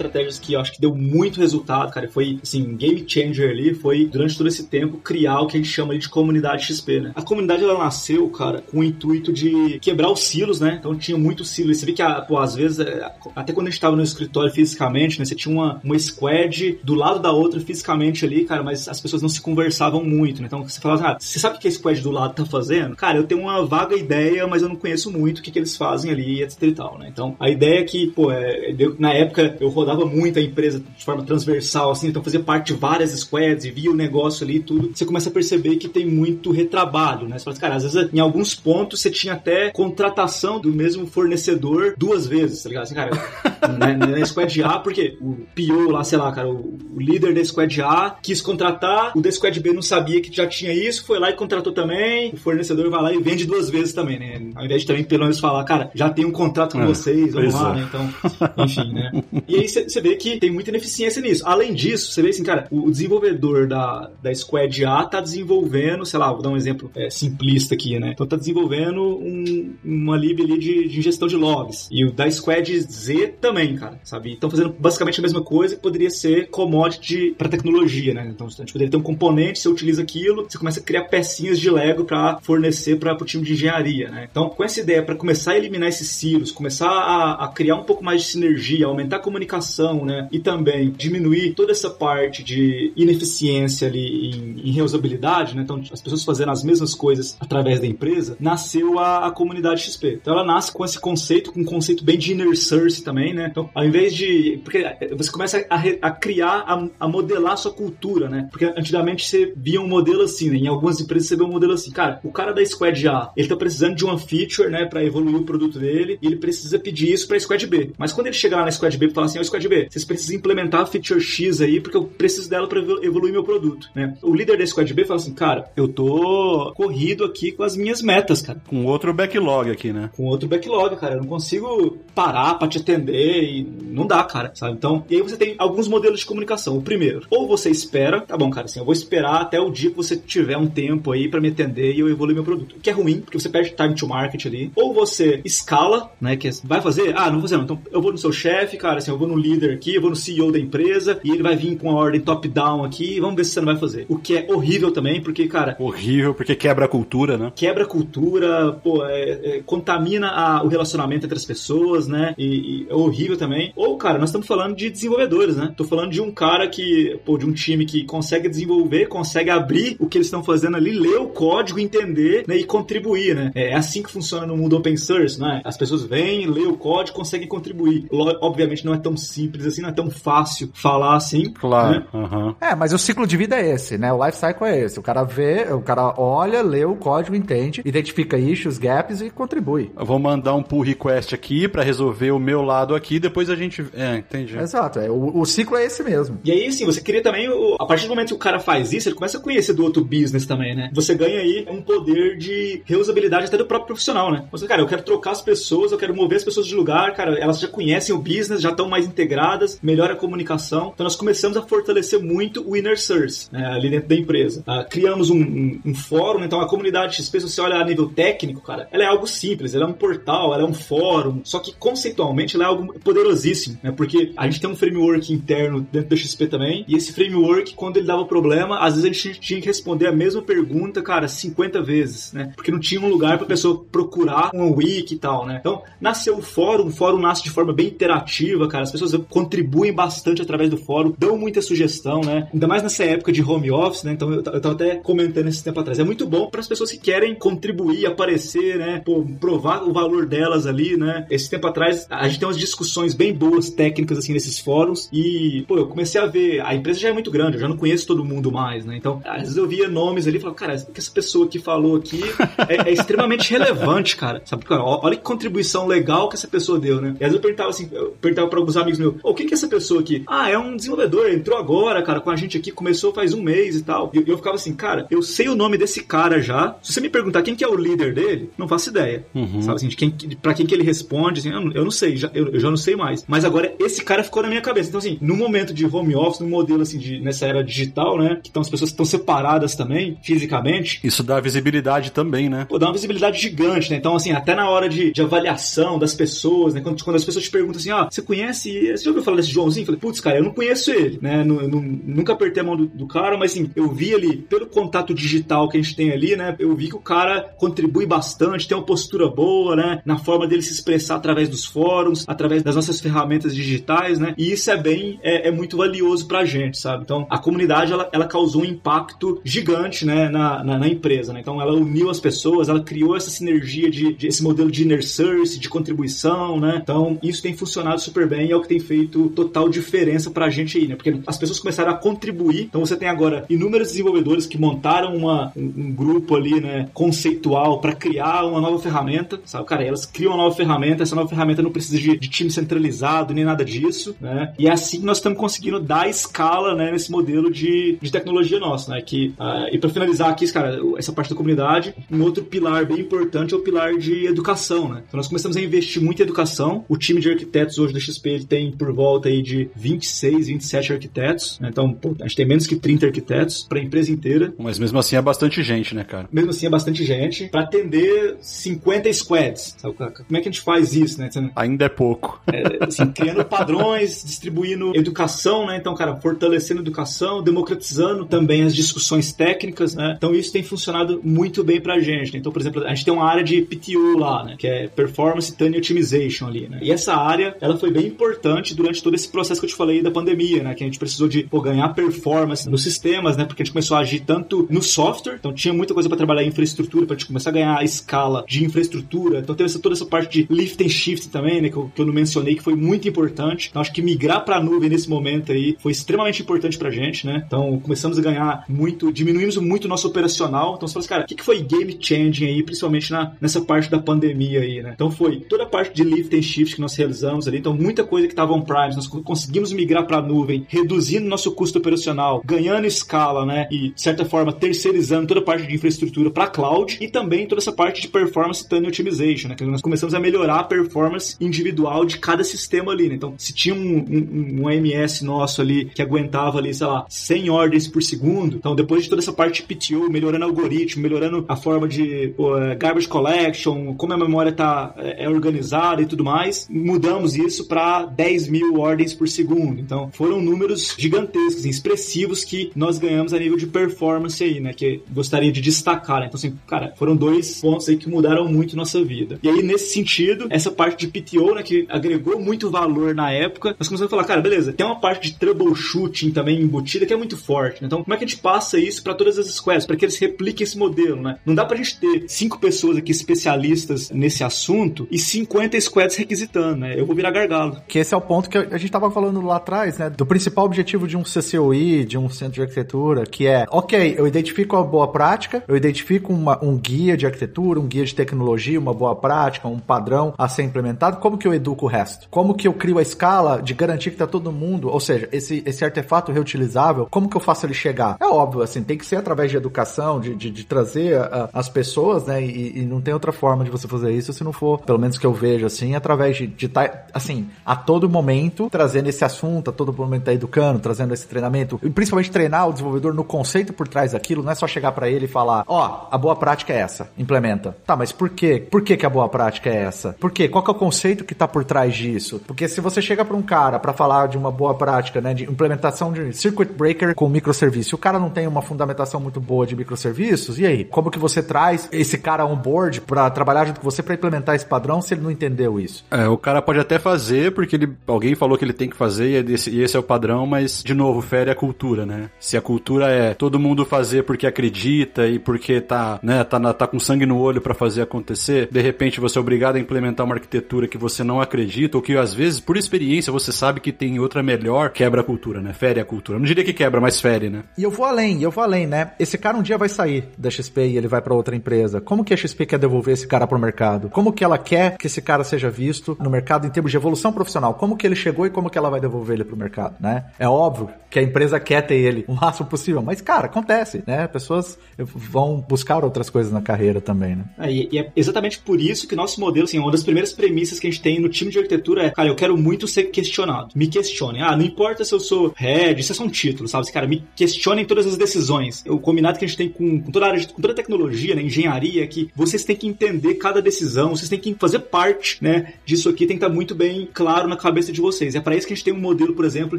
Estratégias 0.00 0.38
que 0.38 0.54
eu 0.54 0.60
acho 0.60 0.72
que 0.72 0.80
deu 0.80 0.94
muito 0.94 1.40
resultado, 1.40 1.92
cara, 1.92 2.08
foi, 2.08 2.38
assim, 2.42 2.76
game 2.76 3.04
changer 3.06 3.50
ali, 3.50 3.74
foi, 3.74 4.06
durante 4.06 4.36
todo 4.36 4.48
esse 4.48 4.66
tempo, 4.66 4.98
criar 4.98 5.40
o 5.40 5.46
que 5.46 5.56
a 5.56 5.60
gente 5.60 5.70
chama 5.70 5.96
de 5.98 6.08
comunidade 6.08 6.64
XP, 6.64 7.00
né? 7.00 7.12
A 7.14 7.22
comunidade, 7.22 7.62
ela 7.62 7.78
nasceu, 7.78 8.28
cara, 8.30 8.62
com 8.62 8.78
o 8.78 8.84
intuito 8.84 9.32
de 9.32 9.78
quebrar 9.80 10.10
os 10.10 10.20
silos, 10.20 10.60
né? 10.60 10.76
Então 10.78 10.96
tinha 10.96 11.18
muito 11.18 11.44
silo. 11.44 11.70
E 11.70 11.74
você 11.74 11.86
vê 11.86 11.92
que, 11.92 12.02
pô, 12.26 12.38
às 12.38 12.54
vezes, 12.54 12.78
é, 12.78 13.10
até 13.36 13.52
quando 13.52 13.66
a 13.66 13.70
gente 13.70 13.80
tava 13.80 13.96
no 13.96 14.02
escritório 14.02 14.50
fisicamente, 14.52 15.18
né? 15.18 15.24
Você 15.24 15.34
tinha 15.34 15.54
uma, 15.54 15.80
uma 15.84 15.98
squad 15.98 16.78
do 16.82 16.94
lado 16.94 17.20
da 17.20 17.32
outra 17.32 17.60
fisicamente 17.60 18.24
ali, 18.24 18.44
cara, 18.44 18.62
mas 18.62 18.88
as 18.88 19.00
pessoas 19.00 19.22
não 19.22 19.28
se 19.28 19.40
conversavam 19.40 20.02
muito, 20.02 20.40
né? 20.40 20.46
Então 20.46 20.62
você 20.62 20.80
falava 20.80 21.08
ah, 21.08 21.16
você 21.18 21.38
sabe 21.38 21.56
o 21.56 21.60
que 21.60 21.68
a 21.68 21.70
squad 21.70 22.00
do 22.00 22.10
lado 22.10 22.34
tá 22.34 22.44
fazendo? 22.44 22.96
Cara, 22.96 23.18
eu 23.18 23.24
tenho 23.24 23.42
uma 23.42 23.64
vaga 23.64 23.96
ideia, 23.96 24.46
mas 24.46 24.62
eu 24.62 24.68
não 24.68 24.76
conheço 24.76 25.10
muito 25.10 25.38
o 25.38 25.42
que, 25.42 25.50
que 25.50 25.58
eles 25.58 25.76
fazem 25.76 26.10
ali, 26.10 26.42
etc 26.42 26.62
e 26.62 26.72
tal, 26.72 26.98
né? 26.98 27.08
Então, 27.12 27.36
a 27.38 27.48
ideia 27.48 27.80
é 27.80 27.84
que, 27.84 28.08
pô, 28.08 28.30
é, 28.30 28.74
na 28.98 29.12
época 29.12 29.56
eu 29.60 29.68
rodava 29.68 29.89
muito 30.06 30.38
a 30.38 30.42
empresa 30.42 30.82
de 30.96 31.04
forma 31.04 31.24
transversal, 31.24 31.90
assim, 31.90 32.08
então 32.08 32.22
fazia 32.22 32.40
parte 32.40 32.72
de 32.72 32.78
várias 32.78 33.10
squads 33.12 33.64
e 33.64 33.70
via 33.70 33.90
o 33.90 33.94
negócio 33.94 34.44
ali 34.44 34.56
e 34.56 34.60
tudo. 34.60 34.90
Você 34.94 35.04
começa 35.04 35.28
a 35.28 35.32
perceber 35.32 35.76
que 35.76 35.88
tem 35.88 36.06
muito 36.06 36.50
retrabalho, 36.50 37.28
né? 37.28 37.38
Você 37.38 37.44
fala 37.44 37.52
assim, 37.52 37.60
cara, 37.60 37.74
às 37.76 37.82
vezes 37.82 38.10
em 38.12 38.20
alguns 38.20 38.54
pontos 38.54 39.00
você 39.00 39.10
tinha 39.10 39.34
até 39.34 39.70
contratação 39.70 40.60
do 40.60 40.72
mesmo 40.72 41.06
fornecedor 41.06 41.94
duas 41.96 42.26
vezes, 42.26 42.62
tá 42.62 42.68
ligado? 42.68 42.84
Assim, 42.84 42.94
cara, 42.94 43.10
na, 43.78 44.06
na 44.06 44.26
squad 44.26 44.62
A, 44.62 44.78
porque 44.78 45.16
o 45.20 45.36
PO 45.54 45.90
lá, 45.90 46.04
sei 46.04 46.18
lá, 46.18 46.30
cara, 46.32 46.48
o, 46.48 46.78
o, 46.94 47.00
líder 47.00 47.34
da 47.34 47.44
squad 47.44 47.82
A 47.82 48.16
quis 48.22 48.40
contratar, 48.40 49.12
o 49.16 49.20
da 49.20 49.30
squad 49.30 49.58
B 49.60 49.72
não 49.72 49.82
sabia 49.82 50.20
que 50.20 50.34
já 50.34 50.46
tinha 50.46 50.72
isso, 50.72 51.04
foi 51.04 51.18
lá 51.18 51.30
e 51.30 51.34
contratou 51.34 51.72
também, 51.72 52.32
o 52.32 52.36
fornecedor 52.36 52.90
vai 52.90 53.02
lá 53.02 53.12
e 53.12 53.20
vende 53.20 53.46
duas 53.46 53.70
vezes 53.70 53.92
também, 53.92 54.18
né? 54.18 54.50
Ao 54.54 54.64
invés 54.64 54.82
de 54.82 54.86
também 54.86 55.04
pelo 55.04 55.22
menos 55.22 55.40
falar, 55.40 55.64
cara, 55.64 55.90
já 55.94 56.08
tem 56.10 56.24
um 56.24 56.32
contrato 56.32 56.72
com 56.72 56.82
é, 56.82 56.86
vocês, 56.86 57.32
vamos 57.32 57.54
lá, 57.54 57.72
é. 57.72 57.74
né? 57.76 57.88
Então, 57.88 58.64
enfim, 58.64 58.92
né? 58.92 59.10
E 59.48 59.56
aí 59.56 59.68
você 59.68 59.79
vê 60.00 60.16
que 60.16 60.38
tem 60.38 60.50
muita 60.50 60.70
ineficiência 60.70 61.20
nisso. 61.22 61.42
Além 61.46 61.74
disso, 61.74 62.12
você 62.12 62.22
vê 62.22 62.30
assim, 62.30 62.42
cara, 62.42 62.66
o 62.70 62.90
desenvolvedor 62.90 63.66
da, 63.66 64.10
da 64.22 64.34
Squad 64.34 64.84
A 64.84 65.04
tá 65.04 65.20
desenvolvendo, 65.20 66.04
sei 66.04 66.18
lá, 66.18 66.32
vou 66.32 66.42
dar 66.42 66.50
um 66.50 66.56
exemplo 66.56 66.90
é, 66.94 67.10
simplista 67.10 67.74
aqui, 67.74 67.98
né? 67.98 68.12
Então 68.12 68.26
tá 68.26 68.36
desenvolvendo 68.36 69.02
um, 69.02 69.74
uma 69.84 70.16
lib 70.16 70.40
ali 70.42 70.58
de, 70.58 70.88
de 70.88 70.98
ingestão 70.98 71.28
de 71.28 71.36
logs. 71.36 71.88
E 71.90 72.04
o 72.04 72.12
da 72.12 72.30
Squad 72.30 72.80
Z 72.80 73.34
também, 73.40 73.76
cara, 73.76 74.00
sabe? 74.04 74.32
Estão 74.32 74.50
fazendo 74.50 74.74
basicamente 74.78 75.20
a 75.20 75.22
mesma 75.22 75.42
coisa 75.42 75.76
que 75.76 75.82
poderia 75.82 76.10
ser 76.10 76.48
commodity 76.48 77.34
para 77.36 77.48
tecnologia, 77.48 78.14
né? 78.14 78.30
Então 78.32 78.46
a 78.46 78.50
gente 78.50 78.72
poderia 78.72 78.90
ter 78.90 78.96
um 78.96 79.02
componente, 79.02 79.58
você 79.58 79.68
utiliza 79.68 80.02
aquilo, 80.02 80.46
você 80.48 80.58
começa 80.58 80.80
a 80.80 80.82
criar 80.82 81.04
pecinhas 81.04 81.58
de 81.58 81.70
Lego 81.70 82.04
para 82.04 82.38
fornecer 82.42 82.96
para 82.96 83.14
o 83.14 83.24
time 83.24 83.44
de 83.44 83.52
engenharia, 83.52 84.10
né? 84.10 84.28
Então, 84.30 84.48
com 84.48 84.64
essa 84.64 84.80
ideia 84.80 85.02
para 85.02 85.14
começar 85.14 85.52
a 85.52 85.56
eliminar 85.56 85.88
esses 85.88 86.08
silos, 86.08 86.50
começar 86.50 86.88
a, 86.88 87.44
a 87.44 87.48
criar 87.48 87.76
um 87.76 87.84
pouco 87.84 88.04
mais 88.04 88.22
de 88.22 88.28
sinergia, 88.28 88.86
aumentar 88.86 89.16
a 89.16 89.20
comunicação 89.20 89.69
né? 90.04 90.28
E 90.30 90.38
também 90.38 90.90
diminuir 90.90 91.54
toda 91.54 91.72
essa 91.72 91.90
parte 91.90 92.42
de 92.42 92.92
ineficiência 92.96 93.88
ali 93.88 94.30
em, 94.30 94.68
em 94.68 94.72
reusabilidade, 94.72 95.54
né? 95.54 95.62
Então, 95.62 95.82
as 95.92 96.00
pessoas 96.00 96.24
fazendo 96.24 96.50
as 96.50 96.62
mesmas 96.62 96.94
coisas 96.94 97.36
através 97.40 97.80
da 97.80 97.86
empresa, 97.86 98.36
nasceu 98.40 98.98
a, 98.98 99.26
a 99.26 99.30
comunidade 99.30 99.82
XP. 99.82 100.18
Então, 100.20 100.34
ela 100.34 100.44
nasce 100.44 100.72
com 100.72 100.84
esse 100.84 100.98
conceito, 100.98 101.52
com 101.52 101.60
um 101.60 101.64
conceito 101.64 102.04
bem 102.04 102.18
de 102.18 102.32
inner 102.32 102.56
source 102.56 103.02
também, 103.02 103.34
né? 103.34 103.48
Então, 103.50 103.70
ao 103.74 103.84
invés 103.84 104.14
de. 104.14 104.60
Porque 104.64 104.84
você 105.16 105.30
começa 105.30 105.64
a, 105.68 105.76
a 106.02 106.10
criar, 106.10 106.64
a, 106.66 106.88
a, 106.98 107.08
modelar 107.08 107.52
a 107.52 107.56
sua 107.56 107.72
cultura, 107.72 108.28
né? 108.28 108.48
Porque 108.50 108.64
antigamente 108.64 109.26
você 109.26 109.52
via 109.56 109.80
um 109.80 109.88
modelo 109.88 110.22
assim, 110.22 110.50
né? 110.50 110.56
Em 110.58 110.68
algumas 110.68 111.00
empresas 111.00 111.28
você 111.28 111.36
vê 111.36 111.42
um 111.42 111.50
modelo 111.50 111.72
assim. 111.72 111.90
Cara, 111.90 112.20
o 112.24 112.30
cara 112.30 112.52
da 112.52 112.64
Squad 112.64 113.08
A, 113.08 113.32
ele 113.36 113.48
tá 113.48 113.56
precisando 113.56 113.94
de 113.94 114.04
uma 114.04 114.18
feature, 114.18 114.70
né? 114.70 114.84
Pra 114.86 115.04
evoluir 115.04 115.36
o 115.36 115.44
produto 115.44 115.78
dele, 115.78 116.18
e 116.20 116.26
ele 116.26 116.36
precisa 116.36 116.78
pedir 116.78 117.12
isso 117.12 117.26
pra 117.26 117.38
Squad 117.38 117.66
B. 117.66 117.92
Mas 117.98 118.12
quando 118.12 118.26
ele 118.26 118.36
chegar 118.36 118.58
lá 118.58 118.64
na 118.64 118.70
Squad 118.70 118.96
B 118.96 119.06
e 119.06 119.10
falar 119.10 119.26
assim, 119.26 119.38
Squad 119.50 119.68
B, 119.68 119.88
vocês 119.90 120.04
precisam 120.04 120.36
implementar 120.36 120.82
a 120.82 120.86
feature 120.86 121.20
X 121.20 121.60
aí, 121.60 121.80
porque 121.80 121.96
eu 121.96 122.04
preciso 122.04 122.48
dela 122.48 122.68
para 122.68 122.80
evoluir 123.02 123.32
meu 123.32 123.44
produto, 123.44 123.88
né? 123.94 124.16
O 124.22 124.34
líder 124.34 124.56
da 124.56 124.66
Squad 124.66 124.92
B 124.92 125.04
fala 125.04 125.18
assim, 125.18 125.34
cara, 125.34 125.70
eu 125.76 125.88
tô 125.88 126.72
corrido 126.74 127.24
aqui 127.24 127.52
com 127.52 127.62
as 127.62 127.76
minhas 127.76 128.02
metas, 128.02 128.42
cara. 128.42 128.60
Com 128.66 128.84
outro 128.84 129.12
backlog 129.12 129.70
aqui, 129.70 129.92
né? 129.92 130.10
Com 130.16 130.24
outro 130.24 130.48
backlog, 130.48 130.96
cara. 130.96 131.14
Eu 131.14 131.20
não 131.20 131.28
consigo 131.28 131.98
parar 132.14 132.54
para 132.54 132.68
te 132.68 132.78
atender 132.78 133.42
e 133.42 133.62
não 133.62 134.06
dá, 134.06 134.22
cara, 134.24 134.52
sabe? 134.54 134.74
Então, 134.74 135.04
e 135.08 135.16
aí 135.16 135.22
você 135.22 135.36
tem 135.36 135.54
alguns 135.58 135.88
modelos 135.88 136.20
de 136.20 136.26
comunicação. 136.26 136.78
O 136.78 136.82
primeiro, 136.82 137.26
ou 137.30 137.46
você 137.46 137.70
espera, 137.70 138.20
tá 138.20 138.36
bom, 138.36 138.50
cara, 138.50 138.66
assim, 138.66 138.78
eu 138.78 138.84
vou 138.84 138.94
esperar 138.94 139.40
até 139.40 139.60
o 139.60 139.70
dia 139.70 139.90
que 139.90 139.96
você 139.96 140.16
tiver 140.16 140.56
um 140.56 140.66
tempo 140.66 141.12
aí 141.12 141.28
para 141.28 141.40
me 141.40 141.48
atender 141.48 141.94
e 141.94 142.00
eu 142.00 142.08
evoluir 142.08 142.34
meu 142.34 142.44
produto. 142.44 142.76
O 142.76 142.80
que 142.80 142.90
é 142.90 142.92
ruim, 142.92 143.20
porque 143.20 143.38
você 143.38 143.48
perde 143.48 143.74
time 143.74 143.94
to 143.94 144.06
market 144.06 144.46
ali. 144.46 144.70
Ou 144.74 144.94
você 144.94 145.40
escala, 145.44 146.12
né, 146.20 146.36
que 146.36 146.48
é, 146.48 146.50
vai 146.64 146.80
fazer, 146.80 147.14
ah, 147.16 147.26
não 147.26 147.40
vou 147.40 147.42
fazer 147.42 147.56
não. 147.56 147.64
Então, 147.64 147.82
eu 147.90 148.00
vou 148.00 148.12
no 148.12 148.18
seu 148.18 148.32
chefe, 148.32 148.76
cara, 148.76 148.98
assim, 148.98 149.10
eu 149.10 149.18
vou 149.18 149.28
no 149.28 149.36
líder 149.40 149.72
aqui, 149.72 149.94
eu 149.94 150.00
vou 150.00 150.10
no 150.10 150.16
CEO 150.16 150.52
da 150.52 150.58
empresa 150.58 151.18
e 151.24 151.30
ele 151.30 151.42
vai 151.42 151.56
vir 151.56 151.76
com 151.76 151.90
a 151.90 151.94
ordem 151.94 152.20
top-down 152.20 152.84
aqui, 152.84 153.20
vamos 153.20 153.36
ver 153.36 153.44
se 153.44 153.52
você 153.52 153.60
não 153.60 153.66
vai 153.66 153.76
fazer. 153.76 154.06
O 154.08 154.18
que 154.18 154.36
é 154.36 154.46
horrível 154.52 154.90
também, 154.90 155.20
porque, 155.20 155.46
cara. 155.46 155.76
Horrível, 155.78 156.34
porque 156.34 156.54
quebra 156.54 156.84
a 156.84 156.88
cultura, 156.88 157.36
né? 157.36 157.52
Quebra 157.54 157.84
a 157.84 157.86
cultura, 157.86 158.72
pô, 158.72 159.04
é, 159.04 159.30
é, 159.42 159.62
contamina 159.64 160.28
a, 160.28 160.62
o 160.62 160.68
relacionamento 160.68 161.26
entre 161.26 161.38
as 161.38 161.44
pessoas, 161.44 162.06
né? 162.06 162.34
E, 162.38 162.46
e, 162.46 162.86
é 162.88 162.94
horrível 162.94 163.36
também. 163.36 163.72
Ou, 163.76 163.96
cara, 163.96 164.18
nós 164.18 164.28
estamos 164.28 164.46
falando 164.46 164.76
de 164.76 164.90
desenvolvedores, 164.90 165.56
né? 165.56 165.72
Tô 165.76 165.84
falando 165.84 166.10
de 166.10 166.20
um 166.20 166.30
cara 166.30 166.68
que, 166.68 167.18
pô, 167.24 167.38
de 167.38 167.46
um 167.46 167.52
time 167.52 167.84
que 167.84 168.04
consegue 168.04 168.48
desenvolver, 168.48 169.06
consegue 169.06 169.50
abrir 169.50 169.96
o 169.98 170.06
que 170.06 170.18
eles 170.18 170.26
estão 170.26 170.42
fazendo 170.42 170.76
ali, 170.76 170.92
ler 170.92 171.18
o 171.18 171.26
código, 171.26 171.78
entender 171.78 172.44
né, 172.46 172.56
e 172.56 172.64
contribuir, 172.64 173.34
né? 173.34 173.50
É 173.54 173.74
assim 173.74 174.02
que 174.02 174.10
funciona 174.10 174.46
no 174.46 174.56
mundo 174.56 174.76
open 174.76 174.96
source, 174.96 175.40
né? 175.40 175.60
As 175.64 175.76
pessoas 175.76 176.04
vêm, 176.04 176.46
lê 176.46 176.62
o 176.62 176.76
código, 176.76 177.16
conseguem 177.16 177.48
contribuir. 177.48 178.06
Obviamente 178.10 178.84
não 178.84 178.94
é 178.94 178.98
tão 178.98 179.16
simples 179.30 179.66
assim, 179.66 179.82
não 179.82 179.90
é 179.90 179.92
tão 179.92 180.10
fácil 180.10 180.70
falar 180.74 181.16
assim. 181.16 181.52
Claro. 181.52 182.00
Né? 182.00 182.06
Uhum. 182.12 182.54
É, 182.60 182.74
mas 182.74 182.92
o 182.92 182.98
ciclo 182.98 183.26
de 183.26 183.36
vida 183.36 183.56
é 183.56 183.70
esse, 183.70 183.96
né? 183.98 184.12
O 184.12 184.24
life 184.24 184.38
cycle 184.38 184.66
é 184.66 184.80
esse. 184.80 184.98
O 184.98 185.02
cara 185.02 185.22
vê, 185.24 185.72
o 185.72 185.80
cara 185.80 186.14
olha, 186.16 186.62
lê 186.62 186.84
o 186.84 186.96
código, 186.96 187.36
entende, 187.36 187.82
identifica 187.84 188.38
issues, 188.38 188.78
gaps 188.78 189.20
e 189.20 189.30
contribui. 189.30 189.90
Eu 189.96 190.04
vou 190.04 190.18
mandar 190.18 190.54
um 190.54 190.62
pull 190.62 190.82
request 190.82 191.34
aqui 191.34 191.68
para 191.68 191.82
resolver 191.82 192.30
o 192.30 192.38
meu 192.38 192.62
lado 192.62 192.94
aqui, 192.94 193.18
depois 193.18 193.48
a 193.50 193.56
gente. 193.56 193.84
É, 193.94 194.16
entendi. 194.16 194.56
Exato, 194.58 194.98
é, 194.98 195.10
o, 195.10 195.38
o 195.38 195.44
ciclo 195.44 195.76
é 195.76 195.84
esse 195.84 196.02
mesmo. 196.02 196.38
E 196.44 196.50
aí, 196.50 196.66
assim, 196.66 196.84
você 196.84 197.00
cria 197.00 197.22
também, 197.22 197.48
a 197.78 197.86
partir 197.86 198.04
do 198.06 198.10
momento 198.10 198.28
que 198.28 198.34
o 198.34 198.38
cara 198.38 198.58
faz 198.58 198.92
isso, 198.92 199.08
ele 199.08 199.16
começa 199.16 199.38
a 199.38 199.40
conhecer 199.40 199.72
do 199.72 199.84
outro 199.84 200.04
business 200.04 200.46
também, 200.46 200.74
né? 200.74 200.90
Você 200.92 201.14
ganha 201.14 201.40
aí 201.40 201.66
um 201.70 201.82
poder 201.82 202.36
de 202.36 202.82
reusabilidade 202.84 203.46
até 203.46 203.56
do 203.56 203.66
próprio 203.66 203.88
profissional, 203.88 204.32
né? 204.32 204.46
Você, 204.50 204.66
cara, 204.66 204.82
eu 204.82 204.86
quero 204.86 205.02
trocar 205.02 205.32
as 205.32 205.42
pessoas, 205.42 205.92
eu 205.92 205.98
quero 205.98 206.14
mover 206.14 206.36
as 206.36 206.44
pessoas 206.44 206.66
de 206.66 206.74
lugar, 206.74 207.14
cara, 207.14 207.38
elas 207.38 207.60
já 207.60 207.68
conhecem 207.68 208.14
o 208.14 208.18
business, 208.18 208.60
já 208.60 208.70
estão 208.70 208.88
mais 208.88 209.06
integradas, 209.20 209.78
melhora 209.82 210.14
a 210.14 210.16
comunicação. 210.16 210.90
Então 210.94 211.04
nós 211.04 211.16
começamos 211.16 211.56
a 211.56 211.62
fortalecer 211.62 212.20
muito 212.20 212.68
o 212.68 212.76
inner 212.76 212.98
source 212.98 213.48
né, 213.52 213.66
ali 213.66 213.90
dentro 213.90 214.08
da 214.08 214.14
empresa. 214.14 214.62
Ah, 214.66 214.84
criamos 214.84 215.28
um, 215.30 215.38
um, 215.38 215.80
um, 215.84 215.94
fórum, 215.94 216.42
então 216.42 216.60
a 216.60 216.68
comunidade 216.68 217.16
XP, 217.16 217.40
se 217.40 217.48
você 217.48 217.60
olha 217.60 217.76
a 217.76 217.84
nível 217.84 218.08
técnico, 218.08 218.62
cara, 218.62 218.88
ela 218.90 219.04
é 219.04 219.06
algo 219.06 219.26
simples, 219.26 219.74
ela 219.74 219.84
é 219.84 219.86
um 219.86 219.92
portal, 219.92 220.54
ela 220.54 220.62
é 220.62 220.66
um 220.66 220.72
fórum, 220.72 221.40
só 221.44 221.58
que 221.58 221.74
conceitualmente 221.74 222.56
ela 222.56 222.64
é 222.64 222.68
algo 222.68 222.98
poderosíssimo, 223.00 223.78
né? 223.82 223.92
Porque 223.92 224.32
a 224.36 224.46
gente 224.46 224.60
tem 224.60 224.70
um 224.70 224.76
framework 224.76 225.32
interno 225.32 225.86
dentro 225.92 226.10
da 226.10 226.16
XP 226.16 226.46
também, 226.46 226.84
e 226.88 226.96
esse 226.96 227.12
framework, 227.12 227.74
quando 227.74 227.98
ele 227.98 228.06
dava 228.06 228.24
problema, 228.24 228.78
às 228.78 228.94
vezes 228.94 229.04
a 229.04 229.12
gente 229.12 229.40
tinha 229.40 229.60
que 229.60 229.66
responder 229.66 230.06
a 230.06 230.12
mesma 230.12 230.42
pergunta, 230.42 231.02
cara, 231.02 231.28
50 231.28 231.82
vezes, 231.82 232.32
né? 232.32 232.52
Porque 232.56 232.70
não 232.70 232.80
tinha 232.80 233.00
um 233.00 233.08
lugar 233.08 233.36
pra 233.38 233.46
pessoa 233.46 233.84
procurar 233.90 234.50
um 234.54 234.74
wiki 234.74 235.14
e 235.14 235.18
tal, 235.18 235.46
né? 235.46 235.58
Então, 235.60 235.82
nasceu 236.00 236.38
o 236.38 236.42
fórum, 236.42 236.86
o 236.86 236.90
fórum 236.90 237.18
nasce 237.18 237.42
de 237.42 237.50
forma 237.50 237.72
bem 237.72 237.88
interativa, 237.88 238.68
cara, 238.68 238.84
as 238.84 238.92
pessoas 238.92 239.09
contribuem 239.18 239.92
bastante 239.92 240.42
através 240.42 240.70
do 240.70 240.76
fórum, 240.76 241.14
dão 241.18 241.36
muita 241.36 241.62
sugestão, 241.62 242.20
né? 242.20 242.48
Ainda 242.52 242.66
mais 242.66 242.82
nessa 242.82 243.04
época 243.04 243.32
de 243.32 243.42
home 243.42 243.70
office, 243.70 244.04
né? 244.04 244.12
Então, 244.12 244.30
eu, 244.32 244.36
eu 244.38 244.60
tava 244.60 244.74
até 244.74 244.96
comentando 244.96 245.48
esse 245.48 245.62
tempo 245.62 245.80
atrás. 245.80 245.98
É 245.98 246.04
muito 246.04 246.26
bom 246.26 246.48
para 246.48 246.60
as 246.60 246.68
pessoas 246.68 246.90
que 246.90 246.98
querem 246.98 247.34
contribuir, 247.34 248.06
aparecer, 248.06 248.76
né? 248.78 249.02
Pô, 249.04 249.24
provar 249.40 249.82
o 249.82 249.92
valor 249.92 250.26
delas 250.26 250.66
ali, 250.66 250.96
né? 250.96 251.26
Esse 251.30 251.48
tempo 251.50 251.66
atrás, 251.66 252.06
a 252.10 252.28
gente 252.28 252.38
tem 252.38 252.48
umas 252.48 252.58
discussões 252.58 253.14
bem 253.14 253.32
boas, 253.32 253.70
técnicas, 253.70 254.18
assim, 254.18 254.32
nesses 254.32 254.58
fóruns, 254.58 255.08
e, 255.12 255.64
pô, 255.66 255.76
eu 255.76 255.86
comecei 255.86 256.20
a 256.20 256.26
ver, 256.26 256.60
a 256.60 256.74
empresa 256.74 257.00
já 257.00 257.08
é 257.08 257.12
muito 257.12 257.30
grande, 257.30 257.56
eu 257.56 257.60
já 257.60 257.68
não 257.68 257.76
conheço 257.76 258.06
todo 258.06 258.24
mundo 258.24 258.52
mais, 258.52 258.84
né? 258.84 258.96
Então, 258.96 259.20
às 259.24 259.42
vezes 259.42 259.56
eu 259.56 259.66
via 259.66 259.88
nomes 259.88 260.26
ali 260.26 260.36
e 260.36 260.40
falava, 260.40 260.58
cara, 260.58 260.76
o 260.88 260.92
que 260.92 261.00
essa 261.00 261.10
pessoa 261.10 261.48
que 261.48 261.58
falou 261.58 261.96
aqui 261.96 262.20
é, 262.68 262.90
é 262.90 262.92
extremamente 262.92 263.50
relevante, 263.50 264.16
cara. 264.16 264.42
Sabe? 264.44 264.64
Cara, 264.64 264.82
olha 264.82 265.16
que 265.16 265.22
contribuição 265.22 265.86
legal 265.86 266.28
que 266.28 266.36
essa 266.36 266.48
pessoa 266.48 266.78
deu, 266.78 267.00
né? 267.00 267.16
E 267.20 267.24
às 267.24 267.30
vezes 267.30 267.34
eu 267.34 267.40
perguntava 267.40 267.70
assim, 267.70 267.88
eu 267.92 268.16
perguntava 268.20 268.48
para 268.48 268.58
alguns 268.58 268.76
amigos 268.76 268.98
meus, 269.00 269.16
oh, 269.22 269.34
quem 269.34 269.46
que 269.46 269.54
é 269.54 269.56
essa 269.56 269.68
pessoa 269.68 270.00
aqui? 270.00 270.22
Ah, 270.26 270.50
é 270.50 270.58
um 270.58 270.76
desenvolvedor, 270.76 271.30
entrou 271.30 271.58
agora, 271.58 272.02
cara, 272.02 272.20
com 272.20 272.30
a 272.30 272.36
gente 272.36 272.56
aqui, 272.56 272.70
começou 272.70 273.12
faz 273.12 273.34
um 273.34 273.42
mês 273.42 273.76
e 273.76 273.82
tal. 273.82 274.10
E 274.14 274.18
eu, 274.18 274.24
eu 274.26 274.36
ficava 274.36 274.56
assim, 274.56 274.74
cara, 274.74 275.06
eu 275.10 275.22
sei 275.22 275.48
o 275.48 275.54
nome 275.54 275.76
desse 275.76 276.02
cara 276.02 276.40
já. 276.40 276.76
Se 276.82 276.92
você 276.92 277.00
me 277.00 277.08
perguntar 277.08 277.42
quem 277.42 277.54
que 277.54 277.64
é 277.64 277.68
o 277.68 277.76
líder 277.76 278.14
dele, 278.14 278.50
não 278.56 278.68
faço 278.68 278.90
ideia. 278.90 279.24
Uhum. 279.34 279.62
Sabe 279.62 279.76
assim, 279.76 279.88
de 279.88 279.96
quem, 279.96 280.10
pra 280.40 280.54
quem 280.54 280.66
que 280.66 280.74
ele 280.74 280.82
responde, 280.82 281.40
assim, 281.40 281.50
eu, 281.50 281.72
eu 281.72 281.84
não 281.84 281.90
sei, 281.90 282.16
já, 282.16 282.30
eu, 282.34 282.48
eu, 282.48 282.60
já 282.60 282.70
não 282.70 282.76
sei 282.76 282.96
mais. 282.96 283.24
Mas 283.26 283.44
agora 283.44 283.74
esse 283.78 284.02
cara 284.04 284.22
ficou 284.22 284.42
na 284.42 284.48
minha 284.48 284.60
cabeça. 284.60 284.88
Então, 284.88 284.98
assim, 284.98 285.18
no 285.20 285.36
momento 285.36 285.72
de 285.72 285.86
home 285.86 286.14
office, 286.14 286.40
no 286.40 286.48
modelo 286.48 286.82
assim, 286.82 286.98
de, 286.98 287.20
nessa 287.20 287.46
era 287.46 287.64
digital, 287.64 288.18
né? 288.18 288.40
Que 288.42 288.50
então 288.50 288.62
as 288.62 288.68
pessoas 288.68 288.90
estão 288.90 289.04
separadas 289.04 289.74
também, 289.74 290.18
fisicamente. 290.22 291.00
Isso 291.02 291.22
dá 291.22 291.40
visibilidade 291.40 292.12
também, 292.12 292.48
né? 292.48 292.66
Pô, 292.68 292.78
dá 292.78 292.86
uma 292.86 292.92
visibilidade 292.92 293.40
gigante, 293.40 293.90
né? 293.90 293.96
Então, 293.96 294.14
assim, 294.14 294.32
até 294.32 294.54
na 294.54 294.68
hora 294.68 294.88
de, 294.88 295.12
de 295.12 295.22
avaliação 295.22 295.98
das 295.98 296.14
pessoas, 296.14 296.74
né? 296.74 296.80
Quando, 296.80 297.02
quando 297.02 297.16
as 297.16 297.24
pessoas 297.24 297.44
te 297.44 297.50
perguntam 297.50 297.80
assim, 297.80 297.90
ó, 297.90 298.02
ah, 298.02 298.08
você 298.10 298.22
conhece. 298.22 298.89
Você 298.96 299.04
já 299.04 299.10
ouviu 299.10 299.22
falar 299.22 299.36
desse 299.38 299.50
Joãozinho? 299.50 299.86
Falei, 299.86 300.00
putz, 300.00 300.20
cara, 300.20 300.38
eu 300.38 300.44
não 300.44 300.52
conheço 300.52 300.90
ele, 300.90 301.18
né? 301.20 301.44
Nunca 301.44 302.32
apertei 302.32 302.62
a 302.62 302.66
mão 302.66 302.76
do, 302.76 302.86
do, 302.86 303.06
cara, 303.06 303.36
mas 303.36 303.52
assim, 303.52 303.70
eu 303.74 303.88
vi 303.88 304.14
ali, 304.14 304.36
pelo 304.36 304.66
contato 304.66 305.14
digital 305.14 305.68
que 305.68 305.76
a 305.76 305.82
gente 305.82 305.96
tem 305.96 306.10
ali, 306.10 306.36
né? 306.36 306.54
Eu 306.58 306.74
vi 306.74 306.88
que 306.88 306.96
o 306.96 307.00
cara 307.00 307.54
contribui 307.58 308.06
bastante, 308.06 308.66
tem 308.66 308.76
uma 308.76 308.84
postura 308.84 309.28
boa, 309.28 309.76
né? 309.76 310.02
Na 310.04 310.18
forma 310.18 310.46
dele 310.46 310.62
se 310.62 310.72
expressar 310.72 311.16
através 311.16 311.48
dos 311.48 311.64
fóruns, 311.64 312.24
através 312.28 312.62
das 312.62 312.76
nossas 312.76 313.00
ferramentas 313.00 313.54
digitais, 313.54 314.18
né? 314.18 314.34
E 314.36 314.52
isso 314.52 314.70
é 314.70 314.76
bem, 314.76 315.18
é, 315.22 315.48
é 315.48 315.50
muito 315.50 315.76
valioso 315.76 316.26
pra 316.26 316.44
gente, 316.44 316.78
sabe? 316.78 317.02
Então, 317.04 317.26
a 317.30 317.38
comunidade, 317.38 317.92
ela, 317.92 318.08
ela 318.12 318.26
causou 318.26 318.62
um 318.62 318.66
impacto 318.66 319.40
gigante, 319.44 320.04
né? 320.04 320.28
Na, 320.28 320.62
na, 320.64 320.78
na 320.78 320.88
empresa, 320.88 321.32
né? 321.32 321.40
Então, 321.40 321.60
ela 321.60 321.72
uniu 321.74 322.10
as 322.10 322.20
pessoas, 322.20 322.68
ela 322.68 322.82
criou 322.82 323.16
essa 323.16 323.30
sinergia 323.30 323.90
de, 323.90 324.12
de 324.14 324.26
esse 324.26 324.42
modelo 324.42 324.70
de 324.70 324.84
inner 324.84 325.04
source, 325.04 325.58
de 325.58 325.68
contribuição, 325.68 326.58
né? 326.58 326.78
Então, 326.82 327.18
isso 327.22 327.42
tem 327.42 327.56
funcionado 327.56 328.00
super 328.00 328.28
bem 328.28 328.48
e 328.48 328.52
é 328.52 328.56
o 328.56 328.60
que 328.60 328.68
tem 328.68 328.79
feito 328.80 329.28
total 329.30 329.68
diferença 329.68 330.30
pra 330.30 330.50
gente 330.50 330.78
aí, 330.78 330.88
né? 330.88 330.96
Porque 330.96 331.20
as 331.26 331.38
pessoas 331.38 331.58
começaram 331.60 331.90
a 331.90 331.94
contribuir. 331.94 332.62
Então, 332.62 332.80
você 332.80 332.96
tem 332.96 333.08
agora 333.08 333.44
inúmeros 333.48 333.88
desenvolvedores 333.88 334.46
que 334.46 334.58
montaram 334.58 335.16
uma, 335.16 335.52
um, 335.56 335.72
um 335.76 335.92
grupo 335.92 336.34
ali, 336.34 336.60
né? 336.60 336.88
Conceitual 336.92 337.80
para 337.80 337.94
criar 337.94 338.44
uma 338.44 338.60
nova 338.60 338.78
ferramenta, 338.78 339.40
sabe? 339.44 339.66
Cara, 339.66 339.84
elas 339.84 340.06
criam 340.06 340.32
uma 340.32 340.44
nova 340.44 340.54
ferramenta, 340.54 341.02
essa 341.02 341.14
nova 341.14 341.28
ferramenta 341.28 341.62
não 341.62 341.70
precisa 341.70 341.98
de, 341.98 342.16
de 342.16 342.28
time 342.28 342.50
centralizado 342.50 343.34
nem 343.34 343.44
nada 343.44 343.64
disso, 343.64 344.16
né? 344.20 344.52
E 344.58 344.66
é 344.66 344.72
assim 344.72 345.00
nós 345.00 345.18
estamos 345.18 345.38
conseguindo 345.38 345.80
dar 345.80 346.08
escala, 346.08 346.74
né? 346.74 346.90
Nesse 346.90 347.10
modelo 347.10 347.50
de, 347.50 347.98
de 348.00 348.10
tecnologia 348.10 348.58
nossa, 348.58 348.92
né? 348.92 349.00
Que, 349.00 349.34
uh, 349.38 349.72
e 349.72 349.78
para 349.78 349.90
finalizar 349.90 350.30
aqui, 350.30 350.50
cara, 350.52 350.78
essa 350.96 351.12
parte 351.12 351.30
da 351.30 351.36
comunidade, 351.36 351.94
um 352.10 352.22
outro 352.22 352.44
pilar 352.44 352.86
bem 352.86 353.00
importante 353.00 353.54
é 353.54 353.56
o 353.56 353.60
pilar 353.60 353.96
de 353.96 354.26
educação, 354.26 354.88
né? 354.88 355.02
Então, 355.06 355.18
nós 355.18 355.28
começamos 355.28 355.56
a 355.56 355.60
investir 355.60 356.02
muito 356.02 356.20
em 356.20 356.24
educação. 356.24 356.84
O 356.88 356.96
time 356.96 357.20
de 357.20 357.30
arquitetos 357.30 357.78
hoje 357.78 357.94
da 357.94 358.00
XP 358.00 358.28
ele 358.28 358.44
tem 358.44 358.59
por 358.76 358.92
volta 358.92 359.28
aí 359.28 359.42
de 359.42 359.70
26, 359.76 360.48
27 360.48 360.92
arquitetos. 360.92 361.58
Né? 361.60 361.68
Então, 361.70 361.92
pô, 361.92 362.14
a 362.20 362.24
gente 362.24 362.36
tem 362.36 362.46
menos 362.46 362.66
que 362.66 362.76
30 362.76 363.06
arquitetos 363.06 363.62
para 363.68 363.78
a 363.78 363.82
empresa 363.82 364.10
inteira. 364.10 364.52
Mas 364.58 364.78
mesmo 364.78 364.98
assim 364.98 365.16
é 365.16 365.22
bastante 365.22 365.62
gente, 365.62 365.94
né, 365.94 366.02
cara? 366.02 366.28
Mesmo 366.32 366.50
assim 366.50 366.66
é 366.66 366.70
bastante 366.70 367.04
gente. 367.04 367.48
Para 367.48 367.62
atender 367.62 368.36
50 368.40 369.12
squads. 369.12 369.76
Sabe? 369.78 369.94
Como 369.94 370.08
é 370.32 370.40
que 370.40 370.48
a 370.48 370.50
gente 370.50 370.60
faz 370.60 370.94
isso, 370.94 371.20
né? 371.20 371.30
Ainda 371.54 371.84
é 371.84 371.88
pouco. 371.88 372.40
É, 372.52 372.84
assim, 372.84 373.06
criando 373.12 373.44
padrões, 373.44 374.24
distribuindo 374.24 374.92
educação, 374.94 375.66
né? 375.66 375.76
Então, 375.76 375.94
cara, 375.94 376.16
fortalecendo 376.16 376.80
a 376.80 376.82
educação, 376.82 377.42
democratizando 377.42 378.24
também 378.24 378.62
as 378.62 378.74
discussões 378.74 379.32
técnicas, 379.32 379.94
né? 379.94 380.14
Então, 380.16 380.34
isso 380.34 380.52
tem 380.52 380.62
funcionado 380.62 381.20
muito 381.22 381.62
bem 381.62 381.80
pra 381.80 382.00
gente. 382.00 382.32
Né? 382.32 382.38
Então, 382.38 382.52
por 382.52 382.60
exemplo, 382.60 382.84
a 382.84 382.88
gente 382.94 383.04
tem 383.04 383.14
uma 383.14 383.24
área 383.24 383.44
de 383.44 383.62
PTO 383.62 384.18
lá, 384.18 384.44
né? 384.44 384.56
Que 384.58 384.66
é 384.66 384.88
Performance 384.88 385.54
Tunnel 385.56 385.78
Optimization 385.78 386.46
ali, 386.46 386.68
né? 386.68 386.78
E 386.82 386.90
essa 386.90 387.14
área, 387.14 387.56
ela 387.60 387.76
foi 387.76 387.90
bem 387.90 388.06
importante 388.06 388.49
durante 388.74 389.02
todo 389.02 389.14
esse 389.14 389.28
processo 389.28 389.60
que 389.60 389.66
eu 389.66 389.70
te 389.70 389.76
falei 389.76 390.02
da 390.02 390.10
pandemia, 390.10 390.62
né? 390.62 390.74
Que 390.74 390.82
a 390.82 390.86
gente 390.86 390.98
precisou 390.98 391.28
de 391.28 391.44
pô, 391.44 391.60
ganhar 391.60 391.88
performance 391.90 392.68
nos 392.68 392.82
sistemas, 392.82 393.36
né? 393.36 393.44
Porque 393.44 393.62
a 393.62 393.64
gente 393.64 393.72
começou 393.72 393.96
a 393.96 394.00
agir 394.00 394.20
tanto 394.20 394.66
no 394.70 394.82
software, 394.82 395.36
então 395.38 395.52
tinha 395.52 395.72
muita 395.74 395.94
coisa 395.94 396.08
para 396.08 396.18
trabalhar 396.18 396.42
em 396.42 396.48
infraestrutura, 396.48 397.06
pra 397.06 397.16
gente 397.16 397.26
começar 397.26 397.50
a 397.50 397.52
ganhar 397.52 397.78
a 397.78 397.84
escala 397.84 398.44
de 398.46 398.64
infraestrutura. 398.64 399.40
Então 399.40 399.54
teve 399.54 399.68
essa, 399.68 399.78
toda 399.78 399.94
essa 399.94 400.06
parte 400.06 400.30
de 400.30 400.52
lift 400.52 400.82
and 400.84 400.88
shift 400.88 401.28
também, 401.28 401.60
né? 401.60 401.68
Que 401.68 401.76
eu, 401.76 401.90
que 401.94 402.00
eu 402.00 402.06
não 402.06 402.12
mencionei, 402.12 402.54
que 402.54 402.62
foi 402.62 402.74
muito 402.74 403.08
importante. 403.08 403.68
Então 403.70 403.80
acho 403.80 403.92
que 403.92 404.02
migrar 404.02 404.44
pra 404.44 404.60
nuvem 404.60 404.88
nesse 404.88 405.08
momento 405.08 405.52
aí 405.52 405.76
foi 405.78 405.92
extremamente 405.92 406.42
importante 406.42 406.78
pra 406.78 406.90
gente, 406.90 407.26
né? 407.26 407.42
Então 407.46 407.78
começamos 407.80 408.18
a 408.18 408.22
ganhar 408.22 408.64
muito, 408.68 409.12
diminuímos 409.12 409.56
muito 409.56 409.84
o 409.84 409.88
nosso 409.88 410.08
operacional. 410.08 410.74
Então 410.76 410.88
você 410.88 410.94
fala 410.94 411.00
assim, 411.00 411.08
cara, 411.08 411.22
o 411.24 411.26
que, 411.26 411.34
que 411.34 411.44
foi 411.44 411.62
game 411.62 411.96
changing 412.00 412.46
aí, 412.46 412.62
principalmente 412.62 413.10
na, 413.10 413.32
nessa 413.40 413.60
parte 413.60 413.90
da 413.90 413.98
pandemia 413.98 414.60
aí, 414.60 414.82
né? 414.82 414.92
Então 414.94 415.10
foi 415.10 415.40
toda 415.40 415.64
a 415.64 415.66
parte 415.66 415.94
de 415.94 416.02
lift 416.02 416.34
and 416.36 416.42
shift 416.42 416.74
que 416.74 416.80
nós 416.80 416.94
realizamos 416.96 417.46
ali. 417.46 417.58
Então 417.58 417.74
muita 417.74 418.04
coisa 418.04 418.26
que 418.26 418.34
estava 418.40 418.52
on-prime, 418.52 418.94
nós 418.94 419.06
conseguimos 419.06 419.72
migrar 419.72 420.06
para 420.06 420.18
a 420.18 420.22
nuvem, 420.22 420.66
reduzindo 420.68 421.28
nosso 421.28 421.52
custo 421.52 421.78
operacional, 421.78 422.42
ganhando 422.44 422.86
escala, 422.86 423.44
né? 423.44 423.68
E, 423.70 423.90
de 423.90 424.00
certa 424.00 424.24
forma, 424.24 424.52
terceirizando 424.52 425.26
toda 425.26 425.40
a 425.40 425.42
parte 425.44 425.66
de 425.66 425.74
infraestrutura 425.74 426.30
para 426.30 426.46
cloud 426.46 426.98
e 427.00 427.08
também 427.08 427.46
toda 427.46 427.60
essa 427.60 427.72
parte 427.72 428.00
de 428.00 428.08
performance 428.08 428.66
tunnel 428.66 428.88
optimization, 428.88 429.48
né? 429.48 429.54
Que 429.54 429.64
nós 429.64 429.80
começamos 429.80 430.14
a 430.14 430.20
melhorar 430.20 430.60
a 430.60 430.64
performance 430.64 431.36
individual 431.40 432.04
de 432.04 432.18
cada 432.18 432.42
sistema 432.42 432.92
ali, 432.92 433.08
né? 433.08 433.14
Então, 433.14 433.34
se 433.36 433.52
tinha 433.52 433.74
um, 433.74 433.98
um, 433.98 434.62
um 434.62 434.70
MS 434.70 435.24
nosso 435.24 435.60
ali 435.60 435.86
que 435.86 436.02
aguentava 436.02 436.58
ali, 436.58 436.72
sei 436.72 436.86
lá, 436.86 437.04
100 437.08 437.50
ordens 437.50 437.88
por 437.88 438.02
segundo, 438.02 438.56
então 438.56 438.74
depois 438.74 439.04
de 439.04 439.10
toda 439.10 439.20
essa 439.20 439.32
parte 439.32 439.62
de 439.62 439.74
PTO, 439.74 440.10
melhorando 440.10 440.44
algoritmo, 440.44 441.02
melhorando 441.02 441.44
a 441.48 441.56
forma 441.56 441.86
de 441.86 442.34
é, 442.38 442.74
garbage 442.74 443.08
collection, 443.08 443.94
como 443.94 444.12
a 444.12 444.16
memória 444.16 444.52
tá 444.52 444.94
é, 444.96 445.24
é 445.24 445.28
organizada 445.28 446.02
e 446.02 446.06
tudo 446.06 446.24
mais, 446.24 446.68
mudamos 446.70 447.36
isso 447.36 447.66
para 447.66 448.04
10 448.04 448.29
mil 448.48 448.78
ordens 448.78 449.14
por 449.14 449.28
segundo. 449.28 449.80
Então, 449.80 450.10
foram 450.12 450.40
números 450.40 450.94
gigantescos, 450.98 451.64
expressivos 451.64 452.44
que 452.44 452.70
nós 452.74 452.98
ganhamos 452.98 453.32
a 453.32 453.38
nível 453.38 453.56
de 453.56 453.66
performance 453.66 454.42
aí, 454.42 454.60
né? 454.60 454.72
Que 454.72 455.02
gostaria 455.10 455.52
de 455.52 455.60
destacar. 455.60 456.20
Né? 456.20 456.26
Então, 456.26 456.38
assim, 456.38 456.54
cara, 456.66 456.92
foram 456.96 457.16
dois 457.16 457.60
pontos 457.60 457.88
aí 457.88 457.96
que 457.96 458.08
mudaram 458.08 458.46
muito 458.48 458.76
nossa 458.76 459.02
vida. 459.02 459.38
E 459.42 459.48
aí, 459.48 459.62
nesse 459.62 459.92
sentido, 459.92 460.46
essa 460.50 460.70
parte 460.70 461.06
de 461.06 461.20
PTO, 461.20 461.54
né, 461.54 461.62
que 461.62 461.86
agregou 461.88 462.38
muito 462.40 462.70
valor 462.70 463.14
na 463.14 463.30
época, 463.30 463.74
nós 463.78 463.88
começamos 463.88 464.02
a 464.02 464.08
falar, 464.08 464.24
cara, 464.24 464.40
beleza, 464.40 464.72
tem 464.72 464.86
uma 464.86 465.00
parte 465.00 465.30
de 465.30 465.38
troubleshooting 465.38 466.30
também 466.30 466.60
embutida 466.60 467.06
que 467.06 467.12
é 467.12 467.16
muito 467.16 467.36
forte. 467.36 467.82
Né? 467.82 467.86
Então, 467.86 468.02
como 468.02 468.14
é 468.14 468.16
que 468.16 468.24
a 468.24 468.26
gente 468.26 468.40
passa 468.40 468.78
isso 468.78 469.02
para 469.02 469.14
todas 469.14 469.38
as 469.38 469.46
squads, 469.48 469.86
para 469.86 469.96
que 469.96 470.04
eles 470.04 470.18
repliquem 470.18 470.64
esse 470.64 470.78
modelo, 470.78 471.20
né? 471.20 471.38
Não 471.44 471.54
dá 471.54 471.64
pra 471.64 471.76
gente 471.76 471.98
ter 471.98 472.24
cinco 472.28 472.58
pessoas 472.58 472.96
aqui 472.96 473.10
especialistas 473.10 474.10
nesse 474.10 474.44
assunto 474.44 475.06
e 475.10 475.18
50 475.18 475.80
squads 475.80 476.16
requisitando, 476.16 476.76
né? 476.76 476.98
Eu 476.98 477.06
vou 477.06 477.14
virar 477.14 477.30
gargalo. 477.30 477.76
Que 477.88 477.98
esse 477.98 478.14
é 478.14 478.16
o 478.16 478.19
ponto 478.20 478.48
que 478.48 478.58
a 478.58 478.78
gente 478.78 478.90
tava 478.90 479.10
falando 479.10 479.40
lá 479.40 479.56
atrás, 479.56 479.98
né? 479.98 480.10
Do 480.10 480.26
principal 480.26 480.64
objetivo 480.64 481.06
de 481.06 481.16
um 481.16 481.22
CCOI, 481.22 482.04
de 482.04 482.18
um 482.18 482.28
centro 482.28 482.54
de 482.54 482.62
arquitetura, 482.62 483.24
que 483.24 483.46
é, 483.46 483.66
ok, 483.70 484.14
eu 484.16 484.26
identifico 484.26 484.76
a 484.76 484.82
boa 484.82 485.08
prática, 485.08 485.62
eu 485.66 485.76
identifico 485.76 486.32
uma, 486.32 486.62
um 486.62 486.76
guia 486.76 487.16
de 487.16 487.26
arquitetura, 487.26 487.80
um 487.80 487.86
guia 487.86 488.04
de 488.04 488.14
tecnologia, 488.14 488.78
uma 488.78 488.94
boa 488.94 489.14
prática, 489.14 489.68
um 489.68 489.78
padrão 489.78 490.34
a 490.36 490.48
ser 490.48 490.62
implementado, 490.62 491.18
como 491.18 491.38
que 491.38 491.46
eu 491.46 491.54
educo 491.54 491.86
o 491.86 491.88
resto? 491.88 492.28
Como 492.30 492.54
que 492.54 492.68
eu 492.68 492.72
crio 492.72 492.98
a 492.98 493.02
escala 493.02 493.62
de 493.62 493.74
garantir 493.74 494.10
que 494.10 494.16
tá 494.16 494.26
todo 494.26 494.52
mundo, 494.52 494.88
ou 494.88 495.00
seja, 495.00 495.28
esse, 495.32 495.62
esse 495.66 495.84
artefato 495.84 496.32
reutilizável, 496.32 497.06
como 497.10 497.28
que 497.28 497.36
eu 497.36 497.40
faço 497.40 497.66
ele 497.66 497.74
chegar? 497.74 498.16
É 498.20 498.26
óbvio, 498.26 498.62
assim, 498.62 498.82
tem 498.82 498.98
que 498.98 499.06
ser 499.06 499.16
através 499.16 499.50
de 499.50 499.56
educação, 499.56 500.20
de, 500.20 500.34
de, 500.34 500.50
de 500.50 500.64
trazer 500.64 501.18
a, 501.18 501.48
as 501.52 501.68
pessoas, 501.68 502.26
né? 502.26 502.42
E, 502.42 502.80
e, 502.80 502.82
não 502.84 503.00
tem 503.00 503.14
outra 503.14 503.32
forma 503.32 503.64
de 503.64 503.70
você 503.70 503.86
fazer 503.86 504.12
isso 504.12 504.32
se 504.32 504.44
não 504.44 504.52
for, 504.52 504.80
pelo 504.80 504.98
menos 504.98 505.18
que 505.18 505.26
eu 505.26 505.32
vejo, 505.32 505.66
assim, 505.66 505.94
através 505.94 506.36
de 506.36 506.66
estar, 506.66 507.06
assim, 507.12 507.48
a 507.64 507.76
todo 507.76 508.08
momento 508.10 508.68
trazendo 508.70 509.08
esse 509.08 509.24
assunto, 509.24 509.70
a 509.70 509.72
todo 509.72 509.92
momento 509.92 510.24
tá 510.24 510.32
educando, 510.32 510.78
trazendo 510.78 511.14
esse 511.14 511.26
treinamento, 511.26 511.80
e 511.82 511.90
principalmente 511.90 512.30
treinar 512.30 512.68
o 512.68 512.72
desenvolvedor 512.72 513.14
no 513.14 513.24
conceito 513.24 513.72
por 513.72 513.88
trás 513.88 514.12
daquilo, 514.12 514.42
não 514.42 514.52
é 514.52 514.54
só 514.54 514.66
chegar 514.66 514.92
para 514.92 515.08
ele 515.08 515.24
e 515.24 515.28
falar, 515.28 515.64
ó, 515.66 515.86
oh, 515.86 516.14
a 516.14 516.18
boa 516.18 516.36
prática 516.36 516.72
é 516.72 516.78
essa, 516.78 517.10
implementa. 517.16 517.76
Tá, 517.86 517.96
mas 517.96 518.12
por 518.12 518.30
quê? 518.30 518.66
Por 518.70 518.82
que, 518.82 518.96
que 518.96 519.06
a 519.06 519.10
boa 519.10 519.28
prática 519.28 519.70
é 519.70 519.76
essa? 519.76 520.14
Por 520.18 520.30
quê? 520.30 520.48
Qual 520.48 520.62
que 520.62 520.70
é 520.70 520.74
o 520.74 520.76
conceito 520.76 521.24
que 521.24 521.34
tá 521.34 521.46
por 521.46 521.64
trás 521.64 521.94
disso? 521.94 522.40
Porque 522.46 522.68
se 522.68 522.80
você 522.80 523.00
chega 523.00 523.24
para 523.24 523.36
um 523.36 523.42
cara 523.42 523.78
para 523.78 523.92
falar 523.92 524.28
de 524.28 524.36
uma 524.36 524.50
boa 524.50 524.74
prática, 524.74 525.20
né, 525.20 525.34
de 525.34 525.44
implementação 525.44 526.12
de 526.12 526.32
circuit 526.32 526.72
breaker 526.72 527.14
com 527.14 527.28
microserviço, 527.28 527.96
o 527.96 527.98
cara 527.98 528.18
não 528.18 528.30
tem 528.30 528.46
uma 528.46 528.62
fundamentação 528.62 529.20
muito 529.20 529.40
boa 529.40 529.66
de 529.66 529.76
microserviços, 529.76 530.58
e 530.58 530.66
aí? 530.66 530.84
Como 530.84 531.10
que 531.10 531.18
você 531.18 531.42
traz 531.42 531.88
esse 531.92 532.18
cara 532.18 532.44
on 532.44 532.56
board 532.56 533.00
para 533.02 533.28
trabalhar 533.30 533.66
junto 533.66 533.80
com 533.80 533.90
você 533.90 534.02
para 534.02 534.14
implementar 534.14 534.54
esse 534.54 534.66
padrão 534.66 535.00
se 535.00 535.14
ele 535.14 535.22
não 535.22 535.30
entendeu 535.30 535.78
isso? 535.78 536.04
É, 536.10 536.28
o 536.28 536.36
cara 536.36 536.62
pode 536.62 536.78
até 536.78 536.98
fazer 536.98 537.52
porque 537.52 537.76
ele, 537.76 537.96
alguém 538.06 538.34
falou 538.34 538.56
que 538.56 538.64
ele 538.64 538.72
tem 538.72 538.88
que 538.88 538.96
fazer 538.96 539.30
e 539.30 539.36
é 539.36 539.52
esse, 539.52 539.70
e 539.70 539.82
esse 539.82 539.96
é 539.96 540.00
o 540.00 540.02
padrão, 540.02 540.46
mas 540.46 540.82
de 540.82 540.94
novo, 540.94 541.20
fere 541.20 541.50
a 541.50 541.54
cultura, 541.54 542.04
né? 542.04 542.30
Se 542.38 542.56
a 542.56 542.60
cultura 542.60 543.08
é 543.08 543.34
todo 543.34 543.58
mundo 543.58 543.84
fazer 543.84 544.24
porque 544.24 544.46
acredita 544.46 545.26
e 545.28 545.38
porque 545.38 545.80
tá, 545.80 546.18
né, 546.22 546.42
tá, 546.44 546.58
na, 546.58 546.72
tá 546.72 546.86
com 546.86 546.98
sangue 546.98 547.26
no 547.26 547.38
olho 547.38 547.60
para 547.60 547.74
fazer 547.74 548.02
acontecer, 548.02 548.68
de 548.70 548.80
repente 548.80 549.20
você 549.20 549.38
é 549.38 549.40
obrigado 549.40 549.76
a 549.76 549.80
implementar 549.80 550.26
uma 550.26 550.34
arquitetura 550.34 550.88
que 550.88 550.98
você 550.98 551.22
não 551.22 551.40
acredita 551.40 551.96
ou 551.96 552.02
que 552.02 552.16
às 552.16 552.34
vezes, 552.34 552.60
por 552.60 552.76
experiência, 552.76 553.32
você 553.32 553.52
sabe 553.52 553.80
que 553.80 553.92
tem 553.92 554.18
outra 554.18 554.42
melhor, 554.42 554.90
quebra 554.90 555.20
a 555.20 555.24
cultura, 555.24 555.60
né? 555.60 555.72
Fere 555.72 556.00
a 556.00 556.04
cultura. 556.04 556.36
Eu 556.36 556.40
não 556.40 556.46
diria 556.46 556.64
que 556.64 556.72
quebra, 556.72 557.00
mas 557.00 557.20
fere, 557.20 557.48
né? 557.48 557.64
E 557.76 557.82
eu 557.82 557.90
vou 557.90 558.04
além, 558.04 558.42
eu 558.42 558.50
vou 558.50 558.62
além, 558.62 558.86
né? 558.86 559.12
Esse 559.18 559.38
cara 559.38 559.56
um 559.56 559.62
dia 559.62 559.78
vai 559.78 559.88
sair 559.88 560.28
da 560.36 560.50
XP 560.50 560.88
e 560.88 560.96
ele 560.96 561.08
vai 561.08 561.20
para 561.20 561.34
outra 561.34 561.54
empresa. 561.54 562.00
Como 562.00 562.24
que 562.24 562.34
a 562.34 562.36
XP 562.36 562.66
quer 562.66 562.78
devolver 562.78 563.14
esse 563.14 563.26
cara 563.26 563.46
pro 563.46 563.58
mercado? 563.58 564.08
Como 564.10 564.32
que 564.32 564.44
ela 564.44 564.58
quer 564.58 564.96
que 564.96 565.06
esse 565.06 565.22
cara 565.22 565.44
seja 565.44 565.70
visto 565.70 566.16
no 566.20 566.30
mercado 566.30 566.66
em 566.66 566.70
termos 566.70 566.90
de 566.90 566.96
evolução 566.96 567.32
profissional? 567.32 567.74
Como 567.74 567.89
que 567.96 568.06
ele 568.06 568.16
chegou 568.16 568.46
e 568.46 568.50
como 568.50 568.70
que 568.70 568.78
ela 568.78 568.90
vai 568.90 569.00
devolver 569.00 569.34
ele 569.34 569.44
pro 569.44 569.56
mercado, 569.56 569.96
né? 570.00 570.24
É 570.38 570.48
óbvio 570.48 570.90
que 571.08 571.18
a 571.18 571.22
empresa 571.22 571.58
quer 571.58 571.82
ter 571.82 571.96
ele 571.96 572.24
o 572.28 572.34
máximo 572.34 572.68
possível, 572.68 573.02
mas 573.02 573.20
cara, 573.20 573.46
acontece, 573.46 574.02
né? 574.06 574.26
Pessoas 574.28 574.78
vão 574.98 575.64
buscar 575.68 576.04
outras 576.04 576.30
coisas 576.30 576.52
na 576.52 576.62
carreira 576.62 577.00
também, 577.00 577.36
né? 577.36 577.44
É, 577.58 577.72
e 577.72 577.98
é 577.98 578.10
exatamente 578.14 578.58
por 578.58 578.80
isso 578.80 579.08
que 579.08 579.16
nosso 579.16 579.40
modelo, 579.40 579.64
assim, 579.64 579.78
uma 579.78 579.90
das 579.90 580.02
primeiras 580.02 580.32
premissas 580.32 580.78
que 580.78 580.86
a 580.86 580.90
gente 580.90 581.02
tem 581.02 581.18
no 581.18 581.28
time 581.28 581.50
de 581.50 581.58
arquitetura 581.58 582.04
é, 582.04 582.10
cara, 582.10 582.28
eu 582.28 582.34
quero 582.34 582.56
muito 582.56 582.86
ser 582.86 583.04
questionado. 583.04 583.70
Me 583.74 583.86
questionem. 583.86 584.42
Ah, 584.42 584.56
não 584.56 584.64
importa 584.64 585.04
se 585.04 585.14
eu 585.14 585.20
sou 585.20 585.52
head, 585.56 586.00
isso 586.00 586.12
é 586.12 586.14
só 586.14 586.24
um 586.24 586.28
título, 586.28 586.68
sabe? 586.68 586.90
Cara, 586.92 587.06
me 587.06 587.24
questionem 587.34 587.84
todas 587.84 588.06
as 588.06 588.16
decisões. 588.16 588.84
O 588.86 588.98
combinado 588.98 589.38
que 589.38 589.44
a 589.44 589.48
gente 589.48 589.56
tem 589.56 589.68
com, 589.68 590.00
com 590.00 590.10
toda 590.10 590.26
a 590.26 590.28
área, 590.30 590.46
com 590.46 590.60
toda 590.60 590.72
a 590.72 590.76
tecnologia, 590.76 591.34
né, 591.34 591.42
engenharia, 591.42 592.06
que 592.06 592.30
vocês 592.34 592.64
têm 592.64 592.76
que 592.76 592.86
entender 592.86 593.34
cada 593.34 593.60
decisão, 593.60 594.10
vocês 594.10 594.28
têm 594.28 594.38
que 594.38 594.54
fazer 594.54 594.80
parte, 594.80 595.38
né, 595.40 595.74
disso 595.84 596.08
aqui, 596.08 596.26
tem 596.26 596.38
que 596.38 596.44
estar 596.44 596.54
muito 596.54 596.74
bem 596.74 597.08
claro 597.12 597.48
na 597.48 597.56
cabeça 597.56 597.79
de 597.86 598.00
vocês. 598.00 598.34
É 598.34 598.40
para 598.40 598.56
isso 598.56 598.66
que 598.66 598.72
a 598.72 598.76
gente 598.76 598.84
tem 598.84 598.94
um 598.94 599.00
modelo, 599.00 599.34
por 599.34 599.44
exemplo, 599.44 599.78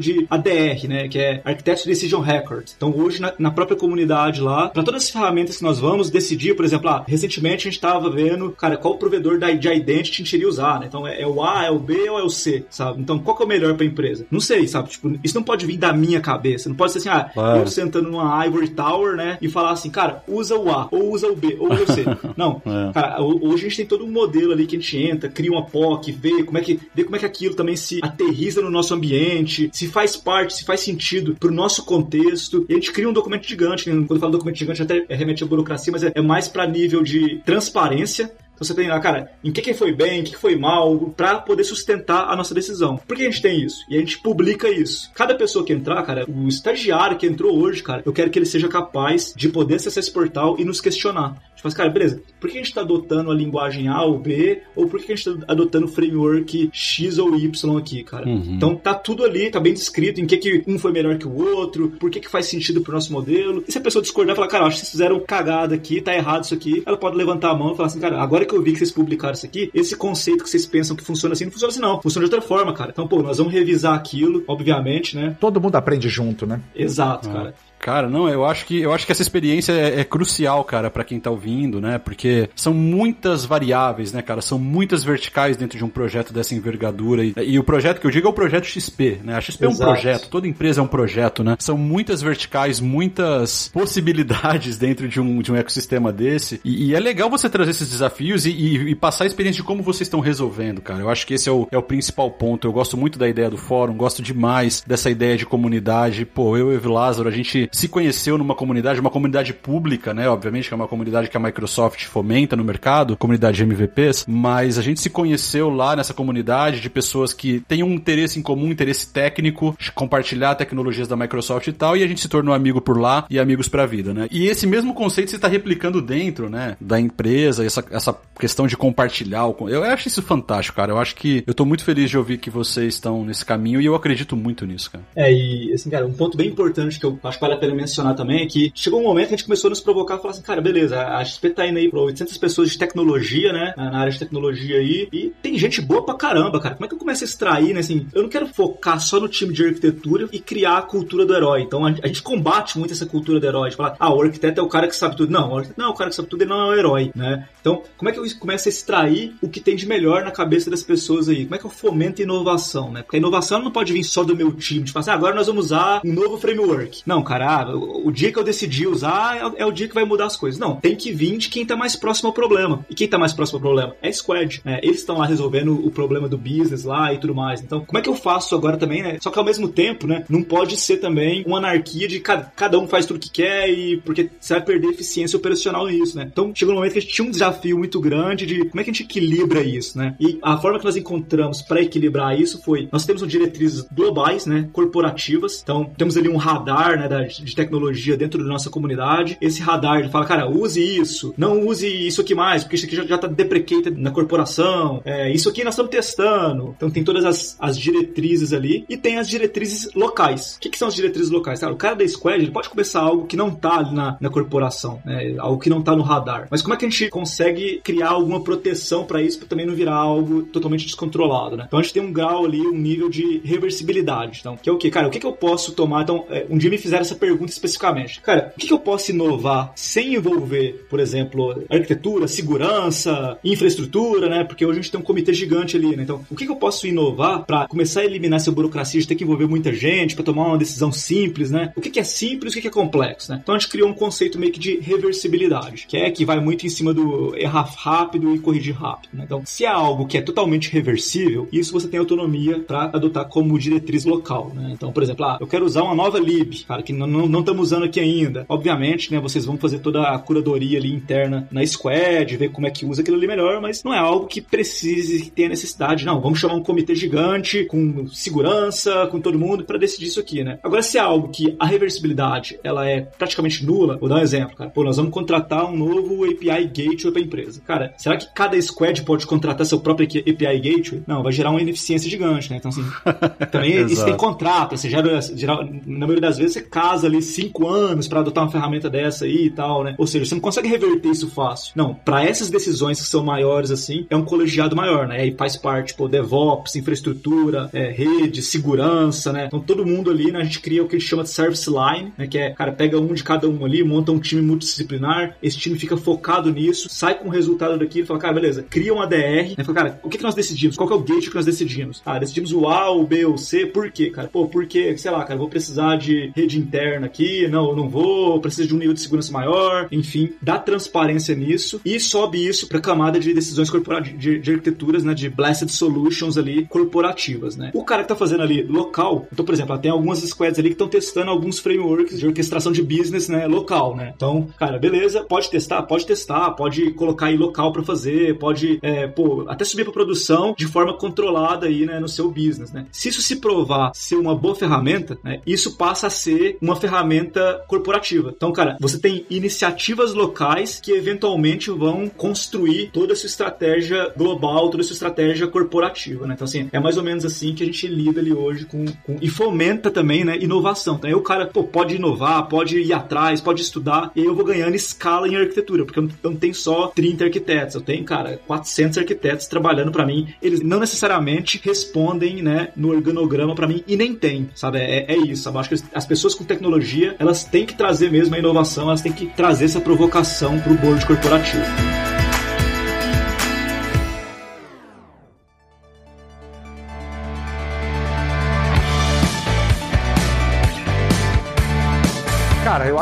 de 0.00 0.26
ADR, 0.28 0.88
né, 0.88 1.08
que 1.08 1.18
é 1.18 1.40
Architecture 1.44 1.88
Decision 1.88 2.20
Record. 2.20 2.70
Então, 2.76 2.94
hoje, 2.96 3.20
na, 3.20 3.32
na 3.38 3.50
própria 3.50 3.76
comunidade 3.76 4.40
lá, 4.40 4.68
para 4.68 4.82
todas 4.82 5.04
as 5.04 5.10
ferramentas 5.10 5.56
que 5.58 5.62
nós 5.62 5.78
vamos 5.78 6.10
decidir, 6.10 6.54
por 6.54 6.64
exemplo, 6.64 6.88
ah, 6.88 7.04
recentemente 7.06 7.68
a 7.68 7.70
gente 7.70 7.74
estava 7.74 8.10
vendo, 8.10 8.50
cara, 8.52 8.76
qual 8.76 8.96
provedor 8.98 9.38
da, 9.38 9.50
de 9.50 9.68
identity 9.68 10.22
a 10.22 10.24
gente 10.24 10.36
iria 10.36 10.48
usar, 10.48 10.80
né? 10.80 10.86
Então, 10.88 11.06
é, 11.06 11.20
é, 11.20 11.26
o 11.26 11.42
A, 11.42 11.64
é 11.64 11.70
o 11.70 11.78
B 11.78 12.08
ou 12.10 12.18
é 12.18 12.22
o 12.22 12.30
C, 12.30 12.64
sabe? 12.70 13.00
Então, 13.00 13.18
qual 13.18 13.36
que 13.36 13.42
é 13.42 13.46
o 13.46 13.48
melhor 13.48 13.74
para 13.74 13.84
a 13.84 13.88
empresa? 13.88 14.26
Não 14.30 14.40
sei, 14.40 14.66
sabe? 14.66 14.90
Tipo, 14.90 15.18
isso 15.22 15.34
não 15.34 15.42
pode 15.42 15.66
vir 15.66 15.76
da 15.76 15.92
minha 15.92 16.20
cabeça. 16.20 16.68
Não 16.68 16.76
pode 16.76 16.92
ser 16.92 16.98
assim, 16.98 17.08
ah, 17.08 17.30
claro. 17.32 17.60
eu 17.60 17.66
sentando 17.66 18.10
numa 18.10 18.46
Ivory 18.46 18.70
Tower, 18.70 19.16
né, 19.16 19.38
e 19.40 19.48
falar 19.48 19.70
assim, 19.70 19.90
cara, 19.90 20.22
usa 20.26 20.56
o 20.56 20.70
A, 20.70 20.88
ou 20.90 21.12
usa 21.12 21.28
o 21.28 21.36
B, 21.36 21.56
ou 21.58 21.72
usa 21.72 21.82
o 21.82 21.92
C. 21.92 22.04
não, 22.36 22.62
é. 22.64 22.92
cara, 22.92 23.22
hoje 23.22 23.66
a 23.66 23.68
gente 23.68 23.76
tem 23.76 23.86
todo 23.86 24.04
um 24.04 24.10
modelo 24.10 24.52
ali 24.52 24.66
que 24.66 24.76
a 24.76 24.78
gente 24.78 24.96
entra, 24.96 25.28
cria 25.28 25.50
uma 25.50 25.64
POC, 25.64 26.12
vê 26.12 26.42
como 26.42 26.58
é 26.58 26.60
que, 26.60 26.78
vê 26.94 27.04
como 27.04 27.16
é 27.16 27.18
que 27.18 27.26
aquilo 27.26 27.54
também 27.54 27.76
se 27.82 28.00
aterriza 28.02 28.62
no 28.62 28.70
nosso 28.70 28.94
ambiente, 28.94 29.70
se 29.72 29.88
faz 29.88 30.16
parte, 30.16 30.54
se 30.54 30.64
faz 30.64 30.80
sentido 30.80 31.36
pro 31.38 31.52
nosso 31.52 31.84
contexto. 31.84 32.64
E 32.68 32.72
a 32.72 32.76
gente 32.76 32.92
cria 32.92 33.08
um 33.08 33.12
documento 33.12 33.46
gigante. 33.46 33.88
Né? 33.88 33.94
Quando 34.06 34.16
eu 34.16 34.20
falo 34.20 34.32
documento 34.32 34.58
gigante, 34.58 34.82
até 34.82 35.04
remete 35.08 35.44
à 35.44 35.46
burocracia, 35.46 35.92
mas 35.92 36.02
é, 36.02 36.12
é 36.14 36.22
mais 36.22 36.48
para 36.48 36.66
nível 36.66 37.02
de 37.02 37.40
transparência 37.44 38.32
você 38.64 38.74
tem 38.74 38.88
lá, 38.88 39.00
cara, 39.00 39.32
em 39.42 39.50
que, 39.50 39.60
que 39.60 39.74
foi 39.74 39.92
bem, 39.92 40.20
em 40.20 40.24
que, 40.24 40.32
que 40.32 40.38
foi 40.38 40.56
mal, 40.56 40.96
para 41.16 41.40
poder 41.40 41.64
sustentar 41.64 42.30
a 42.30 42.36
nossa 42.36 42.54
decisão. 42.54 42.96
Por 42.96 43.16
que 43.16 43.22
a 43.22 43.30
gente 43.30 43.42
tem 43.42 43.60
isso? 43.60 43.84
E 43.88 43.96
a 43.96 43.98
gente 43.98 44.18
publica 44.20 44.68
isso. 44.68 45.10
Cada 45.14 45.34
pessoa 45.34 45.64
que 45.64 45.72
entrar, 45.72 46.02
cara, 46.04 46.24
o 46.28 46.46
estagiário 46.46 47.18
que 47.18 47.26
entrou 47.26 47.58
hoje, 47.58 47.82
cara, 47.82 48.02
eu 48.06 48.12
quero 48.12 48.30
que 48.30 48.38
ele 48.38 48.46
seja 48.46 48.68
capaz 48.68 49.34
de 49.36 49.48
poder 49.48 49.76
acessar 49.76 50.00
esse 50.00 50.12
portal 50.12 50.56
e 50.58 50.64
nos 50.64 50.80
questionar. 50.80 51.42
Tipo 51.62 51.68
assim, 51.68 51.76
cara, 51.76 51.90
beleza, 51.90 52.20
por 52.40 52.50
que 52.50 52.56
a 52.56 52.58
gente 52.58 52.70
está 52.70 52.80
adotando 52.80 53.30
a 53.30 53.34
linguagem 53.34 53.86
A 53.86 54.02
ou 54.02 54.18
B, 54.18 54.62
ou 54.74 54.88
por 54.88 54.98
que 54.98 55.12
a 55.12 55.14
gente 55.14 55.28
está 55.28 55.44
adotando 55.46 55.86
o 55.86 55.88
framework 55.88 56.68
X 56.72 57.18
ou 57.18 57.36
Y 57.36 57.78
aqui, 57.78 58.02
cara? 58.02 58.26
Uhum. 58.26 58.54
Então 58.56 58.74
tá 58.74 58.92
tudo 58.94 59.24
ali, 59.24 59.48
tá 59.48 59.60
bem 59.60 59.72
descrito 59.72 60.20
em 60.20 60.26
que, 60.26 60.38
que 60.38 60.64
um 60.66 60.76
foi 60.76 60.90
melhor 60.90 61.16
que 61.18 61.26
o 61.26 61.56
outro, 61.56 61.90
por 62.00 62.10
que, 62.10 62.18
que 62.18 62.28
faz 62.28 62.46
sentido 62.46 62.80
pro 62.80 62.92
nosso 62.92 63.12
modelo. 63.12 63.62
E 63.68 63.70
se 63.70 63.78
a 63.78 63.80
pessoa 63.80 64.02
discordar 64.02 64.34
e 64.34 64.36
falar, 64.36 64.48
cara, 64.48 64.66
acho 64.66 64.74
que 64.74 64.80
vocês 64.80 64.90
fizeram 64.90 65.20
cagada 65.20 65.76
aqui, 65.76 66.00
tá 66.00 66.12
errado 66.12 66.42
isso 66.42 66.54
aqui, 66.54 66.82
ela 66.84 66.96
pode 66.96 67.16
levantar 67.16 67.50
a 67.50 67.56
mão 67.56 67.74
e 67.74 67.76
falar 67.76 67.86
assim, 67.86 68.00
cara, 68.00 68.20
agora 68.20 68.44
que 68.44 68.54
eu 68.54 68.60
vi 68.60 68.72
que 68.72 68.78
vocês 68.78 68.90
publicaram 68.90 69.34
isso 69.34 69.46
aqui, 69.46 69.70
esse 69.72 69.94
conceito 69.96 70.42
que 70.42 70.50
vocês 70.50 70.66
pensam 70.66 70.96
que 70.96 71.04
funciona 71.04 71.34
assim, 71.34 71.44
não 71.44 71.52
funciona 71.52 71.70
assim 71.70 71.80
não, 71.80 72.02
funciona 72.02 72.26
de 72.26 72.34
outra 72.34 72.46
forma, 72.46 72.74
cara. 72.74 72.90
Então, 72.90 73.06
pô, 73.06 73.22
nós 73.22 73.38
vamos 73.38 73.52
revisar 73.52 73.94
aquilo, 73.94 74.42
obviamente, 74.48 75.14
né? 75.14 75.36
Todo 75.38 75.60
mundo 75.60 75.76
aprende 75.76 76.08
junto, 76.08 76.44
né? 76.44 76.60
Exato, 76.74 77.28
ah. 77.28 77.32
cara. 77.32 77.54
Cara, 77.82 78.08
não, 78.08 78.28
eu 78.28 78.46
acho 78.46 78.64
que 78.64 78.80
eu 78.80 78.92
acho 78.92 79.04
que 79.04 79.10
essa 79.10 79.22
experiência 79.22 79.72
é, 79.72 79.98
é 80.00 80.04
crucial, 80.04 80.62
cara, 80.62 80.88
para 80.88 81.02
quem 81.02 81.18
tá 81.18 81.32
ouvindo, 81.32 81.80
né? 81.80 81.98
Porque 81.98 82.48
são 82.54 82.72
muitas 82.72 83.44
variáveis, 83.44 84.12
né, 84.12 84.22
cara? 84.22 84.40
São 84.40 84.56
muitas 84.56 85.02
verticais 85.02 85.56
dentro 85.56 85.76
de 85.76 85.84
um 85.84 85.88
projeto 85.88 86.32
dessa 86.32 86.54
envergadura. 86.54 87.24
E, 87.24 87.34
e 87.44 87.58
o 87.58 87.64
projeto 87.64 88.00
que 88.00 88.06
eu 88.06 88.10
digo 88.12 88.28
é 88.28 88.30
o 88.30 88.32
projeto 88.32 88.66
XP, 88.66 89.18
né? 89.24 89.34
A 89.34 89.40
XP 89.40 89.64
Exato. 89.64 89.82
é 89.82 89.84
um 89.84 89.88
projeto, 89.92 90.28
toda 90.28 90.46
empresa 90.46 90.80
é 90.80 90.84
um 90.84 90.86
projeto, 90.86 91.42
né? 91.42 91.56
São 91.58 91.76
muitas 91.76 92.22
verticais, 92.22 92.78
muitas 92.78 93.66
possibilidades 93.72 94.78
dentro 94.78 95.08
de 95.08 95.20
um, 95.20 95.42
de 95.42 95.50
um 95.50 95.56
ecossistema 95.56 96.12
desse. 96.12 96.60
E, 96.64 96.90
e 96.90 96.94
é 96.94 97.00
legal 97.00 97.28
você 97.28 97.50
trazer 97.50 97.72
esses 97.72 97.90
desafios 97.90 98.46
e, 98.46 98.50
e, 98.50 98.90
e, 98.90 98.94
passar 98.94 99.24
a 99.24 99.26
experiência 99.26 99.60
de 99.60 99.66
como 99.66 99.82
vocês 99.82 100.06
estão 100.06 100.20
resolvendo, 100.20 100.80
cara. 100.80 101.00
Eu 101.00 101.10
acho 101.10 101.26
que 101.26 101.34
esse 101.34 101.48
é 101.48 101.52
o, 101.52 101.66
é 101.72 101.76
o 101.76 101.82
principal 101.82 102.30
ponto. 102.30 102.64
Eu 102.64 102.72
gosto 102.72 102.96
muito 102.96 103.18
da 103.18 103.28
ideia 103.28 103.50
do 103.50 103.58
fórum, 103.58 103.96
gosto 103.96 104.22
demais 104.22 104.84
dessa 104.86 105.10
ideia 105.10 105.36
de 105.36 105.44
comunidade. 105.44 106.24
Pô, 106.24 106.56
eu 106.56 106.72
e 106.72 106.76
o 106.76 106.92
Lázaro, 106.92 107.28
a 107.28 107.32
gente 107.32 107.71
se 107.72 107.88
conheceu 107.88 108.38
numa 108.38 108.54
comunidade, 108.54 109.00
uma 109.00 109.10
comunidade 109.10 109.52
pública, 109.52 110.12
né? 110.12 110.28
Obviamente 110.28 110.68
que 110.68 110.74
é 110.74 110.76
uma 110.76 110.86
comunidade 110.86 111.28
que 111.28 111.36
a 111.36 111.40
Microsoft 111.40 112.04
fomenta 112.04 112.54
no 112.54 112.62
mercado, 112.62 113.16
comunidade 113.16 113.56
de 113.56 113.62
MVPs, 113.64 114.26
mas 114.28 114.78
a 114.78 114.82
gente 114.82 115.00
se 115.00 115.10
conheceu 115.10 115.70
lá 115.70 115.96
nessa 115.96 116.14
comunidade 116.14 116.80
de 116.80 116.90
pessoas 116.90 117.32
que 117.32 117.60
têm 117.60 117.82
um 117.82 117.92
interesse 117.92 118.38
em 118.38 118.42
comum, 118.42 118.70
interesse 118.70 119.12
técnico, 119.12 119.76
compartilhar 119.94 120.54
tecnologias 120.54 121.08
da 121.08 121.16
Microsoft 121.16 121.66
e 121.66 121.72
tal, 121.72 121.96
e 121.96 122.04
a 122.04 122.06
gente 122.06 122.20
se 122.20 122.28
tornou 122.28 122.54
amigo 122.54 122.80
por 122.80 122.98
lá 123.00 123.26
e 123.30 123.38
amigos 123.38 123.68
pra 123.68 123.86
vida, 123.86 124.12
né? 124.12 124.28
E 124.30 124.46
esse 124.46 124.66
mesmo 124.66 124.94
conceito 124.94 125.30
se 125.30 125.36
está 125.36 125.48
replicando 125.48 126.02
dentro, 126.02 126.50
né, 126.50 126.76
da 126.80 127.00
empresa, 127.00 127.64
essa, 127.64 127.84
essa 127.90 128.16
questão 128.38 128.66
de 128.66 128.76
compartilhar. 128.76 129.44
Eu 129.68 129.82
acho 129.84 130.08
isso 130.08 130.22
fantástico, 130.22 130.76
cara. 130.76 130.92
Eu 130.92 130.98
acho 130.98 131.14
que 131.14 131.42
eu 131.46 131.54
tô 131.54 131.64
muito 131.64 131.84
feliz 131.84 132.10
de 132.10 132.18
ouvir 132.18 132.38
que 132.38 132.50
vocês 132.50 132.94
estão 132.94 133.24
nesse 133.24 133.44
caminho 133.44 133.80
e 133.80 133.86
eu 133.86 133.94
acredito 133.94 134.36
muito 134.36 134.66
nisso, 134.66 134.90
cara. 134.90 135.04
É, 135.16 135.32
e 135.32 135.72
assim, 135.72 135.90
cara, 135.90 136.06
um 136.06 136.12
ponto 136.12 136.36
bem 136.36 136.48
importante 136.48 136.98
que 136.98 137.06
eu 137.06 137.18
acho 137.22 137.38
que 137.38 137.40
vale 137.40 137.54
a 137.54 137.58
pena 137.62 137.74
mencionar 137.74 138.16
também 138.16 138.48
que 138.48 138.72
chegou 138.74 139.00
um 139.00 139.04
momento 139.04 139.28
que 139.28 139.34
a 139.34 139.36
gente 139.36 139.46
começou 139.46 139.68
a 139.68 139.70
nos 139.70 139.80
provocar 139.80 140.16
e 140.16 140.18
falar 140.18 140.32
assim, 140.32 140.42
cara, 140.42 140.60
beleza, 140.60 141.00
a 141.00 141.24
XP 141.24 141.50
tá 141.50 141.66
indo 141.66 141.78
aí 141.78 141.88
pra 141.88 142.00
800 142.00 142.36
pessoas 142.38 142.70
de 142.70 142.78
tecnologia, 142.78 143.52
né, 143.52 143.72
na 143.76 143.98
área 143.98 144.12
de 144.12 144.18
tecnologia 144.18 144.78
aí, 144.78 145.08
e 145.12 145.32
tem 145.40 145.56
gente 145.56 145.80
boa 145.80 146.04
pra 146.04 146.14
caramba, 146.14 146.60
cara. 146.60 146.74
Como 146.74 146.84
é 146.84 146.88
que 146.88 146.94
eu 146.94 146.98
começo 146.98 147.22
a 147.22 147.26
extrair, 147.26 147.72
né, 147.72 147.80
assim, 147.80 148.06
eu 148.12 148.22
não 148.22 148.28
quero 148.28 148.46
focar 148.46 149.00
só 149.00 149.20
no 149.20 149.28
time 149.28 149.52
de 149.52 149.64
arquitetura 149.64 150.28
e 150.32 150.40
criar 150.40 150.78
a 150.78 150.82
cultura 150.82 151.24
do 151.24 151.34
herói. 151.34 151.62
Então 151.62 151.86
a, 151.86 151.90
a 151.90 152.06
gente 152.06 152.22
combate 152.22 152.78
muito 152.78 152.92
essa 152.92 153.06
cultura 153.06 153.38
do 153.38 153.46
herói, 153.46 153.70
de 153.70 153.76
falar, 153.76 153.96
ah, 153.98 154.12
o 154.12 154.20
arquiteto 154.20 154.60
é 154.60 154.62
o 154.62 154.68
cara 154.68 154.88
que 154.88 154.96
sabe 154.96 155.16
tudo. 155.16 155.32
Não, 155.32 155.52
o 155.52 155.56
arquiteto 155.58 155.80
não 155.80 155.88
é 155.88 155.90
o 155.90 155.94
cara 155.94 156.10
que 156.10 156.16
sabe 156.16 156.28
tudo, 156.28 156.42
ele 156.42 156.50
não 156.50 156.60
é 156.60 156.66
o 156.66 156.74
herói, 156.74 157.12
né? 157.14 157.46
Então, 157.60 157.82
como 157.96 158.08
é 158.08 158.12
que 158.12 158.18
eu 158.18 158.24
começo 158.38 158.68
a 158.68 158.70
extrair 158.70 159.34
o 159.40 159.48
que 159.48 159.60
tem 159.60 159.76
de 159.76 159.86
melhor 159.86 160.24
na 160.24 160.30
cabeça 160.32 160.68
das 160.68 160.82
pessoas 160.82 161.28
aí? 161.28 161.44
Como 161.44 161.54
é 161.54 161.58
que 161.58 161.64
eu 161.64 161.70
fomento 161.70 162.20
inovação, 162.20 162.90
né? 162.90 163.02
Porque 163.02 163.16
a 163.16 163.20
inovação 163.20 163.62
não 163.62 163.70
pode 163.70 163.92
vir 163.92 164.02
só 164.02 164.24
do 164.24 164.34
meu 164.34 164.52
time, 164.52 164.84
tipo 164.84 164.98
assim, 164.98 165.10
ah, 165.10 165.14
agora 165.14 165.34
nós 165.34 165.46
vamos 165.46 165.66
usar 165.66 166.00
um 166.04 166.12
novo 166.12 166.38
framework. 166.38 167.02
Não, 167.06 167.22
cara, 167.22 167.51
ah, 167.60 167.74
o, 167.74 168.08
o, 168.08 168.12
dia 168.12 168.32
que 168.32 168.38
eu 168.38 168.44
decidi 168.44 168.86
usar 168.86 169.36
é, 169.36 169.62
é, 169.62 169.66
o 169.66 169.72
dia 169.72 169.88
que 169.88 169.94
vai 169.94 170.04
mudar 170.04 170.26
as 170.26 170.36
coisas. 170.36 170.58
Não, 170.58 170.76
tem 170.76 170.96
que 170.96 171.12
vir 171.12 171.36
de 171.38 171.48
quem 171.48 171.64
tá 171.64 171.76
mais 171.76 171.96
próximo 171.96 172.28
ao 172.28 172.32
problema. 172.32 172.84
E 172.88 172.94
quem 172.94 173.08
tá 173.08 173.18
mais 173.18 173.32
próximo 173.32 173.56
ao 173.58 173.62
problema? 173.62 173.96
É 174.02 174.08
a 174.08 174.12
Squad. 174.12 174.60
Né? 174.64 174.80
Eles 174.82 174.98
estão 174.98 175.18
lá 175.18 175.26
resolvendo 175.26 175.74
o 175.74 175.90
problema 175.90 176.28
do 176.28 176.38
business 176.38 176.84
lá 176.84 177.12
e 177.12 177.18
tudo 177.18 177.34
mais. 177.34 177.60
Então, 177.60 177.84
como 177.84 177.98
é 177.98 178.02
que 178.02 178.08
eu 178.08 178.14
faço 178.14 178.54
agora 178.54 178.76
também, 178.76 179.02
né? 179.02 179.18
Só 179.20 179.30
que 179.30 179.38
ao 179.38 179.44
mesmo 179.44 179.68
tempo, 179.68 180.06
né, 180.06 180.24
não 180.28 180.42
pode 180.42 180.76
ser 180.76 180.98
também 180.98 181.44
uma 181.46 181.58
anarquia 181.58 182.08
de 182.08 182.20
cada, 182.20 182.44
cada 182.56 182.78
um 182.78 182.86
faz 182.86 183.06
tudo 183.06 183.20
que 183.20 183.30
quer 183.30 183.68
e 183.68 183.98
porque 183.98 184.30
você 184.40 184.54
vai 184.54 184.62
perder 184.62 184.88
eficiência 184.88 185.36
operacional 185.36 185.86
nisso, 185.86 186.16
né? 186.16 186.28
Então, 186.30 186.52
chegou 186.54 186.74
um 186.74 186.76
momento 186.78 186.92
que 186.92 186.98
a 186.98 187.02
gente 187.02 187.14
tinha 187.14 187.26
um 187.26 187.30
desafio 187.30 187.78
muito 187.78 188.00
grande 188.00 188.46
de 188.46 188.64
como 188.66 188.80
é 188.80 188.84
que 188.84 188.90
a 188.90 188.92
gente 188.92 189.04
equilibra 189.04 189.62
isso, 189.62 189.98
né? 189.98 190.14
E 190.20 190.38
a 190.42 190.56
forma 190.58 190.78
que 190.78 190.84
nós 190.84 190.96
encontramos 190.96 191.62
para 191.62 191.80
equilibrar 191.80 192.38
isso 192.38 192.62
foi, 192.62 192.88
nós 192.92 193.04
temos 193.04 193.26
diretrizes 193.26 193.86
globais, 193.92 194.46
né, 194.46 194.68
corporativas. 194.72 195.60
Então, 195.62 195.90
temos 195.96 196.16
ali 196.16 196.28
um 196.28 196.36
radar, 196.36 196.98
né, 196.98 197.08
da, 197.08 197.26
de 197.40 197.54
tecnologia 197.54 198.16
dentro 198.16 198.42
da 198.42 198.48
nossa 198.48 198.70
comunidade. 198.70 199.36
Esse 199.40 199.62
radar 199.62 200.00
ele 200.00 200.08
fala, 200.08 200.24
cara, 200.24 200.48
use 200.48 200.80
isso, 200.82 201.34
não 201.36 201.66
use 201.66 201.86
isso 201.86 202.20
aqui 202.20 202.34
mais, 202.34 202.62
porque 202.62 202.76
isso 202.76 202.86
aqui 202.86 202.96
já, 202.96 203.04
já 203.04 203.18
tá 203.18 203.26
deprecated 203.26 203.98
na 204.00 204.10
corporação. 204.10 205.00
É, 205.04 205.32
isso 205.32 205.48
aqui 205.48 205.64
nós 205.64 205.74
estamos 205.74 205.90
testando. 205.90 206.74
Então, 206.76 206.90
tem 206.90 207.04
todas 207.04 207.24
as, 207.24 207.56
as 207.58 207.78
diretrizes 207.78 208.52
ali 208.52 208.84
e 208.88 208.96
tem 208.96 209.18
as 209.18 209.28
diretrizes 209.28 209.88
locais. 209.94 210.56
O 210.56 210.60
que, 210.60 210.70
que 210.70 210.78
são 210.78 210.88
as 210.88 210.94
diretrizes 210.94 211.30
locais? 211.30 211.60
Cara, 211.60 211.72
o 211.72 211.76
cara 211.76 211.94
da 211.94 212.06
Squad 212.06 212.42
ele 212.42 212.50
pode 212.50 212.68
começar 212.68 213.00
algo 213.00 213.26
que 213.26 213.36
não 213.36 213.50
tá 213.54 213.78
ali 213.78 213.94
na, 213.94 214.16
na 214.20 214.30
corporação, 214.30 215.00
né, 215.04 215.34
algo 215.38 215.60
que 215.60 215.70
não 215.70 215.82
tá 215.82 215.94
no 215.94 216.02
radar. 216.02 216.48
Mas 216.50 216.62
como 216.62 216.74
é 216.74 216.76
que 216.76 216.84
a 216.84 216.88
gente 216.88 217.08
consegue 217.08 217.80
criar 217.82 218.10
alguma 218.10 218.42
proteção 218.42 219.04
para 219.04 219.22
isso, 219.22 219.38
para 219.38 219.48
também 219.48 219.66
não 219.66 219.74
virar 219.74 219.94
algo 219.94 220.42
totalmente 220.42 220.86
descontrolado, 220.86 221.56
né? 221.56 221.64
Então 221.66 221.78
a 221.78 221.82
gente 221.82 221.92
tem 221.92 222.02
um 222.02 222.12
grau 222.12 222.44
ali, 222.44 222.60
um 222.60 222.76
nível 222.76 223.08
de 223.08 223.40
reversibilidade. 223.44 224.40
Então, 224.40 224.56
que 224.56 224.68
é 224.68 224.72
o 224.72 224.78
que? 224.78 224.90
Cara, 224.90 225.08
o 225.08 225.10
que, 225.10 225.20
que 225.20 225.26
eu 225.26 225.32
posso 225.32 225.72
tomar? 225.72 226.02
Então, 226.02 226.24
é, 226.30 226.46
um 226.48 226.58
dia 226.58 226.70
me 226.70 226.78
fizeram 226.78 227.02
essa 227.02 227.14
pergunta 227.22 227.52
especificamente. 227.52 228.20
Cara, 228.20 228.52
o 228.56 228.58
que, 228.58 228.72
eu 228.72 228.80
posso 228.80 229.12
inovar 229.12 229.72
sem 229.76 230.16
envolver, 230.16 230.84
por 230.90 230.98
exemplo, 230.98 231.62
arquitetura, 231.70 232.26
segurança, 232.26 233.38
infraestrutura, 233.44 234.28
né? 234.28 234.42
Porque 234.42 234.66
hoje 234.66 234.80
a 234.80 234.82
gente 234.82 234.90
tem 234.90 235.00
um 235.00 235.04
comitê 235.04 235.32
gigante 235.32 235.76
ali, 235.76 235.94
né? 235.94 236.02
Então, 236.02 236.26
o 236.28 236.34
que, 236.34 236.46
eu 236.46 236.56
posso 236.56 236.84
inovar 236.84 237.44
para 237.44 237.68
começar 237.68 238.00
a 238.00 238.04
eliminar 238.04 238.40
essa 238.40 238.50
burocracia 238.50 239.00
de 239.00 239.06
ter 239.06 239.14
que 239.14 239.22
envolver 239.22 239.46
muita 239.46 239.72
gente 239.72 240.16
para 240.16 240.24
tomar 240.24 240.48
uma 240.48 240.58
decisão 240.58 240.90
simples, 240.90 241.48
né? 241.48 241.72
O 241.76 241.80
que, 241.80 242.00
é 242.00 242.02
simples 242.02 242.56
o 242.56 242.60
que 242.60 242.66
é 242.66 242.70
complexo, 242.70 243.30
né? 243.30 243.40
Então 243.40 243.54
a 243.54 243.58
gente 243.58 243.70
criou 243.70 243.88
um 243.88 243.94
conceito 243.94 244.36
meio 244.36 244.52
que 244.52 244.58
de 244.58 244.80
reversibilidade, 244.80 245.86
que 245.86 245.96
é 245.96 246.10
que 246.10 246.24
vai 246.24 246.40
muito 246.40 246.66
em 246.66 246.68
cima 246.68 246.92
do 246.92 247.36
errar 247.36 247.62
rápido 247.76 248.34
e 248.34 248.38
corrigir 248.40 248.74
rápido. 248.74 249.10
Né? 249.14 249.24
Então, 249.24 249.42
se 249.44 249.64
é 249.64 249.68
algo 249.68 250.06
que 250.06 250.18
é 250.18 250.22
totalmente 250.22 250.70
reversível, 250.70 251.48
isso 251.52 251.72
você 251.72 251.86
tem 251.86 252.00
autonomia 252.00 252.58
para 252.58 252.84
adotar 252.84 253.26
como 253.28 253.58
diretriz 253.58 254.04
local. 254.04 254.50
Né? 254.54 254.70
Então, 254.72 254.92
por 254.92 255.02
exemplo, 255.02 255.24
ah, 255.24 255.38
eu 255.40 255.46
quero 255.46 255.64
usar 255.64 255.82
uma 255.82 255.94
nova 255.94 256.18
lib, 256.18 256.64
cara, 256.66 256.82
que 256.82 256.92
não 256.92 257.06
estamos 257.40 257.62
usando 257.62 257.84
aqui 257.84 258.00
ainda. 258.00 258.44
Obviamente, 258.48 259.12
né, 259.12 259.20
vocês 259.20 259.44
vão 259.44 259.56
fazer 259.56 259.78
toda 259.78 260.02
a 260.02 260.18
curadoria 260.18 260.78
ali 260.78 260.92
interna 260.92 261.48
na 261.50 261.64
squad, 261.66 262.36
ver 262.36 262.50
como 262.50 262.66
é 262.66 262.70
que 262.70 262.84
usa 262.84 263.02
aquilo 263.02 263.16
ali 263.16 263.26
melhor, 263.26 263.60
mas 263.60 263.82
não 263.82 263.92
é 263.92 263.98
algo 263.98 264.26
que 264.26 264.40
precise, 264.40 265.24
que 265.24 265.30
tenha 265.30 265.48
necessidade. 265.48 266.04
Não, 266.04 266.20
vamos 266.20 266.38
chamar 266.38 266.54
um 266.54 266.62
comitê 266.62 266.94
gigante, 266.94 267.64
com 267.64 268.06
segurança, 268.08 269.06
com 269.08 269.20
todo 269.20 269.38
mundo, 269.38 269.64
para 269.64 269.78
decidir 269.78 270.06
isso 270.06 270.20
aqui, 270.20 270.42
né? 270.44 270.58
Agora, 270.62 270.82
se 270.82 270.98
é 270.98 271.00
algo 271.00 271.28
que 271.28 271.56
a 271.58 271.66
reversibilidade 271.66 272.58
ela 272.62 272.88
é 272.88 273.00
praticamente 273.00 273.64
nula, 273.64 273.98
vou 273.98 274.08
dar 274.08 274.16
um 274.16 274.22
exemplo, 274.22 274.56
cara. 274.56 274.70
Pô, 274.70 274.84
nós 274.84 274.96
vamos 274.96 275.12
contratar 275.12 275.70
um 275.70 275.76
novo 275.76 276.24
API 276.24 276.64
Gateway 276.66 277.12
para 277.12 277.20
a 277.20 277.24
empresa. 277.24 277.62
Cara, 277.66 277.94
será 277.96 278.16
que 278.16 278.32
cada 278.34 278.60
squad 278.60 279.02
pode 279.02 279.26
contratar 279.26 279.66
seu 279.66 279.80
próprio 279.80 280.06
API 280.06 280.60
Gateway? 280.60 281.02
Não, 281.06 281.22
vai 281.22 281.32
gerar 281.32 281.50
uma 281.50 281.60
ineficiência 281.60 282.08
gigante, 282.08 282.50
né? 282.50 282.56
Então, 282.56 282.70
assim, 282.70 282.84
também 283.50 283.84
isso 283.86 284.04
tem 284.04 284.16
contrato. 284.16 284.76
Você 284.76 284.88
gera, 284.88 285.20
gera, 285.20 285.56
na 285.86 286.06
maioria 286.06 286.20
das 286.20 286.38
vezes, 286.38 286.54
você 286.54 286.62
casa 286.62 287.01
ali 287.04 287.22
cinco 287.22 287.68
anos 287.68 288.08
para 288.08 288.20
adotar 288.20 288.44
uma 288.44 288.50
ferramenta 288.50 288.88
dessa 288.90 289.24
aí 289.24 289.46
e 289.46 289.50
tal, 289.50 289.84
né? 289.84 289.94
Ou 289.98 290.06
seja, 290.06 290.24
você 290.24 290.34
não 290.34 290.40
consegue 290.40 290.68
reverter 290.68 291.10
isso 291.10 291.30
fácil. 291.30 291.72
Não, 291.74 291.94
para 291.94 292.24
essas 292.24 292.50
decisões 292.50 293.00
que 293.00 293.06
são 293.06 293.24
maiores, 293.24 293.70
assim, 293.70 294.06
é 294.10 294.16
um 294.16 294.24
colegiado 294.24 294.76
maior, 294.76 295.06
né? 295.06 295.20
Aí 295.20 295.34
faz 295.36 295.56
parte, 295.56 295.94
pô, 295.94 296.08
DevOps, 296.08 296.76
infraestrutura, 296.76 297.70
é, 297.72 297.90
rede, 297.90 298.42
segurança, 298.42 299.32
né? 299.32 299.46
Então, 299.46 299.60
todo 299.60 299.86
mundo 299.86 300.10
ali, 300.10 300.30
né? 300.30 300.40
A 300.40 300.44
gente 300.44 300.60
cria 300.60 300.82
o 300.82 300.88
que 300.88 300.96
a 300.96 300.98
gente 300.98 301.08
chama 301.08 301.22
de 301.22 301.30
service 301.30 301.68
line, 301.68 302.12
né? 302.16 302.26
Que 302.26 302.38
é, 302.38 302.50
cara, 302.50 302.72
pega 302.72 302.98
um 302.98 303.12
de 303.14 303.24
cada 303.24 303.48
um 303.48 303.64
ali, 303.64 303.82
monta 303.82 304.12
um 304.12 304.18
time 304.18 304.42
multidisciplinar, 304.42 305.36
esse 305.42 305.58
time 305.58 305.78
fica 305.78 305.96
focado 305.96 306.50
nisso, 306.50 306.88
sai 306.90 307.18
com 307.18 307.28
o 307.28 307.30
resultado 307.30 307.78
daquilo 307.78 308.04
e 308.04 308.06
fala, 308.06 308.20
cara, 308.20 308.34
beleza, 308.34 308.64
cria 308.68 308.92
uma 308.92 309.06
DR, 309.06 309.54
né? 309.56 309.64
Fala, 309.64 309.74
cara, 309.74 310.00
o 310.02 310.08
que, 310.08 310.18
que 310.18 310.24
nós 310.24 310.34
decidimos? 310.34 310.76
Qual 310.76 310.88
que 310.88 310.94
é 310.94 310.96
o 310.96 311.00
gate 311.00 311.28
que 311.28 311.34
nós 311.34 311.46
decidimos? 311.46 312.02
Ah, 312.04 312.18
decidimos 312.18 312.52
o 312.52 312.66
A, 312.66 312.90
o 312.90 313.06
B, 313.06 313.24
o 313.26 313.36
C, 313.36 313.66
por 313.66 313.90
quê, 313.90 314.10
cara? 314.10 314.28
Pô, 314.28 314.46
porque, 314.46 314.96
sei 314.96 315.10
lá, 315.10 315.24
cara, 315.24 315.38
vou 315.38 315.48
precisar 315.48 315.96
de 315.96 316.32
rede 316.34 316.58
interna 316.58 316.91
aqui, 317.04 317.48
não, 317.48 317.70
eu 317.70 317.76
não 317.76 317.88
vou, 317.88 318.40
preciso 318.40 318.68
de 318.68 318.74
um 318.74 318.78
nível 318.78 318.94
de 318.94 319.00
segurança 319.00 319.32
maior, 319.32 319.88
enfim, 319.90 320.32
dá 320.40 320.58
transparência 320.58 321.34
nisso 321.34 321.80
e 321.84 321.98
sobe 321.98 322.46
isso 322.46 322.68
para 322.68 322.80
camada 322.80 323.18
de 323.18 323.32
decisões 323.32 323.70
corporativas, 323.70 324.20
de, 324.20 324.38
de, 324.38 324.50
arquiteturas, 324.50 325.04
né, 325.04 325.14
de 325.14 325.28
blessed 325.28 325.70
solutions 325.70 326.36
ali 326.36 326.66
corporativas, 326.66 327.56
né? 327.56 327.70
O 327.74 327.84
cara 327.84 328.02
que 328.02 328.08
tá 328.08 328.16
fazendo 328.16 328.42
ali 328.42 328.62
local, 328.62 329.26
então, 329.32 329.44
por 329.44 329.54
exemplo, 329.54 329.78
tem 329.78 329.90
algumas 329.90 330.20
squads 330.20 330.58
ali 330.58 330.68
que 330.68 330.74
estão 330.74 330.88
testando 330.88 331.30
alguns 331.30 331.58
frameworks 331.58 332.18
de 332.18 332.26
orquestração 332.26 332.72
de 332.72 332.82
business, 332.82 333.28
né, 333.28 333.46
local, 333.46 333.96
né? 333.96 334.12
Então, 334.14 334.48
cara, 334.58 334.78
beleza, 334.78 335.22
pode 335.22 335.50
testar, 335.50 335.82
pode 335.82 336.06
testar, 336.06 336.50
pode 336.52 336.92
colocar 336.92 337.26
aí 337.26 337.36
local 337.36 337.72
para 337.72 337.82
fazer, 337.82 338.38
pode, 338.38 338.78
é, 338.82 339.06
pô, 339.06 339.44
até 339.48 339.64
subir 339.64 339.84
para 339.84 339.92
produção 339.92 340.54
de 340.56 340.66
forma 340.66 340.96
controlada 340.96 341.66
aí, 341.66 341.86
né, 341.86 341.98
no 342.00 342.08
seu 342.08 342.30
business, 342.30 342.72
né? 342.72 342.86
Se 342.90 343.08
isso 343.08 343.22
se 343.22 343.36
provar 343.36 343.92
ser 343.94 344.16
uma 344.16 344.34
boa 344.34 344.54
ferramenta, 344.54 345.18
né, 345.22 345.40
isso 345.46 345.76
passa 345.76 346.06
a 346.06 346.10
ser 346.10 346.56
uma 346.60 346.76
ferramenta 346.82 347.62
corporativa. 347.68 348.32
Então, 348.36 348.52
cara, 348.52 348.76
você 348.80 348.98
tem 348.98 349.24
iniciativas 349.30 350.12
locais 350.14 350.80
que 350.80 350.90
eventualmente 350.92 351.70
vão 351.70 352.08
construir 352.08 352.90
toda 352.92 353.12
a 353.12 353.16
sua 353.16 353.28
estratégia 353.28 354.12
global, 354.16 354.68
toda 354.68 354.82
a 354.82 354.84
sua 354.84 354.94
estratégia 354.94 355.46
corporativa, 355.46 356.26
né? 356.26 356.34
Então, 356.34 356.44
assim, 356.44 356.68
é 356.72 356.80
mais 356.80 356.96
ou 356.96 357.04
menos 357.04 357.24
assim 357.24 357.54
que 357.54 357.62
a 357.62 357.66
gente 357.66 357.86
lida 357.86 358.20
ali 358.20 358.32
hoje 358.32 358.64
com, 358.64 358.84
com 359.04 359.16
e 359.20 359.28
fomenta 359.28 359.90
também, 359.90 360.24
né, 360.24 360.36
inovação. 360.38 360.96
Então, 360.96 361.08
aí 361.08 361.14
o 361.14 361.22
cara, 361.22 361.46
pô, 361.46 361.62
pode 361.62 361.94
inovar, 361.94 362.48
pode 362.48 362.78
ir 362.78 362.92
atrás, 362.92 363.40
pode 363.40 363.62
estudar, 363.62 364.10
e 364.16 364.20
aí 364.20 364.26
eu 364.26 364.34
vou 364.34 364.44
ganhando 364.44 364.74
escala 364.74 365.28
em 365.28 365.36
arquitetura, 365.36 365.84
porque 365.84 366.00
eu 366.00 366.08
não 366.24 366.34
tenho 366.34 366.54
só 366.54 366.88
30 366.88 367.24
arquitetos, 367.24 367.74
eu 367.76 367.80
tenho, 367.80 368.04
cara, 368.04 368.40
400 368.46 368.98
arquitetos 368.98 369.46
trabalhando 369.46 369.92
para 369.92 370.04
mim. 370.04 370.34
Eles 370.42 370.60
não 370.60 370.80
necessariamente 370.80 371.60
respondem, 371.62 372.42
né, 372.42 372.72
no 372.76 372.88
organograma 372.88 373.54
para 373.54 373.68
mim 373.68 373.84
e 373.86 373.96
nem 373.96 374.14
tem, 374.14 374.50
sabe? 374.54 374.78
É, 374.78 375.12
é 375.12 375.16
isso, 375.16 375.42
sabe? 375.42 375.56
Eu 375.56 375.60
acho 375.60 375.68
que 375.68 375.82
as 375.94 376.06
pessoas 376.06 376.34
com 376.34 376.44
tecnologia, 376.44 376.71
elas 377.18 377.44
têm 377.44 377.66
que 377.66 377.74
trazer 377.74 378.10
mesmo 378.10 378.34
a 378.34 378.38
inovação, 378.38 378.88
elas 378.88 379.00
têm 379.00 379.12
que 379.12 379.26
trazer 379.26 379.66
essa 379.66 379.80
provocação 379.80 380.58
pro 380.60 380.74
board 380.74 381.04
corporativo. 381.06 381.64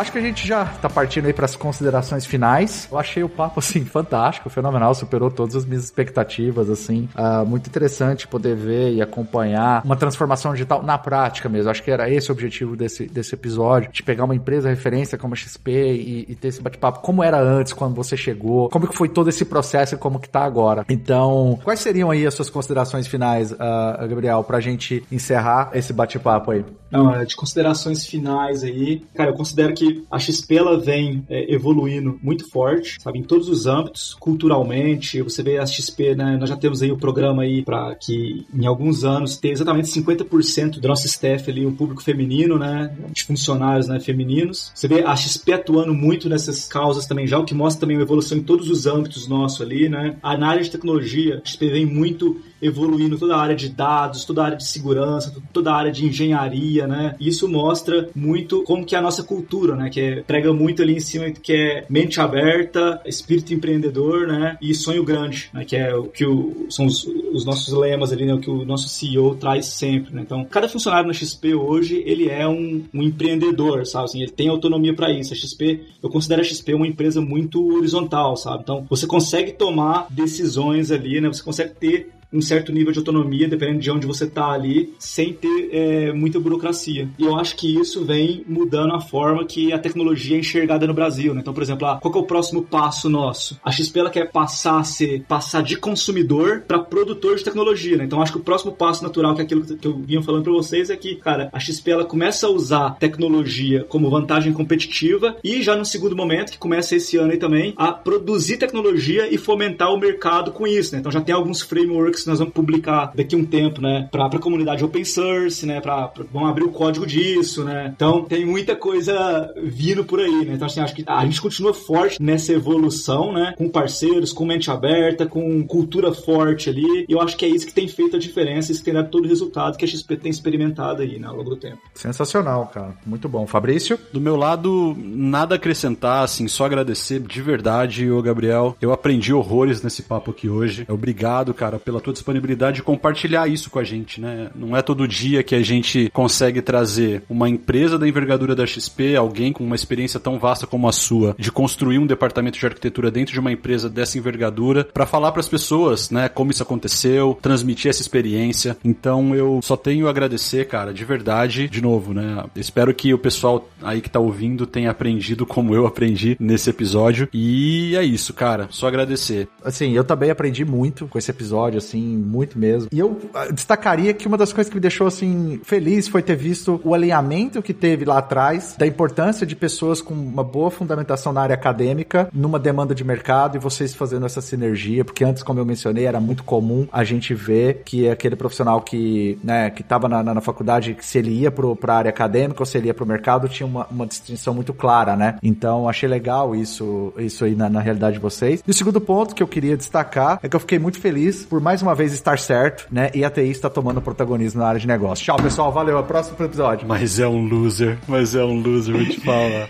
Acho 0.01 0.11
que 0.11 0.19
a 0.19 0.23
gente 0.23 0.47
já 0.47 0.65
tá 0.65 0.89
partindo 0.89 1.27
aí 1.27 1.33
para 1.33 1.45
as 1.45 1.55
considerações 1.55 2.27
finais. 2.27 2.89
Eu 2.91 2.99
achei 2.99 3.23
o 3.23 3.29
papo, 3.29 3.61
assim, 3.61 3.85
fantástico, 3.85 4.51
fenomenal, 4.51 4.95
superou 4.95 5.31
todas 5.31 5.57
as 5.57 5.65
minhas 5.65 5.85
expectativas, 5.85 6.69
assim. 6.69 7.09
Uh, 7.15 7.47
muito 7.47 7.69
interessante 7.69 8.27
poder 8.27 8.57
ver 8.57 8.93
e 8.93 9.01
acompanhar 9.01 9.83
uma 9.85 9.97
transformação 9.97 10.53
digital 10.53 10.83
na 10.83 10.99
prática 10.99 11.49
mesmo. 11.49 11.71
Acho 11.71 11.83
que 11.83 11.91
era 11.91 12.11
esse 12.11 12.31
o 12.31 12.33
objetivo 12.33 12.77
desse, 12.77 13.07
desse 13.07 13.35
episódio, 13.35 13.91
de 13.93 14.03
pegar 14.03 14.25
uma 14.25 14.35
empresa 14.35 14.69
referência 14.69 15.17
como 15.17 15.35
a 15.35 15.37
XP 15.37 15.71
e, 15.71 16.27
e 16.29 16.35
ter 16.35 16.49
esse 16.49 16.61
bate-papo. 16.61 17.01
Como 17.01 17.23
era 17.23 17.41
antes, 17.41 17.73
quando 17.73 17.95
você 17.95 18.17
chegou, 18.17 18.69
como 18.69 18.87
que 18.87 18.97
foi 18.97 19.09
todo 19.09 19.29
esse 19.29 19.45
processo 19.45 19.95
e 19.95 19.99
como 19.99 20.19
que 20.19 20.29
tá 20.29 20.45
agora. 20.45 20.85
Então, 20.89 21.59
quais 21.63 21.81
seriam 21.81 22.11
aí 22.11 22.27
as 22.27 22.35
suas 22.35 22.51
considerações 22.51 23.07
finais, 23.07 23.53
uh, 23.53 24.09
Gabriel, 24.09 24.43
pra 24.45 24.61
gente 24.61 25.05
encerrar 25.11 25.71
esse 25.75 25.93
bate-papo 25.93 26.51
aí? 26.51 26.65
Não, 26.91 27.15
é, 27.15 27.25
de 27.25 27.37
considerações 27.37 28.05
finais 28.05 28.65
aí, 28.65 29.03
cara, 29.15 29.31
eu 29.31 29.35
considero 29.35 29.61
considero 29.61 29.75
que 29.75 29.90
a 30.11 30.19
XP 30.19 30.57
ela 30.57 30.79
vem 30.79 31.25
é, 31.29 31.53
evoluindo 31.53 32.19
muito 32.23 32.49
forte, 32.49 32.97
sabe, 33.01 33.19
em 33.19 33.23
todos 33.23 33.49
os 33.49 33.67
âmbitos, 33.67 34.17
culturalmente. 34.19 35.23
Você 35.23 35.43
vê 35.43 35.59
a 35.59 35.67
XP, 35.67 36.15
né? 36.15 36.37
Nós 36.39 36.49
já 36.49 36.57
temos 36.57 36.83
aí 36.83 36.91
o 36.91 36.97
programa 36.97 37.43
aí 37.43 37.63
para 37.63 37.95
que 37.95 38.47
em 38.53 38.67
alguns 38.67 39.05
anos 39.05 39.37
ter 39.37 39.51
exatamente 39.51 39.89
50% 39.89 40.81
do 40.81 40.89
nosso 40.89 41.07
staff 41.07 41.51
ali, 41.51 41.67
o 41.67 41.73
público 41.73 42.03
feminino, 42.03 42.59
né? 42.59 42.95
De 43.13 43.25
funcionários, 43.25 43.89
né? 43.89 44.01
Femininos. 44.01 44.73
Você 44.75 44.89
vê 44.89 45.03
a 45.05 45.15
XP 45.17 45.53
atuando 45.53 45.95
muito 45.95 46.29
nessas 46.29 46.67
causas 46.67 47.07
também 47.07 47.27
já, 47.27 47.39
o 47.39 47.45
que 47.45 47.55
mostra 47.55 47.81
também 47.81 47.97
uma 47.97 48.03
evolução 48.03 48.39
em 48.39 48.43
todos 48.43 48.69
os 48.69 48.87
âmbitos 48.87 49.27
nossos 49.27 49.61
ali, 49.61 49.89
né? 49.89 50.17
A 50.23 50.33
área 50.51 50.63
de 50.63 50.71
tecnologia, 50.71 51.41
a 51.45 51.49
XP 51.49 51.71
vem 51.71 51.87
muito 51.87 52.41
evoluindo 52.63 53.19
toda 53.19 53.37
a 53.37 53.41
área 53.41 53.57
de 53.57 53.69
dados, 53.69 54.25
toda 54.25 54.43
a 54.43 54.47
área 54.47 54.57
de 54.57 54.67
segurança, 54.67 55.35
toda 55.53 55.73
a 55.73 55.77
área 55.77 55.93
de 55.93 56.07
engenharia, 56.07 56.87
né? 56.87 57.17
Isso 57.19 57.49
mostra 57.49 58.09
muito 58.15 58.63
como 58.65 58.85
que 58.85 58.95
é 58.95 58.99
a 58.99 59.03
nossa 59.03 59.23
cultura, 59.23 59.75
né? 59.81 59.91
Que 59.91 60.01
é, 60.01 60.23
prega 60.23 60.53
muito 60.53 60.83
ali 60.83 60.95
em 60.95 61.01
cima 61.01 61.31
que 61.31 61.53
é 61.53 61.85
mente 61.89 62.21
aberta, 62.21 63.01
espírito 63.05 63.55
empreendedor, 63.55 64.27
né? 64.27 64.57
E 64.61 64.75
sonho 64.75 65.05
grande, 65.05 65.51
né? 65.53 65.65
Que 65.65 65.77
é 65.77 65.95
o 65.95 66.05
que 66.05 66.25
o, 66.25 66.67
são 66.69 66.87
os, 66.87 67.05
os, 67.33 67.45
nossos 67.45 67.73
lemas 67.73 68.13
ali, 68.13 68.27
né? 68.27 68.35
O 68.35 68.41
que 68.41 68.51
o 68.51 68.65
nosso 68.65 68.89
CEO 68.89 69.35
traz 69.37 69.67
sempre, 69.67 70.15
né? 70.15 70.23
Então, 70.23 70.45
cada 70.45 70.69
funcionário 70.69 71.07
na 71.07 71.15
XP 71.15 71.55
hoje, 71.55 72.03
ele 72.07 72.29
é 72.29 72.47
um, 72.47 72.85
um 72.93 73.03
empreendedor, 73.03 73.87
sabe? 73.87 74.05
Assim, 74.05 74.23
ele 74.23 74.31
tem 74.31 74.49
autonomia 74.49 74.95
para 74.95 75.11
isso. 75.11 75.33
A 75.33 75.37
XP, 75.37 75.81
eu 76.03 76.11
considero 76.11 76.41
a 76.41 76.45
XP 76.45 76.75
uma 76.75 76.87
empresa 76.87 77.21
muito 77.21 77.77
horizontal, 77.77 78.37
sabe? 78.37 78.63
Então, 78.63 78.87
você 78.89 79.07
consegue 79.07 79.53
tomar 79.53 80.07
decisões 80.11 80.91
ali, 80.91 81.21
né? 81.21 81.29
Você 81.29 81.43
consegue 81.43 81.75
ter 81.75 82.20
um 82.33 82.41
certo 82.41 82.73
nível 82.73 82.93
de 82.93 82.99
autonomia, 82.99 83.49
dependendo 83.49 83.81
de 83.81 83.91
onde 83.91 84.07
você 84.07 84.25
está 84.25 84.51
ali, 84.51 84.95
sem 84.99 85.33
ter 85.33 85.69
é, 85.73 86.13
muita 86.13 86.39
burocracia. 86.39 87.09
E 87.19 87.25
eu 87.25 87.39
acho 87.39 87.57
que 87.57 87.79
isso 87.79 88.05
vem 88.05 88.45
mudando 88.47 88.95
a 88.95 89.01
forma 89.01 89.45
que 89.45 89.73
a 89.73 89.79
tecnologia 89.79 90.37
é 90.37 90.41
enxergada 90.41 90.87
no 90.87 90.95
Brasil. 90.95 91.35
Né? 91.35 91.41
Então, 91.41 91.53
por 91.53 91.63
exemplo, 91.63 91.87
ah, 91.87 91.99
qual 92.01 92.15
é 92.15 92.19
o 92.19 92.23
próximo 92.25 92.63
passo 92.63 93.09
nosso? 93.09 93.59
A 93.65 93.71
XP 93.71 93.99
ela 93.99 94.11
quer 94.11 94.31
passar 94.31 94.79
a 94.79 94.85
ser, 94.85 95.25
passar 95.27 95.63
de 95.63 95.77
consumidor 95.77 96.63
para 96.67 96.79
produtor 96.79 97.37
de 97.37 97.45
tecnologia. 97.45 97.97
Né? 97.97 98.05
Então, 98.05 98.23
acho 98.23 98.33
que 98.33 98.39
o 98.39 98.43
próximo 98.43 98.73
passo 98.73 99.03
natural, 99.03 99.35
que 99.35 99.41
é 99.41 99.45
aquilo 99.45 99.65
que 99.65 99.87
eu 99.87 99.99
vinha 99.99 100.23
falando 100.23 100.45
para 100.45 100.53
vocês, 100.53 100.91
é 100.91 100.97
que, 100.97 101.17
cara, 101.17 101.49
a 101.53 101.59
XP 101.59 101.91
ela 101.91 102.05
começa 102.05 102.47
a 102.47 102.51
usar 102.51 102.97
tecnologia 102.99 103.85
como 103.89 104.11
vantagem 104.11 104.53
competitiva 104.53 105.37
e 105.43 105.63
já 105.63 105.75
no 105.75 105.85
segundo 105.85 106.15
momento, 106.17 106.53
que 106.53 106.59
começa 106.59 106.95
esse 106.95 107.17
ano 107.17 107.33
aí 107.33 107.39
também, 107.39 107.75
a 107.77 107.93
produzir 107.93 108.57
tecnologia 108.57 109.33
e 109.33 109.37
fomentar 109.37 109.93
o 109.93 109.99
mercado 109.99 110.53
com 110.53 110.67
isso. 110.67 110.93
Né? 110.93 111.01
Então, 111.01 111.11
já 111.11 111.21
tem 111.21 111.35
alguns 111.35 111.61
frameworks 111.63 112.20
que 112.23 112.29
nós 112.29 112.39
vamos 112.39 112.55
publicar 112.55 113.13
daqui 113.15 113.35
a 113.35 113.39
um 113.39 113.45
tempo, 113.45 113.81
né, 113.81 114.09
para 114.11 114.27
a 114.27 114.39
comunidade 114.39 114.85
open 114.85 115.05
source, 115.05 115.67
né, 115.67 115.81
para 115.81 116.13
vamos 116.33 116.51
abrir 116.51 116.65
o 116.65 116.71
código 116.71 117.07
disso, 117.07 117.65
né. 117.65 117.93
Então 117.95 118.25
tem 118.25 118.45
muita 118.45 118.77
coisa 118.77 119.53
vindo 119.63 120.05
por 120.05 120.21
aí, 120.21 120.45
né. 120.45 120.55
Então 120.55 120.67
assim, 120.67 120.81
acho 120.81 120.95
que 120.95 121.05
a 121.07 121.25
gente 121.25 121.41
continua 121.41 121.75
forte 121.75 122.21
nessa 122.23 122.53
evolução, 122.53 123.33
né, 123.33 123.55
com 123.57 123.69
parceiros, 123.69 124.33
com 124.33 124.45
mente 124.45 124.71
aberta, 124.71 125.27
com 125.27 125.63
cultura 125.67 126.13
forte 126.13 126.69
ali. 126.69 127.07
E 127.09 127.13
eu 127.13 127.21
acho 127.21 127.37
que 127.37 127.45
é 127.45 127.49
isso 127.49 127.67
que 127.67 127.75
tem 127.75 127.89
feito 127.89 128.17
a 128.17 128.19
diferença, 128.19 128.73
isso 128.73 128.81
que 128.81 128.87
tem 128.87 128.95
dado 128.95 129.11
todo 129.11 129.25
o 129.25 129.29
resultado 129.29 129.77
que 129.77 129.85
a 129.85 129.89
XP 129.89 130.17
tem 130.17 130.31
experimentado 130.31 131.03
aí, 131.03 131.19
né, 131.19 131.27
ao 131.27 131.37
longo 131.37 131.51
do 131.51 131.57
tempo. 131.57 131.79
Sensacional, 131.95 132.67
cara. 132.73 132.95
Muito 133.05 133.29
bom. 133.29 133.47
Fabrício? 133.47 133.99
Do 134.13 134.21
meu 134.21 134.37
lado, 134.37 134.97
nada 134.99 135.55
a 135.55 135.57
acrescentar, 135.57 136.25
assim, 136.25 136.49
só 136.49 136.65
agradecer 136.65 137.21
de 137.21 137.43
verdade, 137.43 138.11
ô 138.11 138.21
Gabriel. 138.23 138.77
Eu 138.81 138.93
aprendi 138.93 139.33
horrores 139.33 139.83
nesse 139.83 140.03
papo 140.03 140.31
aqui 140.31 140.49
hoje. 140.49 140.85
Obrigado, 140.89 141.53
cara, 141.55 141.79
pela 141.79 142.01
tua 142.01 142.10
tua 142.11 142.15
disponibilidade 142.15 142.77
de 142.77 142.83
compartilhar 142.83 143.49
isso 143.49 143.71
com 143.71 143.79
a 143.79 143.85
gente, 143.85 144.21
né? 144.21 144.51
Não 144.55 144.77
é 144.77 144.83
todo 144.83 145.07
dia 145.07 145.43
que 145.43 145.55
a 145.55 145.63
gente 145.63 146.11
consegue 146.13 146.61
trazer 146.61 147.23
uma 147.29 147.49
empresa 147.49 147.99
da 147.99 148.09
envergadura 148.09 148.55
da 148.55 148.67
XP, 148.67 149.17
alguém 149.17 149.53
com 149.53 149.65
uma 149.65 149.77
experiência 149.77 150.21
tão 150.21 150.39
vasta 150.39 150.67
como 150.67 150.89
a 150.89 150.93
sua, 150.93 151.35
de 151.39 151.51
construir 151.51 151.99
um 151.99 152.07
departamento 152.07 152.59
de 152.59 152.67
arquitetura 152.67 153.11
dentro 153.11 153.33
de 153.33 153.41
uma 153.41 153.53
empresa 153.53 153.89
dessa 153.89 154.19
envergadura, 154.19 154.85
para 154.85 155.07
falar 155.07 155.33
para 155.33 155.41
as 155.41 155.49
pessoas, 155.49 156.11
né, 156.11 156.29
como 156.29 156.51
isso 156.51 156.63
aconteceu, 156.63 157.39
transmitir 157.41 157.91
essa 157.91 158.03
experiência. 158.03 158.77
Então 158.85 159.35
eu 159.35 159.61
só 159.63 159.77
tenho 159.77 160.07
a 160.07 160.11
agradecer, 160.11 160.67
cara, 160.67 160.93
de 160.93 161.05
verdade, 161.05 161.69
de 161.69 161.81
novo, 161.81 162.13
né? 162.13 162.45
Espero 162.57 162.95
que 162.95 163.15
o 163.15 163.19
pessoal 163.19 163.69
aí 163.83 164.01
que 164.01 164.11
tá 164.11 164.21
ouvindo 164.21 164.67
tenha 164.67 164.91
aprendido 164.91 165.47
como 165.47 165.75
eu 165.75 165.87
aprendi 165.87 166.37
nesse 166.39 166.71
episódio. 166.71 167.29
E 167.33 167.95
é 167.97 168.05
isso, 168.05 168.33
cara. 168.35 168.69
Só 168.71 168.89
agradecer. 168.89 169.49
Assim, 169.65 169.93
eu 169.93 170.05
também 170.05 170.31
aprendi 170.31 170.65
muito 170.65 171.07
com 171.07 171.19
esse 171.19 171.31
episódio, 171.31 171.79
assim, 171.79 172.00
assim, 172.01 172.17
muito 172.17 172.59
mesmo. 172.59 172.89
E 172.91 172.99
eu 172.99 173.19
ah, 173.35 173.47
destacaria 173.53 174.13
que 174.15 174.27
uma 174.27 174.37
das 174.37 174.53
coisas 174.53 174.71
que 174.71 174.77
me 174.77 174.81
deixou, 174.81 175.07
assim, 175.07 175.61
feliz 175.65 176.09
foi 176.09 176.23
ter 176.23 176.37
visto 176.37 176.81
o 176.85 176.95
alinhamento 176.95 177.63
que 177.63 177.75
teve 177.75 178.05
lá 178.05 178.19
atrás 178.19 178.75
da 178.79 178.87
importância 178.87 179.47
de 179.47 179.55
pessoas 179.55 180.01
com 180.01 180.15
uma 180.15 180.43
boa 180.43 180.71
fundamentação 180.71 181.33
na 181.33 181.43
área 181.43 181.55
acadêmica 181.55 182.29
numa 182.33 182.59
demanda 182.59 182.95
de 182.95 183.05
mercado 183.05 183.57
e 183.57 183.61
vocês 183.61 183.95
fazendo 183.95 184.27
essa 184.27 184.41
sinergia, 184.41 185.05
porque 185.05 185.25
antes, 185.25 185.43
como 185.43 185.59
eu 185.59 185.65
mencionei, 185.65 186.07
era 186.07 186.21
muito 186.21 186.43
comum 186.43 186.87
a 186.93 187.05
gente 187.05 187.35
ver 187.35 187.83
que 187.85 188.09
aquele 188.09 188.37
profissional 188.37 188.81
que, 188.81 189.39
né, 189.45 189.71
que 189.71 189.83
estava 189.83 190.09
na, 190.09 190.23
na, 190.23 190.41
faculdade, 190.41 190.95
que 190.95 191.05
se 191.05 191.19
ele 191.19 191.31
ia 191.31 191.51
para 191.51 191.95
área 191.95 192.09
acadêmica 192.09 192.63
ou 192.63 192.67
se 192.67 192.79
ele 192.79 192.87
ia 192.87 192.95
para 192.95 193.05
o 193.05 193.07
mercado, 193.07 193.49
tinha 193.49 193.67
uma, 193.67 193.87
uma 193.91 194.07
distinção 194.07 194.55
muito 194.55 194.73
clara, 194.73 195.17
né? 195.17 195.37
Então, 195.43 195.89
achei 195.89 196.09
legal 196.09 196.55
isso, 196.55 197.13
isso 197.19 197.45
aí 197.45 197.55
na, 197.55 197.69
na 197.69 197.81
realidade 197.81 198.15
de 198.15 198.23
vocês. 198.23 198.63
E 198.67 198.71
o 198.71 198.75
segundo 198.75 199.01
ponto 199.01 199.35
que 199.35 199.43
eu 199.43 199.49
queria 199.49 199.77
destacar 199.77 200.39
é 200.43 200.49
que 200.49 200.57
eu 200.57 200.61
fiquei 200.61 200.79
muito 200.79 200.99
feliz 200.99 201.45
por 201.45 201.61
mais 201.61 201.83
uma 201.83 201.90
uma 201.91 201.95
vez 201.95 202.13
estar 202.13 202.39
certo, 202.39 202.87
né? 202.91 203.11
E 203.13 203.25
a 203.25 203.31
TI 203.31 203.51
está 203.51 203.69
tomando 203.69 204.01
protagonismo 204.01 204.61
na 204.61 204.69
área 204.69 204.81
de 204.81 204.87
negócio. 204.87 205.25
Tchau, 205.25 205.37
pessoal. 205.37 205.73
Valeu. 205.73 205.99
Até 205.99 206.05
o 206.05 206.09
próximo 206.09 206.37
episódio. 206.45 206.87
Mas 206.87 207.19
é 207.19 207.27
um 207.27 207.47
loser. 207.47 207.99
Mas 208.07 208.35
é 208.35 208.45
um 208.45 208.61
loser, 208.61 208.95
vou 208.95 209.05
te 209.05 209.21
falar. 209.21 209.69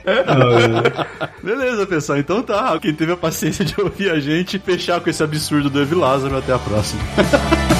Beleza, 1.43 1.87
pessoal. 1.87 2.19
Então 2.19 2.43
tá. 2.43 2.79
Quem 2.79 2.95
teve 2.95 3.13
a 3.13 3.17
paciência 3.17 3.65
de 3.65 3.81
ouvir 3.81 4.11
a 4.11 4.21
gente, 4.21 4.59
fechar 4.59 5.01
com 5.01 5.09
esse 5.09 5.23
absurdo 5.23 5.71
do 5.71 5.81
Evi 5.81 5.95
Lázaro. 5.95 6.37
Até 6.37 6.53
a 6.53 6.59
próxima. 6.59 7.01